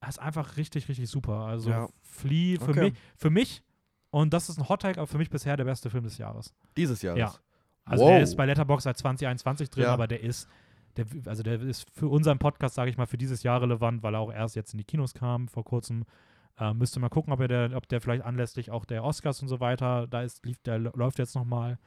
Das 0.00 0.10
ist 0.10 0.18
einfach 0.18 0.56
richtig, 0.56 0.88
richtig 0.88 1.08
super. 1.08 1.40
Also 1.46 1.70
Ja. 1.70 1.88
Flea 2.02 2.58
für 2.58 2.70
Okay. 2.70 2.80
mich, 2.90 2.94
für 3.16 3.30
mich, 3.30 3.62
und 4.10 4.32
das 4.32 4.48
ist 4.48 4.58
ein 4.58 4.68
Hot 4.68 4.82
Take, 4.82 4.98
aber 5.00 5.06
für 5.06 5.18
mich 5.18 5.30
bisher 5.30 5.56
der 5.56 5.64
beste 5.64 5.90
Film 5.90 6.04
des 6.04 6.18
Jahres. 6.18 6.54
Dieses 6.76 7.02
Jahr. 7.02 7.16
Ja. 7.16 7.32
Also 7.84 8.04
Wow. 8.04 8.10
der 8.10 8.22
ist 8.22 8.36
bei 8.36 8.46
Letterboxd 8.46 8.84
seit 8.84 8.98
2021 8.98 9.70
drin, 9.70 9.84
Ja. 9.84 9.92
aber 9.94 10.06
der 10.06 10.20
ist, 10.22 10.48
der, 10.96 11.06
also 11.26 11.42
der 11.42 11.60
ist 11.60 11.88
für 11.92 12.08
unseren 12.08 12.38
Podcast, 12.38 12.74
sage 12.74 12.90
ich 12.90 12.96
mal, 12.96 13.06
für 13.06 13.18
dieses 13.18 13.42
Jahr 13.42 13.60
relevant, 13.62 14.02
weil 14.02 14.14
er 14.14 14.20
auch 14.20 14.32
erst 14.32 14.56
jetzt 14.56 14.72
in 14.74 14.78
die 14.78 14.84
Kinos 14.84 15.14
kam 15.14 15.48
vor 15.48 15.64
kurzem. 15.64 16.04
Äh, 16.58 16.72
müsste 16.72 17.00
mal 17.00 17.10
gucken, 17.10 17.32
ob, 17.32 17.40
er 17.40 17.48
der, 17.48 17.76
ob 17.76 17.86
der 17.88 18.00
vielleicht 18.00 18.24
anlässlich 18.24 18.70
auch 18.70 18.84
der 18.86 19.04
Oscars 19.04 19.42
und 19.42 19.48
so 19.48 19.60
weiter, 19.60 20.06
da 20.06 20.22
ist, 20.22 20.44
lief, 20.46 20.58
der 20.62 20.78
läuft 20.78 21.18
jetzt 21.18 21.34
nochmal 21.34 21.78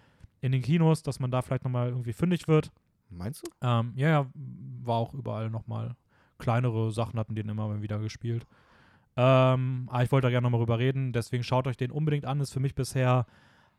in 0.41 0.51
den 0.51 0.61
Kinos, 0.61 1.01
dass 1.03 1.19
man 1.19 1.31
da 1.31 1.41
vielleicht 1.41 1.63
nochmal 1.63 1.89
irgendwie 1.89 2.13
fündig 2.13 2.47
wird. 2.47 2.71
Meinst 3.09 3.45
du? 3.45 3.51
Ähm, 3.67 3.93
ja, 3.95 4.09
ja, 4.09 4.27
war 4.83 4.97
auch 4.97 5.13
überall 5.15 5.49
nochmal 5.49 5.95
kleinere 6.39 6.91
Sachen 6.91 7.19
hatten 7.19 7.35
den 7.35 7.49
immer 7.49 7.81
wieder 7.81 7.99
gespielt. 7.99 8.47
Ähm, 9.15 9.87
aber 9.91 10.03
ich 10.03 10.11
wollte 10.11 10.27
da 10.27 10.31
gerne 10.31 10.45
nochmal 10.45 10.59
drüber 10.59 10.79
reden, 10.79 11.11
deswegen 11.13 11.43
schaut 11.43 11.67
euch 11.67 11.77
den 11.77 11.91
unbedingt 11.91 12.25
an. 12.25 12.39
Ist 12.39 12.53
für 12.53 12.59
mich 12.59 12.73
bisher, 12.75 13.25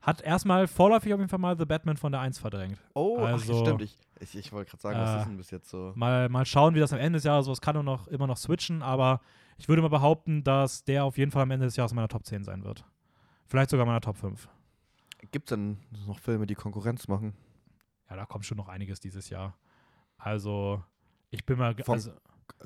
hat 0.00 0.20
erstmal 0.22 0.66
vorläufig 0.66 1.12
auf 1.14 1.20
jeden 1.20 1.28
Fall 1.30 1.38
mal 1.38 1.56
The 1.58 1.64
Batman 1.64 1.96
von 1.96 2.12
der 2.12 2.20
1 2.20 2.38
verdrängt. 2.38 2.78
Oh, 2.94 3.16
Also, 3.18 3.54
ach, 3.54 3.58
stimmt. 3.60 3.82
Ich, 3.82 3.98
ich, 4.20 4.34
ich 4.36 4.52
wollte 4.52 4.70
gerade 4.70 4.82
sagen, 4.82 4.98
was 5.00 5.10
äh, 5.10 5.18
ist 5.18 5.26
denn 5.26 5.36
bis 5.36 5.50
jetzt 5.50 5.70
so? 5.70 5.92
Mal, 5.96 6.28
mal 6.28 6.44
schauen, 6.44 6.74
wie 6.74 6.80
das 6.80 6.92
am 6.92 6.98
Ende 6.98 7.16
des 7.16 7.24
Jahres, 7.24 7.46
so 7.46 7.52
es 7.52 7.60
kann 7.60 7.74
nur 7.74 7.82
noch, 7.84 8.06
immer 8.08 8.26
noch 8.26 8.36
switchen, 8.36 8.82
aber 8.82 9.20
ich 9.56 9.68
würde 9.68 9.82
mal 9.82 9.88
behaupten, 9.88 10.44
dass 10.44 10.84
der 10.84 11.04
auf 11.04 11.16
jeden 11.18 11.30
Fall 11.30 11.42
am 11.42 11.50
Ende 11.50 11.66
des 11.66 11.76
Jahres 11.76 11.94
meiner 11.94 12.08
Top 12.08 12.26
10 12.26 12.44
sein 12.44 12.64
wird. 12.64 12.84
Vielleicht 13.46 13.70
sogar 13.70 13.86
meiner 13.86 14.00
Top 14.00 14.16
5. 14.16 14.48
Gibt 15.32 15.46
es 15.50 15.56
denn 15.56 15.78
noch 16.06 16.18
Filme, 16.18 16.46
die 16.46 16.54
Konkurrenz 16.54 17.08
machen? 17.08 17.34
Ja, 18.08 18.16
da 18.16 18.24
kommt 18.26 18.44
schon 18.46 18.56
noch 18.56 18.68
einiges 18.68 19.00
dieses 19.00 19.28
Jahr. 19.30 19.56
Also, 20.18 20.82
ich 21.30 21.44
bin 21.46 21.58
mal. 21.58 21.74
Vom- 21.82 21.94
Also, 21.94 22.12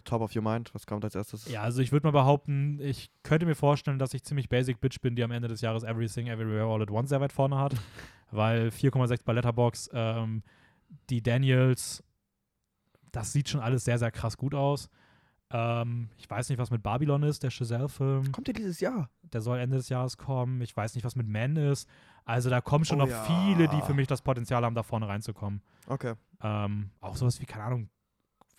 Top 0.04 0.20
of 0.22 0.34
Your 0.34 0.42
Mind, 0.42 0.74
was 0.74 0.86
kommt 0.86 1.04
als 1.04 1.14
erstes? 1.14 1.48
ja, 1.48 1.62
also 1.62 1.80
ich 1.80 1.92
würde 1.92 2.06
mal 2.06 2.10
behaupten, 2.10 2.80
ich 2.80 3.10
könnte 3.22 3.46
mir 3.46 3.54
vorstellen, 3.54 3.98
dass 3.98 4.12
ich 4.14 4.24
ziemlich 4.24 4.48
basic 4.48 4.80
Bitch 4.80 5.00
bin, 5.00 5.14
die 5.14 5.22
am 5.22 5.30
Ende 5.30 5.48
des 5.48 5.60
Jahres 5.60 5.84
Everything 5.84 6.26
Everywhere 6.26 6.64
All 6.66 6.82
at 6.82 6.90
Once 6.90 7.10
sehr 7.10 7.20
weit 7.20 7.32
vorne 7.32 7.58
hat. 7.58 7.74
weil 8.30 8.68
4,6 8.68 9.20
bei 9.24 9.32
Letterbox, 9.32 9.90
ähm, 9.92 10.42
die 11.10 11.22
Daniels, 11.22 12.02
das 13.12 13.32
sieht 13.32 13.48
schon 13.48 13.60
alles 13.60 13.84
sehr, 13.84 13.98
sehr 13.98 14.10
krass 14.10 14.36
gut 14.36 14.54
aus. 14.54 14.88
Ähm, 15.50 16.08
ich 16.16 16.28
weiß 16.28 16.48
nicht, 16.48 16.58
was 16.58 16.70
mit 16.70 16.82
Babylon 16.82 17.22
ist, 17.22 17.42
der 17.42 17.50
Chazelle-Film. 17.50 18.32
Kommt 18.32 18.48
der 18.48 18.54
dieses 18.54 18.80
Jahr? 18.80 19.08
Der 19.22 19.40
soll 19.40 19.58
Ende 19.58 19.76
des 19.76 19.88
Jahres 19.88 20.16
kommen. 20.16 20.60
Ich 20.62 20.76
weiß 20.76 20.94
nicht, 20.94 21.04
was 21.04 21.14
mit 21.16 21.28
Man 21.28 21.56
ist. 21.56 21.88
Also 22.24 22.50
da 22.50 22.60
kommen 22.60 22.84
schon 22.84 23.00
Oh 23.00 23.04
noch 23.04 23.10
ja. 23.10 23.22
viele, 23.22 23.68
die 23.68 23.80
für 23.82 23.94
mich 23.94 24.08
das 24.08 24.22
Potenzial 24.22 24.64
haben, 24.64 24.74
da 24.74 24.82
vorne 24.82 25.06
reinzukommen. 25.06 25.62
Okay. 25.86 26.14
Ähm, 26.42 26.90
auch 27.00 27.16
sowas 27.16 27.40
wie, 27.40 27.46
keine 27.46 27.64
Ahnung, 27.64 27.88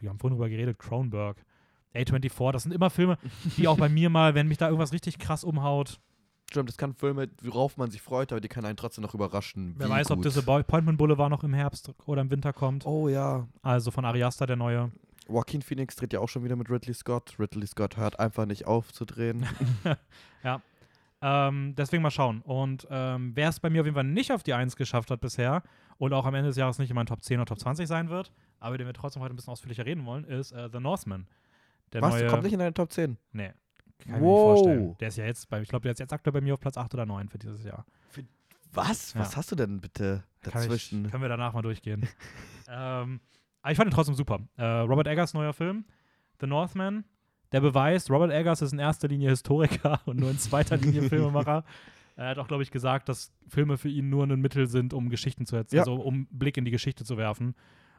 wir 0.05 0.11
haben 0.11 0.19
vorhin 0.19 0.37
drüber 0.37 0.49
geredet, 0.49 0.79
Cronenberg, 0.79 1.43
A24, 1.93 2.51
das 2.51 2.63
sind 2.63 2.71
immer 2.71 2.89
Filme, 2.89 3.17
die 3.57 3.67
auch 3.67 3.77
bei 3.77 3.89
mir 3.89 4.09
mal, 4.09 4.35
wenn 4.35 4.47
mich 4.47 4.57
da 4.57 4.67
irgendwas 4.67 4.93
richtig 4.93 5.19
krass 5.19 5.43
umhaut, 5.43 5.99
Stimmt, 6.47 6.69
das 6.69 6.77
kann 6.77 6.93
Filme, 6.93 7.27
worauf 7.41 7.75
man 7.75 7.89
sich 7.89 8.03
freut, 8.03 8.31
aber 8.31 8.39
die 8.39 8.47
kann 8.47 8.65
einen 8.65 8.77
trotzdem 8.77 9.01
noch 9.01 9.15
überraschen. 9.15 9.73
Wer 9.77 9.89
weiß, 9.89 10.11
ob 10.11 10.17
gut. 10.17 10.25
Disappointment 10.25 10.97
Boulevard 10.97 11.31
noch 11.31 11.43
im 11.43 11.55
Herbst 11.55 11.91
oder 12.05 12.21
im 12.21 12.29
Winter 12.29 12.53
kommt. 12.53 12.85
Oh 12.85 13.09
ja. 13.09 13.47
Also 13.63 13.89
von 13.89 14.05
Ari 14.05 14.23
Aster, 14.23 14.45
der 14.45 14.55
neue. 14.55 14.91
Joaquin 15.27 15.63
Phoenix 15.63 15.95
dreht 15.95 16.13
ja 16.13 16.19
auch 16.19 16.29
schon 16.29 16.43
wieder 16.43 16.55
mit 16.55 16.69
Ridley 16.69 16.93
Scott. 16.93 17.35
Ridley 17.39 17.65
Scott 17.65 17.97
hört 17.97 18.19
einfach 18.19 18.45
nicht 18.45 18.67
auf 18.67 18.93
zu 18.93 19.05
drehen. 19.05 19.45
Ähm, 21.21 21.73
deswegen 21.75 22.03
mal 22.03 22.11
schauen. 22.11 22.41
Und 22.41 22.87
ähm, 22.91 23.31
wer 23.33 23.49
es 23.49 23.59
bei 23.59 23.71
mir 23.71 23.81
auf 23.81 23.87
jeden 23.87 23.95
Fall 23.95 24.03
nicht 24.03 24.31
auf 24.31 24.43
die 24.43 24.53
1 24.53 24.75
geschafft 24.75 25.09
hat 25.09 25.21
bisher 25.21 25.63
und 25.97 26.13
auch 26.13 26.25
am 26.25 26.35
Ende 26.35 26.49
des 26.49 26.57
Jahres 26.57 26.77
nicht 26.77 26.91
in 26.91 26.95
meinen 26.95 27.07
Top 27.07 27.23
10 27.23 27.39
oder 27.39 27.47
Top 27.47 27.59
20 27.59 27.87
sein 27.87 28.09
wird, 28.09 28.31
aber 28.59 28.77
den 28.77 28.87
wir 28.87 28.93
trotzdem 28.93 29.21
heute 29.21 29.33
ein 29.33 29.35
bisschen 29.35 29.51
ausführlicher 29.51 29.85
reden 29.85 30.05
wollen, 30.05 30.23
ist 30.25 30.51
äh, 30.51 30.69
The 30.71 30.79
Northman. 30.79 31.27
Der 31.93 32.01
Was? 32.01 32.13
neue. 32.13 32.27
Kommt 32.27 32.43
nicht 32.43 32.53
in 32.53 32.59
deine 32.59 32.73
Top 32.73 32.91
10? 32.91 33.17
Nee. 33.31 33.47
Kann 33.47 33.53
ich 33.99 34.05
mir 34.07 34.13
nicht 34.13 34.21
Wow. 34.23 34.39
vorstellen. 34.57 34.97
Der 34.99 35.07
ist 35.07 35.17
ja 35.17 35.25
jetzt 35.25 35.49
bei, 35.49 35.61
ich 35.61 35.69
glaube, 35.69 35.83
der 35.83 35.91
ist 35.93 35.99
jetzt 35.99 36.13
aktuell 36.13 36.33
bei 36.33 36.41
mir 36.41 36.53
auf 36.53 36.59
Platz 36.59 36.77
8 36.77 36.93
oder 36.93 37.05
9 37.05 37.29
für 37.29 37.37
dieses 37.37 37.63
Jahr. 37.63 37.85
Was? 38.73 39.13
Ja. 39.13 39.21
Was 39.21 39.37
hast 39.37 39.51
du 39.51 39.55
denn 39.55 39.79
bitte 39.79 40.23
Kann 40.41 40.51
dazwischen? 40.53 41.05
Ich, 41.05 41.11
können 41.11 41.23
wir 41.23 41.29
danach 41.29 41.53
mal 41.53 41.61
durchgehen. 41.61 42.07
ähm, 42.69 43.21
aber 43.61 43.71
ich 43.71 43.77
fand 43.77 43.89
ihn 43.89 43.93
trotzdem 43.93 44.15
super. 44.15 44.39
Äh, 44.57 44.63
Robert 44.65 45.07
Eggers 45.07 45.33
neuer 45.33 45.53
Film, 45.53 45.85
The 46.41 46.47
Northman, 46.47 47.05
der 47.53 47.61
beweist, 47.61 48.09
Robert 48.11 48.31
Eggers 48.31 48.61
ist 48.61 48.73
in 48.73 48.79
erster 48.79 49.07
Linie 49.07 49.29
Historiker 49.29 50.01
und 50.05 50.19
nur 50.19 50.29
in 50.29 50.37
zweiter 50.39 50.75
Linie 50.77 51.03
Filmemacher. 51.09 51.63
Er 52.17 52.29
hat 52.29 52.37
auch, 52.37 52.47
glaube 52.47 52.63
ich, 52.63 52.71
gesagt, 52.71 53.07
dass 53.09 53.31
Filme 53.47 53.77
für 53.77 53.89
ihn 53.89 54.09
nur 54.09 54.25
ein 54.25 54.39
Mittel 54.41 54.67
sind, 54.67 54.93
um 54.93 55.09
Geschichten 55.09 55.45
zu 55.45 55.55
erzählen, 55.55 55.85
Ja. 55.85 55.91
also 55.91 56.01
um 56.01 56.27
Blick 56.31 56.57
in 56.57 56.65
die 56.65 56.71
Geschichte 56.71 57.03
zu 57.05 57.17
werfen. 57.17 57.55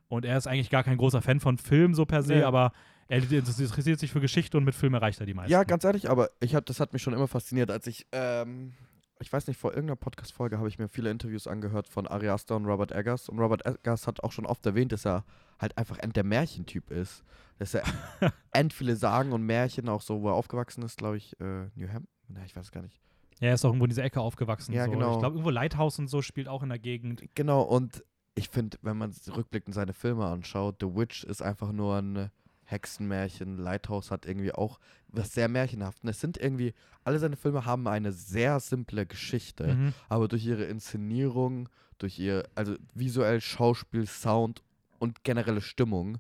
Und 0.09 0.25
er 0.25 0.37
ist 0.37 0.47
eigentlich 0.47 0.71
gar 0.71 0.85
kein 0.85 0.97
großer 0.97 1.23
Fan 1.23 1.41
von 1.41 1.59
Film 1.59 1.95
so 1.95 2.07
per 2.07 2.23
se, 2.23 2.37
Nee. 2.37 2.43
aber 2.43 2.73
er 3.09 3.19
interessiert 3.19 3.99
sich 4.01 4.11
für 4.13 4.21
Geschichte 4.21 4.57
und 4.57 4.65
mit 4.65 4.75
Film 4.75 4.95
erreicht 4.95 5.21
er 5.21 5.27
die 5.27 5.35
meisten. 5.35 5.53
Ja, 5.53 5.65
ganz 5.65 5.85
ehrlich, 5.85 6.11
aber 6.11 6.31
ich 6.41 6.55
hab, 6.55 6.67
das 6.67 6.81
hat 6.81 6.93
mich 6.93 7.03
schon 7.03 7.13
immer 7.15 7.29
fasziniert, 7.29 7.71
als 7.71 7.87
ich, 7.87 8.07
ähm, 8.13 8.75
ich 9.21 9.33
weiß 9.33 9.47
nicht, 9.47 9.59
vor 9.59 9.71
irgendeiner 9.71 9.97
Podcast-Folge 9.97 10.59
habe 10.59 10.69
ich 10.69 10.79
mir 10.79 10.89
viele 10.89 11.11
Interviews 11.11 11.47
angehört 11.47 11.89
von 11.89 12.07
Ari 12.07 12.29
Aster 12.29 12.57
und 12.57 12.67
Robert 12.67 12.93
Eggers. 12.93 13.29
Und 13.29 13.39
Robert 13.39 13.65
Eggers 13.65 14.07
hat 14.07 14.23
auch 14.23 14.33
schon 14.33 14.45
oft 14.45 14.65
erwähnt, 14.67 14.93
dass 14.93 15.07
er 15.07 15.25
halt 15.59 15.79
einfach 15.79 15.99
end 15.99 16.17
der 16.17 16.25
Märchentyp 16.25 16.91
ist. 16.91 17.25
Dass 17.59 17.75
er 17.75 17.83
end 18.53 18.73
viele 18.73 18.97
Sagen 18.97 19.33
und 19.33 19.43
Märchen, 19.43 19.89
auch 19.89 20.03
so, 20.03 20.21
wo 20.21 20.29
er 20.29 20.35
aufgewachsen 20.35 20.83
ist, 20.83 20.99
glaube 20.99 21.17
ich, 21.17 21.39
äh, 21.41 21.69
New 21.75 21.89
Hampshire. 21.89 22.03
Na, 22.29 22.45
ich 22.45 22.55
weiß 22.57 22.67
es 22.67 22.73
gar 22.73 22.83
nicht. 22.83 23.01
Ja, 23.41 23.49
er 23.49 23.55
ist 23.55 23.65
auch 23.65 23.69
irgendwo 23.69 23.85
in 23.85 23.91
dieser 23.91 24.05
Ecke 24.05 24.21
aufgewachsen. 24.21 24.73
Ja, 24.73 24.87
so. 24.87 24.91
genau. 24.91 25.13
Ich 25.13 25.19
glaube, 25.21 25.35
irgendwo 25.37 25.51
Lighthouse 25.51 25.99
und 25.99 26.09
so 26.09 26.23
spielt 26.23 26.49
auch 26.49 26.63
in 26.63 26.71
der 26.71 26.79
Gegend. 26.79 27.23
Genau, 27.35 27.63
und 27.63 28.03
ich 28.37 28.49
finde, 28.51 28.79
wenn 28.83 28.97
man 28.99 29.13
rückblickend 29.35 29.75
seine 29.75 29.93
Filme 29.95 30.27
anschaut, 30.27 30.77
The 30.81 30.95
Witch 30.95 31.25
ist 31.25 31.43
einfach 31.43 31.73
nur 31.73 31.97
ein 31.97 32.31
Hexenmärchen, 32.65 33.57
Lighthouse 33.59 34.11
hat 34.11 34.27
irgendwie 34.27 34.53
auch 34.53 34.79
was 35.09 35.33
sehr 35.33 35.49
Märchenhaftes. 35.49 36.11
Es 36.11 36.21
sind 36.21 36.37
irgendwie, 36.37 36.75
alle 37.05 37.19
seine 37.19 37.37
Filme 37.37 37.65
haben 37.65 37.87
eine 37.89 38.13
sehr 38.13 38.61
simple 38.61 39.07
Geschichte, 39.07 39.75
Mhm. 39.75 39.95
aber 40.09 40.29
durch 40.29 40.45
ihre 40.45 40.65
Inszenierung, 40.65 41.69
durch 41.99 42.19
ihr, 42.19 42.45
also 42.55 42.75
visuell, 42.95 43.41
Schauspiel, 43.41 44.07
Sound 44.07 44.63
und 44.99 45.25
generelle 45.25 45.61
Stimmung, 45.61 46.19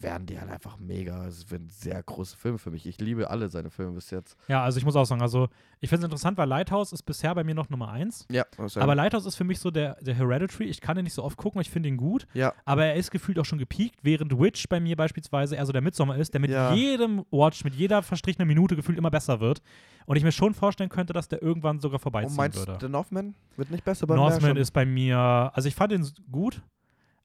werden 0.00 0.26
die 0.26 0.38
halt 0.40 0.50
einfach 0.50 0.78
mega. 0.78 1.26
Es 1.26 1.50
werden 1.50 1.68
sehr 1.68 2.02
große 2.02 2.36
Filme 2.36 2.58
für 2.58 2.70
mich. 2.70 2.86
Ich 2.86 2.98
liebe 3.00 3.30
alle 3.30 3.48
seine 3.48 3.70
Filme 3.70 3.92
bis 3.92 4.10
jetzt. 4.10 4.36
Ja, 4.48 4.62
also 4.64 4.78
ich 4.78 4.84
muss 4.84 4.96
auch 4.96 5.04
sagen, 5.04 5.22
also 5.22 5.48
ich 5.80 5.88
finde 5.88 6.00
es 6.00 6.04
interessant, 6.04 6.36
weil 6.38 6.48
Lighthouse 6.48 6.92
ist 6.92 7.02
bisher 7.04 7.34
bei 7.34 7.44
mir 7.44 7.54
noch 7.54 7.68
Nummer 7.70 7.90
eins. 7.90 8.26
Ja, 8.30 8.44
ja- 8.58 8.82
Aber 8.82 8.94
Lighthouse 8.94 9.26
ist 9.26 9.36
für 9.36 9.44
mich 9.44 9.58
so 9.60 9.70
der, 9.70 9.96
der 10.02 10.14
Hereditary. 10.14 10.64
Ich 10.64 10.80
kann 10.80 10.96
den 10.96 11.04
nicht 11.04 11.14
so 11.14 11.22
oft 11.24 11.36
gucken, 11.36 11.60
ich 11.60 11.70
finde 11.70 11.88
ihn 11.88 11.96
gut. 11.96 12.26
ja, 12.34 12.52
Aber 12.64 12.84
er 12.84 12.94
ist 12.96 13.10
gefühlt 13.10 13.38
auch 13.38 13.44
schon 13.44 13.58
gepiekt, 13.58 14.00
während 14.02 14.38
Witch 14.38 14.68
bei 14.68 14.80
mir 14.80 14.96
beispielsweise 14.96 15.56
eher 15.56 15.66
so 15.66 15.72
der 15.72 15.82
Midsommar 15.82 16.16
ist, 16.16 16.32
der 16.34 16.40
mit 16.40 16.50
Ja. 16.50 16.72
jedem 16.74 17.24
Watch, 17.30 17.64
mit 17.64 17.74
jeder 17.74 18.02
verstrichenen 18.02 18.48
Minute 18.48 18.76
gefühlt 18.76 18.98
immer 18.98 19.10
besser 19.10 19.40
wird. 19.40 19.62
Und 20.06 20.16
ich 20.16 20.24
mir 20.24 20.32
schon 20.32 20.54
vorstellen 20.54 20.90
könnte, 20.90 21.12
dass 21.12 21.28
der 21.28 21.42
irgendwann 21.42 21.80
sogar 21.80 21.96
und 21.96 22.02
vorbeiziehen 22.02 22.34
Oh, 22.34 22.42
meinst 22.42 22.58
würde. 22.58 22.78
The 22.80 22.88
Northman 22.88 23.34
wird 23.56 23.70
nicht 23.70 23.84
besser 23.84 24.06
bei 24.06 24.16
Northman 24.16 24.56
ist 24.56 24.70
bei 24.72 24.84
mir, 24.84 25.18
also 25.54 25.68
ich 25.68 25.74
fand 25.74 25.92
ihn 25.92 26.08
gut, 26.32 26.62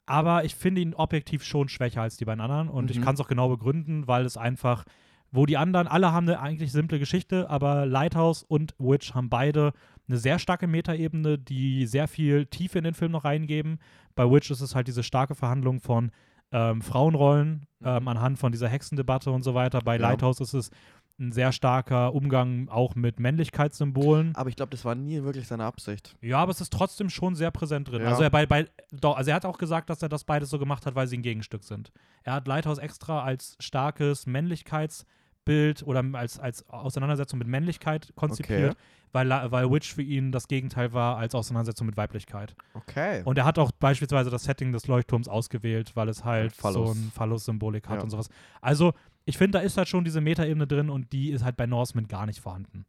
aber 0.06 0.44
ich 0.46 0.56
finde 0.56 0.82
ihn 0.82 0.94
objektiv 0.94 1.44
schon 1.44 1.68
schwächer 1.70 2.02
als 2.02 2.18
die 2.18 2.26
beiden 2.26 2.42
anderen 2.42 2.70
und 2.70 2.92
ich 2.92 3.00
Mhm. 3.00 3.04
kann 3.04 3.16
es 3.16 3.22
auch 3.22 3.28
genau 3.28 3.50
begründen, 3.50 4.08
weil 4.08 4.26
es 4.26 4.38
einfach, 4.38 4.86
wo 5.32 5.46
die 5.46 5.58
anderen, 5.58 5.88
alle 5.88 6.12
haben 6.12 6.28
eine 6.30 6.40
eigentlich 6.40 6.72
simple 6.72 7.00
Geschichte, 7.00 7.50
aber 7.50 7.86
Lighthouse 7.86 8.44
und 8.44 8.74
Witch 8.78 9.14
haben 9.14 9.30
beide 9.30 9.74
eine 10.08 10.18
sehr 10.18 10.38
starke 10.40 10.68
Metaebene, 10.68 11.38
die 11.40 11.88
sehr 11.88 12.08
viel 12.08 12.46
Tiefe 12.46 12.78
in 12.78 12.84
den 12.84 12.94
Film 12.94 13.12
noch 13.12 13.26
reingeben. 13.26 13.80
Bei 14.14 14.30
Witch 14.30 14.52
ist 14.52 14.62
es 14.62 14.76
halt 14.76 14.88
diese 14.88 15.02
starke 15.04 15.34
Verhandlung 15.36 15.80
von 15.80 16.12
ähm, 16.52 16.82
Frauenrollen 16.84 17.66
ähm, 17.84 18.08
anhand 18.08 18.38
von 18.38 18.52
dieser 18.52 18.70
Hexendebatte 18.70 19.32
und 19.32 19.42
so 19.44 19.56
weiter. 19.56 19.80
Bei 19.84 19.96
Ja. 19.96 20.02
Lighthouse 20.04 20.40
ist 20.42 20.54
es 20.54 20.70
ein 21.18 21.32
sehr 21.32 21.52
starker 21.54 22.14
Umgang 22.14 22.68
auch 22.68 22.94
mit 22.96 23.20
Männlichkeitssymbolen. 23.22 24.36
Aber 24.36 24.50
ich 24.50 24.56
glaube, 24.58 24.72
das 24.72 24.84
war 24.84 24.96
nie 24.96 25.24
wirklich 25.24 25.48
seine 25.48 25.64
Absicht. 25.64 26.16
Ja, 26.22 26.40
aber 26.40 26.52
es 26.52 26.60
ist 26.60 26.74
trotzdem 26.74 27.10
schon 27.10 27.36
sehr 27.36 27.52
präsent 27.52 27.90
drin. 27.90 28.02
Ja. 28.02 28.10
Also 28.10 28.24
er 28.24 28.30
bei, 28.30 28.46
bei 28.46 28.68
also 29.02 29.30
er 29.30 29.36
hat 29.36 29.46
auch 29.46 29.58
gesagt, 29.58 29.90
dass 29.90 30.02
er 30.02 30.10
das 30.10 30.26
beides 30.26 30.50
so 30.50 30.60
gemacht 30.60 30.86
hat, 30.86 30.96
weil 30.96 31.08
sie 31.08 31.18
ein 31.18 31.22
Gegenstück 31.22 31.64
sind. 31.64 31.92
Er 32.24 32.34
hat 32.34 32.48
Lighthouse 32.48 32.80
extra 32.80 33.24
als 33.24 33.56
starkes 33.62 34.26
Männlichkeitsbild 34.28 35.84
oder 35.86 36.04
als, 36.14 36.40
als 36.40 36.68
Auseinandersetzung 36.70 37.40
mit 37.40 37.48
Männlichkeit 37.48 38.12
konzipiert, 38.16 38.72
Okay. 38.72 38.80
weil, 39.14 39.30
weil 39.52 39.72
Witch 39.72 39.94
für 39.94 40.02
ihn 40.02 40.32
das 40.32 40.48
Gegenteil 40.48 40.92
war 40.94 41.18
als 41.18 41.36
Auseinandersetzung 41.36 41.88
mit 41.88 41.98
Weiblichkeit. 41.98 42.56
Okay. 42.74 43.22
Und 43.26 43.38
er 43.38 43.46
hat 43.46 43.58
auch 43.60 43.72
beispielsweise 43.72 44.30
das 44.30 44.44
Setting 44.44 44.72
des 44.74 44.88
Leuchtturms 44.88 45.28
ausgewählt, 45.28 45.96
weil 45.96 46.10
es 46.10 46.26
halt 46.26 46.54
Phallus. 46.54 46.90
so 46.90 46.94
ein 46.94 47.12
Phallus-Symbolik 47.14 47.88
hat 47.88 47.98
Ja. 47.98 48.04
und 48.04 48.10
sowas. 48.10 48.30
Also, 48.62 48.94
ich 49.26 49.38
finde, 49.38 49.58
da 49.58 49.64
ist 49.64 49.78
halt 49.78 49.88
schon 49.88 50.04
diese 50.04 50.22
Metaebene 50.22 50.68
drin 50.68 50.90
und 50.90 51.12
die 51.12 51.32
ist 51.32 51.44
halt 51.44 51.58
bei 51.58 51.66
Norseman 51.66 52.08
gar 52.08 52.26
nicht 52.26 52.40
vorhanden. 52.42 52.86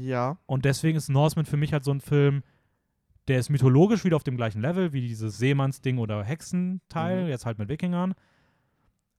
ja. 0.00 0.38
Und 0.46 0.64
deswegen 0.64 0.96
ist 0.96 1.08
Norseman 1.08 1.44
für 1.46 1.56
mich 1.58 1.72
halt 1.72 1.84
so 1.84 1.90
ein 1.92 2.00
Film, 2.00 2.42
der 3.28 3.38
ist 3.38 3.50
mythologisch 3.50 4.04
wieder 4.04 4.16
auf 4.16 4.24
dem 4.24 4.36
gleichen 4.36 4.60
Level 4.62 4.92
wie 4.92 5.00
dieses 5.00 5.36
Seemannsding 5.38 5.98
oder 5.98 6.22
Hexenteil, 6.24 7.24
Mhm. 7.24 7.28
jetzt 7.28 7.44
halt 7.44 7.58
mit 7.58 7.68
Wikingern. 7.68 8.14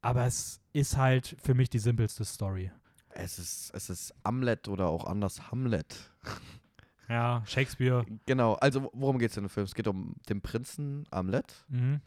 Aber 0.02 0.26
es 0.26 0.62
ist 0.74 0.96
halt 0.98 1.36
für 1.44 1.54
mich 1.54 1.70
die 1.70 1.80
simpelste 1.80 2.24
Story. 2.26 2.72
Es 3.10 3.38
ist, 3.40 3.72
es 3.74 3.90
ist 3.90 4.14
Hamlet 4.24 4.68
oder 4.68 4.88
auch 4.88 5.06
anders 5.06 5.52
Hamlet. 5.52 6.12
Ja, 7.10 7.42
Shakespeare. 7.46 8.06
Genau, 8.26 8.56
also 8.56 8.90
worum 8.94 9.18
geht 9.18 9.32
es 9.32 9.38
in 9.38 9.44
dem 9.46 9.50
Film? 9.50 9.64
Es 9.64 9.74
geht 9.76 9.88
um 9.88 10.16
den 10.28 10.42
Prinzen 10.42 11.08
Hamlet, 11.10 11.64
Mhm. 11.70 12.02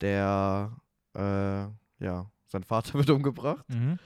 der, 0.00 0.72
äh, 1.14 1.66
ja, 2.04 2.28
sein 2.46 2.62
Vater 2.64 2.94
wird 2.98 3.10
umgebracht 3.10 3.64
Mhm. 3.68 3.98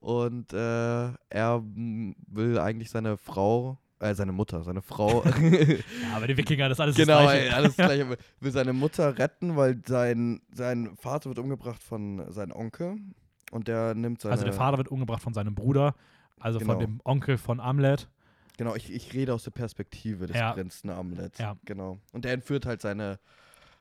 und 0.00 0.52
äh, 0.52 1.08
er 1.30 1.62
will 1.64 2.58
eigentlich 2.58 2.90
seine 2.90 3.16
Frau, 3.16 3.78
äh, 4.00 4.14
seine 4.14 4.32
Mutter, 4.32 4.62
seine 4.62 4.82
Frau, 4.82 5.24
Ja, 5.40 6.18
bei 6.20 6.26
den 6.26 6.36
Wikingern 6.36 6.70
ist 6.70 6.80
alles 6.80 6.96
genau, 6.96 7.22
das 7.22 7.32
Gleiche. 7.32 7.44
ey, 7.46 7.50
alles 7.52 7.76
gleich, 7.76 8.04
will 8.40 8.52
seine 8.52 8.72
Mutter 8.72 9.18
retten, 9.18 9.56
weil 9.56 9.80
sein, 9.86 10.40
sein 10.52 10.96
Vater 10.96 11.30
wird 11.30 11.38
umgebracht 11.38 11.82
von 11.82 12.30
seinem 12.32 12.52
Onkel 12.52 12.96
und 13.52 13.68
der 13.68 13.94
nimmt 13.94 14.20
seine, 14.20 14.32
Also 14.32 14.44
der 14.44 14.52
Vater 14.54 14.78
wird 14.78 14.88
umgebracht 14.88 15.22
von 15.22 15.32
seinem 15.34 15.54
Bruder, 15.54 15.94
also 16.38 16.58
Genau. 16.58 16.72
von 16.74 16.80
dem 16.80 17.00
Onkel 17.04 17.38
von 17.38 17.60
Amlet. 17.60 18.08
Genau, 18.58 18.74
ich, 18.74 18.90
ich 18.92 19.12
rede 19.12 19.34
aus 19.34 19.44
der 19.44 19.50
Perspektive 19.50 20.26
des 20.26 20.36
Ja. 20.36 20.52
Prinzen 20.52 20.88
Amlet. 20.90 21.38
Ja. 21.38 21.56
Genau. 21.66 21.98
Und 22.12 22.24
der 22.24 22.32
entführt 22.32 22.64
halt 22.66 22.80
seine, 22.80 23.18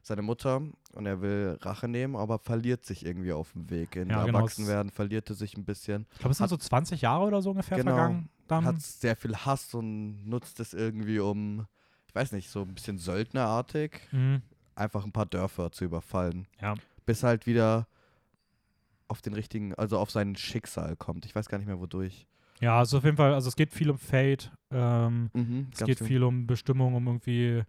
seine 0.05 0.21
Mutter 0.21 0.61
und 0.93 1.05
er 1.05 1.21
will 1.21 1.57
Rache 1.61 1.87
nehmen, 1.87 2.15
aber 2.15 2.37
verliert 2.39 2.85
sich 2.85 3.05
irgendwie 3.05 3.31
auf 3.33 3.51
dem 3.53 3.69
Weg. 3.69 3.95
In 3.95 4.09
Ja, 4.09 4.23
genau, 4.25 4.39
Erwachsenwerden 4.39 4.91
verliert 4.91 5.29
er 5.29 5.35
sich 5.35 5.57
ein 5.57 5.65
bisschen. 5.65 6.05
Ich 6.13 6.19
glaube, 6.19 6.31
es 6.31 6.37
sind 6.37 6.49
so 6.49 6.57
20 6.57 7.01
Jahre 7.01 7.25
oder 7.25 7.41
so 7.41 7.49
ungefähr 7.51 7.77
Genau. 7.77 7.95
vergangen. 7.95 8.29
Dann. 8.47 8.63
Hat 8.65 8.79
sehr 8.81 9.15
viel 9.15 9.35
Hass 9.35 9.73
und 9.73 10.27
nutzt 10.27 10.59
es 10.59 10.73
irgendwie 10.75 11.19
um, 11.19 11.65
ich 12.07 12.13
weiß 12.13 12.31
nicht, 12.33 12.49
so 12.49 12.61
ein 12.61 12.73
bisschen 12.75 12.99
söldnerartig, 12.99 13.99
Mhm. 14.11 14.41
einfach 14.75 15.03
ein 15.03 15.11
paar 15.11 15.25
Dörfer 15.25 15.71
zu 15.71 15.85
überfallen. 15.85 16.45
Ja. 16.61 16.75
Bis 17.07 17.23
halt 17.23 17.47
wieder 17.47 17.87
auf 19.07 19.21
den 19.21 19.33
richtigen, 19.33 19.73
also 19.75 19.97
auf 19.97 20.11
sein 20.11 20.35
Schicksal 20.35 20.95
kommt. 20.95 21.25
Ich 21.25 21.35
weiß 21.35 21.47
gar 21.49 21.57
nicht 21.57 21.67
mehr 21.67 21.79
wodurch. 21.79 22.27
Ja, 22.61 22.77
also 22.79 22.99
auf 22.99 23.03
jeden 23.03 23.17
Fall, 23.17 23.33
also 23.33 23.49
es 23.49 23.55
geht 23.55 23.71
viel 23.73 23.89
um 23.89 23.97
Fate. 23.97 24.51
Ähm, 24.71 25.29
Mhm, 25.33 25.67
Es 25.73 25.83
geht 25.83 25.99
viel 25.99 26.23
um 26.23 26.47
Bestimmung, 26.47 26.95
um 26.95 27.05
irgendwie, 27.07 27.63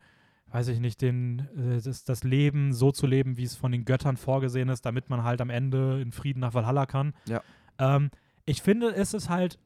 weiß 0.51 0.68
ich 0.68 0.80
nicht, 0.80 1.03
den, 1.03 1.40
äh, 1.57 1.80
das, 1.82 2.05
das 2.05 2.22
Leben 2.24 2.72
so 2.72 2.92
zu 2.92 3.07
leben, 3.07 3.36
wie 3.36 3.42
es 3.44 3.57
von 3.57 3.72
den 3.72 3.84
Göttern 3.84 4.16
vorgesehen 4.16 4.68
ist, 4.68 4.86
damit 4.86 5.11
man 5.11 5.22
halt 5.24 5.40
am 5.40 5.51
Ende 5.51 6.01
in 6.01 6.12
Frieden 6.12 6.40
nach 6.40 6.55
Valhalla 6.55 6.86
kann. 6.86 7.14
Ja. 7.26 7.42
Ähm, 7.78 8.11
ich 8.44 8.62
finde, 8.62 8.94
es 8.94 9.12
ist 9.12 9.28
halt, 9.28 9.59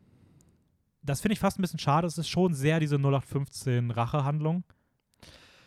das 1.02 1.20
finde 1.20 1.34
ich 1.34 1.38
fast 1.38 1.58
ein 1.58 1.62
bisschen 1.62 1.78
schade, 1.78 2.06
es 2.06 2.18
ist 2.18 2.28
schon 2.28 2.54
sehr 2.54 2.80
diese 2.80 2.96
0815 2.96 3.90
Rachehandlung. 3.90 4.64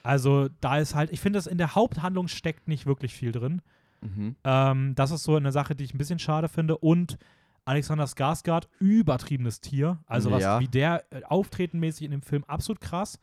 Also 0.02 0.50
da 0.60 0.80
ist 0.80 0.96
halt, 0.96 1.12
ich 1.12 1.22
finde, 1.22 1.40
es 1.40 1.48
in 1.48 1.58
der 1.58 1.76
Haupthandlung 1.76 2.28
steckt 2.28 2.68
nicht 2.68 2.86
wirklich 2.86 3.14
viel 3.14 3.32
drin. 3.32 3.62
Mhm. 4.02 4.36
Ähm, 4.44 4.96
das 4.96 5.12
ist 5.12 5.24
so 5.24 5.36
eine 5.36 5.52
Sache, 5.54 5.76
die 5.76 5.86
ich 5.86 5.94
ein 5.94 5.98
bisschen 5.98 6.20
schade 6.20 6.50
finde. 6.50 6.78
Und 6.78 7.18
Alexander 7.66 8.04
Skarsgård, 8.06 8.68
übertriebenes 8.80 9.62
Tier. 9.62 10.00
Also 10.06 10.30
was, 10.30 10.44
Ja. 10.44 10.60
wie 10.60 10.68
der 10.68 11.06
äh, 11.12 11.24
auftretenmäßig 11.24 12.04
in 12.04 12.12
dem 12.12 12.22
Film, 12.22 12.44
absolut 12.46 12.82
krass. 12.82 13.18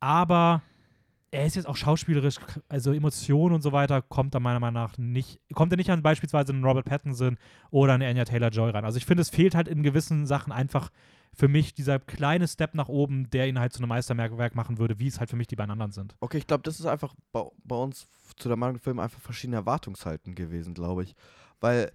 Aber 0.00 0.62
er 1.30 1.46
ist 1.46 1.56
jetzt 1.56 1.66
auch 1.66 1.76
schauspielerisch, 1.76 2.36
also 2.68 2.92
Emotionen 2.92 3.54
und 3.54 3.62
so 3.62 3.72
weiter, 3.72 4.00
kommt 4.02 4.34
da 4.34 4.40
meiner 4.40 4.60
Meinung 4.60 4.82
nach 4.82 4.96
nicht, 4.96 5.40
kommt 5.52 5.72
er 5.72 5.76
nicht 5.76 5.90
an 5.90 6.02
beispielsweise 6.02 6.52
einen 6.52 6.64
Robert 6.64 6.86
Pattinson 6.86 7.36
oder 7.70 7.94
eine 7.94 8.06
Anya 8.06 8.24
Taylor-Joy 8.24 8.70
ran. 8.70 8.84
Also 8.84 8.96
ich 8.96 9.04
finde, 9.04 9.22
es 9.22 9.28
fehlt 9.28 9.54
halt 9.54 9.68
in 9.68 9.82
gewissen 9.82 10.26
Sachen 10.26 10.52
einfach 10.52 10.90
für 11.34 11.48
mich 11.48 11.74
dieser 11.74 11.98
kleine 11.98 12.48
Step 12.48 12.74
nach 12.74 12.88
oben, 12.88 13.28
der 13.30 13.46
ihn 13.46 13.58
halt 13.58 13.72
zu 13.72 13.80
einem 13.80 13.90
Meisterwerk 13.90 14.54
machen 14.54 14.78
würde, 14.78 14.98
wie 14.98 15.06
es 15.06 15.20
halt 15.20 15.28
für 15.28 15.36
mich 15.36 15.46
die 15.46 15.56
beiden 15.56 15.70
anderen 15.70 15.92
sind. 15.92 16.16
Okay, 16.20 16.38
ich 16.38 16.46
glaube, 16.46 16.62
das 16.62 16.80
ist 16.80 16.86
einfach 16.86 17.14
bei, 17.32 17.42
bei 17.64 17.76
uns 17.76 18.06
zu 18.36 18.48
der 18.48 18.56
Meinung 18.56 18.78
Film 18.78 18.98
einfach 18.98 19.20
verschiedene 19.20 19.56
Erwartungshalten 19.56 20.34
gewesen, 20.34 20.74
glaube 20.74 21.02
ich. 21.02 21.14
Weil 21.60 21.92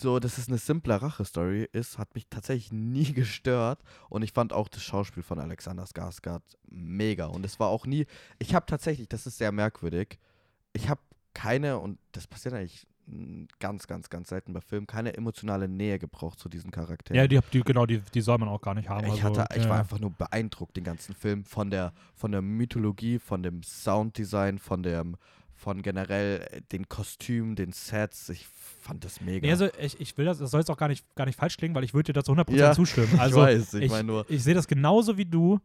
so, 0.00 0.18
dass 0.18 0.38
es 0.38 0.48
eine 0.48 0.58
simple 0.58 1.00
Rache-Story 1.00 1.68
ist, 1.72 1.98
hat 1.98 2.14
mich 2.14 2.26
tatsächlich 2.28 2.72
nie 2.72 3.12
gestört. 3.12 3.80
Und 4.08 4.22
ich 4.22 4.32
fand 4.32 4.52
auch 4.52 4.68
das 4.68 4.82
Schauspiel 4.82 5.22
von 5.22 5.38
Alexander 5.38 5.84
Skarsgård 5.84 6.42
mega. 6.68 7.26
Und 7.26 7.44
es 7.44 7.58
war 7.60 7.68
auch 7.68 7.86
nie. 7.86 8.06
Ich 8.38 8.54
habe 8.54 8.66
tatsächlich, 8.66 9.08
das 9.08 9.26
ist 9.26 9.38
sehr 9.38 9.52
merkwürdig. 9.52 10.18
Ich 10.72 10.88
habe 10.88 11.00
keine, 11.34 11.78
und 11.78 11.98
das 12.12 12.26
passiert 12.26 12.54
eigentlich 12.54 12.86
ganz, 13.58 13.86
ganz, 13.86 14.10
ganz 14.10 14.28
selten 14.28 14.52
bei 14.52 14.60
Filmen, 14.60 14.86
keine 14.86 15.16
emotionale 15.16 15.68
Nähe 15.68 15.98
gebraucht 15.98 16.38
zu 16.38 16.48
diesen 16.48 16.70
Charakteren. 16.70 17.16
Ja, 17.16 17.26
die, 17.26 17.40
die, 17.52 17.60
genau, 17.62 17.86
die, 17.86 18.00
die 18.00 18.20
soll 18.20 18.38
man 18.38 18.48
auch 18.48 18.60
gar 18.60 18.74
nicht 18.74 18.88
haben. 18.88 19.06
Ich, 19.06 19.24
also, 19.24 19.40
hatte, 19.40 19.56
ich 19.56 19.64
ja. 19.64 19.70
war 19.70 19.78
einfach 19.78 19.98
nur 19.98 20.10
beeindruckt, 20.10 20.76
den 20.76 20.84
ganzen 20.84 21.14
Film, 21.14 21.44
von 21.44 21.70
der, 21.70 21.92
von 22.14 22.32
der 22.32 22.42
Mythologie, 22.42 23.18
von 23.18 23.42
dem 23.42 23.62
Sounddesign, 23.62 24.58
von 24.58 24.82
dem, 24.82 25.16
von 25.58 25.82
generell 25.82 26.46
äh, 26.50 26.60
den 26.72 26.88
Kostümen, 26.88 27.56
den 27.56 27.72
Sets. 27.72 28.28
Ich 28.30 28.46
fand 28.80 29.04
das 29.04 29.20
mega. 29.20 29.44
Nee, 29.46 29.50
also 29.52 29.68
ich, 29.80 30.00
ich 30.00 30.16
will 30.16 30.24
das, 30.24 30.38
das 30.38 30.50
soll 30.52 30.60
jetzt 30.60 30.70
auch 30.70 30.76
gar 30.76 30.88
nicht, 30.88 31.04
gar 31.16 31.26
nicht 31.26 31.36
falsch 31.38 31.56
klingen, 31.56 31.74
weil 31.74 31.84
ich 31.84 31.92
würde 31.94 32.12
dir 32.12 32.20
dazu 32.20 32.32
100% 32.32 32.54
Ja, 32.56 32.72
zustimmen. 32.72 33.12
Also 33.18 33.40
ich 33.40 33.46
weiß, 33.58 33.74
ich, 33.74 33.82
ich, 33.84 33.90
meine 33.90 34.04
nur. 34.04 34.24
ich 34.30 34.42
sehe 34.44 34.54
das 34.54 34.68
genauso 34.68 35.18
wie 35.18 35.26
du 35.26 35.58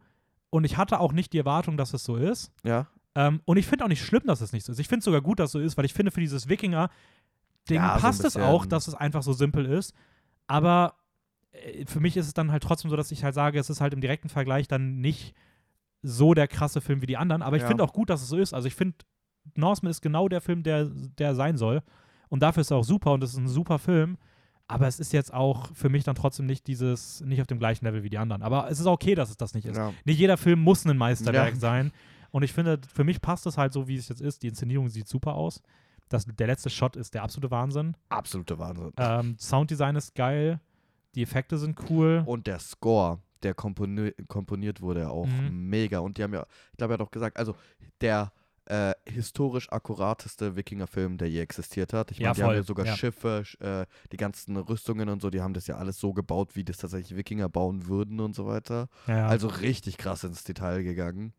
und 0.50 0.64
ich 0.64 0.76
hatte 0.76 0.98
auch 1.00 1.12
nicht 1.12 1.32
die 1.32 1.38
Erwartung, 1.38 1.76
dass 1.76 1.94
es 1.94 2.04
so 2.04 2.16
ist. 2.16 2.50
Ja, 2.64 2.88
Ähm, 3.14 3.40
und 3.44 3.56
ich 3.56 3.66
finde 3.66 3.84
auch 3.84 3.88
nicht 3.88 4.04
schlimm, 4.04 4.24
dass 4.26 4.40
es 4.40 4.52
nicht 4.52 4.66
so 4.66 4.72
ist. 4.72 4.80
Ich 4.80 4.88
finde 4.88 4.98
es 4.98 5.04
sogar 5.04 5.20
gut, 5.20 5.38
dass 5.38 5.50
es 5.50 5.52
so 5.52 5.60
ist, 5.60 5.76
weil 5.76 5.84
ich 5.84 5.94
finde, 5.94 6.10
für 6.10 6.20
dieses 6.20 6.48
Wikinger-Ding 6.48 7.76
Ja, 7.76 7.94
so 7.94 8.00
passt 8.00 8.20
es 8.20 8.34
bisschen. 8.34 8.42
auch, 8.42 8.66
dass 8.66 8.88
es 8.88 8.94
einfach 8.94 9.22
so 9.22 9.32
simpel 9.32 9.64
ist. 9.66 9.94
Aber 10.48 10.96
äh, 11.52 11.86
für 11.86 12.00
mich 12.00 12.16
ist 12.16 12.26
es 12.26 12.34
dann 12.34 12.50
halt 12.50 12.64
trotzdem 12.64 12.90
so, 12.90 12.96
dass 12.96 13.12
ich 13.12 13.22
halt 13.22 13.34
sage, 13.34 13.58
es 13.60 13.70
ist 13.70 13.80
halt 13.80 13.94
im 13.94 14.00
direkten 14.00 14.28
Vergleich 14.28 14.66
dann 14.66 15.00
nicht 15.00 15.34
so 16.02 16.34
der 16.34 16.48
krasse 16.48 16.80
Film 16.80 17.00
wie 17.02 17.06
die 17.06 17.16
anderen. 17.16 17.42
Aber 17.42 17.56
ich 17.56 17.62
Ja. 17.62 17.68
finde 17.68 17.84
auch 17.84 17.92
gut, 17.92 18.10
dass 18.10 18.20
es 18.22 18.28
so 18.28 18.36
ist. 18.36 18.52
Also 18.52 18.66
ich 18.68 18.74
finde, 18.74 18.96
Norseman 19.56 19.90
ist 19.90 20.00
genau 20.02 20.28
der 20.28 20.40
Film, 20.40 20.62
der, 20.62 20.86
der 20.86 21.34
sein 21.34 21.56
soll. 21.56 21.82
Und 22.28 22.40
dafür 22.42 22.62
ist 22.62 22.70
er 22.70 22.78
auch 22.78 22.84
super 22.84 23.12
und 23.12 23.22
es 23.22 23.32
ist 23.32 23.38
ein 23.38 23.48
super 23.48 23.78
Film. 23.78 24.16
Aber 24.66 24.86
es 24.86 24.98
ist 24.98 25.12
jetzt 25.12 25.32
auch 25.32 25.68
für 25.74 25.90
mich 25.90 26.04
dann 26.04 26.14
trotzdem 26.14 26.46
nicht 26.46 26.66
dieses, 26.66 27.20
nicht 27.20 27.40
auf 27.40 27.46
dem 27.46 27.58
gleichen 27.58 27.84
Level 27.84 28.02
wie 28.02 28.08
die 28.08 28.16
anderen. 28.18 28.42
Aber 28.42 28.70
es 28.70 28.80
ist 28.80 28.86
okay, 28.86 29.14
dass 29.14 29.28
es 29.30 29.36
das 29.36 29.52
nicht 29.54 29.66
ist. 29.66 29.76
ja. 29.76 29.92
Nicht 30.04 30.18
jeder 30.18 30.36
Film 30.38 30.60
muss 30.60 30.86
ein 30.86 30.96
Meisterwerk 30.96 31.54
Ja. 31.54 31.60
sein. 31.60 31.92
Und 32.30 32.42
ich 32.42 32.52
finde, 32.52 32.80
für 32.92 33.04
mich 33.04 33.20
passt 33.20 33.46
es 33.46 33.58
halt 33.58 33.72
so, 33.74 33.86
wie 33.88 33.96
es 33.96 34.08
jetzt 34.08 34.22
ist. 34.22 34.42
Die 34.42 34.48
Inszenierung 34.48 34.88
sieht 34.88 35.06
super 35.06 35.34
aus. 35.34 35.62
Das, 36.08 36.24
der 36.26 36.46
letzte 36.46 36.70
Shot 36.70 36.96
ist 36.96 37.14
der 37.14 37.22
absolute 37.22 37.50
Wahnsinn. 37.50 37.94
absolute 38.08 38.58
Wahnsinn. 38.58 38.90
Ähm, 38.96 39.36
Sounddesign 39.38 39.96
ist 39.96 40.14
geil. 40.14 40.60
Die 41.14 41.22
Effekte 41.22 41.58
sind 41.58 41.78
cool. 41.90 42.22
Und 42.26 42.46
der 42.46 42.58
Score, 42.58 43.18
der 43.42 43.54
komponi 43.54 44.12
komponiert 44.28 44.80
wurde, 44.80 45.10
auch 45.10 45.26
Mhm. 45.26 45.68
mega. 45.68 45.98
Und 46.00 46.16
die 46.18 46.22
haben 46.22 46.32
ja, 46.34 46.44
ich 46.72 46.78
glaube, 46.78 46.94
er 46.94 46.98
hat 46.98 47.06
auch 47.06 47.10
gesagt, 47.10 47.36
also 47.36 47.54
der 48.00 48.32
äh, 48.66 48.94
historisch 49.06 49.70
akkurateste 49.70 50.56
Wikinger-Film, 50.56 51.18
der 51.18 51.28
je 51.30 51.40
existiert 51.40 51.92
hat. 51.92 52.10
Ich 52.10 52.18
Ja, 52.18 52.28
meine, 52.30 52.34
die 52.34 52.42
haben 52.44 52.54
ja 52.54 52.62
sogar 52.62 52.86
ja. 52.86 52.96
Schiffe, 52.96 53.42
sch- 53.44 53.60
äh, 53.60 53.86
die 54.12 54.16
ganzen 54.16 54.56
Rüstungen 54.56 55.08
und 55.08 55.20
so, 55.20 55.30
die 55.30 55.40
haben 55.42 55.54
das 55.54 55.66
ja 55.66 55.76
alles 55.76 55.98
so 55.98 56.12
gebaut, 56.12 56.56
wie 56.56 56.64
das 56.64 56.78
tatsächlich 56.78 57.16
Wikinger 57.16 57.48
bauen 57.48 57.86
würden 57.86 58.20
und 58.20 58.34
so 58.34 58.46
weiter. 58.46 58.88
Ja, 59.06 59.16
ja. 59.16 59.26
Also 59.26 59.48
richtig 59.48 59.96
krass 59.98 60.24
ins 60.24 60.44
Detail 60.44 60.82
gegangen. 60.82 61.32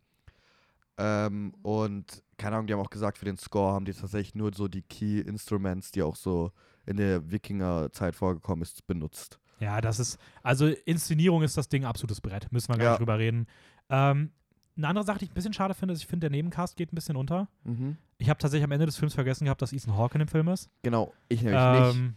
Ähm, 0.97 1.53
und 1.61 2.23
keine 2.37 2.55
Ahnung, 2.55 2.67
die 2.67 2.73
haben 2.73 2.79
auch 2.79 2.89
gesagt, 2.89 3.17
für 3.17 3.25
den 3.25 3.37
Score 3.37 3.73
haben 3.73 3.85
die 3.85 3.93
tatsächlich 3.93 4.35
nur 4.35 4.53
so 4.53 4.67
die 4.67 4.81
Key 4.81 5.19
Instruments, 5.19 5.91
die 5.91 6.01
auch 6.03 6.15
so 6.15 6.51
in 6.85 6.97
der 6.97 7.31
Wikinger-Zeit 7.31 8.15
vorgekommen 8.15 8.61
ist, 8.61 8.85
benutzt. 8.87 9.39
ja, 9.59 9.81
das 9.81 9.99
ist, 9.99 10.19
also 10.43 10.67
Inszenierung 10.67 11.41
ist 11.43 11.57
das 11.57 11.67
Ding 11.67 11.83
absolutes 11.85 12.21
Brett. 12.21 12.51
Müssen 12.51 12.69
wir 12.69 12.77
gar 12.77 12.85
Ja. 12.85 12.91
nicht 12.91 12.99
drüber 12.99 13.17
reden. 13.19 13.47
Ähm, 13.89 14.31
eine 14.77 14.87
andere 14.87 15.05
Sache, 15.05 15.19
die 15.19 15.25
ich 15.25 15.31
ein 15.31 15.35
bisschen 15.35 15.53
schade 15.53 15.73
finde, 15.73 15.93
ist, 15.93 16.01
ich 16.01 16.07
finde, 16.07 16.29
der 16.29 16.31
Nebencast 16.31 16.75
geht 16.75 16.91
ein 16.91 16.95
bisschen 16.95 17.15
unter. 17.15 17.47
Mhm. 17.63 17.97
Ich 18.17 18.29
habe 18.29 18.37
tatsächlich 18.37 18.63
am 18.65 18.71
Ende 18.71 18.85
des 18.85 18.97
Films 18.97 19.13
vergessen 19.13 19.45
gehabt, 19.45 19.61
dass 19.61 19.73
Ethan 19.73 19.97
Hawke 19.97 20.15
in 20.15 20.19
dem 20.19 20.27
Film 20.27 20.47
ist. 20.49 20.69
Genau, 20.83 21.13
ich 21.29 21.41
nämlich 21.41 21.61
nicht. 21.61 21.95
Ähm, 21.95 22.15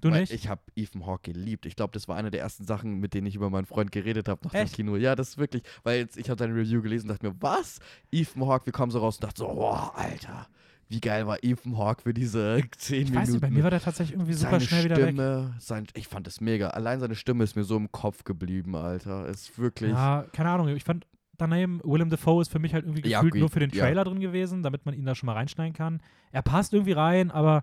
du 0.00 0.10
weil 0.10 0.20
nicht? 0.20 0.32
Ich 0.32 0.48
habe 0.48 0.62
Ethan 0.76 1.06
Hawke 1.06 1.32
geliebt. 1.32 1.66
Ich 1.66 1.76
glaube, 1.76 1.92
das 1.92 2.08
war 2.08 2.16
eine 2.16 2.30
der 2.30 2.40
ersten 2.40 2.64
Sachen, 2.64 3.00
mit 3.00 3.12
denen 3.14 3.26
ich 3.26 3.34
über 3.34 3.50
meinen 3.50 3.66
Freund 3.66 3.92
geredet 3.92 4.28
habe 4.28 4.40
nach 4.44 4.54
Echt? 4.54 4.72
dem 4.72 4.76
Kino. 4.86 4.96
Ja, 4.96 5.14
das 5.14 5.30
ist 5.30 5.38
wirklich, 5.38 5.62
weil 5.82 5.98
jetzt, 5.98 6.16
ich 6.16 6.28
habe 6.30 6.36
deine 6.36 6.54
Review 6.54 6.80
gelesen 6.82 7.08
und 7.10 7.16
dachte 7.16 7.26
mir, 7.28 7.36
was? 7.40 7.80
Ethan 8.10 8.46
Hawke, 8.46 8.66
wir 8.66 8.72
kommen 8.72 8.90
so 8.92 8.98
raus 8.98 9.16
und 9.16 9.24
dachte 9.24 9.38
so, 9.38 9.48
boah, 9.48 9.92
Alter, 9.96 10.46
wie 10.88 11.00
geil 11.00 11.26
war 11.26 11.38
Ethan 11.42 11.76
Hawke 11.78 12.02
für 12.02 12.14
diese 12.14 12.60
10 12.78 12.96
ich 13.02 13.04
Minuten. 13.10 13.16
weiß 13.22 13.28
nicht, 13.30 13.40
bei 13.40 13.50
mir 13.50 13.62
war 13.62 13.70
der 13.70 13.80
tatsächlich 13.80 14.14
irgendwie 14.16 14.32
super 14.34 14.52
seine 14.52 14.64
schnell 14.64 14.84
wieder 14.84 14.96
weg. 14.96 15.04
Stimme, 15.08 15.54
sein, 15.58 15.86
ich 15.94 16.08
fand 16.08 16.26
das 16.26 16.40
mega. 16.40 16.68
Allein 16.70 16.98
seine 17.00 17.14
Stimme 17.14 17.44
ist 17.44 17.56
mir 17.56 17.64
so 17.64 17.76
im 17.76 17.92
Kopf 17.92 18.24
geblieben, 18.24 18.74
Alter. 18.74 19.26
Ist 19.26 19.58
wirklich. 19.58 19.92
Ja, 19.92 20.24
keine 20.32 20.50
Ahnung. 20.50 20.68
Ich 20.68 20.84
fand 20.84 21.06
daneben, 21.40 21.80
Willem 21.84 22.10
Dafoe 22.10 22.42
ist 22.42 22.50
für 22.50 22.58
mich 22.58 22.74
halt 22.74 22.84
irgendwie 22.84 23.08
Ja, 23.08 23.18
gefühlt 23.20 23.32
gut, 23.34 23.40
nur 23.40 23.48
für 23.50 23.60
den 23.60 23.70
ja. 23.70 23.84
Trailer 23.84 24.04
drin 24.04 24.20
gewesen, 24.20 24.62
damit 24.62 24.84
man 24.86 24.94
ihn 24.94 25.04
da 25.04 25.14
schon 25.14 25.26
mal 25.26 25.32
reinschneiden 25.34 25.72
kann. 25.74 26.00
Er 26.32 26.42
passt 26.42 26.72
irgendwie 26.72 26.92
rein, 26.92 27.30
aber 27.30 27.62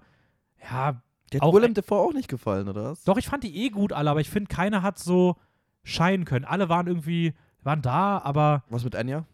ja, 0.72 1.02
auch- 1.40 1.48
hat 1.48 1.54
Willem 1.54 1.74
Dafoe 1.74 1.98
auch 2.00 2.14
nicht 2.14 2.28
gefallen, 2.28 2.68
oder 2.70 2.92
was? 2.92 3.04
doch, 3.04 3.18
ich 3.18 3.28
fand 3.28 3.44
die 3.44 3.66
eh 3.66 3.70
gut 3.70 3.94
alle, 3.94 4.10
aber 4.10 4.22
ich 4.22 4.30
finde, 4.30 4.48
keiner 4.54 4.82
hat 4.82 4.98
so 5.00 5.36
scheinen 5.84 6.26
können. 6.26 6.46
Alle 6.46 6.70
waren 6.70 6.88
irgendwie, 6.88 7.34
waren 7.64 7.82
da, 7.82 8.20
aber 8.20 8.64
Was 8.70 8.84
mit 8.84 8.96
Anya? 8.96 9.26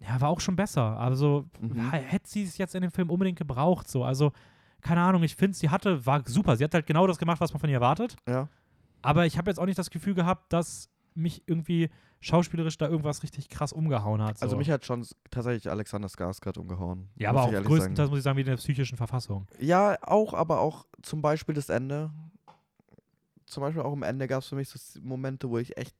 ja, 0.00 0.20
war 0.20 0.28
auch 0.28 0.40
schon 0.40 0.54
besser. 0.56 0.98
Also 0.98 1.46
Mhm. 1.60 1.76
ja, 1.76 1.90
hätte 1.92 2.28
sie 2.28 2.44
es 2.44 2.56
jetzt 2.58 2.74
in 2.74 2.82
dem 2.82 2.90
Film 2.90 3.10
unbedingt 3.10 3.38
gebraucht, 3.38 3.88
so. 3.88 4.04
Also, 4.04 4.32
keine 4.80 5.00
Ahnung, 5.00 5.24
ich 5.24 5.34
finde, 5.34 5.56
sie 5.56 5.70
hatte, 5.70 6.06
war 6.06 6.22
super. 6.24 6.56
Sie 6.56 6.62
hat 6.62 6.72
halt 6.72 6.86
genau 6.86 7.06
das 7.08 7.18
gemacht, 7.18 7.40
was 7.40 7.52
man 7.52 7.58
von 7.60 7.68
ihr 7.68 7.74
erwartet. 7.76 8.14
Ja. 8.28 8.48
Aber 9.02 9.26
ich 9.26 9.36
habe 9.38 9.50
jetzt 9.50 9.58
auch 9.58 9.66
nicht 9.66 9.78
das 9.78 9.90
Gefühl 9.90 10.14
gehabt, 10.14 10.52
dass 10.52 10.88
mich 11.18 11.42
irgendwie 11.46 11.90
schauspielerisch 12.20 12.76
da 12.78 12.88
irgendwas 12.88 13.22
richtig 13.22 13.48
krass 13.48 13.72
umgehauen 13.72 14.22
hat. 14.22 14.38
So. 14.38 14.44
Also 14.44 14.56
mich 14.56 14.70
hat 14.70 14.84
schon 14.84 15.06
tatsächlich 15.30 15.70
Alexander 15.70 16.08
Skarsgård 16.08 16.58
umgehauen. 16.58 17.08
ja, 17.16 17.30
aber 17.30 17.42
auch 17.42 17.50
größtenteils 17.52 17.96
sagen. 17.96 18.10
muss 18.10 18.18
ich 18.18 18.24
sagen, 18.24 18.36
wegen 18.38 18.48
der 18.48 18.56
psychischen 18.56 18.96
Verfassung. 18.96 19.46
Ja, 19.60 19.96
auch, 20.02 20.34
aber 20.34 20.60
auch 20.60 20.86
zum 21.02 21.22
Beispiel 21.22 21.54
das 21.54 21.68
Ende. 21.68 22.10
Zum 23.46 23.62
Beispiel 23.62 23.82
auch 23.82 23.92
am 23.92 24.02
Ende 24.02 24.26
gab 24.26 24.42
es 24.42 24.48
für 24.48 24.56
mich 24.56 24.68
so 24.68 25.00
Momente, 25.00 25.48
wo 25.48 25.58
ich 25.58 25.76
echt 25.76 25.94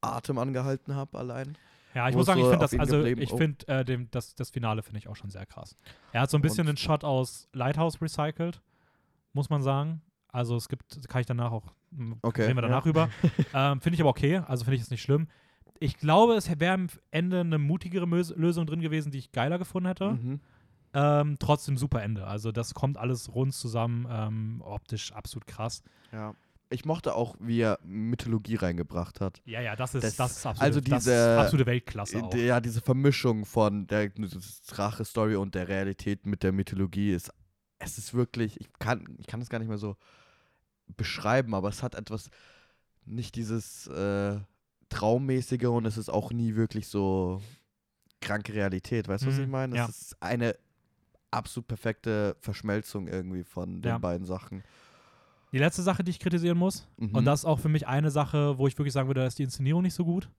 Atem 0.00 0.38
angehalten 0.38 0.94
habe 0.94 1.18
allein. 1.18 1.56
Ja, 1.94 2.08
ich 2.08 2.14
muss 2.14 2.26
sagen, 2.26 2.40
ich 2.40 2.46
finde 2.46 2.58
das, 2.60 2.78
also 2.78 3.02
ich 3.04 3.32
Oh. 3.32 3.36
finde 3.36 3.66
äh, 3.68 3.84
dem- 3.84 4.10
das, 4.10 4.34
das 4.34 4.50
Finale 4.50 4.82
finde 4.82 4.98
ich 4.98 5.08
auch 5.08 5.16
schon 5.16 5.30
sehr 5.30 5.46
krass. 5.46 5.76
Er 6.12 6.22
hat 6.22 6.30
so 6.30 6.36
ein 6.38 6.42
bisschen 6.42 6.60
Und- 6.68 6.74
den 6.74 6.76
Shot 6.76 7.04
aus 7.04 7.48
Lighthouse 7.52 8.00
recycelt, 8.00 8.60
muss 9.32 9.48
man 9.50 9.62
sagen. 9.62 10.02
Also 10.30 10.56
es 10.56 10.68
gibt, 10.68 11.08
kann 11.08 11.20
ich 11.20 11.26
danach 11.26 11.52
auch, 11.52 11.64
Okay, 12.22 12.42
reden 12.42 12.56
wir 12.56 12.62
ja. 12.62 12.68
danach 12.68 12.86
über. 12.86 13.08
ähm, 13.54 13.80
finde 13.80 13.94
ich 13.94 14.00
aber 14.00 14.10
okay, 14.10 14.38
also 14.46 14.64
finde 14.64 14.76
ich 14.76 14.82
es 14.82 14.90
nicht 14.90 15.02
schlimm. 15.02 15.28
Ich 15.80 15.96
glaube, 15.98 16.34
es 16.34 16.48
wäre 16.60 16.74
am 16.74 16.88
Ende 17.10 17.40
eine 17.40 17.58
mutigere 17.58 18.06
Mös 18.06 18.34
Lösung 18.36 18.66
drin 18.66 18.80
gewesen, 18.80 19.10
die 19.12 19.18
ich 19.18 19.32
geiler 19.32 19.58
gefunden 19.58 19.86
hätte. 19.88 20.10
Mhm. 20.12 20.40
Ähm, 20.94 21.36
trotzdem 21.38 21.76
super 21.76 22.02
Ende. 22.02 22.26
Also 22.26 22.50
das 22.50 22.74
kommt 22.74 22.96
alles 22.96 23.34
rund 23.34 23.54
zusammen, 23.54 24.06
ähm, 24.10 24.62
optisch 24.64 25.12
absolut 25.12 25.46
krass. 25.46 25.82
Ja. 26.12 26.34
Ich 26.70 26.84
mochte 26.84 27.14
auch, 27.14 27.34
wie 27.40 27.60
er 27.60 27.78
Mythologie 27.84 28.56
reingebracht 28.56 29.20
hat. 29.22 29.40
Ja, 29.46 29.60
ja, 29.62 29.74
das 29.76 29.94
ist, 29.94 30.02
Das- 30.04 30.16
das, 30.16 30.30
ist 30.38 30.46
absolute, 30.46 30.64
also 30.64 30.80
das 30.80 31.04
diese- 31.04 31.38
absolute 31.38 31.66
Weltklasse 31.66 32.22
auch. 32.22 32.34
Ja, 32.34 32.60
diese 32.60 32.80
Vermischung 32.82 33.46
von 33.46 33.86
der 33.86 34.10
Drache-Story 34.66 35.36
und 35.36 35.54
der 35.54 35.68
Realität 35.68 36.26
mit 36.26 36.42
der 36.42 36.52
Mythologie 36.52 37.12
ist, 37.12 37.32
es 37.78 37.96
ist 37.96 38.12
wirklich, 38.12 38.60
ich 38.60 38.68
kann, 38.78 39.06
ich 39.18 39.26
kann 39.26 39.40
es 39.40 39.48
gar 39.48 39.60
nicht 39.60 39.68
mehr 39.68 39.78
so 39.78 39.96
beschreiben, 40.96 41.54
aber 41.54 41.68
es 41.68 41.82
hat 41.82 41.94
etwas, 41.94 42.30
nicht 43.04 43.34
dieses 43.36 43.86
äh, 43.88 44.38
Traummäßige 44.88 45.64
und 45.66 45.86
es 45.86 45.96
ist 45.98 46.08
auch 46.08 46.32
nie 46.32 46.54
wirklich 46.56 46.88
so 46.88 47.42
kranke 48.20 48.52
Realität. 48.54 49.08
Weißt 49.08 49.24
du, 49.24 49.28
was 49.28 49.36
Mhm, 49.36 49.42
ich 49.44 49.48
meine? 49.48 49.76
ja. 49.76 49.84
Es 49.84 50.02
ist 50.02 50.22
eine 50.22 50.56
absolut 51.30 51.68
perfekte 51.68 52.36
Verschmelzung 52.40 53.06
irgendwie 53.06 53.44
von 53.44 53.80
den 53.82 53.88
Ja. 53.90 53.98
beiden 53.98 54.26
Sachen. 54.26 54.62
Die 55.52 55.58
letzte 55.58 55.82
Sache, 55.82 56.04
die 56.04 56.10
ich 56.10 56.18
kritisieren 56.20 56.58
muss, 56.58 56.86
Mhm. 56.98 57.14
und 57.14 57.24
das 57.24 57.40
ist 57.40 57.44
auch 57.44 57.58
für 57.58 57.68
mich 57.68 57.86
eine 57.86 58.10
Sache, 58.10 58.58
wo 58.58 58.66
ich 58.66 58.76
wirklich 58.78 58.92
sagen 58.92 59.08
würde, 59.08 59.20
da 59.20 59.26
ist 59.26 59.38
die 59.38 59.42
Inszenierung 59.44 59.82
nicht 59.82 59.94
so 59.94 60.04
gut. 60.04 60.30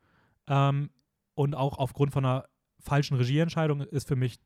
Ähm, 0.47 0.89
und 1.35 1.55
auch 1.55 1.77
aufgrund 1.77 2.11
von 2.11 2.25
einer 2.25 2.45
falschen 2.79 3.17
Regieentscheidung 3.17 3.81
ist 3.81 4.07
für 4.07 4.15
mich 4.15 4.39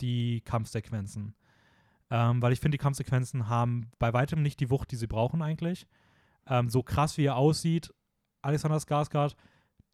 die 0.00 0.40
Kampfsequenzen. 0.42 1.34
Ähm, 2.10 2.42
weil 2.42 2.52
ich 2.52 2.60
finde, 2.60 2.76
die 2.76 2.82
Kampfsequenzen 2.82 3.48
haben 3.48 3.90
bei 3.98 4.12
weitem 4.12 4.42
nicht 4.42 4.58
die 4.60 4.70
Wucht, 4.70 4.90
die 4.90 4.96
sie 4.96 5.06
brauchen 5.06 5.42
eigentlich. 5.42 5.86
Ähm, 6.46 6.68
so 6.68 6.82
krass 6.82 7.16
wie 7.18 7.24
er 7.26 7.36
aussieht, 7.36 7.94
Alexander 8.42 8.78
Skarsgård, 8.78 9.36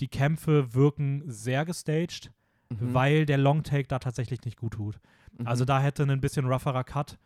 die 0.01 0.09
Kämpfe 0.09 0.75
wirken 0.75 1.23
sehr 1.27 1.65
gestaged, 1.65 2.31
Mhm. 2.69 2.95
weil 2.95 3.27
der 3.27 3.39
Longtake 3.39 3.87
da 3.87 3.99
tatsächlich 4.01 4.43
nicht 4.45 4.57
gut 4.59 4.73
tut. 4.75 4.99
Mhm. 5.39 5.47
Also 5.47 5.65
da 5.65 5.81
hätte 5.81 6.03
ein 6.05 6.21
bisschen 6.21 6.47
rougherer 6.47 6.83
Cut, 6.85 7.19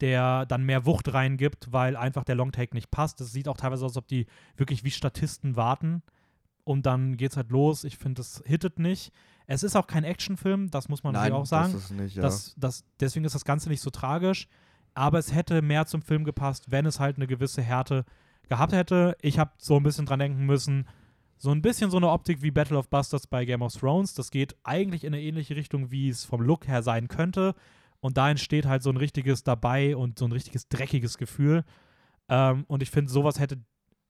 der 0.00 0.46
dann 0.46 0.64
mehr 0.64 0.86
Wucht 0.86 1.12
reingibt, 1.12 1.70
weil 1.72 1.96
einfach 1.96 2.24
der 2.24 2.34
Longtake 2.34 2.74
nicht 2.74 2.90
passt. 2.90 3.20
Es 3.20 3.32
sieht 3.32 3.48
auch 3.48 3.56
teilweise 3.56 3.84
aus, 3.84 3.92
als 3.92 3.96
ob 3.98 4.08
die 4.08 4.26
wirklich 4.56 4.84
wie 4.84 4.90
Statisten 4.90 5.56
warten 5.56 6.02
und 6.64 6.86
dann 6.86 7.16
geht's 7.16 7.36
halt 7.36 7.50
los. 7.50 7.84
Ich 7.84 7.96
finde, 7.98 8.20
das 8.20 8.42
hittet 8.46 8.78
nicht. 8.78 9.12
Es 9.46 9.62
ist 9.62 9.76
auch 9.76 9.86
kein 9.86 10.04
Actionfilm, 10.04 10.70
das 10.70 10.88
muss 10.88 11.04
man 11.04 11.12
Nein, 11.12 11.30
natürlich 11.30 11.42
auch 11.42 11.46
sagen. 11.46 11.72
das 11.72 11.84
ist 11.84 11.90
nicht, 11.92 12.16
ja. 12.16 12.22
Das, 12.22 12.54
das, 12.56 12.84
deswegen 12.98 13.24
ist 13.24 13.34
das 13.34 13.44
Ganze 13.44 13.68
nicht 13.68 13.80
so 13.80 13.90
tragisch. 13.90 14.48
Aber 14.94 15.18
es 15.18 15.34
hätte 15.34 15.60
mehr 15.60 15.86
zum 15.86 16.00
Film 16.02 16.24
gepasst, 16.24 16.70
wenn 16.70 16.86
es 16.86 16.98
halt 16.98 17.16
eine 17.16 17.26
gewisse 17.26 17.62
Härte 17.62 18.04
gehabt 18.48 18.72
hätte. 18.72 19.16
Ich 19.20 19.38
habe 19.38 19.52
so 19.58 19.76
ein 19.76 19.82
bisschen 19.82 20.06
dran 20.06 20.18
denken 20.18 20.46
müssen, 20.46 20.86
so 21.38 21.50
ein 21.50 21.60
bisschen 21.62 21.90
so 21.90 21.98
eine 21.98 22.08
Optik 22.08 22.40
wie 22.42 22.50
Battle 22.50 22.78
of 22.78 22.88
Bastards 22.88 23.26
bei 23.26 23.44
Game 23.44 23.62
of 23.62 23.74
Thrones. 23.74 24.14
Das 24.14 24.30
geht 24.30 24.56
eigentlich 24.64 25.04
in 25.04 25.12
eine 25.12 25.22
ähnliche 25.22 25.54
Richtung, 25.54 25.90
wie 25.90 26.08
es 26.08 26.24
vom 26.24 26.40
Look 26.40 26.66
her 26.66 26.82
sein 26.82 27.08
könnte. 27.08 27.54
Und 28.00 28.16
da 28.16 28.30
entsteht 28.30 28.66
halt 28.66 28.82
so 28.82 28.90
ein 28.90 28.96
richtiges 28.96 29.42
dabei 29.42 29.96
und 29.96 30.18
so 30.18 30.24
ein 30.24 30.32
richtiges 30.32 30.68
dreckiges 30.68 31.18
Gefühl. 31.18 31.64
Ähm, 32.28 32.64
und 32.68 32.82
ich 32.82 32.90
finde, 32.90 33.12
sowas 33.12 33.38
hätte, 33.38 33.58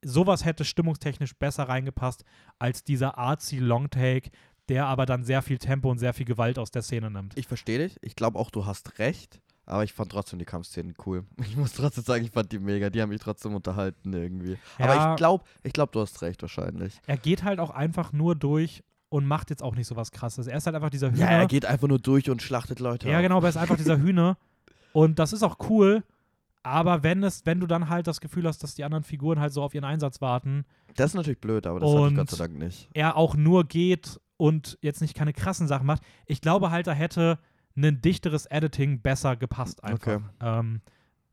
sowas 0.04 0.44
hätte 0.44 0.64
stimmungstechnisch 0.64 1.34
besser 1.34 1.64
reingepasst 1.64 2.24
als 2.58 2.84
dieser 2.84 3.18
artsy 3.18 3.58
Longtake, 3.58 4.30
der 4.68 4.86
aber 4.86 5.06
dann 5.06 5.24
sehr 5.24 5.42
viel 5.42 5.58
Tempo 5.58 5.90
und 5.90 5.98
sehr 5.98 6.12
viel 6.14 6.26
Gewalt 6.26 6.58
aus 6.58 6.70
der 6.70 6.82
Szene 6.82 7.10
nimmt. 7.10 7.36
Ich 7.38 7.46
verstehe 7.46 7.78
dich. 7.78 7.96
Ich 8.02 8.16
glaube 8.16 8.38
auch, 8.38 8.50
du 8.50 8.66
hast 8.66 8.98
recht. 8.98 9.40
Aber 9.68 9.82
ich 9.82 9.92
fand 9.92 10.12
trotzdem 10.12 10.38
die 10.38 10.44
Kampfszenen 10.44 10.94
cool. 11.06 11.24
Ich 11.42 11.56
muss 11.56 11.72
trotzdem 11.72 12.04
sagen, 12.04 12.24
ich 12.24 12.30
fand 12.30 12.52
die 12.52 12.58
mega. 12.60 12.88
Die 12.90 13.02
haben 13.02 13.08
mich 13.08 13.20
trotzdem 13.20 13.54
unterhalten 13.54 14.12
irgendwie. 14.12 14.58
Ja. 14.78 14.84
Aber 14.86 15.10
ich 15.12 15.16
glaube, 15.16 15.44
ich 15.64 15.72
glaube, 15.72 15.90
du 15.92 16.00
hast 16.00 16.22
recht 16.22 16.40
wahrscheinlich. 16.42 17.00
Er 17.06 17.16
geht 17.16 17.42
halt 17.42 17.58
auch 17.58 17.70
einfach 17.70 18.12
nur 18.12 18.34
durch 18.36 18.82
und 19.08 19.26
macht 19.26 19.50
jetzt 19.50 19.62
auch 19.62 19.74
nicht 19.74 19.86
so 19.88 19.96
was 19.96 20.10
krasses. 20.12 20.46
Er 20.46 20.56
ist 20.58 20.66
halt 20.66 20.76
einfach 20.76 20.90
dieser 20.90 21.10
Hühner. 21.10 21.20
Ja, 21.20 21.38
er 21.38 21.46
geht 21.46 21.64
einfach 21.66 21.88
nur 21.88 21.98
durch 21.98 22.30
und 22.30 22.42
schlachtet 22.42 22.78
Leute. 22.80 23.08
Ja, 23.08 23.16
ab. 23.16 23.22
genau, 23.22 23.36
aber 23.38 23.46
er 23.48 23.50
ist 23.50 23.56
einfach 23.56 23.76
dieser 23.76 23.98
Hühner. 24.00 24.36
Und 24.92 25.18
das 25.18 25.32
ist 25.32 25.42
auch 25.42 25.56
cool. 25.68 26.02
Aber 26.62 27.02
wenn 27.04 27.22
es, 27.22 27.46
wenn 27.46 27.60
du 27.60 27.66
dann 27.68 27.88
halt 27.88 28.06
das 28.08 28.20
Gefühl 28.20 28.46
hast, 28.46 28.62
dass 28.62 28.74
die 28.74 28.82
anderen 28.84 29.04
Figuren 29.04 29.38
halt 29.38 29.52
so 29.52 29.62
auf 29.62 29.74
ihren 29.74 29.84
Einsatz 29.84 30.20
warten, 30.20 30.64
Das 30.96 31.10
ist 31.10 31.14
natürlich 31.14 31.40
blöd, 31.40 31.66
aber 31.66 31.78
das 31.80 31.88
hatte 31.88 31.98
ich 32.00 32.06
Und- 32.06 32.16
Gott 32.16 32.30
sei 32.30 32.36
Dank 32.46 32.58
nicht. 32.58 32.88
er 32.94 33.16
auch 33.16 33.36
nur 33.36 33.64
geht 33.64 34.20
und 34.36 34.78
jetzt 34.82 35.00
nicht 35.00 35.14
keine 35.14 35.32
krassen 35.32 35.66
Sachen 35.68 35.86
macht. 35.86 36.02
Ich 36.26 36.40
glaube 36.40 36.70
halt, 36.70 36.86
da 36.86 36.92
hätte 36.92 37.38
ein 37.76 38.00
dichteres 38.00 38.46
Editing 38.46 39.00
besser 39.02 39.36
gepasst 39.36 39.84
einfach. 39.84 40.16
Okay. 40.16 40.24
Ähm, 40.40 40.80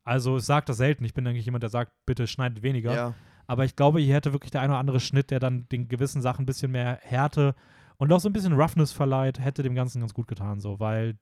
also 0.04 0.36
ich 0.36 0.44
sage 0.44 0.66
das 0.66 0.76
selten. 0.76 1.04
Ich 1.04 1.14
bin 1.14 1.26
eigentlich 1.26 1.46
jemand, 1.46 1.62
der 1.62 1.70
sagt, 1.70 1.92
bitte 2.06 2.26
schneidet 2.26 2.62
weniger. 2.62 2.94
Ja. 2.94 3.14
Aber 3.46 3.64
ich 3.64 3.76
glaube, 3.76 4.00
hier 4.00 4.14
hätte 4.14 4.32
wirklich 4.32 4.50
der 4.50 4.60
ein 4.62 4.70
oder 4.70 4.78
andere 4.78 5.00
Schnitt, 5.00 5.30
der 5.30 5.40
dann 5.40 5.68
den 5.70 5.88
gewissen 5.88 6.22
Sachen 6.22 6.42
ein 6.42 6.46
bisschen 6.46 6.70
mehr 6.72 6.98
Härte 7.02 7.54
und 7.96 8.12
auch 8.12 8.20
so 8.20 8.28
ein 8.28 8.32
bisschen 8.32 8.54
Roughness 8.54 8.92
verleiht, 8.92 9.38
hätte 9.38 9.62
dem 9.62 9.74
Ganzen 9.74 10.00
ganz 10.00 10.14
gut 10.14 10.26
getan, 10.26 10.60
so, 10.60 10.80
weil 10.80 11.16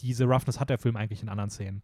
diese 0.00 0.24
Roughness 0.24 0.60
hat 0.60 0.70
der 0.70 0.78
Film 0.78 0.96
eigentlich 0.96 1.22
in 1.22 1.28
anderen 1.28 1.50
Szenen. 1.50 1.82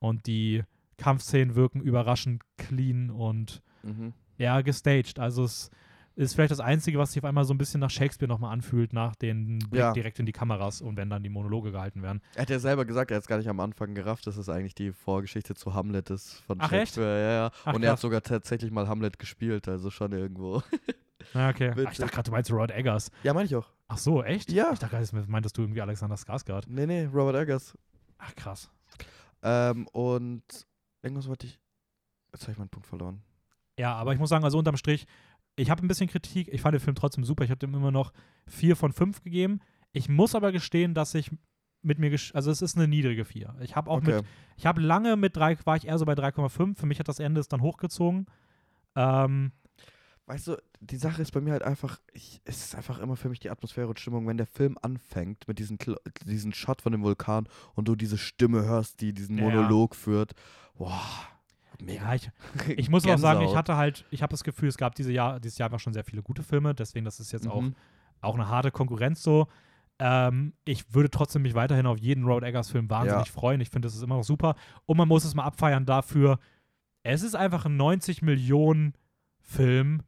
Und 0.00 0.26
die 0.26 0.64
Kampfszenen 0.96 1.54
wirken 1.54 1.80
überraschend 1.80 2.42
clean 2.56 3.10
und 3.10 3.62
Mhm. 3.82 4.12
ja, 4.38 4.60
gestaged. 4.60 5.18
Also 5.18 5.44
es 5.44 5.70
ist 6.14 6.34
vielleicht 6.34 6.50
das 6.50 6.60
Einzige, 6.60 6.98
was 6.98 7.12
sich 7.12 7.22
auf 7.22 7.28
einmal 7.28 7.44
so 7.44 7.54
ein 7.54 7.58
bisschen 7.58 7.80
nach 7.80 7.90
Shakespeare 7.90 8.28
nochmal 8.28 8.52
anfühlt, 8.52 8.92
nach 8.92 9.14
den 9.16 9.58
Blick 9.58 9.80
Ja. 9.80 9.92
direkt 9.92 10.18
in 10.18 10.26
die 10.26 10.32
Kameras 10.32 10.80
und 10.82 10.96
wenn 10.96 11.08
dann 11.10 11.22
die 11.22 11.28
Monologe 11.30 11.72
gehalten 11.72 12.02
werden. 12.02 12.20
Er 12.34 12.42
hat 12.42 12.50
ja 12.50 12.58
selber 12.58 12.84
gesagt, 12.84 13.10
er 13.10 13.16
hat 13.16 13.22
es 13.22 13.28
gar 13.28 13.38
nicht 13.38 13.48
am 13.48 13.60
Anfang 13.60 13.94
gerafft, 13.94 14.26
dass 14.26 14.36
es 14.36 14.48
eigentlich 14.48 14.74
die 14.74 14.92
Vorgeschichte 14.92 15.54
zu 15.54 15.74
Hamlet 15.74 16.10
ist 16.10 16.40
von 16.46 16.58
Ach, 16.60 16.70
echt? 16.72 16.94
Shakespeare. 16.94 17.20
Ja, 17.22 17.32
ja. 17.44 17.50
Ach, 17.64 17.74
und 17.74 17.82
er 17.82 17.90
hat 17.90 17.94
krass. 17.96 18.00
sogar 18.02 18.22
tatsächlich 18.22 18.70
mal 18.70 18.88
Hamlet 18.88 19.18
gespielt, 19.18 19.68
also 19.68 19.90
schon 19.90 20.12
irgendwo. 20.12 20.62
Ja, 21.34 21.48
okay. 21.50 21.72
Ah, 21.76 21.90
ich 21.90 21.98
dachte 21.98 22.12
gerade, 22.12 22.22
du 22.24 22.32
meinst 22.32 22.52
Rod 22.52 22.70
Eggers. 22.70 23.10
ja, 23.22 23.32
meine 23.34 23.46
ich 23.46 23.54
auch. 23.56 23.68
Ach 23.88 23.98
so, 23.98 24.22
echt? 24.22 24.50
Ja. 24.52 24.70
Ich 24.72 24.78
dachte 24.78 24.96
gerade, 24.96 25.26
meintest 25.30 25.56
du 25.56 25.62
irgendwie 25.62 25.80
Alexander 25.82 26.16
Skarsgård. 26.16 26.64
Nee, 26.68 26.86
nee, 26.86 27.04
Robert 27.12 27.36
Eggers. 27.36 27.76
Ach, 28.18 28.34
krass. 28.34 28.70
Ähm, 29.42 29.86
und 29.88 30.42
irgendwas 31.02 31.28
wollte 31.28 31.46
ich. 31.46 31.58
Jetzt 32.32 32.42
habe 32.44 32.52
ich 32.52 32.58
meinen 32.58 32.68
Punkt 32.70 32.86
verloren. 32.86 33.22
Ja, 33.78 33.94
aber 33.94 34.12
ich 34.12 34.18
muss 34.18 34.30
sagen, 34.30 34.44
also 34.44 34.58
unterm 34.58 34.76
Strich, 34.76 35.06
ich 35.56 35.70
habe 35.70 35.84
ein 35.84 35.88
bisschen 35.88 36.08
Kritik. 36.08 36.48
Ich 36.52 36.60
fand 36.62 36.74
den 36.74 36.80
Film 36.80 36.96
trotzdem 36.96 37.24
super. 37.24 37.44
Ich 37.44 37.50
habe 37.50 37.58
dem 37.58 37.74
immer 37.74 37.90
noch 37.90 38.12
vier 38.46 38.76
von 38.76 38.92
fünf 38.92 39.22
gegeben. 39.22 39.60
Ich 39.92 40.08
muss 40.08 40.34
aber 40.34 40.52
gestehen, 40.52 40.94
dass 40.94 41.14
ich 41.14 41.30
mit 41.82 41.98
mir, 41.98 42.16
also 42.32 42.50
es 42.50 42.62
ist 42.62 42.76
eine 42.76 42.88
niedrige 42.88 43.24
vier. 43.24 43.54
Ich 43.60 43.76
habe 43.76 43.90
auch 43.90 43.98
okay. 43.98 44.16
mit, 44.16 44.24
ich 44.56 44.66
habe 44.66 44.80
lange 44.80 45.16
mit 45.16 45.36
drei, 45.36 45.56
war 45.64 45.76
ich 45.76 45.86
eher 45.86 45.98
so 45.98 46.06
bei 46.06 46.14
3,5. 46.14 46.76
Für 46.76 46.86
mich 46.86 46.98
hat 46.98 47.08
das 47.08 47.18
Ende 47.18 47.40
es 47.40 47.48
dann 47.48 47.60
hochgezogen. 47.60 48.26
Ähm, 48.94 49.52
Weißt 50.26 50.46
du, 50.46 50.56
die 50.80 50.96
Sache 50.96 51.20
ist 51.20 51.32
bei 51.32 51.40
mir 51.40 51.52
halt 51.52 51.64
einfach, 51.64 52.00
ich, 52.12 52.40
es 52.44 52.64
ist 52.64 52.74
einfach 52.76 53.00
immer 53.00 53.16
für 53.16 53.28
mich 53.28 53.40
die 53.40 53.50
Atmosphäre 53.50 53.88
und 53.88 53.98
Stimmung, 53.98 54.26
wenn 54.28 54.36
der 54.36 54.46
Film 54.46 54.78
anfängt 54.80 55.48
mit 55.48 55.58
diesem 55.58 55.78
diesen 56.24 56.52
Shot 56.52 56.80
von 56.80 56.92
dem 56.92 57.02
Vulkan 57.02 57.48
und 57.74 57.88
du 57.88 57.96
diese 57.96 58.18
Stimme 58.18 58.64
hörst, 58.64 59.00
die 59.00 59.12
diesen 59.12 59.36
Ja. 59.36 59.44
Monolog 59.44 59.96
führt. 59.96 60.32
Boah, 60.74 61.02
mega. 61.80 62.02
ja, 62.04 62.14
ich, 62.14 62.30
ich 62.76 62.88
muss 62.90 63.06
auch 63.06 63.18
sagen, 63.18 63.40
ich 63.42 63.54
hatte 63.56 63.76
halt, 63.76 64.04
ich 64.10 64.22
habe 64.22 64.30
das 64.30 64.44
Gefühl, 64.44 64.68
es 64.68 64.76
gab 64.76 64.94
diese 64.94 65.12
Jahr, 65.12 65.40
dieses 65.40 65.58
Jahr 65.58 65.68
einfach 65.68 65.80
schon 65.80 65.92
sehr 65.92 66.04
viele 66.04 66.22
gute 66.22 66.42
Filme. 66.42 66.74
Deswegen, 66.74 67.04
das 67.04 67.20
ist 67.20 67.32
jetzt 67.32 67.48
auch, 67.48 67.60
Mhm. 67.62 67.74
auch 68.20 68.34
eine 68.34 68.48
harte 68.48 68.70
Konkurrenz 68.70 69.22
so. 69.22 69.48
Ähm, 69.98 70.54
ich 70.64 70.94
würde 70.94 71.10
trotzdem 71.10 71.42
mich 71.42 71.54
weiterhin 71.54 71.86
auf 71.86 71.98
jeden 71.98 72.24
Road 72.24 72.42
Eggers-Film 72.42 72.90
wahnsinnig 72.90 73.26
Ja. 73.28 73.32
freuen. 73.32 73.60
Ich 73.60 73.70
finde, 73.70 73.86
das 73.86 73.94
ist 73.94 74.02
immer 74.02 74.16
noch 74.16 74.24
super. 74.24 74.56
Und 74.86 74.96
man 74.96 75.06
muss 75.08 75.24
es 75.24 75.34
mal 75.34 75.44
abfeiern 75.44 75.86
dafür. 75.86 76.38
Es 77.04 77.22
ist 77.22 77.34
einfach 77.36 77.66
ein 77.66 77.76
90 77.76 78.22
Millionen 78.22 78.94
Film 79.40 80.02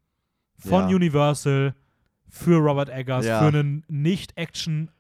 von 0.57 0.89
Ja. 0.89 0.97
Universal 0.97 1.75
für 2.29 2.57
Robert 2.59 2.89
Eggers, 2.89 3.27
für 3.27 3.47
einen 3.49 3.85
Nicht-Action, 3.89 4.91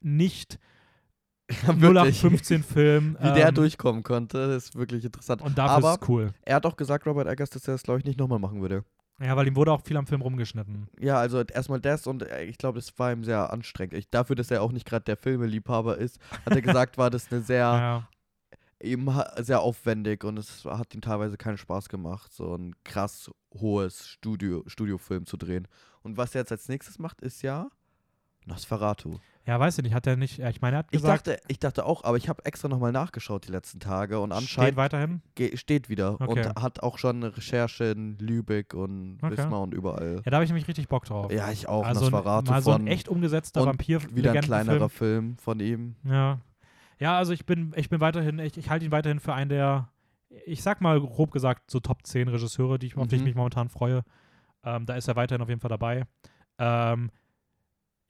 nicht 0.00 0.58
Ja, 1.66 1.80
wirklich. 1.80 2.22
0815-Film. 2.22 3.16
Wie 3.20 3.32
der 3.32 3.48
ähm, 3.48 3.54
durchkommen 3.54 4.02
konnte, 4.02 4.48
das 4.48 4.64
ist 4.66 4.76
wirklich 4.76 5.04
interessant. 5.04 5.42
Und 5.42 5.56
dafür 5.58 5.76
Aber 5.76 5.92
ist 5.94 6.02
es 6.02 6.08
cool. 6.08 6.32
er 6.42 6.56
hat 6.56 6.66
auch 6.66 6.76
gesagt, 6.76 7.06
Robert 7.06 7.26
Eggers, 7.28 7.50
dass 7.50 7.66
er 7.68 7.74
das, 7.74 7.82
glaube 7.82 8.00
ich, 8.00 8.04
nicht 8.04 8.18
nochmal 8.18 8.38
machen 8.38 8.60
würde. 8.60 8.84
Ja, 9.20 9.36
weil 9.36 9.46
ihm 9.46 9.54
wurde 9.56 9.70
auch 9.72 9.82
viel 9.82 9.96
am 9.96 10.06
Film 10.06 10.20
rumgeschnitten. 10.22 10.88
Ja, 10.98 11.18
also 11.18 11.42
erstmal 11.42 11.80
das 11.80 12.06
und 12.06 12.22
äh, 12.22 12.44
ich 12.44 12.58
glaube, 12.58 12.78
das 12.80 12.98
war 12.98 13.12
ihm 13.12 13.22
sehr 13.24 13.52
anstrengend. 13.52 13.94
Ich, 13.94 14.10
dafür, 14.10 14.34
dass 14.34 14.50
er 14.50 14.62
auch 14.62 14.72
nicht 14.72 14.86
gerade 14.86 15.04
der 15.04 15.16
Filmeliebhaber 15.16 15.96
ist, 15.98 16.18
hat 16.44 16.54
er 16.54 16.62
gesagt, 16.62 16.98
war 16.98 17.10
das 17.10 17.30
eine 17.30 17.40
sehr, 17.42 18.08
Ja. 18.82 19.14
ha- 19.14 19.42
sehr 19.42 19.60
aufwendig 19.60 20.24
und 20.24 20.38
es 20.38 20.64
hat 20.64 20.92
ihm 20.94 21.02
teilweise 21.02 21.36
keinen 21.36 21.58
Spaß 21.58 21.88
gemacht, 21.88 22.32
so 22.32 22.56
ein 22.56 22.74
krass 22.84 23.30
hohes 23.54 24.08
Studio, 24.08 24.64
Studiofilm 24.66 25.26
zu 25.26 25.36
drehen. 25.36 25.68
Und 26.02 26.16
was 26.16 26.34
er 26.34 26.40
jetzt 26.40 26.50
als 26.52 26.68
nächstes 26.68 26.98
macht, 26.98 27.20
ist 27.20 27.42
ja 27.42 27.68
Nosferatu. 28.44 29.18
Ja, 29.46 29.58
weiß 29.58 29.78
ich 29.78 29.84
nicht, 29.84 29.92
hat 29.94 30.06
er 30.06 30.16
nicht, 30.16 30.38
ich 30.38 30.60
meine, 30.60 30.76
er 30.76 30.78
hat 30.80 30.86
Ich 30.90 31.00
gesagt, 31.02 31.26
dachte, 31.26 31.40
ich 31.48 31.58
dachte 31.58 31.84
auch, 31.84 32.04
aber 32.04 32.16
ich 32.16 32.28
habe 32.28 32.44
extra 32.44 32.68
nochmal 32.68 32.92
nachgeschaut 32.92 33.46
die 33.46 33.50
letzten 33.52 33.80
Tage 33.80 34.20
und 34.20 34.30
steht 34.30 34.38
anscheinend 34.42 34.76
weiterhin. 34.76 35.22
ge- 35.34 35.56
steht 35.56 35.88
wieder 35.88 36.20
Okay. 36.20 36.46
und 36.48 36.62
hat 36.62 36.82
auch 36.82 36.98
schon 36.98 37.16
eine 37.16 37.36
Recherche 37.36 37.84
in 37.86 38.16
Lübeck 38.18 38.74
und 38.74 39.18
Okay. 39.20 39.36
Wismar 39.36 39.62
und 39.62 39.74
überall. 39.74 40.22
Ja, 40.24 40.30
da 40.30 40.36
habe 40.36 40.44
ich 40.44 40.50
nämlich 40.50 40.68
richtig 40.68 40.88
Bock 40.88 41.04
drauf. 41.06 41.32
Ja, 41.32 41.50
ich 41.50 41.68
auch. 41.68 41.84
also 41.84 42.06
ein, 42.06 42.10
Nosferatu 42.12 42.50
mal 42.52 42.62
so 42.62 42.70
ein 42.72 42.86
echt 42.86 43.08
umgesetzter 43.08 43.64
vampir 43.66 44.00
wieder 44.14 44.32
ein 44.32 44.40
kleinerer 44.42 44.88
Film. 44.88 45.36
Film 45.36 45.36
von 45.38 45.58
ihm. 45.60 45.96
Ja. 46.04 46.38
Ja, 47.00 47.16
also 47.18 47.32
ich 47.32 47.44
bin, 47.44 47.72
ich 47.74 47.90
bin 47.90 48.00
weiterhin, 48.00 48.38
ich, 48.38 48.56
ich 48.56 48.70
halte 48.70 48.84
ihn 48.84 48.92
weiterhin 48.92 49.18
für 49.18 49.34
einen 49.34 49.48
der, 49.48 49.88
ich 50.46 50.62
sag 50.62 50.80
mal 50.80 51.00
grob 51.00 51.32
gesagt, 51.32 51.68
so 51.68 51.80
Top 51.80 52.06
10 52.06 52.28
Regisseure, 52.28 52.78
die 52.78 52.86
ich, 52.86 52.96
auf 52.96 53.08
die 53.08 53.16
ich 53.16 53.22
Mhm. 53.22 53.26
mich 53.26 53.34
momentan 53.34 53.68
freue. 53.68 54.02
Ähm, 54.64 54.86
da 54.86 54.94
ist 54.94 55.08
er 55.08 55.16
weiterhin 55.16 55.42
auf 55.42 55.48
jeden 55.48 55.60
Fall 55.60 55.68
dabei. 55.70 56.04
Ähm, 56.58 57.10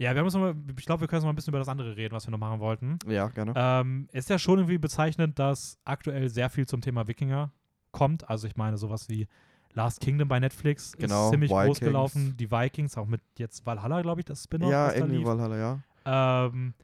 ja, 0.02 0.12
wir 0.14 0.18
haben 0.20 0.26
uns 0.26 0.34
mal, 0.34 0.54
ich 0.78 0.84
glaube, 0.86 1.00
wir 1.02 1.08
können 1.08 1.18
jetzt 1.20 1.24
mal 1.24 1.30
ein 1.32 1.36
bisschen 1.36 1.50
über 1.52 1.58
das 1.58 1.68
andere 1.68 1.96
reden, 1.96 2.14
was 2.14 2.26
wir 2.26 2.30
noch 2.30 2.38
machen 2.38 2.60
wollten. 2.60 2.98
Ja, 3.06 3.28
gerne. 3.28 3.52
Ähm, 3.56 4.08
ist 4.12 4.28
ja 4.30 4.38
schon 4.38 4.58
irgendwie 4.58 4.78
bezeichnend, 4.78 5.38
dass 5.38 5.78
aktuell 5.84 6.28
sehr 6.28 6.50
viel 6.50 6.66
zum 6.66 6.80
Thema 6.80 7.06
Wikinger 7.08 7.50
kommt. 7.90 8.28
Also 8.28 8.46
ich 8.46 8.56
meine, 8.56 8.76
sowas 8.76 9.08
wie 9.08 9.28
Last 9.74 10.00
Kingdom 10.00 10.28
bei 10.28 10.38
Netflix 10.40 10.92
Genau, 10.92 11.24
ist 11.26 11.30
ziemlich 11.30 11.50
groß 11.50 11.62
Vikings. 11.64 11.80
gelaufen. 11.80 12.36
Die 12.36 12.50
Vikings, 12.50 12.96
auch 12.98 13.06
mit 13.06 13.20
jetzt 13.38 13.64
Valhalla, 13.64 14.02
glaube 14.02 14.20
ich, 14.20 14.24
das 14.26 14.44
Spin-off. 14.44 14.70
ja, 14.70 14.92
irgendwie. 14.92 15.24
Valhalla, 15.24 15.56
ja. 16.04 16.46
Ähm, 16.46 16.74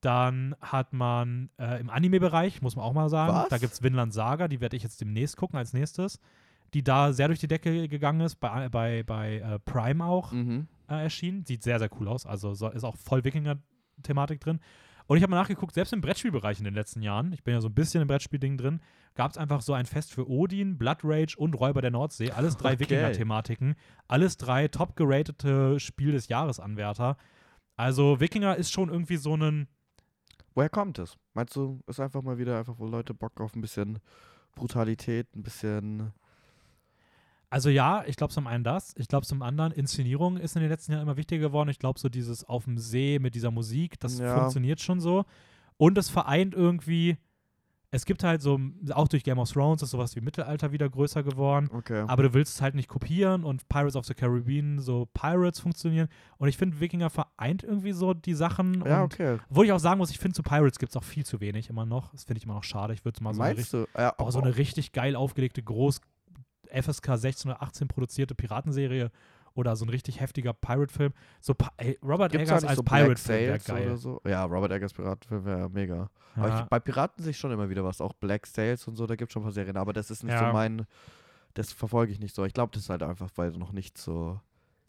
dann 0.00 0.54
hat 0.60 0.92
man 0.92 1.50
äh, 1.58 1.80
im 1.80 1.90
Anime-Bereich, 1.90 2.62
muss 2.62 2.76
man 2.76 2.84
auch 2.84 2.92
mal 2.92 3.08
sagen, 3.08 3.34
Was? 3.34 3.48
da 3.48 3.58
gibt 3.58 3.72
es 3.72 3.82
Vinland 3.82 4.12
Saga, 4.14 4.46
die 4.48 4.60
werde 4.60 4.76
ich 4.76 4.82
jetzt 4.84 5.00
demnächst 5.00 5.36
gucken 5.36 5.58
als 5.58 5.72
nächstes, 5.72 6.20
die 6.74 6.84
da 6.84 7.12
sehr 7.12 7.26
durch 7.26 7.40
die 7.40 7.48
Decke 7.48 7.88
gegangen 7.88 8.20
ist, 8.20 8.36
bei, 8.36 8.68
bei, 8.68 9.02
bei 9.02 9.38
äh, 9.38 9.58
Prime 9.58 10.04
auch 10.04 10.32
Mhm. 10.32 10.68
Äh, 10.88 11.02
erschienen. 11.02 11.44
Sieht 11.44 11.62
sehr, 11.62 11.78
sehr 11.78 11.90
cool 11.98 12.08
aus, 12.08 12.26
also 12.26 12.54
so, 12.54 12.68
ist 12.68 12.84
auch 12.84 12.96
voll 12.96 13.24
Wikinger-Thematik 13.24 14.40
drin. 14.40 14.60
Und 15.06 15.16
ich 15.16 15.22
habe 15.22 15.30
mal 15.30 15.38
nachgeguckt, 15.38 15.74
selbst 15.74 15.94
im 15.94 16.02
Brettspielbereich 16.02 16.58
in 16.58 16.64
den 16.64 16.74
letzten 16.74 17.00
Jahren, 17.00 17.32
ich 17.32 17.42
bin 17.42 17.54
ja 17.54 17.62
so 17.62 17.68
ein 17.68 17.74
bisschen 17.74 18.02
im 18.02 18.08
Brettspielding 18.08 18.58
drin, 18.58 18.80
gab 19.14 19.30
es 19.30 19.38
einfach 19.38 19.62
so 19.62 19.72
ein 19.72 19.86
Fest 19.86 20.12
für 20.12 20.28
Odin, 20.28 20.76
Blood 20.76 20.98
Rage 21.02 21.36
und 21.38 21.54
Räuber 21.54 21.80
der 21.80 21.90
Nordsee. 21.90 22.30
Alles 22.30 22.56
drei 22.56 22.72
Okay. 22.74 22.80
Wikinger-Thematiken. 22.80 23.74
Alles 24.06 24.36
drei 24.36 24.68
top 24.68 24.96
geratete 24.96 25.80
Spiel 25.80 26.12
des 26.12 26.28
Jahres-Anwärter. 26.28 27.16
Also 27.76 28.20
Wikinger 28.20 28.56
ist 28.56 28.70
schon 28.70 28.90
irgendwie 28.90 29.16
so 29.16 29.34
ein 29.34 29.68
Woher 30.58 30.68
kommt 30.68 30.98
es? 30.98 31.16
Meinst 31.34 31.54
du, 31.54 31.78
ist 31.86 32.00
einfach 32.00 32.20
mal 32.20 32.36
wieder 32.36 32.58
einfach, 32.58 32.78
wo 32.78 32.86
Leute 32.86 33.14
Bock 33.14 33.40
auf 33.40 33.54
ein 33.54 33.60
bisschen 33.60 34.00
Brutalität, 34.56 35.28
ein 35.36 35.44
bisschen. 35.44 36.12
Also 37.50 37.70
ja, 37.70 38.04
ich 38.06 38.16
glaube 38.16 38.32
zum 38.32 38.46
einen 38.46 38.62
das. 38.64 38.94
Ich 38.98 39.08
glaube 39.08 39.24
zum 39.26 39.40
anderen, 39.42 39.72
Inszenierung 39.72 40.36
ist 40.36 40.54
in 40.56 40.60
den 40.62 40.70
letzten 40.70 40.92
Jahren 40.92 41.02
immer 41.02 41.16
wichtiger 41.16 41.40
geworden. 41.48 41.68
Ich 41.70 41.78
glaube 41.78 41.98
so 41.98 42.08
dieses 42.08 42.44
auf 42.44 42.64
dem 42.64 42.76
See 42.78 43.18
mit 43.18 43.34
dieser 43.34 43.50
Musik, 43.50 43.98
das 44.00 44.18
Ja. 44.18 44.36
funktioniert 44.38 44.80
schon 44.80 45.00
so. 45.00 45.24
Und 45.78 45.96
es 45.96 46.10
vereint 46.10 46.54
irgendwie, 46.54 47.16
es 47.90 48.04
gibt 48.04 48.22
halt 48.22 48.42
so, 48.42 48.60
auch 48.90 49.08
durch 49.08 49.24
Game 49.24 49.38
of 49.38 49.50
Thrones 49.50 49.80
ist 49.80 49.92
sowas 49.92 50.14
wie 50.14 50.20
Mittelalter 50.20 50.72
wieder 50.72 50.90
größer 50.90 51.22
geworden. 51.22 51.70
Okay. 51.72 52.04
Aber 52.06 52.22
du 52.24 52.34
willst 52.34 52.56
es 52.56 52.60
halt 52.60 52.74
nicht 52.74 52.88
kopieren 52.88 53.44
und 53.44 53.66
Pirates 53.70 53.96
of 53.96 54.04
the 54.04 54.12
Caribbean, 54.12 54.78
so 54.80 55.06
Pirates 55.14 55.58
funktionieren. 55.58 56.08
Und 56.36 56.48
ich 56.48 56.58
finde, 56.58 56.80
Wikinger 56.80 57.08
vereint 57.08 57.62
irgendwie 57.62 57.92
so 57.92 58.12
die 58.12 58.34
Sachen. 58.34 58.84
ja, 58.84 59.04
und 59.04 59.14
okay. 59.14 59.38
Obwohl 59.48 59.64
ich 59.64 59.72
auch 59.72 59.78
sagen 59.78 59.96
muss, 59.96 60.10
ich 60.10 60.18
finde 60.18 60.34
zu 60.34 60.42
Pirates 60.42 60.78
gibt 60.78 60.90
es 60.92 60.96
auch 60.96 61.04
viel 61.04 61.24
zu 61.24 61.40
wenig 61.40 61.70
immer 61.70 61.86
noch. 61.86 62.10
Das 62.12 62.24
finde 62.24 62.38
ich 62.38 62.44
immer 62.44 62.54
noch 62.54 62.64
schade. 62.64 62.92
Ich 62.92 63.06
würde 63.06 63.22
mal 63.24 63.32
so 63.32 63.40
eine, 63.40 63.54
Meinst 63.54 63.72
du? 63.72 63.86
Ja, 63.96 64.12
Boah, 64.18 64.30
so 64.32 64.40
eine 64.42 64.54
richtig 64.58 64.92
geil 64.92 65.16
aufgelegte, 65.16 65.62
groß 65.62 66.02
FSK 66.70 67.16
16 67.16 67.50
oder 67.50 67.62
18 67.62 67.88
produzierte 67.88 68.34
Piratenserie 68.34 69.10
oder 69.54 69.74
so 69.76 69.84
ein 69.84 69.88
richtig 69.88 70.20
heftiger 70.20 70.52
Pirate-Film. 70.52 71.12
So, 71.40 71.54
ey, 71.78 71.98
Robert 72.02 72.30
Gibt's 72.32 72.48
Eggers 72.48 72.64
als 72.64 72.76
so 72.76 72.82
Pirate-Film 72.82 73.58
geil. 73.64 73.86
oder 73.88 73.96
so? 73.96 74.20
Ja, 74.26 74.44
Robert 74.44 74.70
Eggers 74.72 74.92
Piratenfilm 74.92 75.44
wäre 75.44 75.68
mega. 75.70 76.08
Aber 76.36 76.48
Ja. 76.48 76.60
ich, 76.62 76.66
bei 76.66 76.78
Piraten 76.78 77.22
sehe 77.24 77.30
ich 77.32 77.38
schon 77.38 77.50
immer 77.50 77.68
wieder 77.68 77.82
was. 77.84 78.00
Auch 78.00 78.12
Black 78.12 78.46
Sales 78.46 78.86
und 78.86 78.94
so, 78.96 79.06
da 79.06 79.16
gibt 79.16 79.30
es 79.30 79.32
schon 79.32 79.42
ein 79.42 79.46
paar 79.46 79.52
Serien. 79.52 79.76
Aber 79.76 79.92
das 79.92 80.10
ist 80.10 80.22
nicht 80.22 80.32
Ja. 80.34 80.46
so 80.48 80.52
mein. 80.52 80.86
Das 81.54 81.72
verfolge 81.72 82.12
ich 82.12 82.20
nicht 82.20 82.34
so. 82.36 82.44
Ich 82.44 82.52
glaube, 82.52 82.70
das 82.72 82.82
ist 82.84 82.90
halt 82.90 83.02
einfach, 83.02 83.30
weil 83.34 83.50
noch 83.52 83.72
nicht 83.72 83.98
so. 83.98 84.38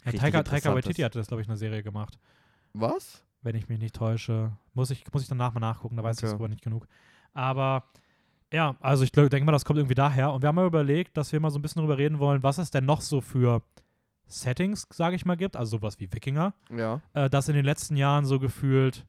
Ja, 0.05 0.11
richtig 0.11 0.31
Taika, 0.43 0.73
Waititi 0.75 1.01
hatte 1.01 1.17
das, 1.17 1.27
glaube 1.27 1.41
ich, 1.41 1.47
eine 1.47 1.57
Serie 1.57 1.81
gemacht. 1.83 2.19
Was? 2.73 3.23
wenn 3.41 3.55
ich 3.55 3.69
mich 3.69 3.79
nicht 3.79 3.95
täusche. 3.95 4.51
Muss 4.73 4.91
ich, 4.91 5.05
muss 5.13 5.21
ich 5.23 5.29
danach 5.29 5.53
mal 5.53 5.61
nachgucken, 5.61 5.95
da 5.95 6.03
weiß 6.03 6.17
ich 6.17 6.23
Okay. 6.23 6.31
darüber 6.33 6.49
nicht 6.49 6.61
genug. 6.61 6.87
Aber 7.33 7.85
ja, 8.51 8.75
also 8.79 9.03
ich 9.03 9.11
denke 9.11 9.43
mal, 9.43 9.51
das 9.51 9.65
kommt 9.65 9.77
irgendwie 9.77 9.95
daher. 9.95 10.31
Und 10.33 10.41
wir 10.41 10.47
haben 10.47 10.55
mal 10.55 10.65
überlegt, 10.65 11.15
dass 11.17 11.31
wir 11.31 11.39
mal 11.39 11.51
so 11.51 11.59
ein 11.59 11.61
bisschen 11.61 11.81
darüber 11.81 11.97
reden 11.97 12.19
wollen, 12.19 12.41
was 12.43 12.57
es 12.57 12.71
denn 12.71 12.85
noch 12.85 13.01
so 13.01 13.21
für 13.21 13.61
Settings, 14.27 14.87
sage 14.91 15.15
ich 15.15 15.25
mal, 15.25 15.35
gibt, 15.37 15.55
also 15.55 15.77
sowas 15.77 15.99
wie 15.99 16.11
Wikinger, 16.13 16.53
Ja. 16.75 17.01
äh, 17.13 17.29
das 17.29 17.47
in 17.49 17.55
den 17.55 17.65
letzten 17.65 17.95
Jahren 17.95 18.25
so 18.25 18.39
gefühlt 18.39 19.05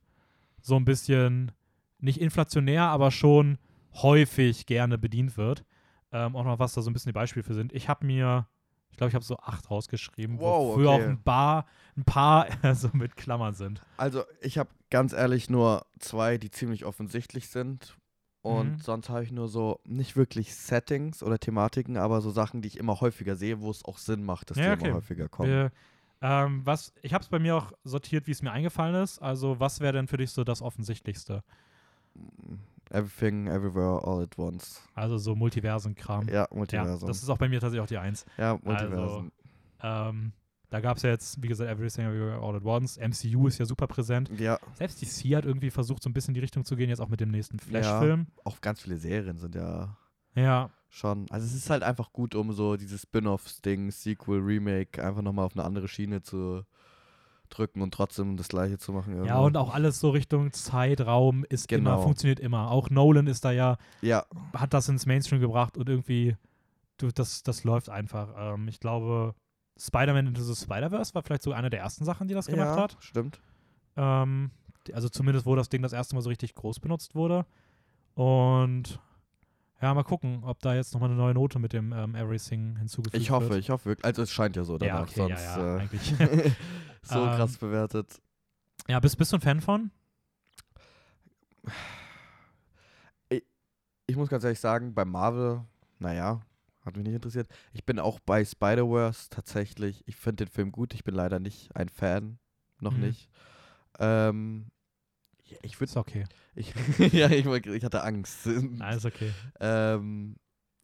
so 0.63 0.77
ein 0.77 0.85
bisschen 0.85 1.53
nicht 1.99 2.21
inflationär, 2.21 2.85
aber 2.85 3.11
schon 3.11 3.59
häufig 3.95 4.67
gerne 4.67 4.97
bedient 4.99 5.37
wird. 5.37 5.65
Ähm, 6.13 6.35
auch 6.37 6.45
noch 6.45 6.59
was 6.59 6.73
da 6.75 6.81
so 6.83 6.91
ein 6.91 6.93
bisschen 6.93 7.11
die 7.11 7.15
Beispiele 7.15 7.43
für 7.45 7.55
sind. 7.55 7.73
Ich 7.73 7.89
habe 7.89 8.05
mir, 8.07 8.47
ich 8.91 8.97
glaube, 8.97 9.09
ich 9.09 9.15
habe 9.15 9.25
so 9.25 9.37
acht 9.39 9.71
rausgeschrieben, 9.71 10.39
Wow, 10.41 10.75
wofür 10.75 10.91
okay. 10.91 11.03
auch 11.05 11.09
ein 11.09 11.23
paar, 11.23 11.67
ein 11.97 12.05
paar 12.05 12.47
so 12.75 12.89
mit 12.95 13.17
Klammern 13.17 13.55
sind. 13.55 13.83
Also, 13.99 14.25
ich 14.41 14.59
habe 14.59 14.71
ganz 14.91 15.13
ehrlich 15.13 15.51
nur 15.51 15.87
zwei, 15.99 16.39
die 16.39 16.51
ziemlich 16.51 16.85
offensichtlich 16.85 17.49
sind. 17.49 17.97
Und 18.43 18.77
Mhm. 18.77 18.81
sonst 18.81 19.09
habe 19.11 19.23
ich 19.23 19.33
nur 19.33 19.49
so 19.49 19.81
nicht 19.85 20.17
wirklich 20.17 20.55
Settings 20.55 21.23
oder 21.23 21.39
Thematiken, 21.39 21.97
aber 21.99 22.21
so 22.23 22.31
Sachen, 22.31 22.63
die 22.63 22.69
ich 22.69 22.79
immer 22.79 23.01
häufiger 23.01 23.37
sehe, 23.37 23.61
wo 23.61 23.71
es 23.71 23.85
auch 23.85 23.99
Sinn 23.99 24.25
macht, 24.25 24.51
dass 24.51 24.57
Ja, 24.57 24.73
die 24.75 24.79
okay. 24.79 24.87
immer 24.87 24.97
häufiger 24.97 25.29
kommen. 25.29 25.51
Wir, 25.51 25.73
ähm, 26.23 26.65
was, 26.65 26.93
ich 27.03 27.13
habe 27.13 27.23
es 27.23 27.29
bei 27.29 27.39
mir 27.39 27.57
auch 27.57 27.73
sortiert, 27.85 28.27
wie 28.27 28.31
es 28.33 28.41
mir 28.43 28.51
eingefallen 28.53 28.95
ist. 28.95 29.19
Also, 29.21 29.61
was 29.61 29.81
wäre 29.81 29.93
denn 29.93 30.09
für 30.09 30.17
dich 30.17 30.31
so 30.31 30.45
das 30.45 30.63
Offensichtlichste? 30.63 31.43
Everything, 32.91 33.47
Everywhere, 33.47 34.03
All 34.05 34.23
at 34.23 34.37
Once. 34.37 34.83
Also 34.95 35.17
so 35.19 35.37
Multiversen-Kram. 35.37 36.29
Ja, 36.29 36.49
Ja, 36.51 36.55
Multiversum. 36.57 37.09
das 37.09 37.23
ist 37.23 37.29
auch 37.29 37.39
bei 37.39 37.49
mir 37.49 37.61
tatsächlich 37.61 37.83
auch 37.83 37.89
die 37.89 37.99
Eins. 37.99 38.25
Ja, 38.37 38.59
Multiversen. 38.63 39.33
Ähm, 39.83 40.33
da 40.71 40.81
gab 40.81 40.97
es 40.97 41.03
ja 41.03 41.11
jetzt, 41.11 41.43
wie 41.43 41.49
gesagt, 41.49 41.69
Everything 41.71 42.07
Everywhere 42.07 42.41
All 42.41 42.57
at 42.57 42.65
Once. 42.65 42.97
MCU 42.97 43.47
ist 43.49 43.59
ja 43.59 43.65
super 43.67 43.87
präsent. 43.87 44.31
Ja, 44.39 44.59
Selbst 44.75 45.03
DC 45.03 45.35
hat 45.37 45.45
irgendwie 45.45 45.71
versucht, 45.71 46.03
so 46.03 46.09
ein 46.09 46.13
bisschen 46.13 46.31
in 46.31 46.35
die 46.35 46.41
Richtung 46.41 46.65
zu 46.65 46.77
gehen, 46.77 46.89
jetzt 46.89 47.01
auch 47.01 47.09
mit 47.09 47.21
dem 47.21 47.31
nächsten 47.31 47.59
Flash-Film. 47.59 48.27
auch 48.45 48.61
ganz 48.61 48.81
viele 48.81 48.99
Serien 48.99 49.37
sind 49.37 49.55
ja 49.57 49.97
Ja. 50.35 50.71
schon. 50.89 51.27
Also 51.31 51.47
es 51.47 51.55
ist 51.55 51.71
halt 51.71 51.83
einfach 51.83 52.13
gut, 52.13 52.35
um 52.35 52.53
so 52.53 52.77
dieses 52.77 53.03
Spin-offs-Ding, 53.03 53.91
Sequel, 53.91 54.39
Remake 54.41 55.05
einfach 55.05 55.23
nochmal 55.23 55.45
auf 55.47 55.55
eine 55.57 55.65
andere 55.65 55.89
Schiene 55.89 56.23
zu 56.23 56.63
drücken 57.49 57.83
und 57.83 57.93
trotzdem 57.93 58.37
das 58.37 58.47
gleiche 58.47 58.79
zu 58.79 58.93
machen. 58.93 59.13
ja, 59.17 59.23
irgendwo. 59.25 59.45
und 59.45 59.57
auch 59.57 59.75
alles 59.75 59.99
so 59.99 60.11
Richtung 60.11 60.53
Zeitraum 60.53 61.45
ist 61.49 61.71
immer, 61.73 61.91
Genau. 61.97 62.03
funktioniert 62.03 62.39
immer. 62.39 62.71
Auch 62.71 62.91
Nolan 62.91 63.27
ist 63.27 63.45
da 63.45 63.51
ja, 63.51 63.77
Ja, 64.03 64.25
hat 64.55 64.73
das 64.73 64.89
ins 64.89 65.05
Mainstream 65.05 65.41
gebracht 65.41 65.77
und 65.77 65.89
irgendwie, 65.89 66.37
du, 66.99 67.09
das, 67.09 67.43
das 67.43 67.65
läuft 67.65 67.89
einfach. 67.89 68.29
Ähm, 68.37 68.69
ich 68.69 68.79
glaube, 68.79 69.35
Spider-Man 69.79 70.27
Into 70.29 70.43
the 70.43 70.55
Spider-Verse 70.55 71.15
war 71.15 71.23
vielleicht 71.23 71.43
so 71.43 71.53
eine 71.53 71.71
der 71.71 71.81
ersten 71.81 72.05
Sachen, 72.05 72.29
die 72.29 72.35
das 72.35 72.47
gemacht 72.47 72.77
ja, 72.77 72.83
hat. 72.83 72.97
stimmt. 73.01 73.41
Ähm, 73.97 74.51
also 74.93 75.09
zumindest, 75.09 75.47
wo 75.47 75.55
das 75.57 75.69
Ding 75.69 75.83
das 75.83 75.93
erste 75.93 76.15
Mal 76.15 76.23
so 76.23 76.29
richtig 76.29 76.55
groß 76.55 76.81
benutzt 76.81 77.15
wurde. 77.15 77.47
Und 78.15 78.99
ja, 79.81 79.95
mal 79.95 80.03
gucken, 80.03 80.43
ob 80.45 80.59
da 80.61 80.75
jetzt 80.75 80.93
nochmal 80.93 81.09
eine 81.11 81.19
neue 81.19 81.33
Note 81.35 81.59
mit 81.59 81.73
dem 81.73 81.93
ähm, 81.93 82.15
Everything 82.15 82.77
hinzugefügt 82.77 83.23
Ich 83.23 83.31
hoffe, 83.31 83.49
wird. 83.51 83.61
ich 83.61 83.71
hoffe 83.71 83.87
wirklich. 83.87 84.05
Also 84.05 84.23
es 84.23 84.31
scheint 84.31 84.57
ja 84.57 84.65
so 84.65 84.75
Ja, 84.75 84.79
danach, 84.79 85.03
okay, 85.03 85.29
ja, 85.29 85.37
sonst 85.37 85.45
ja, 85.57 85.77
äh, 85.77 85.81
eigentlich. 85.81 86.03
so 87.03 87.19
Ähm, 87.19 87.37
krass 87.37 87.57
bewertet. 87.57 88.21
Ja, 88.89 89.01
bist, 89.01 89.17
bist 89.17 89.33
du 89.33 89.37
ein 89.37 89.41
Fan 89.41 89.61
von? 89.61 89.91
Ich 94.07 94.17
muss 94.17 94.29
ganz 94.29 94.43
ehrlich 94.45 94.59
sagen, 94.61 94.93
bei 94.93 95.05
Marvel, 95.05 95.63
naja, 96.01 96.41
hat 96.85 96.97
mich 96.97 97.05
nicht 97.07 97.15
interessiert. 97.15 97.49
Ich 97.73 97.85
bin 97.85 97.99
auch 97.99 98.21
bei 98.21 98.45
Spider-Verse 98.45 99.29
tatsächlich. 99.31 100.03
Ich 100.07 100.17
finde 100.17 100.45
den 100.47 100.53
Film 100.53 100.73
gut. 100.73 100.95
Ich 100.95 101.05
bin 101.05 101.15
leider 101.15 101.39
nicht 101.41 101.75
ein 101.77 101.89
Fan. 101.89 102.39
Noch 102.81 102.95
Mhm. 102.95 103.01
nicht. 103.01 103.29
Ähm, 103.99 104.71
ich 105.63 105.79
würde 105.81 105.91
Ist 105.91 105.97
okay. 105.97 106.25
Ich, 106.55 106.73
ja, 107.13 107.29
ich, 107.31 107.45
ich 107.47 107.85
hatte 107.85 108.03
Angst. 108.05 108.47
Nein, 108.47 108.97
ist 108.97 109.05
okay. 109.05 109.33
ähm, 109.61 110.37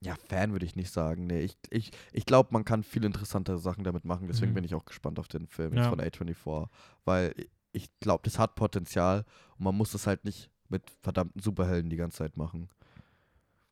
ja, 0.02 0.14
Fan 0.28 0.52
würde 0.52 0.66
ich 0.66 0.76
nicht 0.76 0.90
sagen. 0.92 1.26
Nee, 1.26 1.40
ich, 1.40 1.56
ich, 1.70 1.90
ich 2.12 2.26
glaube, 2.26 2.50
man 2.52 2.64
kann 2.64 2.82
viel 2.82 3.04
interessantere 3.04 3.58
Sachen 3.58 3.84
damit 3.84 4.04
machen. 4.04 4.26
Deswegen 4.28 4.50
Mhm. 4.50 4.56
bin 4.56 4.64
ich 4.64 4.74
auch 4.74 4.84
gespannt 4.84 5.18
auf 5.18 5.28
den 5.28 5.46
Film 5.46 5.74
Ja. 5.76 5.88
von 5.88 6.00
A24. 6.00 6.68
Weil 7.04 7.34
ich 7.72 7.88
glaube, 8.00 8.22
das 8.24 8.38
hat 8.38 8.54
Potenzial 8.56 9.24
und 9.58 9.64
man 9.64 9.74
muss 9.74 9.92
das 9.92 10.06
halt 10.06 10.24
nicht 10.24 10.50
mit 10.68 10.82
verdammten 11.02 11.40
Superhelden 11.40 11.88
die 11.90 11.96
ganze 11.96 12.18
Zeit 12.18 12.36
machen. 12.36 12.68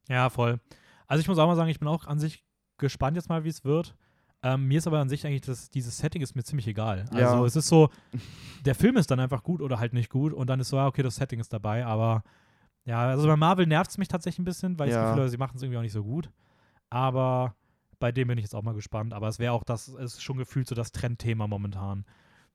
Ja, 0.08 0.30
voll. 0.30 0.60
Also 1.06 1.20
ich 1.20 1.28
muss 1.28 1.38
auch 1.38 1.46
mal 1.46 1.56
sagen, 1.56 1.70
ich 1.70 1.78
bin 1.78 1.88
auch 1.88 2.06
an 2.06 2.18
sich 2.18 2.44
gespannt 2.78 3.16
jetzt 3.16 3.28
mal, 3.28 3.44
wie 3.44 3.48
es 3.48 3.64
wird. 3.64 3.94
Ähm, 4.42 4.66
mir 4.66 4.78
ist 4.78 4.86
aber 4.86 4.98
an 4.98 5.08
sich 5.08 5.26
eigentlich, 5.26 5.40
das, 5.42 5.70
dieses 5.70 5.96
Setting 5.98 6.22
ist 6.22 6.34
mir 6.34 6.44
ziemlich 6.44 6.66
egal. 6.66 7.06
Also 7.10 7.38
Ja. 7.38 7.44
es 7.46 7.56
ist 7.56 7.68
so, 7.68 7.88
der 8.64 8.74
Film 8.74 8.96
ist 8.96 9.10
dann 9.10 9.20
einfach 9.20 9.42
gut 9.42 9.60
oder 9.60 9.78
halt 9.78 9.92
nicht 9.94 10.10
gut 10.10 10.32
und 10.32 10.48
dann 10.50 10.60
ist 10.60 10.68
so, 10.68 10.76
ja, 10.76 10.86
okay, 10.86 11.02
das 11.02 11.16
Setting 11.16 11.40
ist 11.40 11.52
dabei, 11.52 11.84
aber 11.86 12.22
ja, 12.86 13.00
also 13.08 13.26
bei 13.26 13.36
Marvel 13.36 13.66
nervt 13.66 13.90
es 13.90 13.98
mich 13.98 14.08
tatsächlich 14.08 14.40
ein 14.40 14.44
bisschen, 14.44 14.78
weil 14.78 14.88
ich 14.88 14.94
das 14.94 15.00
Ja. 15.00 15.06
Gefühl 15.06 15.20
habe, 15.20 15.30
sie 15.30 15.38
machen 15.38 15.56
es 15.56 15.62
irgendwie 15.62 15.78
auch 15.78 15.82
nicht 15.82 15.92
so 15.92 16.04
gut. 16.04 16.30
Aber 16.90 17.54
bei 17.98 18.12
dem 18.12 18.28
bin 18.28 18.36
ich 18.36 18.44
jetzt 18.44 18.54
auch 18.54 18.62
mal 18.62 18.74
gespannt. 18.74 19.14
Aber 19.14 19.28
es 19.28 19.38
wäre 19.38 19.52
auch 19.54 19.64
das, 19.64 19.88
ist 19.88 20.22
schon 20.22 20.36
gefühlt 20.36 20.68
so 20.68 20.74
das 20.74 20.92
Trendthema 20.92 21.46
momentan. 21.46 22.04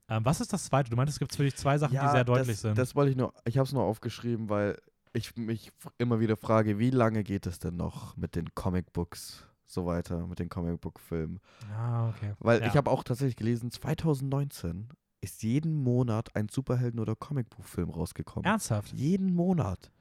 Ähm, 0.07 0.23
was 0.25 0.39
ist 0.41 0.53
das 0.53 0.65
zweite? 0.65 0.91
Du 0.91 0.95
meintest, 0.95 1.15
es 1.15 1.19
gibt 1.19 1.35
für 1.35 1.43
dich 1.43 1.55
zwei 1.55 1.77
Sachen, 1.79 1.97
die 1.99 2.07
sehr 2.07 2.23
deutlich 2.25 2.47
das, 2.57 2.61
sind. 2.61 2.77
Das 2.77 2.95
wollte 2.95 3.11
ich 3.11 3.17
nur, 3.17 3.33
ich 3.45 3.57
habe 3.57 3.65
es 3.65 3.73
nur 3.73 3.83
aufgeschrieben, 3.83 4.49
weil 4.49 4.77
ich 5.13 5.35
mich 5.37 5.71
immer 5.97 6.19
wieder 6.19 6.37
frage, 6.37 6.79
wie 6.79 6.89
lange 6.91 7.23
geht 7.23 7.45
es 7.47 7.59
denn 7.59 7.75
noch 7.75 8.15
mit 8.17 8.35
den 8.35 8.53
Comicbooks 8.55 9.45
so 9.65 9.85
weiter, 9.85 10.25
mit 10.27 10.39
den 10.39 10.49
Comicbook-Filmen? 10.49 11.39
ah, 11.75 12.09
okay. 12.09 12.33
Weil 12.39 12.61
Ja. 12.61 12.67
ich 12.67 12.75
habe 12.77 12.89
auch 12.89 13.03
tatsächlich 13.03 13.35
gelesen, 13.35 13.71
2019 13.71 14.89
ist 15.21 15.43
jeden 15.43 15.75
Monat 15.75 16.35
ein 16.35 16.47
Superhelden- 16.49 16.99
oder 16.99 17.15
Comicbuchfilm 17.15 17.89
rausgekommen. 17.89 18.45
Ernsthaft? 18.45 18.93
Jeden 18.93 19.33
Monat. 19.33 19.91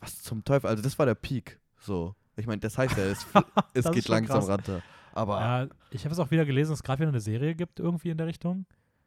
Was 0.00 0.22
zum 0.22 0.44
Teufel? 0.44 0.68
Also 0.68 0.82
das 0.82 0.98
war 0.98 1.06
der 1.06 1.14
Peak. 1.14 1.58
So. 1.80 2.14
Ich 2.36 2.46
meine, 2.46 2.60
das 2.60 2.76
heißt 2.78 2.96
ja, 2.96 3.04
es, 3.04 3.26
es 3.74 3.90
geht 3.90 4.08
langsam 4.08 4.40
krass. 4.40 4.48
runter. 4.50 4.82
Aber 5.12 5.40
Ja, 5.40 5.68
ich 5.90 6.04
habe 6.04 6.12
es 6.12 6.18
auch 6.20 6.30
wieder 6.30 6.44
gelesen, 6.44 6.70
dass 6.70 6.80
es 6.80 6.82
gerade 6.84 7.00
wieder 7.00 7.08
eine 7.08 7.20
Serie 7.20 7.54
gibt, 7.54 7.80
irgendwie 7.80 8.10
in 8.10 8.18
der 8.18 8.26
Richtung. 8.26 8.66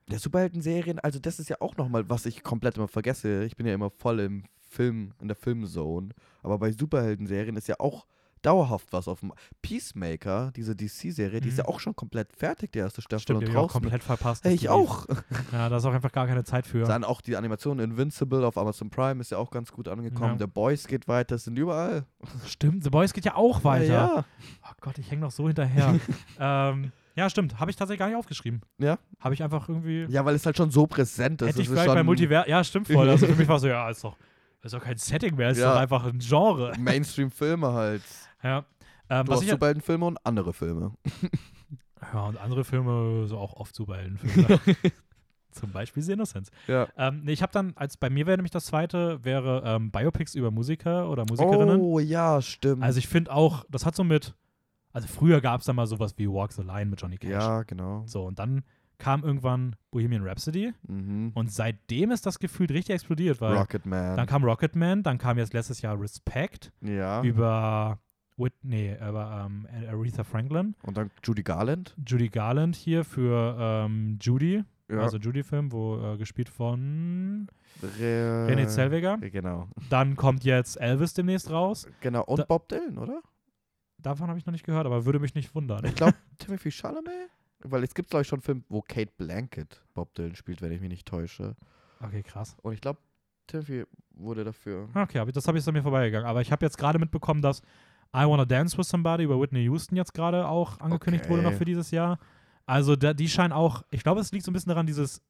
der 0.09 0.19
Superhelden-Serien, 0.19 0.99
also 0.99 1.19
das 1.19 1.39
ist 1.39 1.47
ja 1.49 1.57
auch 1.61 1.77
nochmal, 1.77 2.09
was 2.09 2.25
ich 2.25 2.43
komplett 2.43 2.75
immer 2.75 2.89
vergesse. 2.89 3.45
Ich 3.45 3.55
bin 3.55 3.65
ja 3.67 3.73
immer 3.73 3.89
voll 3.91 4.19
im 4.19 4.43
Film, 4.71 5.11
in 5.21 5.27
der 5.27 5.35
Filmzone. 5.35 6.09
Aber 6.43 6.57
bei 6.57 6.71
Superhelden-Serien 6.71 7.55
ist 7.57 7.67
ja 7.67 7.75
auch 7.79 8.05
dauerhaft 8.41 8.87
was 8.91 9.07
auf 9.07 9.19
dem 9.19 9.31
Peacemaker, 9.61 10.51
diese 10.55 10.75
DC-Serie, 10.75 11.41
die 11.41 11.49
ist 11.49 11.55
Mhm. 11.55 11.59
ja 11.59 11.65
auch 11.67 11.79
schon 11.79 11.95
komplett 11.95 12.33
fertig, 12.35 12.71
die 12.71 12.79
erste 12.79 13.01
Staffel 13.01 13.21
Stimmt, 13.21 13.43
und 13.43 13.49
ich 13.49 13.55
auch 13.55 13.67
draußen. 13.67 13.81
komplett 13.81 14.03
verpasst. 14.03 14.43
Hey, 14.43 14.55
ich 14.55 14.67
auch. 14.69 15.05
Ja, 15.51 15.69
da 15.69 15.77
ist 15.77 15.85
auch 15.85 15.93
einfach 15.93 16.11
gar 16.11 16.25
keine 16.25 16.43
Zeit 16.43 16.65
für. 16.65 16.85
Dann 16.85 17.03
auch 17.03 17.21
die 17.21 17.35
Animation 17.37 17.77
Invincible 17.79 18.43
auf 18.45 18.57
Amazon 18.57 18.89
Prime 18.89 19.21
ist 19.21 19.29
ja 19.31 19.37
auch 19.37 19.51
ganz 19.51 19.71
gut 19.71 19.87
angekommen. 19.87 20.39
Ja. 20.39 20.45
The 20.45 20.47
Boys 20.47 20.87
geht 20.87 21.07
weiter, 21.07 21.37
sind 21.37 21.57
überall. 21.59 22.05
Stimmt, 22.47 22.83
The 22.83 22.89
Boys 22.89 23.13
geht 23.13 23.25
ja 23.25 23.35
auch 23.35 23.63
weiter. 23.63 23.85
Ja, 23.93 24.25
Oh 24.63 24.73
Gott, 24.81 24.97
ich 24.97 25.11
hänge 25.11 25.21
noch 25.21 25.31
so 25.31 25.45
hinterher. 25.47 25.99
ähm, 26.39 26.91
ja, 27.15 27.27
ist 27.27 27.37
habe 27.37 27.69
ich 27.69 27.75
tatsächlich 27.77 27.99
gar 27.99 28.07
nicht 28.07 28.15
aufgeschrieben. 28.17 28.61
Ja? 28.79 28.97
Habe 29.19 29.33
ich 29.35 29.43
einfach 29.43 29.69
irgendwie. 29.69 30.05
ja, 30.09 30.25
weil 30.25 30.33
es 30.33 30.45
halt 30.45 30.57
schon 30.57 30.71
so 30.71 30.87
präsent 30.87 31.41
ist. 31.41 31.49
hätte 31.49 31.61
ich 31.61 31.69
vielleicht 31.69 31.87
bei 31.87 32.03
Multiver. 32.03 32.47
Ja, 32.49 32.63
stimmt 32.63 32.87
voll. 32.87 33.07
Also 33.09 33.27
für 33.27 33.35
mich 33.35 33.47
war 33.47 33.59
so, 33.59 33.67
ja, 33.67 33.89
ist 33.89 34.03
doch, 34.03 34.15
ist 34.63 34.73
doch 34.73 34.83
kein 34.83 34.97
Setting 34.97 35.35
mehr, 35.35 35.49
ist 35.51 35.57
Ja. 35.59 35.73
doch 35.73 35.79
einfach 35.79 36.05
ein 36.05 36.19
Genre. 36.19 36.73
Mainstream-Filme 36.79 37.71
halt. 37.73 38.03
Ja. 38.43 38.65
Ähm, 39.09 39.25
Du 39.25 39.31
was 39.31 39.37
hast 39.39 39.45
ich, 39.45 39.51
Superheldenfilme 39.51 40.05
und 40.05 40.25
andere 40.25 40.53
Filme. 40.53 40.93
ja, 42.13 42.21
und 42.25 42.37
andere 42.39 42.63
Filme, 42.63 43.27
so 43.27 43.37
auch 43.37 43.53
oft 43.53 43.75
Superheldenfilme. 43.75 44.59
Zum 45.51 45.71
Beispiel 45.71 46.01
The 46.01 46.13
Innocence. 46.13 46.49
Ja. 46.67 46.87
Ähm, 46.97 47.23
nee, 47.25 47.33
ich 47.33 47.41
habe 47.41 47.51
dann, 47.51 47.73
als 47.75 47.97
bei 47.97 48.09
mir 48.09 48.25
wäre 48.25 48.37
nämlich 48.37 48.51
das 48.51 48.65
zweite, 48.67 49.21
wäre 49.25 49.61
ähm, 49.65 49.91
Biopics 49.91 50.33
über 50.35 50.49
Musiker 50.49 51.09
oder 51.09 51.25
Musikerinnen. 51.27 51.81
Oh, 51.81 51.99
ja, 51.99 52.41
stimmt. 52.41 52.81
Also 52.83 52.99
ich 52.99 53.07
finde 53.09 53.33
auch, 53.33 53.65
das 53.69 53.85
hat 53.85 53.93
so 53.95 54.05
mit, 54.05 54.33
also 54.93 55.09
früher 55.09 55.41
gab 55.41 55.59
es 55.59 55.65
da 55.65 55.73
mal 55.73 55.87
sowas 55.87 56.13
wie 56.17 56.29
Walk 56.29 56.53
the 56.53 56.61
Line 56.61 56.85
mit 56.85 57.01
Johnny 57.01 57.17
Cash. 57.17 57.31
ja, 57.31 57.63
genau. 57.63 58.03
So, 58.05 58.23
und 58.25 58.39
dann 58.39 58.63
kam 59.01 59.23
irgendwann 59.23 59.75
Bohemian 59.91 60.23
Rhapsody 60.23 60.73
Mhm. 60.87 61.31
und 61.33 61.51
seitdem 61.51 62.11
ist 62.11 62.25
das 62.25 62.39
gefühlt 62.39 62.71
richtig 62.71 62.93
explodiert, 62.95 63.41
weil 63.41 63.55
Rocket 63.57 63.85
Man. 63.85 64.15
dann 64.15 64.27
kam 64.27 64.43
Rocketman, 64.43 65.03
dann 65.03 65.17
kam 65.17 65.37
jetzt 65.37 65.53
letztes 65.53 65.81
Jahr 65.81 65.99
Respect 65.99 66.71
ja. 66.81 67.21
über 67.23 67.99
Whitney, 68.37 68.95
über 69.07 69.45
ähm, 69.45 69.67
Aretha 69.89 70.23
Franklin, 70.23 70.75
Und 70.83 70.97
dann 70.97 71.11
Judy 71.23 71.43
Garland. 71.43 71.95
Judy 72.07 72.29
Garland 72.29 72.75
hier 72.75 73.03
für 73.03 73.57
ähm, 73.59 74.17
Judy, 74.21 74.63
Ja. 74.89 74.99
also 75.01 75.17
Judy-Film, 75.17 75.71
wo 75.71 75.97
äh, 76.13 76.17
gespielt 76.17 76.49
von 76.49 77.47
Re 77.99 78.47
René 78.49 78.67
Zellweger. 78.67 79.17
Genau. 79.17 79.67
Dann 79.89 80.15
kommt 80.15 80.43
jetzt 80.43 80.79
Elvis 80.79 81.13
demnächst 81.13 81.49
raus. 81.49 81.87
Genau. 82.01 82.23
Und 82.25 82.39
Da- 82.39 82.45
Bob 82.45 82.67
Dylan, 82.69 82.97
oder? 82.97 83.21
Davon 83.97 84.27
habe 84.29 84.39
ich 84.39 84.45
noch 84.47 84.51
nicht 84.53 84.65
gehört, 84.65 84.85
aber 84.87 85.05
würde 85.05 85.19
mich 85.19 85.35
nicht 85.35 85.53
wundern. 85.53 85.85
Ich 85.85 85.93
glaube, 85.95 86.13
Timothy 86.39 86.71
Chalamet? 86.71 87.29
Weil 87.63 87.83
es 87.83 87.93
gibt, 87.93 88.09
glaube 88.09 88.21
ich, 88.21 88.27
schon 88.27 88.37
einen 88.37 88.43
Film, 88.43 88.63
wo 88.69 88.81
Kate 88.81 89.11
Blanket 89.17 89.81
Bob 89.93 90.13
Dylan 90.15 90.35
spielt, 90.35 90.61
wenn 90.61 90.71
ich 90.71 90.81
mich 90.81 90.89
nicht 90.89 91.07
täusche. 91.07 91.55
Okay, 91.99 92.23
krass. 92.23 92.55
Und 92.61 92.73
ich 92.73 92.81
glaube, 92.81 92.99
Timothy 93.47 93.85
wurde 94.15 94.43
dafür. 94.43 94.89
Okay, 94.95 95.23
das 95.31 95.47
habe 95.47 95.57
ich 95.57 95.67
an 95.67 95.73
mir 95.73 95.83
vorbeigegangen. 95.83 96.27
Aber 96.27 96.41
ich 96.41 96.51
habe 96.51 96.65
jetzt 96.65 96.77
gerade 96.77 96.99
mitbekommen, 96.99 97.41
dass 97.41 97.61
I 98.15 98.25
Wanna 98.25 98.45
Dance 98.45 98.77
with 98.77 98.89
Somebody 98.89 99.23
über 99.23 99.39
Whitney 99.39 99.63
Houston 99.63 99.95
jetzt 99.95 100.13
gerade 100.13 100.47
auch 100.47 100.79
angekündigt 100.79 101.29
wurde 101.29 101.41
noch 101.43 101.49
Okay. 101.51 101.57
für 101.59 101.65
dieses 101.65 101.91
Jahr. 101.91 102.19
Also 102.65 102.95
da, 102.95 103.13
die 103.13 103.27
scheinen 103.29 103.53
auch, 103.53 103.83
ich 103.91 104.03
glaube, 104.03 104.21
es 104.21 104.31
liegt 104.31 104.45
so 104.45 104.51
ein 104.51 104.53
bisschen 104.53 104.69
daran, 104.69 104.85
dieses 104.85 105.21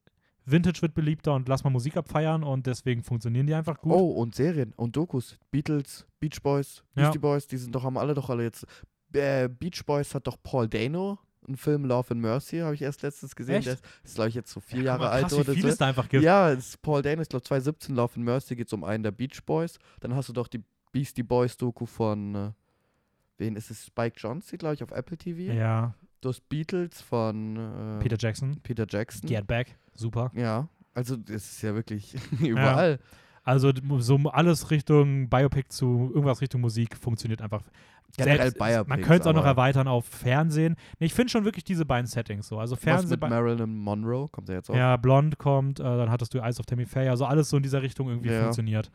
Vintage 0.46 0.82
wird 0.82 0.94
beliebter 0.96 1.34
und 1.36 1.48
lass 1.48 1.64
mal 1.64 1.70
Musik 1.70 1.96
abfeiern 1.98 2.44
und 2.44 2.66
deswegen 2.66 3.04
funktionieren 3.04 3.46
die 3.48 3.54
einfach 3.54 3.80
gut. 3.80 3.94
Oh, 3.94 4.12
und 4.14 4.34
Serien 4.36 4.74
und 4.76 4.96
Dokus. 4.96 5.38
Beatles, 5.52 6.08
Beach 6.20 6.42
Boys, 6.42 6.84
Ja. 6.96 7.04
Beastie 7.04 7.20
Boys, 7.20 7.48
die 7.48 7.58
sind 7.58 7.74
doch, 7.76 7.84
haben 7.84 7.98
alle 7.98 8.14
doch 8.16 8.30
alle 8.30 8.44
jetzt. 8.44 8.66
Äh, 9.14 9.48
Beach 9.50 9.86
Boys 9.86 10.16
hat 10.16 10.26
doch 10.26 10.38
Paul 10.42 10.68
Dano, 10.68 11.20
einen 11.48 11.58
Film 11.58 11.86
Love 11.86 12.12
and 12.12 12.22
Mercy, 12.22 12.60
habe 12.60 12.76
ich 12.76 12.82
erst 12.82 13.02
letztens 13.02 13.36
gesehen. 13.36 13.56
Echt? 13.56 13.68
Der 13.68 13.74
ist, 13.76 13.84
ist 14.04 14.16
glaube 14.16 14.30
ich, 14.30 14.36
jetzt 14.36 14.52
so 14.52 14.60
vier 14.60 14.80
Ja, 14.80 14.86
Jahre 14.86 15.10
alt 15.10 15.32
oder 15.34 15.54
viel 15.54 15.64
so. 15.64 15.68
es 15.70 15.78
da 15.78 15.88
einfach 15.88 16.08
gibt. 16.10 16.24
Ja, 16.24 16.52
es 16.52 16.70
ist 16.70 16.82
Paul 16.82 17.02
Dano, 17.02 17.22
ich 17.22 17.30
glaube 17.30 17.44
2017, 17.44 17.96
Love 17.96 18.14
and 18.16 18.26
Mercy 18.26 18.56
geht 18.56 18.68
es 18.68 18.74
um 18.74 18.84
einen 18.84 19.04
der 19.04 19.12
Beach 19.12 19.44
Boys. 19.46 19.80
Dann 20.00 20.16
hast 20.16 20.30
du 20.30 20.34
doch 20.34 20.48
die 20.48 20.64
Beastie 20.92 21.24
Boys 21.24 21.58
Doku 21.58 21.86
von, 21.86 22.36
äh, 22.36 22.52
wen 23.38 23.56
ist 23.56 23.72
es? 23.72 23.86
Spike 23.86 24.16
Jonze, 24.20 24.58
glaube 24.58 24.76
ich, 24.76 24.84
auf 24.84 24.92
Apple 24.92 25.18
TV. 25.18 25.54
Ja, 25.54 25.94
Du 26.22 26.30
hast 26.30 26.48
Beatles 26.50 27.02
von 27.02 27.56
äh, 27.58 28.00
Peter 28.00 28.16
Jackson, 28.20 28.60
Peter 28.62 28.86
Jackson. 28.88 29.28
Get 29.28 29.48
Back, 29.48 29.76
super. 29.96 30.32
Ja, 30.36 30.68
also 30.94 31.16
das 31.18 31.52
ist 31.54 31.62
ja 31.64 31.74
wirklich 31.74 32.14
überall. 32.40 33.00
Also 33.44 33.72
d- 33.72 33.82
so 34.02 34.18
alles 34.30 34.70
Richtung 34.70 35.28
Biopic 35.30 35.70
zu 35.70 36.12
irgendwas 36.14 36.42
Richtung 36.42 36.62
Musik 36.62 36.96
funktioniert 36.96 37.42
einfach. 37.42 37.64
Generell 38.18 38.52
Selbst- 38.52 38.88
Man 38.90 39.02
könnte 39.02 39.22
es 39.22 39.28
auch 39.28 39.34
noch 39.34 39.46
erweitern 39.46 39.88
auf 39.88 40.06
Fernsehen. 40.06 40.76
Nee, 41.00 41.06
ich 41.08 41.14
finde 41.14 41.30
schon 41.32 41.46
wirklich 41.46 41.64
diese 41.64 41.86
beiden 41.86 42.08
Settings 42.08 42.48
so. 42.48 42.60
Also 42.60 42.76
Was 42.76 42.84
Fernsehen, 42.84 43.20
mit 43.20 43.30
Marilyn 43.30 43.76
Monroe? 43.76 44.28
Kommt 44.30 44.50
der 44.50 44.58
jetzt 44.58 44.70
auch? 44.70 44.76
ja, 44.76 44.98
Blond 44.98 45.38
kommt, 45.38 45.80
äh, 45.80 45.84
dann 45.84 46.10
hattest 46.12 46.34
du 46.34 46.40
Eyes 46.40 46.60
of 46.60 46.66
Tammy 46.66 46.86
Faye, 46.86 47.10
also 47.10 47.26
alles 47.26 47.50
so 47.50 47.58
in 47.58 47.64
dieser 47.64 47.82
Richtung 47.82 48.10
irgendwie 48.10 48.30
Ja. 48.30 48.42
funktioniert. 48.44 48.92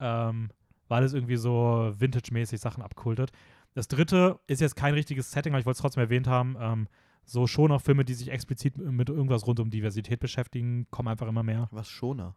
Ähm, 0.00 0.50
weil 0.88 1.02
es 1.04 1.12
irgendwie 1.12 1.36
so 1.36 1.92
Vintage-mäßig 1.98 2.60
Sachen 2.60 2.82
abkultet. 2.82 3.30
Das 3.74 3.88
dritte 3.88 4.38
ist 4.46 4.60
jetzt 4.60 4.74
kein 4.76 4.94
richtiges 4.94 5.30
Setting, 5.30 5.52
aber 5.52 5.60
ich 5.60 5.66
wollte 5.66 5.76
es 5.76 5.82
trotzdem 5.82 6.02
erwähnt 6.02 6.26
haben. 6.26 6.56
Ähm, 6.58 6.88
so 7.24 7.46
schon 7.46 7.70
auch 7.72 7.82
Filme, 7.82 8.04
die 8.06 8.14
sich 8.14 8.30
explizit 8.30 8.78
mit 8.78 9.10
irgendwas 9.10 9.46
rund 9.46 9.60
um 9.60 9.68
Diversität 9.70 10.18
beschäftigen, 10.18 10.86
kommen 10.90 11.08
einfach 11.08 11.28
immer 11.28 11.42
mehr. 11.42 11.68
Was 11.72 11.88
schoner? 11.88 12.34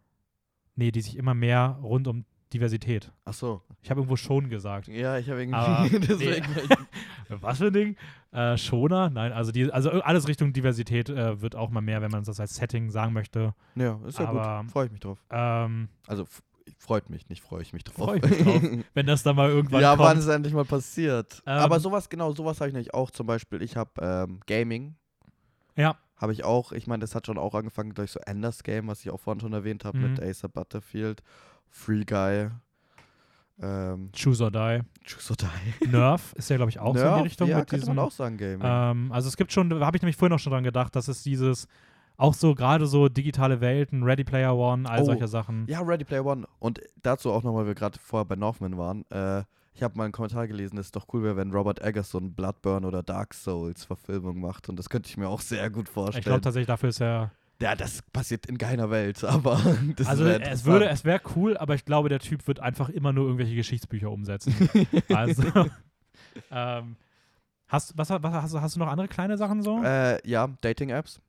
Nee, 0.76 0.92
die 0.92 1.02
sich 1.02 1.16
immer 1.18 1.34
mehr 1.34 1.80
rund 1.82 2.08
um 2.10 2.26
Diversität. 2.54 3.12
Ach 3.26 3.34
so. 3.34 3.62
Ich 3.82 3.90
habe 3.90 4.02
irgendwo 4.02 4.16
schon 4.16 4.50
gesagt. 4.50 4.88
Ja, 4.88 5.18
ich 5.18 5.30
habe 5.30 5.42
irgendwie. 5.44 6.00
deswegen. 6.08 6.46
Was 7.30 7.60
für 7.60 7.68
ein 7.68 7.74
Ding? 7.74 7.96
Äh, 8.32 8.58
Schoner? 8.58 9.10
Nein, 9.10 9.32
also, 9.32 9.52
die, 9.52 9.72
also 9.72 9.90
alles 9.90 10.28
Richtung 10.28 10.54
Diversität 10.54 11.10
äh, 11.10 11.42
wird 11.42 11.56
auch 11.56 11.70
mal 11.70 11.82
mehr, 11.82 12.02
wenn 12.02 12.12
man 12.12 12.24
das 12.24 12.40
als 12.40 12.56
Setting 12.56 12.90
sagen 12.90 13.14
möchte. 13.14 13.54
ja, 13.76 14.00
ist 14.06 14.20
ja 14.20 14.28
Aber- 14.28 14.62
gut. 14.64 14.72
Freue 14.72 14.86
ich 14.88 14.92
mich 14.92 15.02
drauf. 15.02 15.18
Ähm, 15.30 15.88
Also, 16.08 16.26
freut 16.78 17.10
mich, 17.10 17.30
nicht 17.30 17.42
freue 17.42 17.62
ich 17.62 17.72
mich 17.74 17.84
drauf. 17.84 17.96
Freu 17.96 18.16
ich 18.18 18.24
mich 18.24 18.44
drauf. 18.44 18.62
wenn 18.94 19.06
das 19.06 19.24
dann 19.24 19.36
mal 19.36 19.50
irgendwann 19.50 19.82
ja, 19.82 19.98
wann 19.98 20.08
kommt. 20.10 20.20
ist 20.20 20.28
endlich 20.28 20.54
mal 20.54 20.66
passiert? 20.66 21.42
Ähm, 21.46 21.58
Aber 21.60 21.80
sowas, 21.80 22.10
genau, 22.10 22.34
sowas 22.34 22.60
habe 22.60 22.68
ich 22.70 22.74
nämlich 22.74 22.94
auch 22.94 23.12
zum 23.12 23.28
Beispiel. 23.28 23.62
Ich 23.62 23.76
habe 23.78 23.92
ähm, 24.02 24.40
Gaming. 24.46 24.96
Ja. 25.76 25.96
Habe 26.18 26.34
ich 26.34 26.44
auch. 26.44 26.72
Ich 26.74 26.86
meine, 26.86 27.00
das 27.02 27.16
hat 27.16 27.26
schon 27.26 27.38
auch 27.40 27.56
angefangen 27.56 27.94
durch 27.96 28.12
so 28.12 28.20
Enders 28.28 28.62
Game, 28.64 28.88
was 28.88 29.00
ich 29.04 29.10
auch 29.10 29.20
vorhin 29.20 29.42
schon 29.42 29.54
erwähnt 29.54 29.86
habe, 29.86 29.98
mit 29.98 30.20
Mhm. 30.22 30.24
Acer 30.30 30.50
Butterfield, 30.50 31.24
Free 31.72 32.04
Guy, 32.06 32.50
ähm, 33.62 34.10
Choose 34.14 34.44
or 34.44 34.52
Die. 34.52 34.82
Choose 35.06 35.32
or 35.32 35.38
Die. 35.38 35.88
Nerf 35.92 36.34
ist 36.34 36.50
ja, 36.50 36.58
glaube 36.58 36.72
ich, 36.72 36.80
auch 36.80 36.96
so 36.96 37.02
in 37.02 37.08
die 37.08 37.14
Nerf, 37.14 37.26
Richtung 37.26 37.48
ja, 37.50 37.60
mit 37.60 37.72
diesem. 37.72 37.96
man 37.96 38.06
auch 38.06 38.12
sagen, 38.12 38.38
Gaming. 38.38 38.62
Ähm, 38.64 39.12
also 39.12 39.28
es 39.28 39.38
gibt 39.38 39.52
schon, 39.52 39.70
da 39.70 39.80
habe 39.86 39.98
ich 39.98 40.02
nämlich 40.02 40.16
vorhin 40.18 40.34
auch 40.36 40.40
schon 40.40 40.52
dran 40.52 40.64
gedacht, 40.64 40.96
dass 40.96 41.08
es 41.08 41.24
dieses, 41.24 41.68
auch 42.18 42.34
so 42.34 42.56
gerade 42.56 42.88
so 42.88 43.08
digitale 43.08 43.62
Welten, 43.62 44.04
Ready 44.04 44.24
Player 44.24 44.56
One, 44.56 44.90
all 44.90 45.02
Oh, 45.02 45.06
solche 45.06 45.28
Sachen. 45.28 45.66
Ja, 45.68 45.82
Ready 45.82 46.04
Player 46.06 46.26
One. 46.26 46.48
Und 46.60 46.82
dazu 47.02 47.32
auch 47.32 47.44
nochmal, 47.44 47.62
weil 47.62 47.68
wir 47.68 47.76
gerade 47.76 48.00
vorher 48.00 48.26
bei 48.26 48.36
Northman 48.36 48.78
waren. 48.78 49.06
Äh, 49.12 49.44
ich 49.74 49.84
habe 49.84 49.98
mal 49.98 50.04
einen 50.04 50.12
Kommentar 50.12 50.48
gelesen, 50.48 50.76
dass 50.76 50.88
es 50.88 50.92
doch 50.92 51.06
cool 51.14 51.24
wäre, 51.24 51.38
wenn 51.38 51.52
Robert 51.52 51.82
Eggers 51.82 52.10
so 52.10 52.18
ein 52.18 52.34
Bloodburn 52.34 52.84
oder 52.84 53.04
Dark 53.04 53.34
Souls 53.34 53.86
Verfilmung 53.86 54.40
macht. 54.40 54.70
Und 54.70 54.78
das 54.78 54.90
könnte 54.90 55.10
ich 55.10 55.18
mir 55.18 55.30
auch 55.30 55.40
sehr 55.40 55.70
gut 55.70 55.88
vorstellen. 55.88 56.20
ich 56.20 56.26
glaube 56.26 56.42
tatsächlich, 56.42 56.68
dafür 56.68 56.90
ist 56.90 57.02
er. 57.02 57.32
Ja, 57.62 57.76
das 57.76 58.02
passiert 58.12 58.46
in 58.48 58.58
keiner 58.58 58.90
Welt, 58.90 59.24
aber 59.24 59.54
also 60.06 60.26
es 60.26 60.66
würde, 60.66 60.90
es 60.90 61.06
wäre 61.06 61.22
cool, 61.36 61.56
aber 61.58 61.76
ich 61.76 61.86
glaube, 61.86 62.10
der 62.10 62.20
Typ 62.20 62.48
wird 62.48 62.60
einfach 62.60 62.90
immer 62.90 63.14
nur 63.14 63.26
irgendwelche 63.26 63.56
Geschichtsbücher 63.56 64.12
umsetzen. 64.12 64.54
also. 65.14 65.44
ähm, 66.52 66.96
hast, 67.68 67.98
was, 67.98 68.10
was, 68.10 68.22
hast, 68.34 68.54
du- 68.54 68.62
hast 68.62 68.76
du 68.76 68.80
noch 68.80 68.88
andere 68.88 69.08
kleine 69.08 69.38
Sachen 69.38 69.62
so? 69.62 69.82
äh, 69.84 70.28
ja, 70.28 70.48
Dating-Apps. 70.62 71.22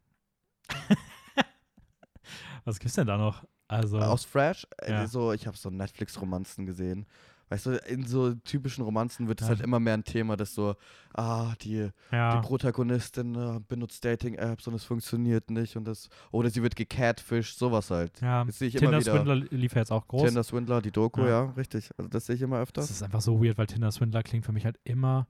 was 2.64 2.78
gibt's 2.78 2.94
denn 2.94 3.06
da 3.06 3.16
noch? 3.16 3.44
Also. 3.68 3.98
Aus 3.98 4.24
Fresh. 4.24 4.66
Äh, 4.78 4.92
Ja. 4.92 5.06
so, 5.06 5.32
ich 5.32 5.46
habe 5.46 5.56
so 5.56 5.70
Netflix-Romanzen 5.70 6.66
gesehen. 6.66 7.06
Weißt 7.52 7.66
du, 7.66 7.72
in 7.86 8.06
so 8.06 8.32
typischen 8.34 8.82
Romanzen 8.82 9.28
wird 9.28 9.42
es 9.42 9.46
Ja. 9.46 9.54
halt 9.54 9.60
immer 9.60 9.78
mehr 9.78 9.92
ein 9.92 10.04
Thema, 10.04 10.38
dass 10.38 10.54
so, 10.54 10.74
ah, 11.12 11.52
die, 11.60 11.90
ja. 12.10 12.36
die 12.40 12.46
Protagonistin 12.46 13.34
äh, 13.34 13.60
benutzt 13.68 14.02
Dating-Apps 14.06 14.66
und 14.68 14.72
es 14.74 14.84
funktioniert 14.84 15.50
nicht 15.50 15.76
und 15.76 15.84
das, 15.84 16.08
oder 16.30 16.48
sie 16.48 16.62
wird 16.62 16.76
gecatfished, 16.76 17.58
sowas 17.58 17.90
halt. 17.90 18.18
ja. 18.22 18.42
Das 18.44 18.58
sehe 18.58 18.68
ich 18.68 18.76
immer 18.76 18.98
Tinder 18.98 19.00
wieder. 19.00 19.12
Swindler 19.12 19.34
lief 19.58 19.72
ja 19.74 19.80
jetzt 19.80 19.92
auch 19.92 20.08
groß. 20.08 20.22
Tinder 20.28 20.42
Swindler, 20.42 20.80
die 20.80 20.92
Doku, 20.92 21.20
Ja. 21.20 21.28
ja, 21.28 21.42
richtig. 21.50 21.90
Also 21.98 22.08
das 22.08 22.24
sehe 22.24 22.36
ich 22.36 22.40
immer 22.42 22.56
Das 22.56 22.62
öfters. 22.68 22.90
ist 22.90 23.02
einfach 23.02 23.20
so 23.20 23.44
weird, 23.44 23.58
weil 23.58 23.66
Tinder 23.66 23.92
Swindler 23.92 24.22
klingt 24.22 24.46
für 24.46 24.52
mich 24.52 24.64
halt 24.64 24.78
immer 24.84 25.26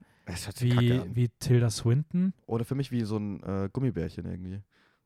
wie, 0.61 1.01
wie 1.13 1.27
Tilda 1.39 1.69
Swinton. 1.69 2.33
Oder 2.45 2.63
für 2.63 2.75
mich 2.75 2.89
wie 2.91 3.01
so 3.01 3.17
ein 3.17 3.43
äh, 3.43 3.69
Gummibärchen 3.73 4.25
irgendwie. 4.25 4.61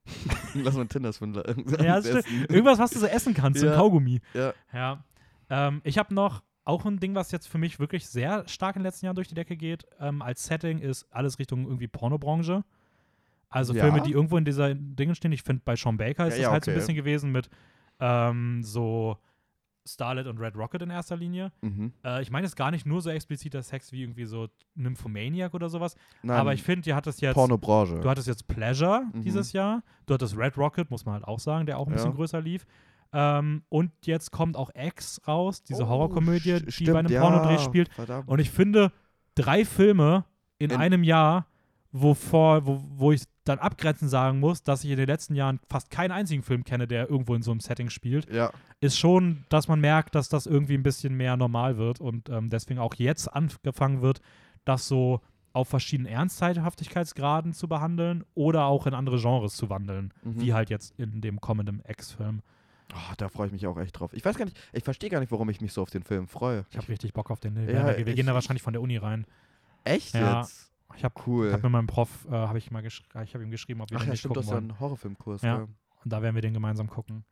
Lass 0.54 0.76
mal 0.76 0.86
Tinder 0.88 1.12
Swindler. 1.12 1.44
Ja, 1.84 1.96
das. 2.02 2.26
Irgendwas, 2.48 2.78
was 2.78 2.92
du 2.92 3.00
so 3.00 3.08
essen 3.08 3.34
kannst, 3.34 3.60
so 3.60 3.66
ein 3.66 3.72
Ja. 3.74 3.78
Kaugummi. 3.80 4.22
Ja. 4.36 4.54
Ja. 4.72 5.04
Ähm, 5.50 5.82
ich 5.84 5.98
habe 5.98 6.14
noch 6.14 6.44
auch 6.68 6.86
ein 6.86 7.00
Ding, 7.00 7.16
was 7.16 7.32
jetzt 7.32 7.48
für 7.48 7.58
mich 7.58 7.80
wirklich 7.80 8.08
sehr 8.08 8.48
stark 8.48 8.76
in 8.76 8.82
den 8.82 8.86
letzten 8.88 9.06
Jahren 9.06 9.16
durch 9.16 9.28
die 9.28 9.36
Decke 9.36 9.56
geht. 9.56 9.86
Ähm, 10.00 10.22
als 10.22 10.46
Setting 10.46 10.80
ist 10.80 11.06
alles 11.12 11.40
Richtung 11.40 11.66
irgendwie 11.66 11.88
Pornobranche. 11.88 12.64
Also 13.50 13.74
Ja. 13.74 13.84
Filme, 13.84 14.02
die 14.02 14.12
irgendwo 14.12 14.38
in 14.38 14.46
dieser 14.46 14.76
Dingen 14.76 15.16
stehen. 15.16 15.32
Ich 15.32 15.44
finde, 15.44 15.62
bei 15.64 15.76
Sean 15.76 15.98
Baker 15.98 16.28
ist 16.28 16.34
Ja, 16.34 16.38
das 16.38 16.44
ja, 16.44 16.52
halt 16.52 16.66
so 16.66 16.72
ein 16.72 16.74
okay. 16.74 16.80
bisschen 16.82 16.96
gewesen 16.96 17.32
mit 17.32 17.50
ähm, 18.00 18.62
so 18.64 19.18
Starlet 19.86 20.28
und 20.28 20.38
Red 20.40 20.58
Rocket 20.58 20.82
in 20.82 20.90
erster 20.90 21.16
Linie. 21.16 21.54
Mhm. 21.62 21.94
Äh, 22.04 22.22
ich 22.22 22.30
meine 22.30 22.46
jetzt 22.46 22.58
gar 22.58 22.72
nicht 22.72 22.86
nur 22.86 23.02
so 23.02 23.10
expliziter 23.10 23.64
Sex 23.64 23.94
wie 23.94 24.02
irgendwie 24.04 24.26
so 24.26 24.50
Nymphomaniac 24.76 25.54
oder 25.54 25.70
sowas. 25.70 25.96
Nein, 26.24 26.38
aber 26.38 26.54
ich 26.54 26.62
finde, 26.62 26.90
ihr 26.90 26.96
hattest 26.98 27.22
jetzt. 27.22 27.36
Pornobranche. 27.36 28.02
Du 28.02 28.10
hattest 28.10 28.28
jetzt 28.28 28.48
Pleasure 28.50 29.06
Mhm. 29.14 29.22
dieses 29.22 29.54
Jahr. 29.54 29.84
Du 30.06 30.14
hattest 30.14 30.38
Red 30.38 30.58
Rocket, 30.58 30.92
muss 30.92 31.06
man 31.06 31.14
halt 31.14 31.24
auch 31.24 31.40
sagen, 31.40 31.66
der 31.66 31.78
auch 31.80 31.88
ein 31.88 31.94
bisschen 31.94 32.10
Ja. 32.12 32.16
größer 32.18 32.42
lief. 32.42 32.66
Ähm, 33.14 33.64
und 33.70 33.92
jetzt 34.06 34.32
kommt 34.32 34.56
auch 34.58 34.70
X 34.76 35.22
raus, 35.28 35.64
diese 35.64 35.84
Oh, 35.84 35.88
Horrorkomödie, 35.90 36.62
die 36.66 36.72
stimmt, 36.72 36.94
bei 36.94 37.00
einem 37.00 37.12
ja, 37.12 37.22
Pornodreh 37.22 37.58
spielt. 37.60 37.94
Verdammt. 37.94 38.28
Und 38.28 38.40
ich 38.40 38.50
finde, 38.52 38.92
drei 39.36 39.66
Filme 39.66 40.26
in, 40.60 40.72
In- 40.72 40.78
einem 40.78 41.04
Jahr, 41.04 41.46
wovor, 41.92 42.66
wo, 42.66 42.84
wo 42.90 43.12
ich 43.12 43.24
dann 43.46 43.60
abgrenzend 43.60 44.12
sagen 44.12 44.40
muss, 44.42 44.62
dass 44.62 44.84
ich 44.84 44.92
in 44.92 44.98
den 44.98 45.08
letzten 45.08 45.34
Jahren 45.34 45.60
fast 45.70 45.90
keinen 45.90 46.12
einzigen 46.12 46.44
Film 46.44 46.66
kenne, 46.66 46.86
der 46.86 47.10
irgendwo 47.10 47.34
in 47.34 47.42
so 47.42 47.52
einem 47.52 47.62
Setting 47.62 47.90
spielt, 47.90 48.32
ja, 48.32 48.52
ist 48.82 48.98
schon, 49.00 49.46
dass 49.50 49.70
man 49.70 49.80
merkt, 49.80 50.14
dass 50.16 50.28
das 50.28 50.46
irgendwie 50.48 50.74
ein 50.76 50.84
bisschen 50.84 51.16
mehr 51.16 51.38
normal 51.38 51.78
wird 51.78 52.02
und 52.02 52.30
ähm, 52.30 52.50
deswegen 52.50 52.80
auch 52.80 52.94
jetzt 52.96 53.34
angefangen 53.34 54.02
wird, 54.02 54.20
das 54.66 54.88
so 54.88 55.22
auf 55.54 55.70
verschiedenen 55.70 56.12
Ernsthaftigkeitsgraden 56.12 57.54
zu 57.54 57.68
behandeln 57.68 58.24
oder 58.36 58.66
auch 58.66 58.86
in 58.86 58.94
andere 58.94 59.18
Genres 59.20 59.56
zu 59.56 59.70
wandeln, 59.70 60.14
mhm. 60.24 60.42
wie 60.42 60.54
halt 60.54 60.70
jetzt 60.70 60.94
in 61.00 61.22
dem 61.22 61.40
kommenden 61.42 61.82
X-Film. 61.88 62.42
Oh, 62.94 63.14
da 63.18 63.28
freue 63.30 63.48
ich 63.48 63.54
mich 63.54 63.68
auch 63.68 63.78
echt 63.78 64.00
drauf. 64.00 64.14
Ich 64.14 64.24
weiß 64.24 64.38
gar 64.38 64.46
nicht, 64.46 64.58
ich 64.74 64.84
verstehe 64.84 65.10
gar 65.10 65.20
nicht, 65.20 65.32
warum 65.32 65.50
ich 65.50 65.60
mich 65.62 65.74
so 65.74 65.82
auf 65.82 65.90
den 65.90 66.04
Film 66.04 66.28
freue. 66.28 66.66
Ich 66.72 66.78
habe 66.78 66.88
richtig 66.90 67.14
Bock 67.14 67.30
auf 67.32 67.40
den. 67.40 67.56
Wir, 67.56 67.74
Ja, 67.74 67.84
da- 67.84 67.98
wir 67.98 68.08
ich- 68.08 68.16
gehen 68.16 68.26
da 68.28 68.34
wahrscheinlich 68.34 68.64
von 68.64 68.74
der 68.74 68.82
Uni 68.82 68.98
rein. 68.98 69.26
Echt 69.84 70.14
Ja. 70.14 70.40
jetzt? 70.42 70.72
Ich 70.96 71.04
habe 71.04 71.14
Cool. 71.26 71.52
hab 71.52 71.62
mit 71.64 71.72
meinem 71.72 71.88
Prof, 71.88 72.26
äh, 72.30 72.32
habe 72.32 72.58
ich 72.58 72.72
mal 72.72 72.82
gesch 72.82 73.04
ich 73.24 73.34
habe 73.34 73.44
ihm 73.44 73.52
geschrieben, 73.52 73.82
ob 73.82 73.90
wir 73.92 73.98
Ach 73.98 74.02
den 74.02 74.08
ja, 74.08 74.12
nicht 74.12 74.20
stimmt, 74.22 74.36
gucken 74.36 74.48
ja 74.50 74.56
wollen. 74.56 74.70
einen 74.72 74.80
Horrorfilmkurs. 74.80 75.42
Ja. 75.42 75.58
gell? 75.58 75.68
Und 76.04 76.14
da 76.14 76.22
werden 76.22 76.36
wir 76.36 76.42
den 76.42 76.54
gemeinsam 76.54 76.88
gucken. 76.90 77.26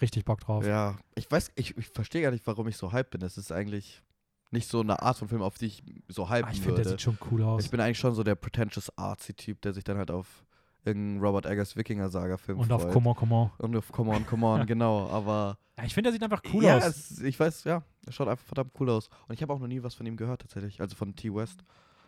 Richtig 0.00 0.24
Bock 0.24 0.40
drauf. 0.40 0.64
Ja, 0.66 0.96
ich 1.14 1.30
weiß, 1.30 1.52
ich, 1.56 1.76
ich 1.76 1.88
verstehe 1.88 2.22
gar 2.22 2.30
nicht, 2.30 2.46
warum 2.46 2.68
ich 2.68 2.76
so 2.76 2.92
hype 2.92 3.10
bin. 3.10 3.20
Das 3.20 3.36
ist 3.38 3.50
eigentlich 3.50 4.02
nicht 4.52 4.68
so 4.68 4.80
eine 4.80 5.02
Art 5.02 5.16
von 5.18 5.26
Film, 5.28 5.42
auf 5.42 5.58
die 5.58 5.66
ich 5.66 5.82
so 6.08 6.30
hypen 6.30 6.44
Ah, 6.48 6.52
ich 6.52 6.60
finde, 6.60 6.76
der 6.76 6.84
würde. 6.84 6.90
sieht 6.90 7.00
schon 7.02 7.18
cool 7.30 7.42
aus. 7.42 7.64
Ich 7.64 7.70
bin 7.70 7.80
eigentlich 7.80 7.98
schon 7.98 8.14
so 8.14 8.22
der 8.22 8.36
pretentious 8.36 8.96
artsy-Typ, 8.96 9.60
der 9.62 9.72
sich 9.72 9.82
dann 9.84 9.96
halt 9.98 10.10
auf 10.12 10.45
irgendeinen 10.86 11.20
Robert 11.20 11.46
Eggers 11.46 11.76
Wikinger-Saga-Film 11.76 12.58
Und 12.60 12.66
freut. 12.68 12.84
auf 12.86 12.92
Comment, 12.92 13.16
Comment. 13.16 13.50
Und 13.58 13.76
auf 13.76 13.90
Come 13.92 14.12
On, 14.14 14.26
Come 14.26 14.46
On, 14.46 14.66
genau. 14.66 15.08
Aber 15.10 15.58
Ja, 15.78 15.84
ich 15.84 15.94
finde, 15.94 16.08
der 16.10 16.12
sieht 16.14 16.22
einfach 16.22 16.42
cool 16.52 16.64
ja, 16.64 16.76
aus. 16.78 16.84
Es, 16.86 17.20
ich 17.20 17.38
weiß, 17.38 17.64
ja, 17.64 17.82
er 18.06 18.12
schaut 18.12 18.28
einfach 18.28 18.44
verdammt 18.46 18.72
cool 18.80 18.90
aus. 18.90 19.08
Und 19.28 19.34
ich 19.34 19.42
habe 19.42 19.52
auch 19.52 19.58
noch 19.58 19.66
nie 19.68 19.82
was 19.82 19.94
von 19.94 20.06
ihm 20.06 20.16
gehört, 20.16 20.42
tatsächlich. 20.42 20.80
Also 20.80 20.96
von 20.96 21.14
T-West. 21.16 21.60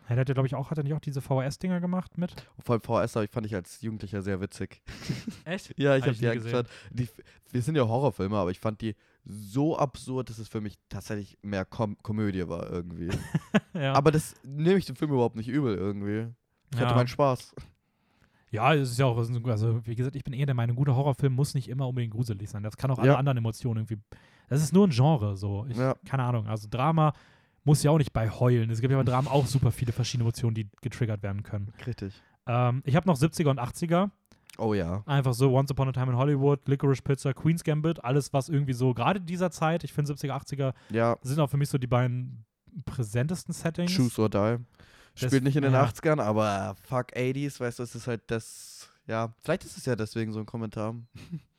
Ja, 0.07 0.15
der 0.15 0.21
hat 0.21 0.29
ja, 0.29 0.33
glaube 0.33 0.47
ich, 0.47 0.55
auch, 0.55 0.71
hat 0.71 0.77
er 0.79 0.83
nicht 0.83 0.93
auch 0.95 0.99
diese 0.99 1.21
VHS-Dinger 1.21 1.79
gemacht 1.81 2.17
mit? 2.17 2.33
Vor 2.65 2.73
allem 2.73 2.81
VHS 2.81 3.15
hab 3.15 3.23
ich- 3.23 3.29
fand 3.29 3.45
ich 3.45 3.53
als 3.53 3.79
Jugendlicher 3.81 4.23
sehr 4.23 4.41
witzig. 4.41 4.81
Echt? 5.45 5.71
Ja, 5.77 5.95
ich 5.95 6.01
Hab 6.01 6.07
habe 6.07 6.13
ich 6.13 6.19
die 6.19 6.27
angeschaut. 6.29 6.65
Die, 6.89 7.07
wir 7.51 7.61
sind 7.61 7.75
ja 7.75 7.87
Horrorfilme, 7.87 8.35
aber 8.35 8.49
ich 8.49 8.59
fand 8.59 8.81
die 8.81 8.95
so 9.25 9.77
absurd, 9.77 10.31
dass 10.31 10.39
es 10.39 10.47
für 10.47 10.61
mich 10.61 10.79
tatsächlich 10.89 11.37
mehr 11.43 11.63
Kom 11.63 11.95
Komödie 12.01 12.47
war 12.47 12.71
irgendwie. 12.71 13.09
ja. 13.75 13.93
Aber 13.93 14.11
das 14.11 14.33
nehme 14.43 14.79
ich 14.79 14.85
dem 14.87 14.95
Film 14.95 15.11
überhaupt 15.11 15.35
nicht 15.35 15.47
übel 15.49 15.75
irgendwie. 15.75 16.33
Ich 16.73 16.79
ja. 16.79 16.85
hatte 16.87 16.95
meinen 16.95 17.07
Spaß. 17.07 17.53
Ja, 18.51 18.73
es 18.73 18.91
ist 18.91 18.99
ja 18.99 19.05
auch, 19.05 19.17
also 19.17 19.85
wie 19.85 19.95
gesagt, 19.95 20.15
ich 20.15 20.23
bin 20.23 20.33
eher 20.33 20.45
der 20.47 20.55
Meinung, 20.55 20.75
ein 20.75 20.77
guter 20.77 20.95
Horrorfilm 20.95 21.33
muss 21.33 21.53
nicht 21.53 21.69
immer 21.69 21.87
unbedingt 21.87 22.13
gruselig 22.13 22.49
sein. 22.49 22.63
Das 22.63 22.77
kann 22.77 22.89
auch 22.91 22.97
alle 22.99 23.09
Ja. 23.09 23.17
anderen 23.17 23.37
Emotionen 23.37 23.81
irgendwie. 23.85 23.97
Das 24.47 24.61
ist 24.63 24.73
nur 24.73 24.87
ein 24.87 24.91
Genre, 24.91 25.37
so. 25.37 25.65
Ich, 25.69 25.77
Ja. 25.77 25.95
Keine 26.07 26.23
Ahnung. 26.23 26.47
Also 26.47 26.67
Drama 26.69 27.13
muss 27.63 27.83
ja 27.83 27.91
auch 27.91 27.99
nicht 27.99 28.11
bei 28.13 28.29
Heulen. 28.29 28.69
Es 28.71 28.81
gibt 28.81 28.91
ja 28.91 28.97
bei 28.97 29.03
Drama 29.11 29.29
auch 29.29 29.45
super 29.45 29.71
viele 29.71 29.91
verschiedene 29.91 30.23
Emotionen, 30.23 30.55
die 30.55 30.67
getriggert 30.81 31.21
werden 31.21 31.43
können. 31.43 31.71
Kritisch. 31.77 32.15
Ähm, 32.47 32.81
ich 32.85 32.95
habe 32.95 33.07
noch 33.07 33.17
70er 33.17 33.49
und 33.49 33.59
80er. 33.59 34.09
Oh 34.57 34.73
ja. 34.73 35.03
Einfach 35.05 35.33
so 35.33 35.53
Once 35.53 35.69
Upon 35.71 35.87
a 35.89 35.91
Time 35.91 36.11
in 36.11 36.17
Hollywood, 36.17 36.67
Licorice 36.67 37.01
Pizza, 37.03 37.33
Queen's 37.33 37.63
Gambit, 37.63 38.03
alles, 38.03 38.33
was 38.33 38.49
irgendwie 38.49 38.73
so, 38.73 38.93
gerade 38.95 39.21
dieser 39.21 39.51
Zeit, 39.51 39.83
ich 39.83 39.93
finde 39.93 40.11
70er, 40.11 40.31
80er 40.33 40.73
Ja, 40.89 41.15
sind 41.21 41.39
auch 41.39 41.49
für 41.49 41.55
mich 41.57 41.69
so 41.69 41.77
die 41.77 41.87
beiden 41.87 42.43
präsentesten 42.85 43.53
Settings. 43.53 43.95
Choose 43.95 44.21
or 44.21 44.29
Die. 44.29 44.57
Das- 45.19 45.29
Spielt 45.31 45.43
nicht 45.43 45.55
in 45.55 45.63
den 45.63 45.73
ja. 45.73 45.83
80ern, 45.83 46.19
aber 46.21 46.75
fuck 46.87 47.13
80s, 47.15 47.59
weißt 47.59 47.79
du, 47.79 47.83
es 47.83 47.95
ist 47.95 48.07
halt 48.07 48.21
das. 48.27 48.89
Ja, 49.07 49.33
vielleicht 49.41 49.65
ist 49.65 49.77
es 49.77 49.85
ja 49.85 49.95
deswegen 49.95 50.31
so 50.31 50.39
ein 50.39 50.45
Kommentar. 50.45 50.95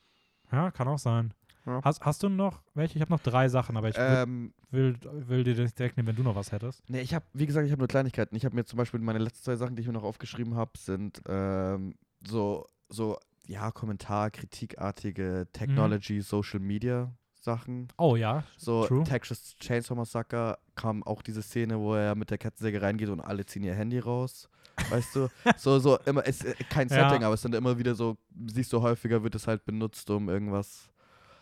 Ja, 0.53 0.71
kann 0.73 0.89
auch 0.89 0.99
sein. 0.99 1.33
Ja. 1.65 1.81
Hast, 1.85 2.01
hast 2.05 2.23
du 2.25 2.29
noch 2.29 2.61
welche? 2.75 2.97
Ich 2.97 3.03
habe 3.03 3.13
noch 3.13 3.21
drei 3.21 3.49
Sachen, 3.49 3.77
aber 3.77 3.89
ich 3.91 3.97
will, 3.97 4.03
Ähm, 4.05 4.55
will, 4.71 4.97
will 5.29 5.45
dir 5.45 5.55
das 5.55 5.75
direkt 5.75 5.97
nehmen, 5.97 6.09
wenn 6.09 6.17
du 6.17 6.25
noch 6.25 6.35
was 6.35 6.51
hättest. 6.51 6.83
nee, 6.91 7.01
ich 7.03 7.15
habe, 7.15 7.25
wie 7.35 7.47
gesagt, 7.47 7.67
ich 7.67 7.71
habe 7.71 7.79
nur 7.79 7.87
Kleinigkeiten. 7.87 8.35
Ich 8.35 8.45
habe 8.45 8.57
mir 8.57 8.65
zum 8.65 8.77
Beispiel 8.77 8.99
meine 8.99 9.21
letzten 9.21 9.45
zwei 9.45 9.55
Sachen, 9.57 9.77
die 9.77 9.83
ich 9.83 9.87
mir 9.87 9.93
noch 9.93 10.03
aufgeschrieben 10.03 10.57
habe, 10.57 10.73
sind 10.77 11.23
ähm, 11.29 11.95
so, 12.27 12.67
so, 12.89 13.17
ja, 13.47 13.71
Kommentar, 13.71 14.31
kritikartige 14.33 15.47
Technology, 15.53 16.21
Social 16.21 16.59
Media 16.59 17.13
Sachen. 17.41 17.89
Oh 17.97 18.17
ja, 18.17 18.45
So 18.57 18.87
True. 18.87 19.05
Texas 19.05 19.57
Chainsaw 19.59 19.95
Massacre 19.97 20.59
kam 20.75 21.03
auch 21.03 21.23
diese 21.23 21.43
Szene, 21.43 21.79
wo 21.79 21.95
er 21.95 22.15
mit 22.15 22.31
der 22.31 22.39
Kettensäge 22.39 22.81
reingeht 22.83 23.09
und 23.09 23.21
alle 23.21 23.45
ziehen 23.47 23.63
ihr 23.65 23.75
Handy 23.75 23.99
raus. 23.99 24.49
Weißt 24.91 25.17
du? 25.17 25.29
So, 25.57 25.79
so 25.79 25.99
immer, 26.07 26.27
es 26.27 26.43
ist 26.43 26.57
kein 26.71 26.89
Ja. 26.89 27.09
Setting, 27.09 27.25
aber 27.25 27.35
es 27.35 27.43
sind 27.43 27.55
immer 27.55 27.79
wieder 27.79 27.95
so, 27.95 28.17
siehst 28.47 28.73
du 28.73 28.81
häufiger, 28.83 29.23
wird 29.23 29.35
es 29.35 29.47
halt 29.47 29.65
benutzt, 29.65 30.09
um 30.11 30.29
irgendwas. 30.29 30.91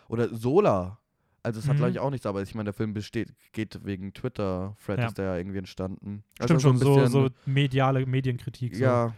Oder 0.09 0.29
Solar. 0.35 1.01
Also 1.43 1.61
es 1.61 1.67
hat, 1.69 1.75
Mhm. 1.75 1.79
glaube 1.79 1.91
ich, 1.93 1.99
auch 2.01 2.11
nichts, 2.11 2.27
aber 2.27 2.43
ich 2.43 2.55
meine, 2.55 2.65
der 2.65 2.75
Film 2.75 2.93
besteht, 2.95 3.33
geht 3.53 3.85
wegen 3.85 4.13
Twitter, 4.13 4.75
Fred 4.77 4.99
Ja. 4.99 5.07
ist 5.07 5.19
der 5.19 5.25
ja 5.27 5.37
irgendwie 5.37 5.59
entstanden. 5.59 6.25
stimmt 6.35 6.51
Also 6.51 6.61
schon, 6.61 6.77
ein 6.77 6.79
so, 6.79 7.07
so 7.07 7.29
mediale 7.47 8.05
Medienkritik. 8.07 8.75
So. 8.75 8.83
Ja, 8.85 9.15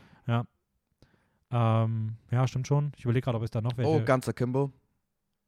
Ähm, 1.53 2.17
ja, 2.31 2.47
stimmt 2.47 2.69
schon. 2.69 2.93
Ich 2.97 3.05
überlege 3.05 3.25
gerade, 3.25 3.37
ob 3.39 3.43
es 3.43 3.51
da 3.51 3.61
noch 3.61 3.77
welche. 3.77 3.91
oh, 3.91 4.05
ganz 4.05 4.29
Akimbo. 4.29 4.73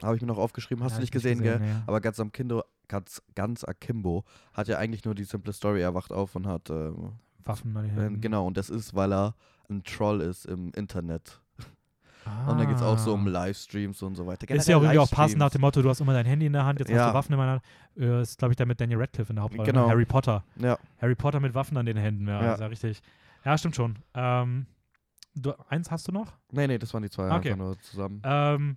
Habe 0.02 0.16
ich 0.16 0.22
mir 0.22 0.28
noch 0.28 0.38
aufgeschrieben, 0.38 0.82
hast 0.84 0.92
Ja, 0.92 0.96
du 0.98 1.00
nicht 1.02 1.08
ich 1.08 1.12
gesehen, 1.12 1.42
gell? 1.42 1.58
nee. 1.60 1.72
Aber 1.86 2.00
ganz 2.00 2.18
am 2.20 2.32
Kindo, 2.32 2.62
ganz, 2.88 3.22
ganz 3.34 3.64
Akimbo 3.64 4.24
hat 4.52 4.68
ja 4.68 4.78
eigentlich 4.78 5.04
nur 5.04 5.14
die 5.14 5.24
simple 5.24 5.52
Story. 5.52 5.80
Er 5.82 5.94
wacht 5.94 6.12
auf 6.12 6.34
und 6.36 6.46
hat 6.46 6.70
ähm, 6.70 7.12
Waffen 7.44 7.76
an 7.76 7.84
die 7.84 7.90
Ähm, 7.90 7.98
Händen. 7.98 8.20
genau, 8.20 8.46
und 8.46 8.56
das 8.56 8.70
ist, 8.70 8.94
weil 8.94 9.12
er 9.12 9.34
ein 9.70 9.82
Troll 9.84 10.20
ist 10.20 10.44
im 10.46 10.70
Internet. 10.74 11.40
Ah. 12.24 12.52
Und 12.52 12.58
dann 12.58 12.68
geht 12.68 12.76
es 12.76 12.82
auch 12.82 12.98
so 12.98 13.14
um 13.14 13.26
Livestreams 13.26 14.00
und 14.02 14.14
so 14.14 14.26
weiter. 14.28 14.48
Ist 14.54 14.68
ja 14.68 14.76
auch 14.76 14.82
irgendwie 14.82 15.00
auch 15.00 15.10
passend 15.10 15.38
nach 15.38 15.50
dem 15.50 15.60
Motto, 15.60 15.82
du 15.82 15.88
hast 15.88 16.00
immer 16.00 16.12
dein 16.12 16.24
Handy 16.26 16.46
in 16.46 16.52
der 16.52 16.64
Hand, 16.64 16.78
jetzt 16.78 16.88
hast 16.88 16.96
Ja. 16.96 17.08
du 17.08 17.14
Waffen 17.14 17.32
in 17.32 17.38
meiner 17.38 17.52
Hand. 17.52 17.62
Äh, 17.96 18.22
ist, 18.22 18.38
glaube 18.38 18.52
ich, 18.52 18.56
da 18.56 18.64
mit 18.64 18.80
Daniel 18.80 19.00
Radcliffe 19.00 19.30
in 19.32 19.36
der 19.36 19.42
Hauptrolle. 19.42 19.66
Genau. 19.66 19.86
Ne? 19.86 19.90
Harry 19.90 20.04
Potter. 20.04 20.44
Ja, 20.56 20.78
Harry 21.00 21.16
Potter 21.16 21.40
mit 21.40 21.54
Waffen 21.54 21.76
an 21.76 21.84
den 21.86 21.96
Händen, 21.96 22.28
ja, 22.28 22.40
Ja. 22.44 22.52
ist 22.54 22.60
ja 22.60 22.66
richtig. 22.66 23.02
Ja, 23.44 23.58
stimmt 23.58 23.74
schon. 23.74 23.98
Ähm, 24.14 24.66
du, 25.34 25.52
eins 25.68 25.90
hast 25.90 26.06
du 26.06 26.12
noch? 26.12 26.32
nee, 26.52 26.68
nee, 26.68 26.78
das 26.78 26.94
waren 26.94 27.02
die 27.02 27.10
zwei 27.10 27.24
Okay. 27.34 27.50
einfach 27.52 27.56
nur 27.64 27.78
zusammen. 27.80 28.22
Ähm, 28.24 28.76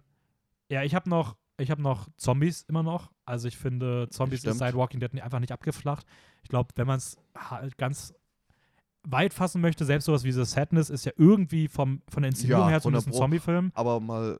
ja, 0.69 0.83
ich 0.83 0.95
habe 0.95 1.09
noch, 1.09 1.35
ich 1.57 1.71
habe 1.71 1.81
noch 1.81 2.07
Zombies 2.17 2.63
immer 2.63 2.83
noch. 2.83 3.11
Also 3.25 3.47
ich 3.47 3.57
finde, 3.57 4.07
Zombies 4.09 4.39
ist 4.39 4.43
Stimmt. 4.43 4.57
seit 4.57 4.75
Walking 4.75 4.99
Dead 4.99 5.21
einfach 5.21 5.39
nicht 5.39 5.51
abgeflacht. 5.51 6.05
Ich 6.43 6.49
glaube, 6.49 6.69
wenn 6.75 6.87
man 6.87 6.97
es 6.97 7.17
halt 7.37 7.77
ganz 7.77 8.13
weit 9.03 9.33
fassen 9.33 9.61
möchte, 9.61 9.85
selbst 9.85 10.05
sowas 10.05 10.23
wie 10.23 10.31
The 10.31 10.45
Sadness 10.45 10.89
ist 10.89 11.05
ja 11.05 11.11
irgendwie 11.17 11.67
vom, 11.67 12.01
von 12.09 12.23
der 12.23 12.29
Inszenierung 12.29 12.63
Ja, 12.63 12.69
her 12.69 12.81
zumindest 12.81 13.07
ein 13.07 13.11
100 13.11 13.13
Pro. 13.13 13.23
Zombie-Film. 13.23 13.71
Aber 13.75 13.99
mal, 13.99 14.39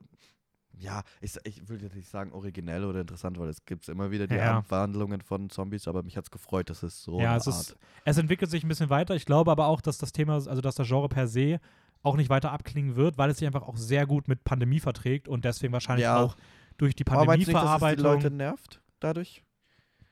ja, 0.80 1.03
ich, 1.22 1.38
ich 1.43 1.61
jetzt 1.81 1.95
nicht 1.95 2.10
sagen 2.10 2.31
originell 2.34 2.84
oder 2.84 3.02
interessant, 3.02 3.39
weil 3.39 3.49
es 3.49 3.64
gibt 3.65 3.88
immer 3.88 4.10
wieder 4.11 4.27
die 4.27 4.35
Ja. 4.35 4.57
Abwandlungen 4.57 5.22
von 5.22 5.49
Zombies, 5.49 5.88
aber 5.88 6.03
mich 6.03 6.18
hat 6.18 6.26
es 6.26 6.31
gefreut, 6.31 6.69
dass 6.69 6.84
es 6.84 7.03
so 7.03 7.19
ja, 7.19 7.30
eine 7.30 7.38
es, 7.38 7.47
Art. 7.47 7.56
ist, 7.56 7.77
es 8.06 8.18
entwickelt 8.18 8.49
sich 8.52 8.64
ein 8.64 8.68
bisschen 8.68 8.89
weiter. 8.89 9.15
Ich 9.15 9.26
glaube 9.26 9.52
aber 9.52 9.68
auch, 9.68 9.81
dass 9.81 9.97
das 9.99 10.11
Thema, 10.11 10.34
also 10.34 10.61
dass 10.61 10.76
das 10.76 10.88
Genre 10.88 11.10
per 11.10 11.27
se 11.27 11.60
auch 12.06 12.15
nicht 12.15 12.30
weiter 12.30 12.52
abklingen 12.52 12.95
wird, 12.95 13.18
weil 13.18 13.30
es 13.30 13.38
sich 13.40 13.48
einfach 13.48 13.64
auch 13.64 13.77
sehr 13.77 14.06
gut 14.06 14.27
mit 14.27 14.44
Pandemie 14.44 14.80
verträgt 14.80 15.27
und 15.27 15.44
deswegen 15.45 15.73
wahrscheinlich 15.73 16.03
Ja. 16.03 16.18
auch 16.22 16.36
durch 16.77 16.95
die 16.95 17.03
Pandemieverarbeitung. 17.03 18.03
Leute 18.03 18.32
nervt 18.32 18.82
dadurch? 18.99 19.44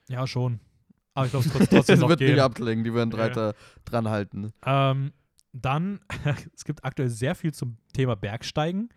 ja, 0.10 0.26
schon. 0.28 0.60
Aber 1.14 1.26
ich 1.28 1.32
glaube, 1.32 1.46
es 1.50 1.60
wird 1.60 1.70
trotzdem 1.70 1.94
Es 1.96 2.00
noch 2.02 2.10
wird 2.10 2.20
gehen. 2.20 2.32
nicht 2.34 2.42
abklingen, 2.42 2.84
die 2.84 2.94
werden 2.94 3.12
Ja. 3.12 3.18
weiter 3.20 3.54
dranhalten. 3.86 4.52
Ähm, 4.66 5.14
dann, 5.54 6.00
es 6.56 6.66
gibt 6.66 6.84
aktuell 6.84 7.10
sehr 7.10 7.36
viel 7.36 7.54
zum 7.54 7.78
Thema 7.94 8.16
Bergsteigen. 8.16 8.90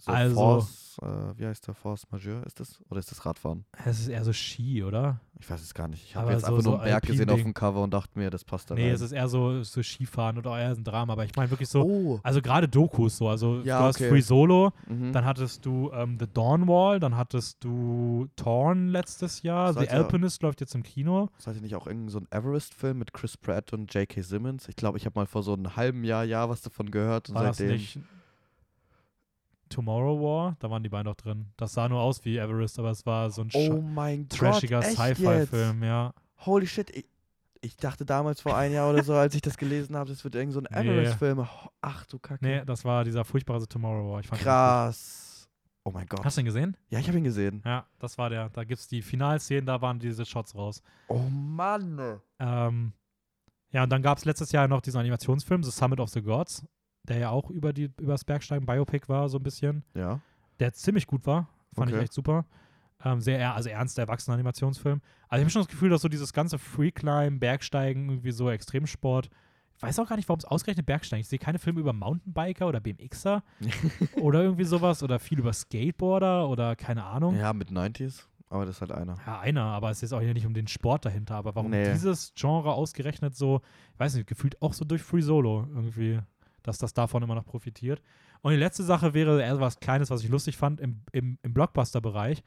So 0.00 0.12
Also- 0.12 0.34
Force, 0.36 0.96
äh, 1.02 1.06
wie 1.38 1.46
heißt 1.46 1.66
der 1.66 1.74
Force 1.74 2.06
Majeure? 2.12 2.44
Ist 2.46 2.60
das? 2.60 2.80
Oder 2.88 3.00
ist 3.00 3.10
das 3.10 3.26
Radfahren? 3.26 3.64
Es 3.84 3.98
ist 3.98 4.06
eher 4.08 4.24
so 4.24 4.32
Ski, 4.32 4.84
oder? 4.84 5.20
Ich 5.40 5.50
weiß 5.50 5.60
es 5.60 5.74
gar 5.74 5.88
nicht. 5.88 6.04
Ich 6.04 6.14
habe 6.14 6.30
jetzt 6.32 6.42
so- 6.42 6.46
einfach 6.46 6.64
nur 6.64 6.72
so 6.72 6.74
einen 6.76 6.84
Berg 6.84 7.02
gesehen 7.04 7.30
auf 7.30 7.42
dem 7.42 7.52
Cover 7.54 7.82
und 7.82 7.92
dachte 7.92 8.16
mir, 8.18 8.30
das 8.30 8.44
passt 8.44 8.70
da 8.70 8.74
nee, 8.76 8.86
rein. 8.86 8.94
es 8.94 9.00
ist 9.00 9.10
eher 9.10 9.28
so, 9.28 9.60
so 9.64 9.82
Skifahren 9.82 10.38
oder 10.38 10.56
eher 10.58 10.70
ein 10.70 10.84
Drama. 10.84 11.12
Aber 11.14 11.24
ich 11.24 11.34
meine 11.34 11.50
wirklich 11.50 11.68
so, 11.68 11.82
oh. 11.82 12.20
also 12.22 12.40
gerade 12.40 12.68
Dokus 12.68 13.16
so. 13.16 13.28
Also 13.28 13.60
Ja, 13.62 13.78
du 13.80 13.84
hast 13.86 13.96
okay. 13.96 14.08
Free 14.08 14.20
Solo, 14.20 14.72
Mhm. 14.86 15.12
dann 15.12 15.24
hattest 15.24 15.66
du 15.66 15.90
ähm, 15.92 16.16
The 16.20 16.26
Dawn 16.32 16.68
Wall, 16.68 17.00
dann 17.00 17.16
hattest 17.16 17.62
du 17.64 18.28
Torn 18.36 18.88
letztes 18.88 19.42
Jahr, 19.42 19.72
The 19.72 19.80
Sollte- 19.80 19.92
Alpinist 19.94 20.42
läuft 20.44 20.60
jetzt 20.60 20.74
im 20.76 20.84
Kino. 20.84 21.28
Seid 21.38 21.56
ihr 21.56 21.62
nicht 21.62 21.74
auch 21.74 21.86
irgendein 21.88 22.10
so 22.10 22.18
ein 22.20 22.28
Everest-Film 22.30 22.98
mit 22.98 23.12
Chris 23.12 23.36
Pratt 23.36 23.72
und 23.72 23.92
J.K. 23.92 24.22
Simmons? 24.22 24.68
Ich 24.68 24.76
glaube, 24.76 24.96
ich 24.98 25.06
habe 25.06 25.18
mal 25.18 25.26
vor 25.26 25.42
so 25.42 25.54
einem 25.54 25.74
halben 25.76 26.04
Jahr, 26.04 26.22
Jahr 26.24 26.48
was 26.48 26.62
davon 26.62 26.90
gehört 26.92 27.28
und 27.30 27.34
War 27.34 27.42
das 27.44 27.56
seitdem. 27.58 27.76
nicht 27.76 27.98
Tomorrow 29.68 30.20
War? 30.20 30.56
Da 30.58 30.70
waren 30.70 30.82
die 30.82 30.88
beiden 30.88 31.06
doch 31.06 31.16
drin. 31.16 31.46
Das 31.56 31.72
sah 31.72 31.88
nur 31.88 32.00
aus 32.00 32.24
wie 32.24 32.36
Everest, 32.36 32.78
aber 32.78 32.90
es 32.90 33.04
war 33.06 33.30
so 33.30 33.42
ein 33.42 33.50
oh 33.54 33.80
mein 33.80 34.28
trashiger? 34.28 34.82
Sci-Fi-Film, 34.82 35.82
ja. 35.82 36.12
Holy 36.44 36.66
shit, 36.66 36.90
ich, 36.90 37.06
ich 37.60 37.76
dachte 37.76 38.04
damals 38.04 38.40
vor 38.40 38.56
ein 38.56 38.72
Jahr 38.72 38.90
oder 38.90 39.02
so, 39.02 39.14
als 39.14 39.34
ich 39.34 39.42
das 39.42 39.56
gelesen 39.56 39.96
habe, 39.96 40.10
das 40.10 40.24
wird 40.24 40.34
irgend 40.34 40.52
so 40.52 40.60
ein. 40.60 40.66
Everest-Film. 40.86 41.46
Ach 41.80 42.06
du 42.06 42.18
Kacke. 42.18 42.44
Nee, 42.44 42.64
das 42.64 42.84
war 42.84 43.04
dieser 43.04 43.24
furchtbare 43.24 43.66
Tomorrow 43.66 44.12
War. 44.12 44.22
Krass. 44.22 45.48
Oh 45.84 45.90
mein. 45.90 46.06
Gott. 46.06 46.24
Hast 46.24 46.36
du 46.36 46.42
ihn 46.42 46.46
gesehen? 46.46 46.76
Ja, 46.88 46.98
ich 46.98 47.08
habe 47.08 47.18
ihn 47.18 47.24
gesehen. 47.24 47.62
Ja, 47.64 47.86
das 47.98 48.18
war 48.18 48.30
der. 48.30 48.50
Da 48.50 48.64
gibt 48.64 48.80
es 48.80 48.88
die 48.88 49.02
Finalszenen, 49.02 49.66
da 49.66 49.80
waren 49.80 49.98
diese 49.98 50.24
Shots 50.26 50.54
raus. 50.54 50.82
Oh 51.08 51.22
Mann. 51.30 52.20
Ähm, 52.38 52.92
ja, 53.70 53.82
und 53.82 53.90
dann 53.90 54.02
gab 54.02 54.18
es 54.18 54.24
letztes 54.24 54.52
Jahr 54.52 54.66
noch 54.66 54.80
diesen 54.80 54.98
Animationsfilm, 54.98 55.62
The 55.62 55.70
Summit 55.70 56.00
of 56.00 56.10
the 56.10 56.22
Gods, 56.22 56.64
der 57.04 57.18
ja 57.18 57.30
auch 57.30 57.50
über, 57.50 57.72
die, 57.72 57.84
über 58.00 58.12
das 58.12 58.24
Bergsteigen 58.24 58.66
Biopic 58.66 59.08
war, 59.08 59.28
so 59.28 59.38
ein 59.38 59.42
bisschen. 59.42 59.82
Ja. 59.94 60.20
Der 60.60 60.72
ziemlich 60.72 61.06
gut 61.06 61.26
war. 61.26 61.48
Fand 61.74 61.90
ich 61.90 61.94
Okay. 61.96 62.04
echt 62.04 62.12
super. 62.12 62.44
Ähm, 63.04 63.20
sehr, 63.20 63.54
also 63.54 63.68
ernst, 63.68 63.96
erwachsener 63.98 64.34
Animationsfilm. 64.34 65.00
Also 65.28 65.40
ich 65.40 65.44
habe 65.44 65.50
schon 65.50 65.62
das 65.62 65.68
Gefühl, 65.70 65.90
dass 65.90 66.02
so 66.02 66.08
dieses 66.08 66.32
ganze 66.32 66.58
Freeclimb, 66.58 67.38
Bergsteigen, 67.38 68.08
irgendwie 68.08 68.32
so 68.32 68.50
Extremsport. 68.50 69.30
Ich 69.76 69.82
weiß 69.84 70.00
auch 70.00 70.08
gar 70.08 70.16
nicht, 70.16 70.28
warum 70.28 70.38
es 70.40 70.44
ausgerechnet 70.44 70.86
Bergsteigen. 70.86 71.20
Ich 71.20 71.28
sehe 71.28 71.38
keine 71.38 71.60
Filme 71.60 71.78
über 71.78 71.92
Mountainbiker 71.92 72.66
oder 72.66 72.80
BMXer 72.80 73.44
oder 74.20 74.42
irgendwie 74.42 74.64
sowas 74.64 75.04
oder 75.04 75.20
viel 75.20 75.38
über 75.38 75.52
Skateboarder 75.52 76.48
oder 76.48 76.74
keine 76.74 77.04
Ahnung. 77.04 77.36
ja, 77.36 77.52
mit 77.52 77.70
90s. 77.70 78.24
Aber 78.50 78.64
das 78.66 78.76
ist 78.76 78.80
halt 78.80 78.92
einer. 78.92 79.14
Ja, 79.26 79.40
einer, 79.40 79.62
aber 79.62 79.90
es 79.90 80.02
ist 80.02 80.12
auch 80.12 80.20
hier 80.22 80.32
nicht 80.34 80.46
um 80.46 80.54
den 80.54 80.66
Sport 80.66 81.04
dahinter. 81.04 81.36
Aber 81.36 81.54
warum 81.54 81.70
Nee. 81.70 81.92
dieses 81.92 82.32
Genre 82.34 82.72
ausgerechnet 82.72 83.36
so, 83.36 83.60
ich 83.94 84.00
weiß 84.00 84.14
nicht, 84.14 84.26
gefühlt 84.26 84.60
auch 84.62 84.72
so 84.72 84.84
durch 84.84 85.02
Free 85.02 85.20
Solo 85.20 85.68
irgendwie, 85.72 86.18
dass 86.68 86.78
das 86.78 86.94
davon 86.94 87.22
immer 87.22 87.34
noch 87.34 87.44
profitiert. 87.46 88.00
Und 88.42 88.52
die 88.52 88.58
letzte 88.58 88.84
Sache 88.84 89.14
wäre 89.14 89.42
eher 89.42 89.58
was 89.60 89.80
Kleines, 89.80 90.10
was 90.10 90.22
ich 90.22 90.28
lustig 90.28 90.56
fand. 90.56 90.80
Im, 90.80 91.00
im, 91.12 91.38
im 91.42 91.52
Blockbuster-Bereich 91.54 92.42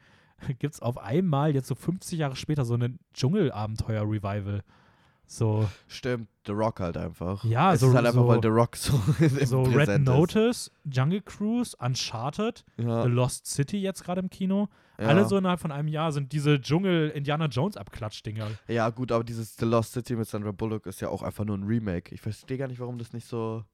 gibt 0.58 0.74
es 0.74 0.80
auf 0.80 0.96
einmal 0.98 1.54
jetzt 1.54 1.66
so 1.68 1.74
50 1.74 2.18
Jahre 2.18 2.36
später 2.36 2.64
so 2.64 2.74
ein 2.74 2.98
Dschungelabenteuer-Revival. 3.14 4.62
So, 5.26 5.66
Stimmt, 5.86 6.28
The 6.46 6.52
Rock 6.52 6.80
halt 6.80 6.96
einfach. 6.98 7.42
Ja, 7.44 7.72
es 7.72 7.80
so- 7.80 7.88
ist 7.88 7.94
halt 7.94 8.06
einfach, 8.06 8.20
so- 8.22 8.28
weil 8.28 8.40
The 8.42 8.48
Rock 8.48 8.76
so, 8.76 9.00
so 9.44 9.62
Red 9.62 10.02
Notice, 10.02 10.70
Jungle 10.84 11.22
Cruise, 11.22 11.74
Uncharted. 11.78 12.64
Ja, 12.76 13.02
The 13.04 13.08
Lost 13.08 13.46
City 13.46 13.78
jetzt 13.78 14.04
gerade 14.04 14.20
im 14.20 14.28
Kino. 14.28 14.68
ja. 14.98 15.06
Alle 15.06 15.24
so 15.24 15.38
innerhalb 15.38 15.60
von 15.60 15.72
einem 15.72 15.88
Jahr 15.88 16.12
sind 16.12 16.32
diese 16.32 16.60
Dschungel-Indiana 16.60 17.46
Jones-Abklatsch-Dinger. 17.46 18.46
Ja, 18.68 18.90
gut, 18.90 19.10
aber 19.10 19.24
dieses 19.24 19.56
The 19.56 19.64
Lost 19.64 19.92
City 19.92 20.16
mit 20.16 20.28
Sandra 20.28 20.52
Bullock 20.52 20.84
ist 20.86 21.00
ja 21.00 21.08
auch 21.08 21.22
einfach 21.22 21.44
nur 21.46 21.56
ein 21.56 21.64
Remake. 21.64 22.14
Ich 22.14 22.20
verstehe 22.20 22.58
gar 22.58 22.68
nicht, 22.68 22.80
warum 22.80 22.98
das 22.98 23.12
nicht 23.14 23.26
so. 23.26 23.64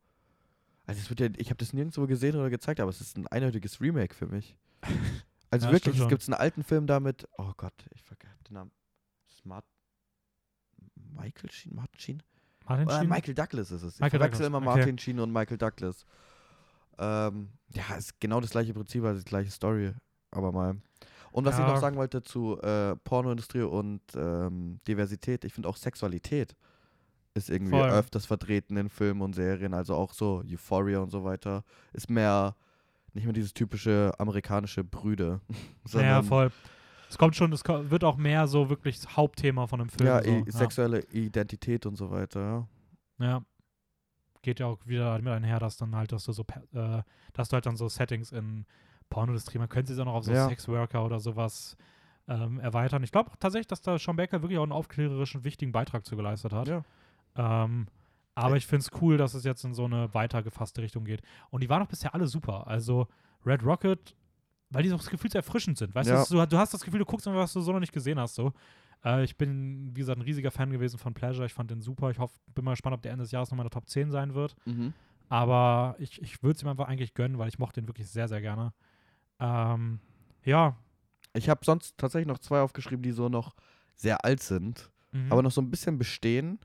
Also, 0.88 1.00
es 1.02 1.10
wird 1.10 1.20
ja, 1.20 1.28
ich 1.36 1.48
habe 1.50 1.58
das 1.58 1.72
nirgendwo 1.72 2.06
gesehen 2.06 2.34
oder 2.36 2.50
gezeigt, 2.50 2.80
aber 2.80 2.88
es 2.90 3.00
ist 3.00 3.16
ein 3.16 3.26
eindeutiges 3.28 3.80
Remake 3.80 4.14
für 4.14 4.26
mich. 4.26 4.56
Also 5.50 5.66
Ja, 5.68 5.72
wirklich, 5.72 5.98
es 5.98 6.08
gibt 6.08 6.22
einen 6.28 6.34
alten 6.34 6.62
Film 6.62 6.86
damit. 6.86 7.26
Oh 7.38 7.52
Gott, 7.56 7.72
ich 7.94 8.02
vergesse 8.02 8.44
den 8.50 8.52
Namen. 8.52 8.70
Smart. 9.40 9.64
Michael 10.94 11.50
Sheen? 11.50 11.74
Martin 11.74 11.98
Sheen? 11.98 12.22
Martin 12.66 12.86
Äh, 12.86 12.98
Sheen? 12.98 13.08
Michael 13.08 13.32
Douglas 13.34 13.70
ist 13.70 13.82
es. 13.82 13.94
Ich 13.94 14.00
Michael 14.00 14.20
verwechsel 14.20 14.44
Douglas, 14.44 14.62
immer 14.62 14.70
okay. 14.70 14.78
Martin 14.80 14.98
Sheen 14.98 15.20
und 15.20 15.32
Michael 15.32 15.56
Douglas. 15.56 16.04
Ähm, 16.98 17.48
ja, 17.72 17.94
ist 17.96 18.20
genau 18.20 18.40
das 18.42 18.50
gleiche 18.50 18.74
Prinzip, 18.74 19.02
also 19.04 19.22
die 19.22 19.24
gleiche 19.28 19.50
Story. 19.50 19.94
Aber 20.32 20.52
mal. 20.52 20.76
Und 21.32 21.44
was 21.46 21.54
ich 21.54 21.60
Ja. 21.60 21.68
noch 21.68 21.80
sagen 21.80 21.96
wollte 21.96 22.22
zu 22.22 22.60
äh, 22.60 22.96
Pornoindustrie 22.96 23.62
und 23.62 24.02
ähm, 24.16 24.80
Diversität, 24.86 25.44
ich 25.44 25.54
finde 25.54 25.70
auch 25.70 25.76
Sexualität 25.78 26.54
ist 27.34 27.50
irgendwie 27.50 27.70
Voll. 27.72 27.88
öfters 27.90 28.26
vertreten 28.26 28.76
in 28.76 28.88
Filmen 28.88 29.20
und 29.22 29.34
Serien, 29.34 29.74
also 29.74 29.94
auch 29.94 30.12
so 30.12 30.42
Euphoria 30.50 30.98
und 31.00 31.10
so 31.10 31.24
weiter. 31.24 31.62
Ist 31.92 32.10
mehr, 32.10 32.56
nicht 33.14 33.24
mehr 33.24 33.32
dieses 33.32 33.54
typische 33.54 34.12
amerikanische 34.18 34.84
Brüde. 34.84 35.40
Ja, 35.92 36.22
voll. 36.22 36.50
Es 37.10 37.16
kommt 37.16 37.34
schon, 37.36 37.52
es 37.54 37.62
wird 37.66 38.04
auch 38.04 38.16
mehr 38.18 38.46
so 38.46 38.68
wirklich 38.68 39.00
das 39.00 39.16
Hauptthema 39.16 39.66
von 39.66 39.80
einem 39.80 39.88
Film. 39.88 40.06
Ja, 40.06 40.22
so. 40.22 40.30
i- 40.30 40.44
sexuelle 40.50 41.00
Identität 41.10 41.86
und 41.86 41.96
so 41.96 42.10
weiter. 42.10 42.68
Ja. 43.18 43.26
Ja. 43.26 43.42
Geht 44.42 44.60
ja 44.60 44.66
auch 44.66 44.78
wieder 44.86 45.16
mit 45.18 45.28
einher, 45.32 45.58
dass 45.58 45.76
dann 45.78 45.96
halt, 45.96 46.12
dass 46.12 46.24
du 46.24 46.32
so, 46.32 46.44
äh, 46.74 47.02
dass 47.32 47.48
du 47.48 47.54
halt 47.54 47.66
dann 47.66 47.76
so 47.76 47.88
Settings 47.88 48.30
in 48.30 48.66
Pornoindustrie, 49.10 49.58
man 49.58 49.68
könnte 49.70 49.94
sie 49.94 50.00
auch 50.02 50.04
noch 50.06 50.14
auf 50.14 50.24
so 50.24 50.32
Ja. 50.32 50.48
Sexworker 50.48 51.02
oder 51.04 51.18
sowas 51.18 51.76
ähm, 52.28 52.60
erweitern. 52.60 53.02
Ich 53.02 53.10
glaube 53.10 53.30
tatsächlich, 53.40 53.66
dass 53.68 53.80
da 53.80 53.98
Sean 53.98 54.16
Baker 54.16 54.42
wirklich 54.42 54.58
auch 54.58 54.62
einen 54.64 54.72
aufklärerischen, 54.72 55.44
wichtigen 55.44 55.72
Beitrag 55.72 56.04
zu 56.04 56.14
geleistet 56.14 56.52
hat. 56.52 56.68
Ja. 56.68 56.82
Ähm, 57.38 57.86
aber 58.34 58.56
ich 58.56 58.66
finde 58.66 58.82
es 58.84 59.00
cool, 59.00 59.16
dass 59.16 59.32
es 59.34 59.44
jetzt 59.44 59.64
in 59.64 59.72
so 59.74 59.84
eine 59.86 60.12
weiter 60.14 60.42
gefasste 60.42 60.82
Richtung 60.82 61.04
geht. 61.04 61.22
Und 61.50 61.62
die 61.62 61.68
waren 61.70 61.80
doch 61.82 61.88
bisher 61.88 62.14
alle 62.14 62.26
super. 62.26 62.66
Also 62.66 63.08
Red 63.46 63.64
Rocket, 63.64 64.14
weil 64.70 64.82
die 64.82 64.90
so 64.90 64.96
das 64.96 65.08
Gefühl 65.08 65.30
erfrischend 65.34 65.78
sind. 65.78 65.94
Weißt 65.94 66.08
Ja. 66.10 66.24
du, 66.24 66.46
du, 66.46 66.58
hast 66.58 66.74
das 66.74 66.82
Gefühl, 66.82 67.00
du 67.00 67.06
guckst 67.06 67.26
mal, 67.26 67.34
was 67.34 67.52
du 67.54 67.60
so 67.60 67.72
noch 67.72 67.80
nicht 67.80 67.92
gesehen 67.92 68.20
hast. 68.20 68.34
So. 68.36 68.52
Äh, 69.04 69.24
ich 69.24 69.36
bin, 69.36 69.90
wie 69.96 70.00
gesagt, 70.00 70.18
ein 70.18 70.22
riesiger 70.22 70.50
Fan 70.50 70.70
gewesen 70.70 70.98
von 70.98 71.14
Pleasure. 71.14 71.46
Ich 71.46 71.54
fand 71.54 71.70
den 71.70 71.80
super. 71.80 72.10
Ich 72.10 72.18
hoffe, 72.18 72.38
bin 72.54 72.64
mal 72.64 72.72
gespannt, 72.72 72.94
ob 72.94 73.02
der 73.02 73.12
Ende 73.12 73.22
des 73.24 73.32
Jahres 73.32 73.50
nochmal 73.50 73.64
in 73.64 73.70
der 73.70 73.80
Top 73.80 73.88
10 73.88 74.10
sein 74.10 74.34
wird. 74.34 74.54
Mhm. 74.66 74.92
Aber 75.28 75.96
ich, 75.98 76.20
ich 76.22 76.42
würde 76.42 76.56
es 76.56 76.62
ihm 76.62 76.68
einfach 76.68 76.86
eigentlich 76.88 77.14
gönnen, 77.14 77.38
weil 77.38 77.48
ich 77.48 77.58
mochte 77.58 77.80
ihn 77.80 77.88
wirklich 77.88 78.08
sehr, 78.08 78.28
sehr 78.28 78.40
gerne. 78.40 78.72
Ähm, 79.40 80.00
ja. 80.44 80.76
Ich 81.34 81.48
habe 81.48 81.64
sonst 81.64 81.96
tatsächlich 81.98 82.28
noch 82.28 82.38
zwei 82.38 82.60
aufgeschrieben, 82.60 83.02
die 83.02 83.12
so 83.12 83.28
noch 83.28 83.54
sehr 83.96 84.24
alt 84.24 84.42
sind, 84.42 84.90
Mhm. 85.12 85.32
aber 85.32 85.42
noch 85.42 85.50
so 85.50 85.60
ein 85.60 85.70
bisschen 85.70 85.98
bestehen. 85.98 86.58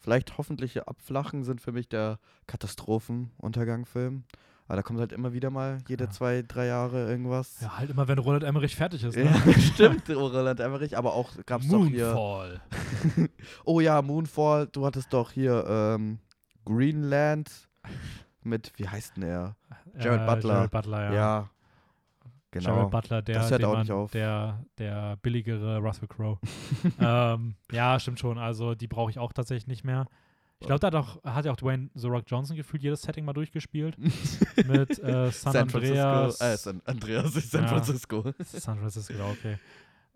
Vielleicht 0.00 0.36
hoffentliche 0.38 0.86
Abflachen 0.88 1.44
sind 1.44 1.60
für 1.60 1.72
mich 1.72 1.88
der 1.88 2.18
Katastrophenuntergang-Film. 2.46 4.24
Aber 4.66 4.76
da 4.76 4.82
kommt 4.82 4.98
halt 4.98 5.12
immer 5.12 5.34
wieder 5.34 5.50
mal 5.50 5.78
jede 5.88 6.04
Ja. 6.04 6.10
zwei, 6.10 6.42
drei 6.46 6.66
Jahre 6.66 7.06
irgendwas. 7.06 7.60
ja, 7.60 7.76
halt 7.76 7.90
immer, 7.90 8.08
wenn 8.08 8.18
Roland 8.18 8.44
Emmerich 8.44 8.76
fertig 8.76 9.04
ist. 9.04 9.14
Ne? 9.16 9.24
Ja, 9.24 9.52
stimmt, 9.58 10.08
Roland 10.08 10.58
Emmerich, 10.60 10.96
aber 10.96 11.12
auch 11.12 11.32
gab 11.44 11.60
es 11.60 11.68
doch 11.68 11.86
hier. 11.86 12.14
Moonfall. 12.14 12.62
Oh 13.66 13.80
ja, 13.80 14.00
Moonfall, 14.00 14.66
du 14.68 14.86
hattest 14.86 15.12
doch 15.12 15.30
hier 15.32 15.64
ähm, 15.68 16.18
Greenland 16.64 17.50
mit, 18.42 18.72
wie 18.76 18.88
heißt 18.88 19.16
denn 19.18 19.24
er? 19.24 19.56
Jared 19.98 20.26
Butler. 20.26 20.54
Jared 20.54 20.70
Butler, 20.70 21.04
ja. 21.04 21.12
Ja. 21.14 21.50
Genau. 22.54 22.76
Jared 22.76 22.90
Butler, 22.92 23.20
der, 23.22 23.34
Das 23.34 23.50
hört 23.50 23.64
auch 23.64 23.72
man, 23.72 23.80
nicht 23.80 23.90
auf. 23.90 24.12
Der, 24.12 24.64
der 24.78 25.16
billigere 25.22 25.78
Russell 25.78 26.06
Crowe. 26.06 26.38
ähm, 27.00 27.56
ja, 27.72 27.98
stimmt 27.98 28.20
schon. 28.20 28.38
Also 28.38 28.76
die 28.76 28.86
brauche 28.86 29.10
ich 29.10 29.18
auch 29.18 29.32
tatsächlich 29.32 29.66
nicht 29.66 29.82
mehr. 29.82 30.06
Ich 30.60 30.68
glaube, 30.68 30.78
da 30.78 30.86
hat, 30.86 30.94
auch, 30.94 31.24
hat 31.24 31.44
ja 31.44 31.52
auch 31.52 31.56
Dwayne 31.56 31.90
The 31.94 32.06
Rock 32.06 32.24
Johnson 32.28 32.56
gefühlt 32.56 32.82
jedes 32.82 33.02
Setting 33.02 33.24
mal 33.24 33.32
durchgespielt. 33.32 33.98
mit 34.68 34.98
äh, 35.02 35.30
San, 35.32 35.52
San 35.52 35.56
Andreas. 35.56 36.38
Francisco. 36.38 36.44
Äh, 36.44 36.56
San 36.56 36.82
Andreas 36.84 37.36
ist 37.36 37.50
San 37.50 37.62
Ja. 37.62 37.68
Francisco. 37.68 38.24
San 38.38 38.78
Francisco, 38.78 39.14
okay. 39.32 39.58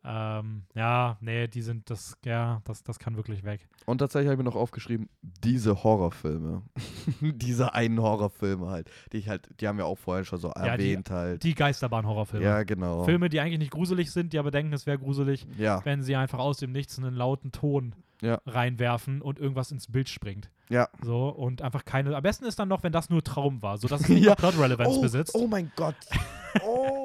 Ähm, 0.05 0.62
ja, 0.75 1.16
nee, 1.20 1.49
die 1.49 1.61
sind 1.62 1.91
das, 1.91 2.16
ja, 2.25 2.61
das, 2.65 2.83
das 2.83 2.99
kann 2.99 3.16
wirklich 3.16 3.45
weg. 3.45 3.69
Und 3.85 3.99
tatsächlich 3.99 4.29
habe 4.29 4.35
ich 4.35 4.39
mir 4.45 4.51
noch 4.51 4.57
aufgeschrieben, 4.57 5.09
diese 5.23 5.83
Horrorfilme. 5.83 6.62
diese 7.20 7.75
einen 7.75 8.01
Horrorfilme 8.01 8.69
halt. 8.69 8.91
Die 9.12 9.19
ich 9.19 9.29
halt, 9.29 9.49
die 9.61 9.69
haben 9.69 9.77
wir 9.79 9.87
auch 9.87 9.99
vorher 9.99 10.25
schon 10.25 10.39
so 10.39 10.49
Ja, 10.49 10.77
die- 10.77 10.93
erwähnt 10.93 11.11
halt. 11.11 11.43
Die 11.43 11.55
Geisterbahn-Horrorfilme. 11.55 12.45
Ja, 12.45 12.62
genau. 12.62 13.05
Filme, 13.05 13.29
die 13.29 13.41
eigentlich 13.41 13.59
nicht 13.59 13.70
gruselig 13.73 14.11
sind, 14.12 14.33
die 14.33 14.39
aber 14.39 14.51
denken, 14.51 14.73
es 14.73 14.87
wäre 14.87 14.99
gruselig, 14.99 15.47
Ja, 15.59 15.85
wenn 15.85 16.03
sie 16.03 16.16
einfach 16.16 16.39
aus 16.39 16.59
dem 16.59 16.73
Nichts 16.73 16.99
einen 16.99 17.15
lauten 17.15 17.51
Ton 17.53 17.95
Ja. 18.23 18.41
reinwerfen 18.47 19.20
und 19.20 19.39
irgendwas 19.39 19.70
ins 19.73 19.87
Bild 19.91 20.09
springt. 20.09 20.51
ja. 20.70 20.89
So, 21.03 21.29
und 21.29 21.62
einfach 21.62 21.85
keine. 21.85 22.15
Am 22.16 22.23
besten 22.23 22.45
ist 22.45 22.59
dann 22.59 22.69
noch, 22.69 22.83
wenn 22.83 22.93
das 22.93 23.11
nur 23.11 23.23
Traum 23.25 23.62
war, 23.62 23.79
sodass 23.79 24.03
es 24.03 24.09
nicht 24.09 24.25
Ja. 24.25 24.35
Plot-Relevanz 24.35 24.97
Oh, 24.97 25.01
besitzt. 25.01 25.35
oh 25.35 25.47
mein 25.49 25.70
Gott. 25.77 25.97
Oh. 26.65 26.98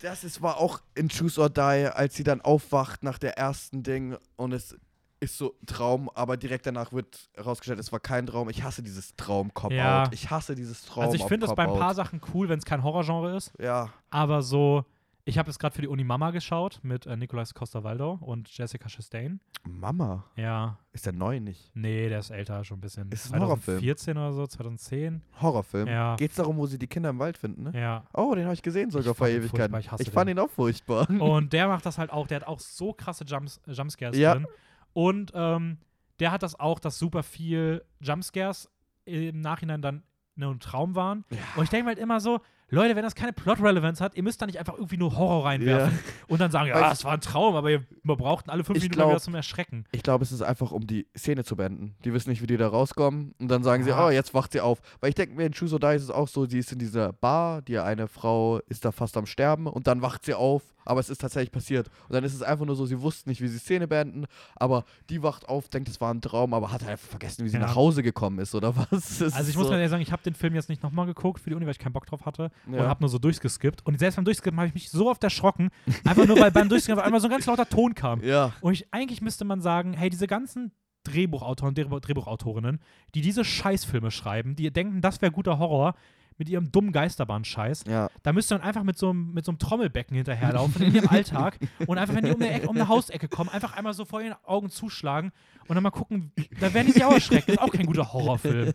Das 0.00 0.22
ist, 0.24 0.42
war 0.42 0.58
auch 0.58 0.80
in 0.94 1.08
Choose 1.08 1.40
or 1.40 1.50
Die, 1.50 1.60
als 1.92 2.14
sie 2.14 2.22
dann 2.24 2.40
aufwacht 2.40 3.02
nach 3.02 3.18
der 3.18 3.36
ersten 3.36 3.82
Ding 3.82 4.16
und 4.36 4.52
es 4.52 4.76
ist 5.20 5.36
so 5.36 5.56
Traum, 5.66 6.08
aber 6.14 6.36
direkt 6.36 6.66
danach 6.66 6.92
wird 6.92 7.28
herausgestellt, 7.34 7.80
es 7.80 7.90
war 7.90 7.98
kein 7.98 8.26
Traum. 8.26 8.48
Ich 8.50 8.62
hasse 8.62 8.82
dieses 8.84 9.16
Traum-Cop-Out. 9.16 9.72
Ja. 9.72 10.08
Ich 10.12 10.30
hasse 10.30 10.54
dieses 10.54 10.84
Traum 10.84 11.04
also 11.04 11.16
ich 11.16 11.24
finde 11.24 11.46
es 11.46 11.54
bei 11.54 11.64
ein 11.64 11.74
paar 11.76 11.94
Sachen 11.94 12.20
cool, 12.32 12.48
wenn 12.48 12.58
es 12.60 12.64
kein 12.64 12.84
Horrorgenre 12.84 13.36
ist, 13.36 13.52
Ja. 13.60 13.92
aber 14.10 14.42
so. 14.42 14.84
Ich 15.28 15.36
habe 15.36 15.50
jetzt 15.50 15.58
gerade 15.58 15.74
für 15.74 15.82
die 15.82 15.88
Uni 15.88 16.04
Mama 16.04 16.30
geschaut 16.30 16.80
mit 16.82 17.04
äh, 17.04 17.14
Nicolas 17.14 17.52
Costa-Waldau 17.52 18.12
und 18.22 18.48
Jessica 18.56 18.88
Chastain. 18.88 19.40
Mama. 19.68 20.24
Ja, 20.36 20.78
Ist 20.92 21.04
der 21.04 21.12
neu 21.12 21.38
nicht? 21.38 21.70
nee, 21.74 22.08
der 22.08 22.20
ist 22.20 22.30
älter 22.30 22.64
schon 22.64 22.78
ein 22.78 22.80
bisschen. 22.80 23.10
Ist 23.12 23.26
es 23.26 23.32
ein 23.34 23.40
Horrorfilm? 23.42 23.78
2014 23.80 24.16
oder 24.16 24.32
so, 24.32 24.46
2010. 24.46 25.20
Horrorfilm. 25.42 25.86
Ja. 25.86 26.16
Geht's 26.16 26.36
darum, 26.36 26.56
wo 26.56 26.64
sie 26.66 26.78
die 26.78 26.86
Kinder 26.86 27.10
im 27.10 27.18
Wald 27.18 27.36
finden, 27.36 27.64
ne? 27.64 27.72
Ja. 27.78 28.04
Oh, 28.14 28.34
den 28.34 28.44
habe 28.44 28.54
ich 28.54 28.62
gesehen 28.62 28.90
sogar 28.90 29.14
vor 29.14 29.28
Ewigkeiten. 29.28 29.76
ich 29.78 29.90
Ich 29.98 30.10
fand 30.10 30.30
den. 30.30 30.38
ihn 30.38 30.40
auch 30.42 30.48
furchtbar. 30.50 31.10
Und 31.10 31.52
der 31.52 31.68
macht 31.68 31.84
das 31.84 31.98
halt 31.98 32.10
auch, 32.10 32.26
der 32.26 32.40
hat 32.40 32.46
auch 32.48 32.60
so 32.60 32.94
krasse 32.94 33.24
Jumps, 33.24 33.60
Jumpscares 33.66 34.16
Ja. 34.16 34.32
drin. 34.34 34.46
Und 34.94 35.32
ähm, 35.34 35.76
der 36.20 36.32
hat 36.32 36.42
das 36.42 36.58
auch, 36.58 36.78
dass 36.80 36.98
super 36.98 37.22
viel 37.22 37.84
Jumpscares 38.00 38.70
im 39.04 39.42
Nachhinein 39.42 39.82
dann 39.82 40.02
nur 40.36 40.52
ein 40.54 40.60
Traum 40.60 40.94
waren. 40.94 41.26
Und 41.56 41.64
ich 41.64 41.70
denke 41.70 41.88
halt 41.88 41.98
immer 41.98 42.18
so, 42.20 42.40
Leute, 42.70 42.94
wenn 42.96 43.02
das 43.02 43.14
keine 43.14 43.32
Plot-Relevanz 43.32 44.00
hat, 44.00 44.14
ihr 44.14 44.22
müsst 44.22 44.42
da 44.42 44.46
nicht 44.46 44.58
einfach 44.58 44.74
irgendwie 44.74 44.98
nur 44.98 45.16
Horror 45.16 45.46
reinwerfen 45.46 45.98
und 46.28 46.40
dann 46.40 46.50
sagen, 46.50 46.68
ja, 46.68 46.92
es 46.92 47.04
war 47.04 47.12
ein 47.12 47.20
Traum, 47.20 47.54
aber 47.54 47.70
ihr 47.70 47.84
wir 48.02 48.16
brauchten 48.16 48.50
alle 48.50 48.64
fünf 48.64 48.76
Ich 48.78 48.82
Minuten 48.84 48.98
glaub- 48.98 49.10
wieder 49.10 49.20
zum 49.20 49.34
Erschrecken. 49.34 49.84
Ich 49.92 50.02
glaube, 50.02 50.24
es 50.24 50.32
ist 50.32 50.42
einfach, 50.42 50.72
um 50.72 50.86
die 50.86 51.06
Szene 51.16 51.44
zu 51.44 51.56
beenden. 51.56 51.94
Die 52.04 52.12
wissen 52.12 52.30
nicht, 52.30 52.42
wie 52.42 52.46
die 52.46 52.56
da 52.56 52.68
rauskommen. 52.68 53.34
Und 53.38 53.48
dann 53.48 53.62
sagen 53.62 53.84
sie, 53.84 53.90
Ja. 53.90 54.06
oh, 54.06 54.10
jetzt 54.10 54.34
wacht 54.34 54.52
sie 54.52 54.60
auf. 54.60 54.80
Weil 55.00 55.10
ich 55.10 55.14
denke 55.14 55.34
mir, 55.34 55.44
in 55.46 55.52
Choose 55.52 55.74
or 55.74 55.80
Die 55.80 55.94
ist 55.96 56.02
es 56.04 56.10
auch 56.10 56.28
so, 56.28 56.46
sie 56.46 56.58
ist 56.58 56.72
in 56.72 56.78
dieser 56.78 57.12
Bar, 57.12 57.62
die 57.62 57.78
eine 57.78 58.08
Frau 58.08 58.58
ist 58.68 58.84
da 58.84 58.92
fast 58.92 59.16
am 59.16 59.26
Sterben 59.26 59.66
und 59.66 59.86
dann 59.86 60.00
wacht 60.02 60.24
sie 60.24 60.34
auf, 60.34 60.62
aber 60.84 61.00
es 61.00 61.10
ist 61.10 61.20
tatsächlich 61.20 61.52
passiert. 61.52 61.88
Und 62.08 62.14
dann 62.14 62.24
ist 62.24 62.34
es 62.34 62.42
einfach 62.42 62.64
nur 62.64 62.76
so, 62.76 62.86
sie 62.86 63.00
wussten 63.02 63.28
nicht, 63.28 63.40
wie 63.42 63.48
sie 63.48 63.54
die 63.58 63.60
Szene 63.64 63.86
beenden, 63.88 64.24
aber 64.56 64.84
die 65.10 65.22
wacht 65.22 65.48
auf, 65.48 65.68
denkt, 65.68 65.88
es 65.90 66.00
war 66.00 66.12
ein 66.14 66.22
Traum, 66.22 66.54
aber 66.54 66.72
hat 66.72 66.80
halt 66.82 66.92
einfach 66.92 67.08
vergessen, 67.08 67.44
wie 67.44 67.48
sie 67.50 67.56
Ja. 67.58 67.62
nach 67.66 67.74
Hause 67.74 68.02
gekommen 68.02 68.38
ist 68.38 68.54
oder 68.54 68.74
was. 68.76 68.88
Es 69.20 69.22
Also 69.22 69.40
ich 69.42 69.48
ist 69.50 69.56
muss 69.56 69.64
so, 69.66 69.70
ganz 69.70 69.80
ehrlich 69.80 69.90
sagen, 69.90 70.02
ich 70.02 70.12
habe 70.12 70.22
den 70.22 70.34
Film 70.34 70.54
jetzt 70.54 70.68
nicht 70.70 70.82
nochmal 70.82 71.06
geguckt 71.06 71.40
für 71.40 71.50
die 71.50 71.56
Uni, 71.56 71.66
weil 71.66 71.72
ich 71.72 71.78
keinen 71.78 71.92
Bock 71.92 72.06
drauf 72.06 72.24
hatte 72.24 72.50
und 72.66 72.74
ja. 72.74 72.88
habe 72.88 73.02
nur 73.02 73.08
so 73.08 73.18
durchgeskippt. 73.18 73.84
Und 73.86 73.98
selbst 73.98 74.16
beim 74.16 74.24
Durchskippen 74.24 74.58
habe 74.58 74.68
ich 74.68 74.74
mich 74.74 74.90
so 74.90 75.08
oft 75.08 75.22
erschrocken, 75.24 75.70
einfach 76.04 76.26
nur, 76.26 76.38
weil 76.38 76.50
beim 76.50 76.68
Durchskippen 76.68 76.98
auf 76.98 77.04
einmal 77.04 77.20
so 77.20 77.28
ein 77.28 77.30
ganz 77.30 77.46
lauter 77.46 77.68
Ton 77.68 77.94
kam. 77.94 78.22
ja, 78.22 78.52
Und 78.60 78.72
ich, 78.74 78.86
eigentlich 78.92 79.20
müsste 79.20 79.44
man 79.44 79.60
sagen, 79.60 79.92
hey, 79.92 80.10
diese 80.10 80.26
ganzen 80.26 80.72
Drehbuchautoren, 81.04 81.74
Drehbuch, 81.74 82.00
Drehbuchautorinnen, 82.00 82.80
die 83.14 83.20
diese 83.20 83.44
Scheißfilme 83.44 84.10
schreiben, 84.10 84.56
die 84.56 84.70
denken, 84.70 85.00
das 85.00 85.22
wäre 85.22 85.32
guter 85.32 85.58
Horror 85.58 85.94
mit 86.38 86.48
ihrem 86.48 86.70
dummen 86.72 86.92
Geisterbahn-Scheiß, 86.92 87.84
ja. 87.88 88.08
da 88.22 88.32
müsst 88.32 88.50
ihr 88.52 88.58
dann 88.58 88.66
einfach 88.66 88.84
mit 88.84 88.96
so, 88.96 89.10
einem- 89.10 89.32
mit 89.34 89.44
so 89.44 89.50
einem 89.50 89.58
Trommelbecken 89.58 90.14
hinterherlaufen 90.16 90.82
in 90.82 90.94
ihrem 90.94 91.08
Alltag 91.08 91.58
und 91.86 91.98
einfach, 91.98 92.14
wenn 92.14 92.24
die 92.24 92.30
um 92.30 92.40
eine, 92.40 92.50
Ecke, 92.52 92.68
um 92.68 92.76
eine 92.76 92.88
Hausecke 92.88 93.28
kommen, 93.28 93.50
einfach 93.50 93.76
einmal 93.76 93.92
so 93.92 94.04
vor 94.04 94.22
ihren 94.22 94.36
Augen 94.44 94.70
zuschlagen 94.70 95.32
und 95.66 95.74
dann 95.74 95.82
mal 95.82 95.90
gucken, 95.90 96.32
da 96.60 96.72
werden 96.72 96.86
die 96.86 96.92
sich 96.92 97.04
auch 97.04 97.12
erschrecken. 97.12 97.44
Das 97.48 97.56
ist 97.56 97.60
auch 97.62 97.72
kein 97.72 97.86
guter 97.86 98.12
Horrorfilm. 98.12 98.72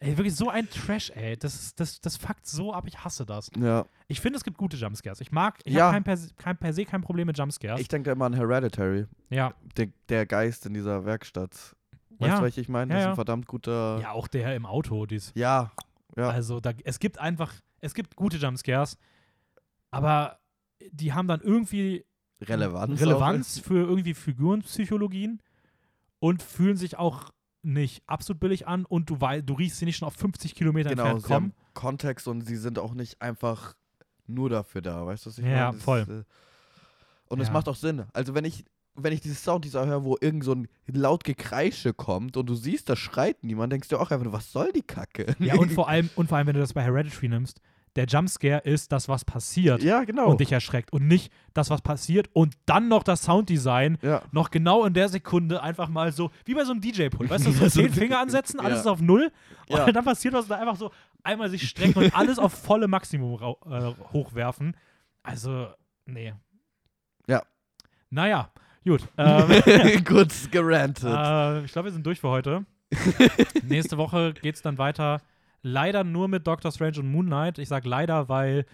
Ey, 0.00 0.16
wirklich 0.16 0.34
so 0.34 0.48
ein 0.48 0.68
Trash, 0.68 1.10
ey. 1.14 1.36
Das, 1.36 1.74
das, 1.76 2.00
das 2.00 2.16
fuckt 2.16 2.46
so 2.46 2.72
ab, 2.72 2.84
ich 2.88 2.98
hasse 3.04 3.24
das. 3.24 3.50
ja. 3.58 3.84
Ich 4.08 4.20
finde, 4.20 4.36
es 4.36 4.44
gibt 4.44 4.58
gute 4.58 4.76
Jumpscares. 4.76 5.20
Ich 5.20 5.32
mag, 5.32 5.58
ich 5.64 5.72
Ja. 5.74 5.84
habe 5.84 5.94
kein 5.94 6.04
per, 6.04 6.16
se- 6.16 6.30
kein, 6.36 6.56
per 6.58 6.72
se 6.72 6.84
kein 6.84 7.00
Problem 7.02 7.26
mit 7.28 7.38
Jumpscares. 7.38 7.80
Ich 7.80 7.88
denke 7.88 8.06
da 8.06 8.12
immer 8.12 8.26
an 8.26 8.34
Hereditary, 8.34 9.06
ja. 9.30 9.54
der, 9.76 9.88
der 10.08 10.26
Geist 10.26 10.66
in 10.66 10.74
dieser 10.74 11.04
Werkstatt. 11.04 11.50
Weißt 12.18 12.30
Ja. 12.32 12.38
du, 12.40 12.46
was 12.46 12.56
ich 12.58 12.68
meine? 12.68 12.92
Ja, 12.92 12.96
das 12.98 13.04
ist 13.04 13.08
ein 13.10 13.14
verdammt 13.14 13.46
guter. 13.46 14.00
ja, 14.02 14.10
auch 14.12 14.28
der 14.28 14.54
im 14.56 14.66
Auto, 14.66 15.06
dies. 15.06 15.32
Ja, 15.34 15.70
ja. 16.16 16.28
Also 16.30 16.60
da, 16.60 16.72
es 16.84 16.98
gibt 16.98 17.18
einfach, 17.18 17.52
es 17.80 17.94
gibt 17.94 18.16
gute 18.16 18.36
Jumpscares, 18.36 18.96
aber 19.90 20.38
die 20.90 21.12
haben 21.12 21.28
dann 21.28 21.40
irgendwie 21.40 22.04
Relevanz. 22.40 23.00
Relevanz 23.00 23.58
für 23.60 23.78
irgendwie 23.86 24.14
Figurenpsychologien 24.14 25.40
und 26.18 26.42
fühlen 26.42 26.76
sich 26.76 26.98
auch 26.98 27.30
nicht 27.62 28.02
absolut 28.08 28.40
billig 28.40 28.66
an 28.66 28.84
und 28.84 29.08
du, 29.10 29.20
wei- 29.20 29.40
du 29.42 29.54
riechst 29.54 29.78
sie 29.78 29.84
nicht 29.84 29.96
schon 29.96 30.06
auf 30.08 30.14
50 30.14 30.54
Kilometer 30.56 30.90
Genau, 30.90 31.04
entfernt 31.04 31.26
sie 31.26 31.32
haben 31.34 31.42
kommen. 31.52 31.72
Kontext 31.74 32.26
und 32.26 32.40
sie 32.42 32.56
sind 32.56 32.78
auch 32.78 32.94
nicht 32.94 33.22
einfach 33.22 33.74
nur 34.26 34.50
dafür 34.50 34.82
da, 34.82 35.06
weißt 35.06 35.26
du, 35.26 35.30
was 35.30 35.38
ich 35.38 35.44
Ja, 35.44 35.66
meine? 35.66 35.72
Das 35.76 35.82
voll. 35.84 36.00
Ist, 36.00 36.08
äh, 36.08 36.24
und 37.28 37.40
es 37.40 37.46
Ja. 37.48 37.52
macht 37.54 37.68
auch 37.68 37.76
Sinn. 37.76 38.04
Also 38.12 38.34
wenn 38.34 38.44
ich, 38.44 38.64
wenn 38.94 39.12
ich 39.12 39.20
dieses 39.20 39.42
Sounddesign 39.42 39.88
höre, 39.88 40.04
wo 40.04 40.16
irgend 40.20 40.44
so 40.44 40.54
ein 40.54 40.68
laut 40.86 41.24
Gekreische 41.24 41.94
kommt 41.94 42.36
und 42.36 42.46
du 42.46 42.54
siehst, 42.54 42.88
da 42.88 42.96
schreit 42.96 43.42
niemand, 43.42 43.72
denkst 43.72 43.88
du 43.88 43.98
auch 43.98 44.10
einfach 44.10 44.32
was 44.32 44.52
soll 44.52 44.72
die 44.72 44.82
Kacke? 44.82 45.34
Ja, 45.38 45.54
und 45.54 45.72
vor 45.72 45.88
allem, 45.88 46.10
und 46.16 46.28
vor 46.28 46.38
allem, 46.38 46.46
wenn 46.46 46.54
du 46.54 46.60
das 46.60 46.74
bei 46.74 46.82
Hereditary 46.82 47.28
nimmst, 47.28 47.60
der 47.96 48.06
Jumpscare 48.06 48.62
ist 48.62 48.90
das, 48.90 49.08
was 49.08 49.24
passiert 49.24 49.82
ja, 49.82 50.04
genau. 50.04 50.30
und 50.30 50.40
dich 50.40 50.50
erschreckt 50.50 50.92
und 50.92 51.06
nicht 51.06 51.30
das, 51.52 51.68
was 51.68 51.82
passiert 51.82 52.28
und 52.32 52.54
dann 52.64 52.88
noch 52.88 53.02
das 53.02 53.22
Sounddesign 53.22 53.98
ja. 54.00 54.22
noch 54.32 54.50
genau 54.50 54.84
in 54.84 54.94
der 54.94 55.08
Sekunde 55.08 55.62
einfach 55.62 55.88
mal 55.88 56.10
so, 56.12 56.30
wie 56.44 56.54
bei 56.54 56.64
so 56.64 56.72
einem 56.72 56.80
DJ-Pult, 56.80 57.28
weißt 57.28 57.46
du, 57.46 57.52
so 57.52 57.68
zehn 57.68 57.92
Finger 57.92 58.18
ansetzen, 58.18 58.60
alles 58.60 58.76
Ja. 58.76 58.80
ist 58.80 58.86
auf 58.86 59.00
Null 59.00 59.30
und 59.68 59.94
dann 59.94 60.04
passiert 60.04 60.34
was 60.34 60.44
und 60.44 60.50
dann 60.50 60.60
einfach 60.60 60.76
so 60.76 60.90
einmal 61.22 61.50
sich 61.50 61.68
strecken 61.68 62.02
und 62.02 62.16
alles 62.16 62.38
auf 62.38 62.52
volle 62.52 62.88
Maximum 62.88 63.34
äh, 63.66 63.92
hochwerfen. 64.12 64.76
Also, 65.22 65.68
nee. 66.06 66.32
Ja. 67.26 67.42
Naja, 68.10 68.50
Gut. 68.84 69.02
Ähm, 69.18 70.04
Gut 70.04 70.32
gerantet. 70.50 71.04
äh, 71.04 71.64
ich 71.64 71.72
glaube, 71.72 71.86
wir 71.88 71.92
sind 71.92 72.04
durch 72.06 72.20
für 72.20 72.28
heute. 72.28 72.64
Nächste 73.62 73.96
Woche 73.96 74.34
geht 74.34 74.56
es 74.56 74.62
dann 74.62 74.78
weiter. 74.78 75.20
Leider 75.62 76.04
nur 76.04 76.28
mit 76.28 76.46
Doctor 76.46 76.72
Strange 76.72 76.98
und 77.00 77.10
Moon 77.10 77.26
Knight. 77.26 77.58
Ich 77.58 77.68
sage 77.68 77.88
leider, 77.88 78.28
weil 78.28 78.66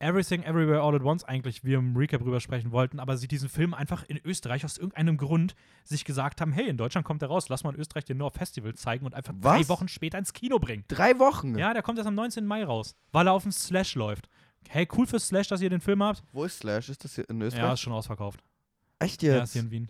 Everything 0.00 0.42
Everywhere 0.42 0.80
All 0.82 0.94
at 0.94 1.02
Once 1.02 1.24
eigentlich 1.24 1.62
wir 1.62 1.78
im 1.78 1.94
Recap 1.94 2.22
drüber 2.22 2.40
sprechen 2.40 2.72
wollten, 2.72 2.98
aber 3.00 3.18
sie 3.18 3.28
diesen 3.28 3.50
Film 3.50 3.74
einfach 3.74 4.02
in 4.08 4.18
Österreich 4.24 4.64
aus 4.64 4.78
irgendeinem 4.78 5.18
Grund 5.18 5.54
sich 5.84 6.04
gesagt 6.06 6.40
haben, 6.40 6.52
hey, 6.52 6.68
in 6.68 6.78
Deutschland 6.78 7.06
kommt 7.06 7.20
der 7.20 7.28
raus, 7.28 7.50
lass 7.50 7.64
mal 7.64 7.74
in 7.74 7.80
Österreich 7.80 8.06
den 8.06 8.16
nur 8.16 8.28
auf 8.28 8.34
Festivals 8.34 8.80
zeigen 8.80 9.04
und 9.04 9.14
einfach 9.14 9.34
drei 9.38 9.60
Was? 9.60 9.68
Wochen 9.68 9.88
später 9.88 10.16
ins 10.18 10.32
Kino 10.32 10.58
bringen. 10.58 10.84
Drei 10.88 11.18
Wochen. 11.18 11.56
Ja, 11.58 11.74
der 11.74 11.82
kommt 11.82 11.98
erst 11.98 12.08
am 12.08 12.14
19. 12.14 12.46
Mai 12.46 12.64
raus, 12.64 12.96
weil 13.12 13.26
er 13.28 13.34
auf 13.34 13.42
dem 13.42 13.52
Slash 13.52 13.94
läuft. 13.94 14.28
Hey, 14.70 14.88
cool 14.96 15.06
für 15.06 15.20
Slash, 15.20 15.48
dass 15.48 15.60
ihr 15.60 15.68
den 15.70 15.80
Film 15.82 16.02
habt. 16.02 16.22
Wo 16.32 16.44
ist 16.44 16.58
Slash? 16.60 16.88
Ist 16.88 17.04
das 17.04 17.14
hier 17.14 17.28
in 17.28 17.38
Ja, 17.40 17.46
Österreich? 17.48 17.74
ist 17.74 17.80
schon 17.80 17.92
ausverkauft. 17.92 18.40
Echt 19.00 19.22
Ja, 19.22 19.34
ist 19.34 19.40
jetzt? 19.40 19.52
hier 19.54 19.62
in 19.62 19.70
Wien. 19.72 19.88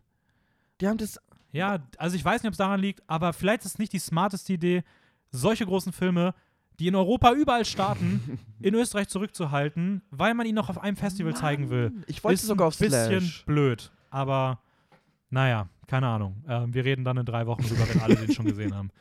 Die 0.81 0.89
haben 0.89 0.97
das. 0.99 1.21
Ja, 1.53 1.81
also 1.99 2.17
ich 2.17 2.25
weiß 2.25 2.43
nicht, 2.43 2.49
ob 2.49 2.53
es 2.53 2.59
daran 2.59 2.81
liegt, 2.81 3.03
aber 3.09 3.33
vielleicht 3.33 3.65
ist 3.65 3.73
es 3.73 3.79
nicht 3.79 3.93
die 3.93 3.99
smarteste 3.99 4.53
Idee, 4.55 4.83
solche 5.31 5.67
großen 5.67 5.93
Filme, 5.93 6.33
die 6.79 6.87
in 6.87 6.95
Europa 6.95 7.33
überall 7.33 7.65
starten, 7.65 8.39
in 8.61 8.75
Österreich 8.75 9.09
zurückzuhalten, 9.09 10.01
weil 10.11 10.33
man 10.35 10.47
ihn 10.47 10.55
noch 10.55 10.71
auf 10.71 10.79
einem 10.79 10.97
Festival 10.97 11.35
zeigen 11.37 11.69
will. 11.69 11.91
Mann, 11.91 12.05
Ich 12.07 12.25
wollte 12.25 12.35
ist 12.37 12.47
sogar 12.47 12.67
ein 12.67 12.69
auf 12.69 12.79
bisschen 12.79 13.21
Slash. 13.21 13.45
blöd, 13.47 13.93
aber 14.11 14.61
naja, 15.29 15.69
keine 15.87 16.07
Ahnung. 16.09 16.43
Ähm, 16.49 16.73
wir 16.73 16.85
reden 16.85 17.05
dann 17.05 17.17
in 17.19 17.27
drei 17.27 17.47
Wochen 17.47 17.63
drüber, 17.63 17.87
wenn 17.93 18.01
alle 18.01 18.17
den 18.17 18.33
schon 18.33 18.47
gesehen 18.47 18.75
haben. 18.75 18.91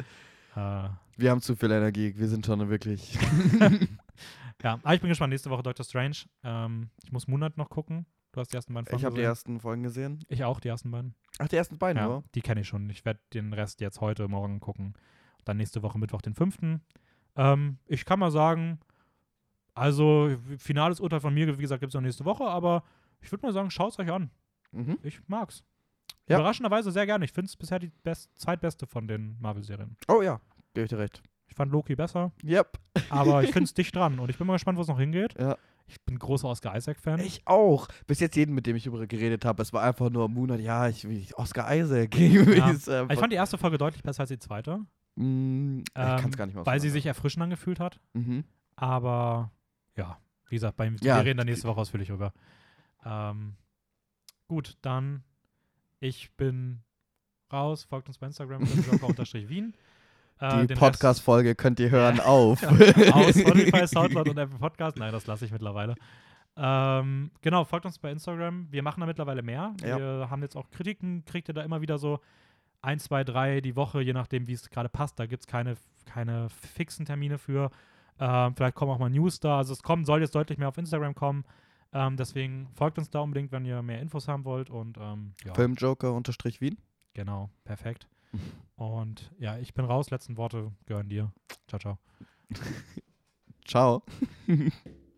Äh, 0.56 0.90
Wir 1.16 1.30
haben 1.30 1.42
zu 1.42 1.56
viel 1.56 1.70
Energie. 1.70 2.12
Wir 2.18 2.28
sind 2.28 2.44
schon 2.44 2.68
wirklich. 2.72 3.16
ja, 4.64 4.74
aber 4.82 4.94
ich 4.96 5.00
bin 5.00 5.10
gespannt. 5.10 5.30
Nächste 5.32 5.52
Woche 5.52 5.62
Doctor 5.62 5.86
Strange. 5.86 6.16
Ähm, 6.44 6.90
ich 7.04 7.12
muss 7.12 7.28
Monat 7.28 7.56
noch 7.56 7.70
gucken. 7.70 8.08
Du 8.32 8.40
hast 8.40 8.52
die 8.52 8.56
ersten 8.58 8.74
beiden 8.74 8.86
Folgen 8.88 9.00
ich 9.00 9.06
habe 9.06 9.16
die 9.16 9.22
ersten 9.24 9.60
Folgen 9.60 9.84
gesehen. 9.84 10.20
Ich 10.28 10.44
auch, 10.44 10.60
die 10.60 10.68
ersten 10.68 10.92
beiden. 10.92 11.16
Ach, 11.40 11.48
die 11.48 11.56
ersten 11.56 11.78
beiden 11.78 12.02
Ja, 12.02 12.08
nur? 12.08 12.24
die 12.36 12.42
kenne 12.42 12.62
ich 12.62 12.68
schon. 12.68 12.90
Ich 12.90 13.04
werde 13.06 13.20
den 13.34 13.54
Rest 13.54 13.82
jetzt 13.82 14.02
heute, 14.02 14.28
morgen 14.28 14.60
gucken. 14.60 14.94
Dann 15.46 15.58
nächste 15.58 15.82
Woche 15.82 15.98
Mittwoch 15.98 16.22
den 16.22 16.36
fünften. 16.36 16.82
Ähm, 17.36 17.78
ich 17.88 18.06
kann 18.06 18.20
mal 18.20 18.30
sagen, 18.32 18.80
also 19.74 20.36
finales 20.58 21.00
Urteil 21.00 21.22
von 21.22 21.34
mir, 21.34 21.48
wie 21.58 21.62
gesagt, 21.62 21.80
gibt 21.80 21.92
es 21.92 21.96
noch 21.96 22.02
nächste 22.02 22.26
Woche, 22.26 22.44
aber 22.44 22.84
ich 23.22 23.32
würde 23.32 23.46
mal 23.48 23.54
sagen, 23.54 23.72
schaut 23.72 23.94
es 23.94 24.00
euch 24.00 24.12
an. 24.12 24.30
Mhm. 24.72 25.00
Ich 25.02 25.22
mag's. 25.28 25.64
Ja. 26.28 26.38
Überraschenderweise 26.38 26.92
sehr 26.92 27.08
gerne. 27.08 27.26
Ich 27.26 27.32
finde 27.32 27.48
es 27.48 27.56
bisher 27.58 27.80
die 27.80 27.92
best 28.04 28.30
zweitbeste 28.40 28.86
von 28.86 29.08
den 29.08 29.38
Marvel-Serien. 29.40 29.98
Oh 30.08 30.22
ja, 30.22 30.40
gebe 30.76 30.84
ich 30.86 30.90
dir 30.90 31.00
recht. 31.00 31.24
Ich 31.48 31.56
fand 31.56 31.72
Loki 31.72 31.96
besser, 31.96 32.32
Yep. 32.44 32.78
aber 33.10 33.42
ich 33.44 33.52
finde 33.54 33.64
es 33.66 33.74
dicht 33.74 33.96
dran 33.96 34.20
und 34.20 34.30
ich 34.30 34.38
bin 34.38 34.46
mal 34.46 34.54
gespannt, 34.54 34.78
wo 34.78 34.84
es 34.84 34.88
noch 34.88 35.00
hingeht. 35.00 35.34
Ja. 35.40 35.58
Ich 35.90 36.02
bin 36.06 36.18
großer 36.20 36.48
Oscar 36.48 36.76
Isaac-Fan. 36.78 37.20
Ich 37.20 37.42
auch. 37.46 37.88
Bis 38.08 38.20
jetzt 38.20 38.36
jeden, 38.36 38.54
mit 38.56 38.66
dem 38.68 38.76
ich 38.76 38.84
darüber 38.84 39.06
geredet 39.08 39.44
habe, 39.46 39.62
es 39.62 39.74
war 39.74 39.84
einfach 39.84 40.10
nur 40.10 40.30
Moonlight. 40.30 40.62
Ja, 40.62 40.88
ich 40.88 41.08
will 41.08 41.26
Oscar 41.36 41.76
Isaac. 41.76 42.16
Ja. 42.20 42.70
Ist 42.72 42.88
einfach- 42.90 43.14
Ich 43.14 43.20
fand 43.20 43.32
die 43.34 43.38
erste 43.38 43.58
Folge 43.58 43.78
deutlich 43.78 44.04
besser 44.04 44.22
als 44.22 44.30
die 44.30 44.40
zweite, 44.40 44.80
Mm, 45.16 45.80
ich 45.80 45.94
kann 45.96 46.20
ähm, 46.24 46.30
es 46.30 46.38
gar 46.38 46.46
nicht 46.46 46.56
mehr 46.56 46.66
weil 46.66 46.80
sie 46.80 46.90
sich 46.90 47.06
erfrischend 47.06 47.44
angefühlt 47.44 47.80
hat. 47.82 48.00
Mhm. 48.14 48.46
Aber 48.78 49.52
ja, 49.98 50.18
wie 50.48 50.56
gesagt, 50.56 50.78
beim, 50.78 50.96
Ja. 51.02 51.18
wir 51.18 51.26
reden 51.26 51.38
dann 51.40 51.48
nächste 51.48 51.68
Woche 51.68 51.82
ausführlich 51.82 52.08
drüber. 52.08 52.32
Ähm, 53.04 53.56
gut, 54.48 54.78
dann 54.82 55.24
ich 56.00 56.32
bin 56.38 56.84
raus. 57.52 57.84
Folgt 57.84 58.08
uns 58.08 58.18
bei 58.18 58.28
Instagram, 58.28 58.64
Joker-Wien. 58.64 59.74
Äh, 60.40 60.68
Die 60.68 60.74
Podcast-Folge 60.74 61.56
könnt 61.56 61.80
ihr 61.80 61.90
hören 61.92 62.20
auf. 62.22 62.64
Aus 62.64 63.38
Spotify, 63.38 63.88
Soundcloud 63.88 64.30
und 64.30 64.38
Apple 64.38 64.58
Podcast. 64.60 64.98
Nein, 64.98 65.12
das 65.12 65.28
lasse 65.28 65.46
ich 65.46 65.52
mittlerweile. 65.52 65.96
Ähm, 66.56 67.32
genau, 67.42 67.64
folgt 67.64 67.86
uns 67.86 68.00
bei 68.00 68.12
Instagram. 68.12 68.68
Wir 68.72 68.84
machen 68.84 69.00
da 69.00 69.06
mittlerweile 69.06 69.42
mehr. 69.42 69.74
Ja. 69.84 69.98
Wir 69.98 70.30
haben 70.30 70.42
jetzt 70.42 70.56
auch 70.58 70.70
Kritiken, 70.72 71.24
kriegt 71.26 71.48
ihr 71.48 71.54
da 71.54 71.62
immer 71.64 71.82
wieder 71.82 71.98
so 71.98 72.20
ein, 72.82 73.00
zwei, 73.00 73.24
drei 73.24 73.62
die 73.62 73.76
Woche, 73.76 74.02
je 74.02 74.14
nachdem, 74.14 74.48
wie 74.48 74.54
es 74.54 74.70
gerade 74.70 74.90
passt. 74.90 75.20
Da 75.20 75.26
gibt 75.26 75.42
es 75.42 75.48
keine, 75.48 75.76
keine 76.06 76.50
fixen 76.50 77.06
Termine 77.06 77.38
für. 77.38 77.70
Ähm, 78.20 78.56
vielleicht 78.56 78.76
kommen 78.76 78.92
auch 78.92 79.00
mal 79.00 79.10
News 79.10 79.40
da. 79.40 79.58
Also 79.58 79.74
es 79.74 79.84
kommt, 79.84 80.06
soll 80.06 80.22
jetzt 80.22 80.36
deutlich 80.36 80.58
mehr 80.58 80.68
auf 80.70 80.78
Instagram 80.78 81.16
kommen. 81.16 81.46
Ähm, 81.94 82.18
deswegen 82.18 82.68
folgt 82.76 82.98
uns 82.98 83.10
da 83.10 83.20
unbedingt, 83.20 83.52
wenn 83.52 83.66
ihr 83.66 83.82
mehr 83.82 84.02
Infos 84.02 84.28
haben 84.28 84.46
wollt. 84.46 84.70
Und 84.70 84.98
ähm, 84.98 85.34
ja, 85.46 85.54
Filmjoker-Wien. 85.54 86.78
genau, 87.14 87.50
perfekt. 87.64 88.08
Und 88.76 89.32
ja, 89.40 89.58
ich 89.58 89.74
bin 89.74 89.86
raus. 89.86 90.10
Letzten 90.10 90.38
Worte 90.38 90.72
gehören 90.86 91.10
dir. 91.10 91.32
Ciao, 91.68 91.80
ciao. 91.80 91.98
Ciao. 93.66 94.04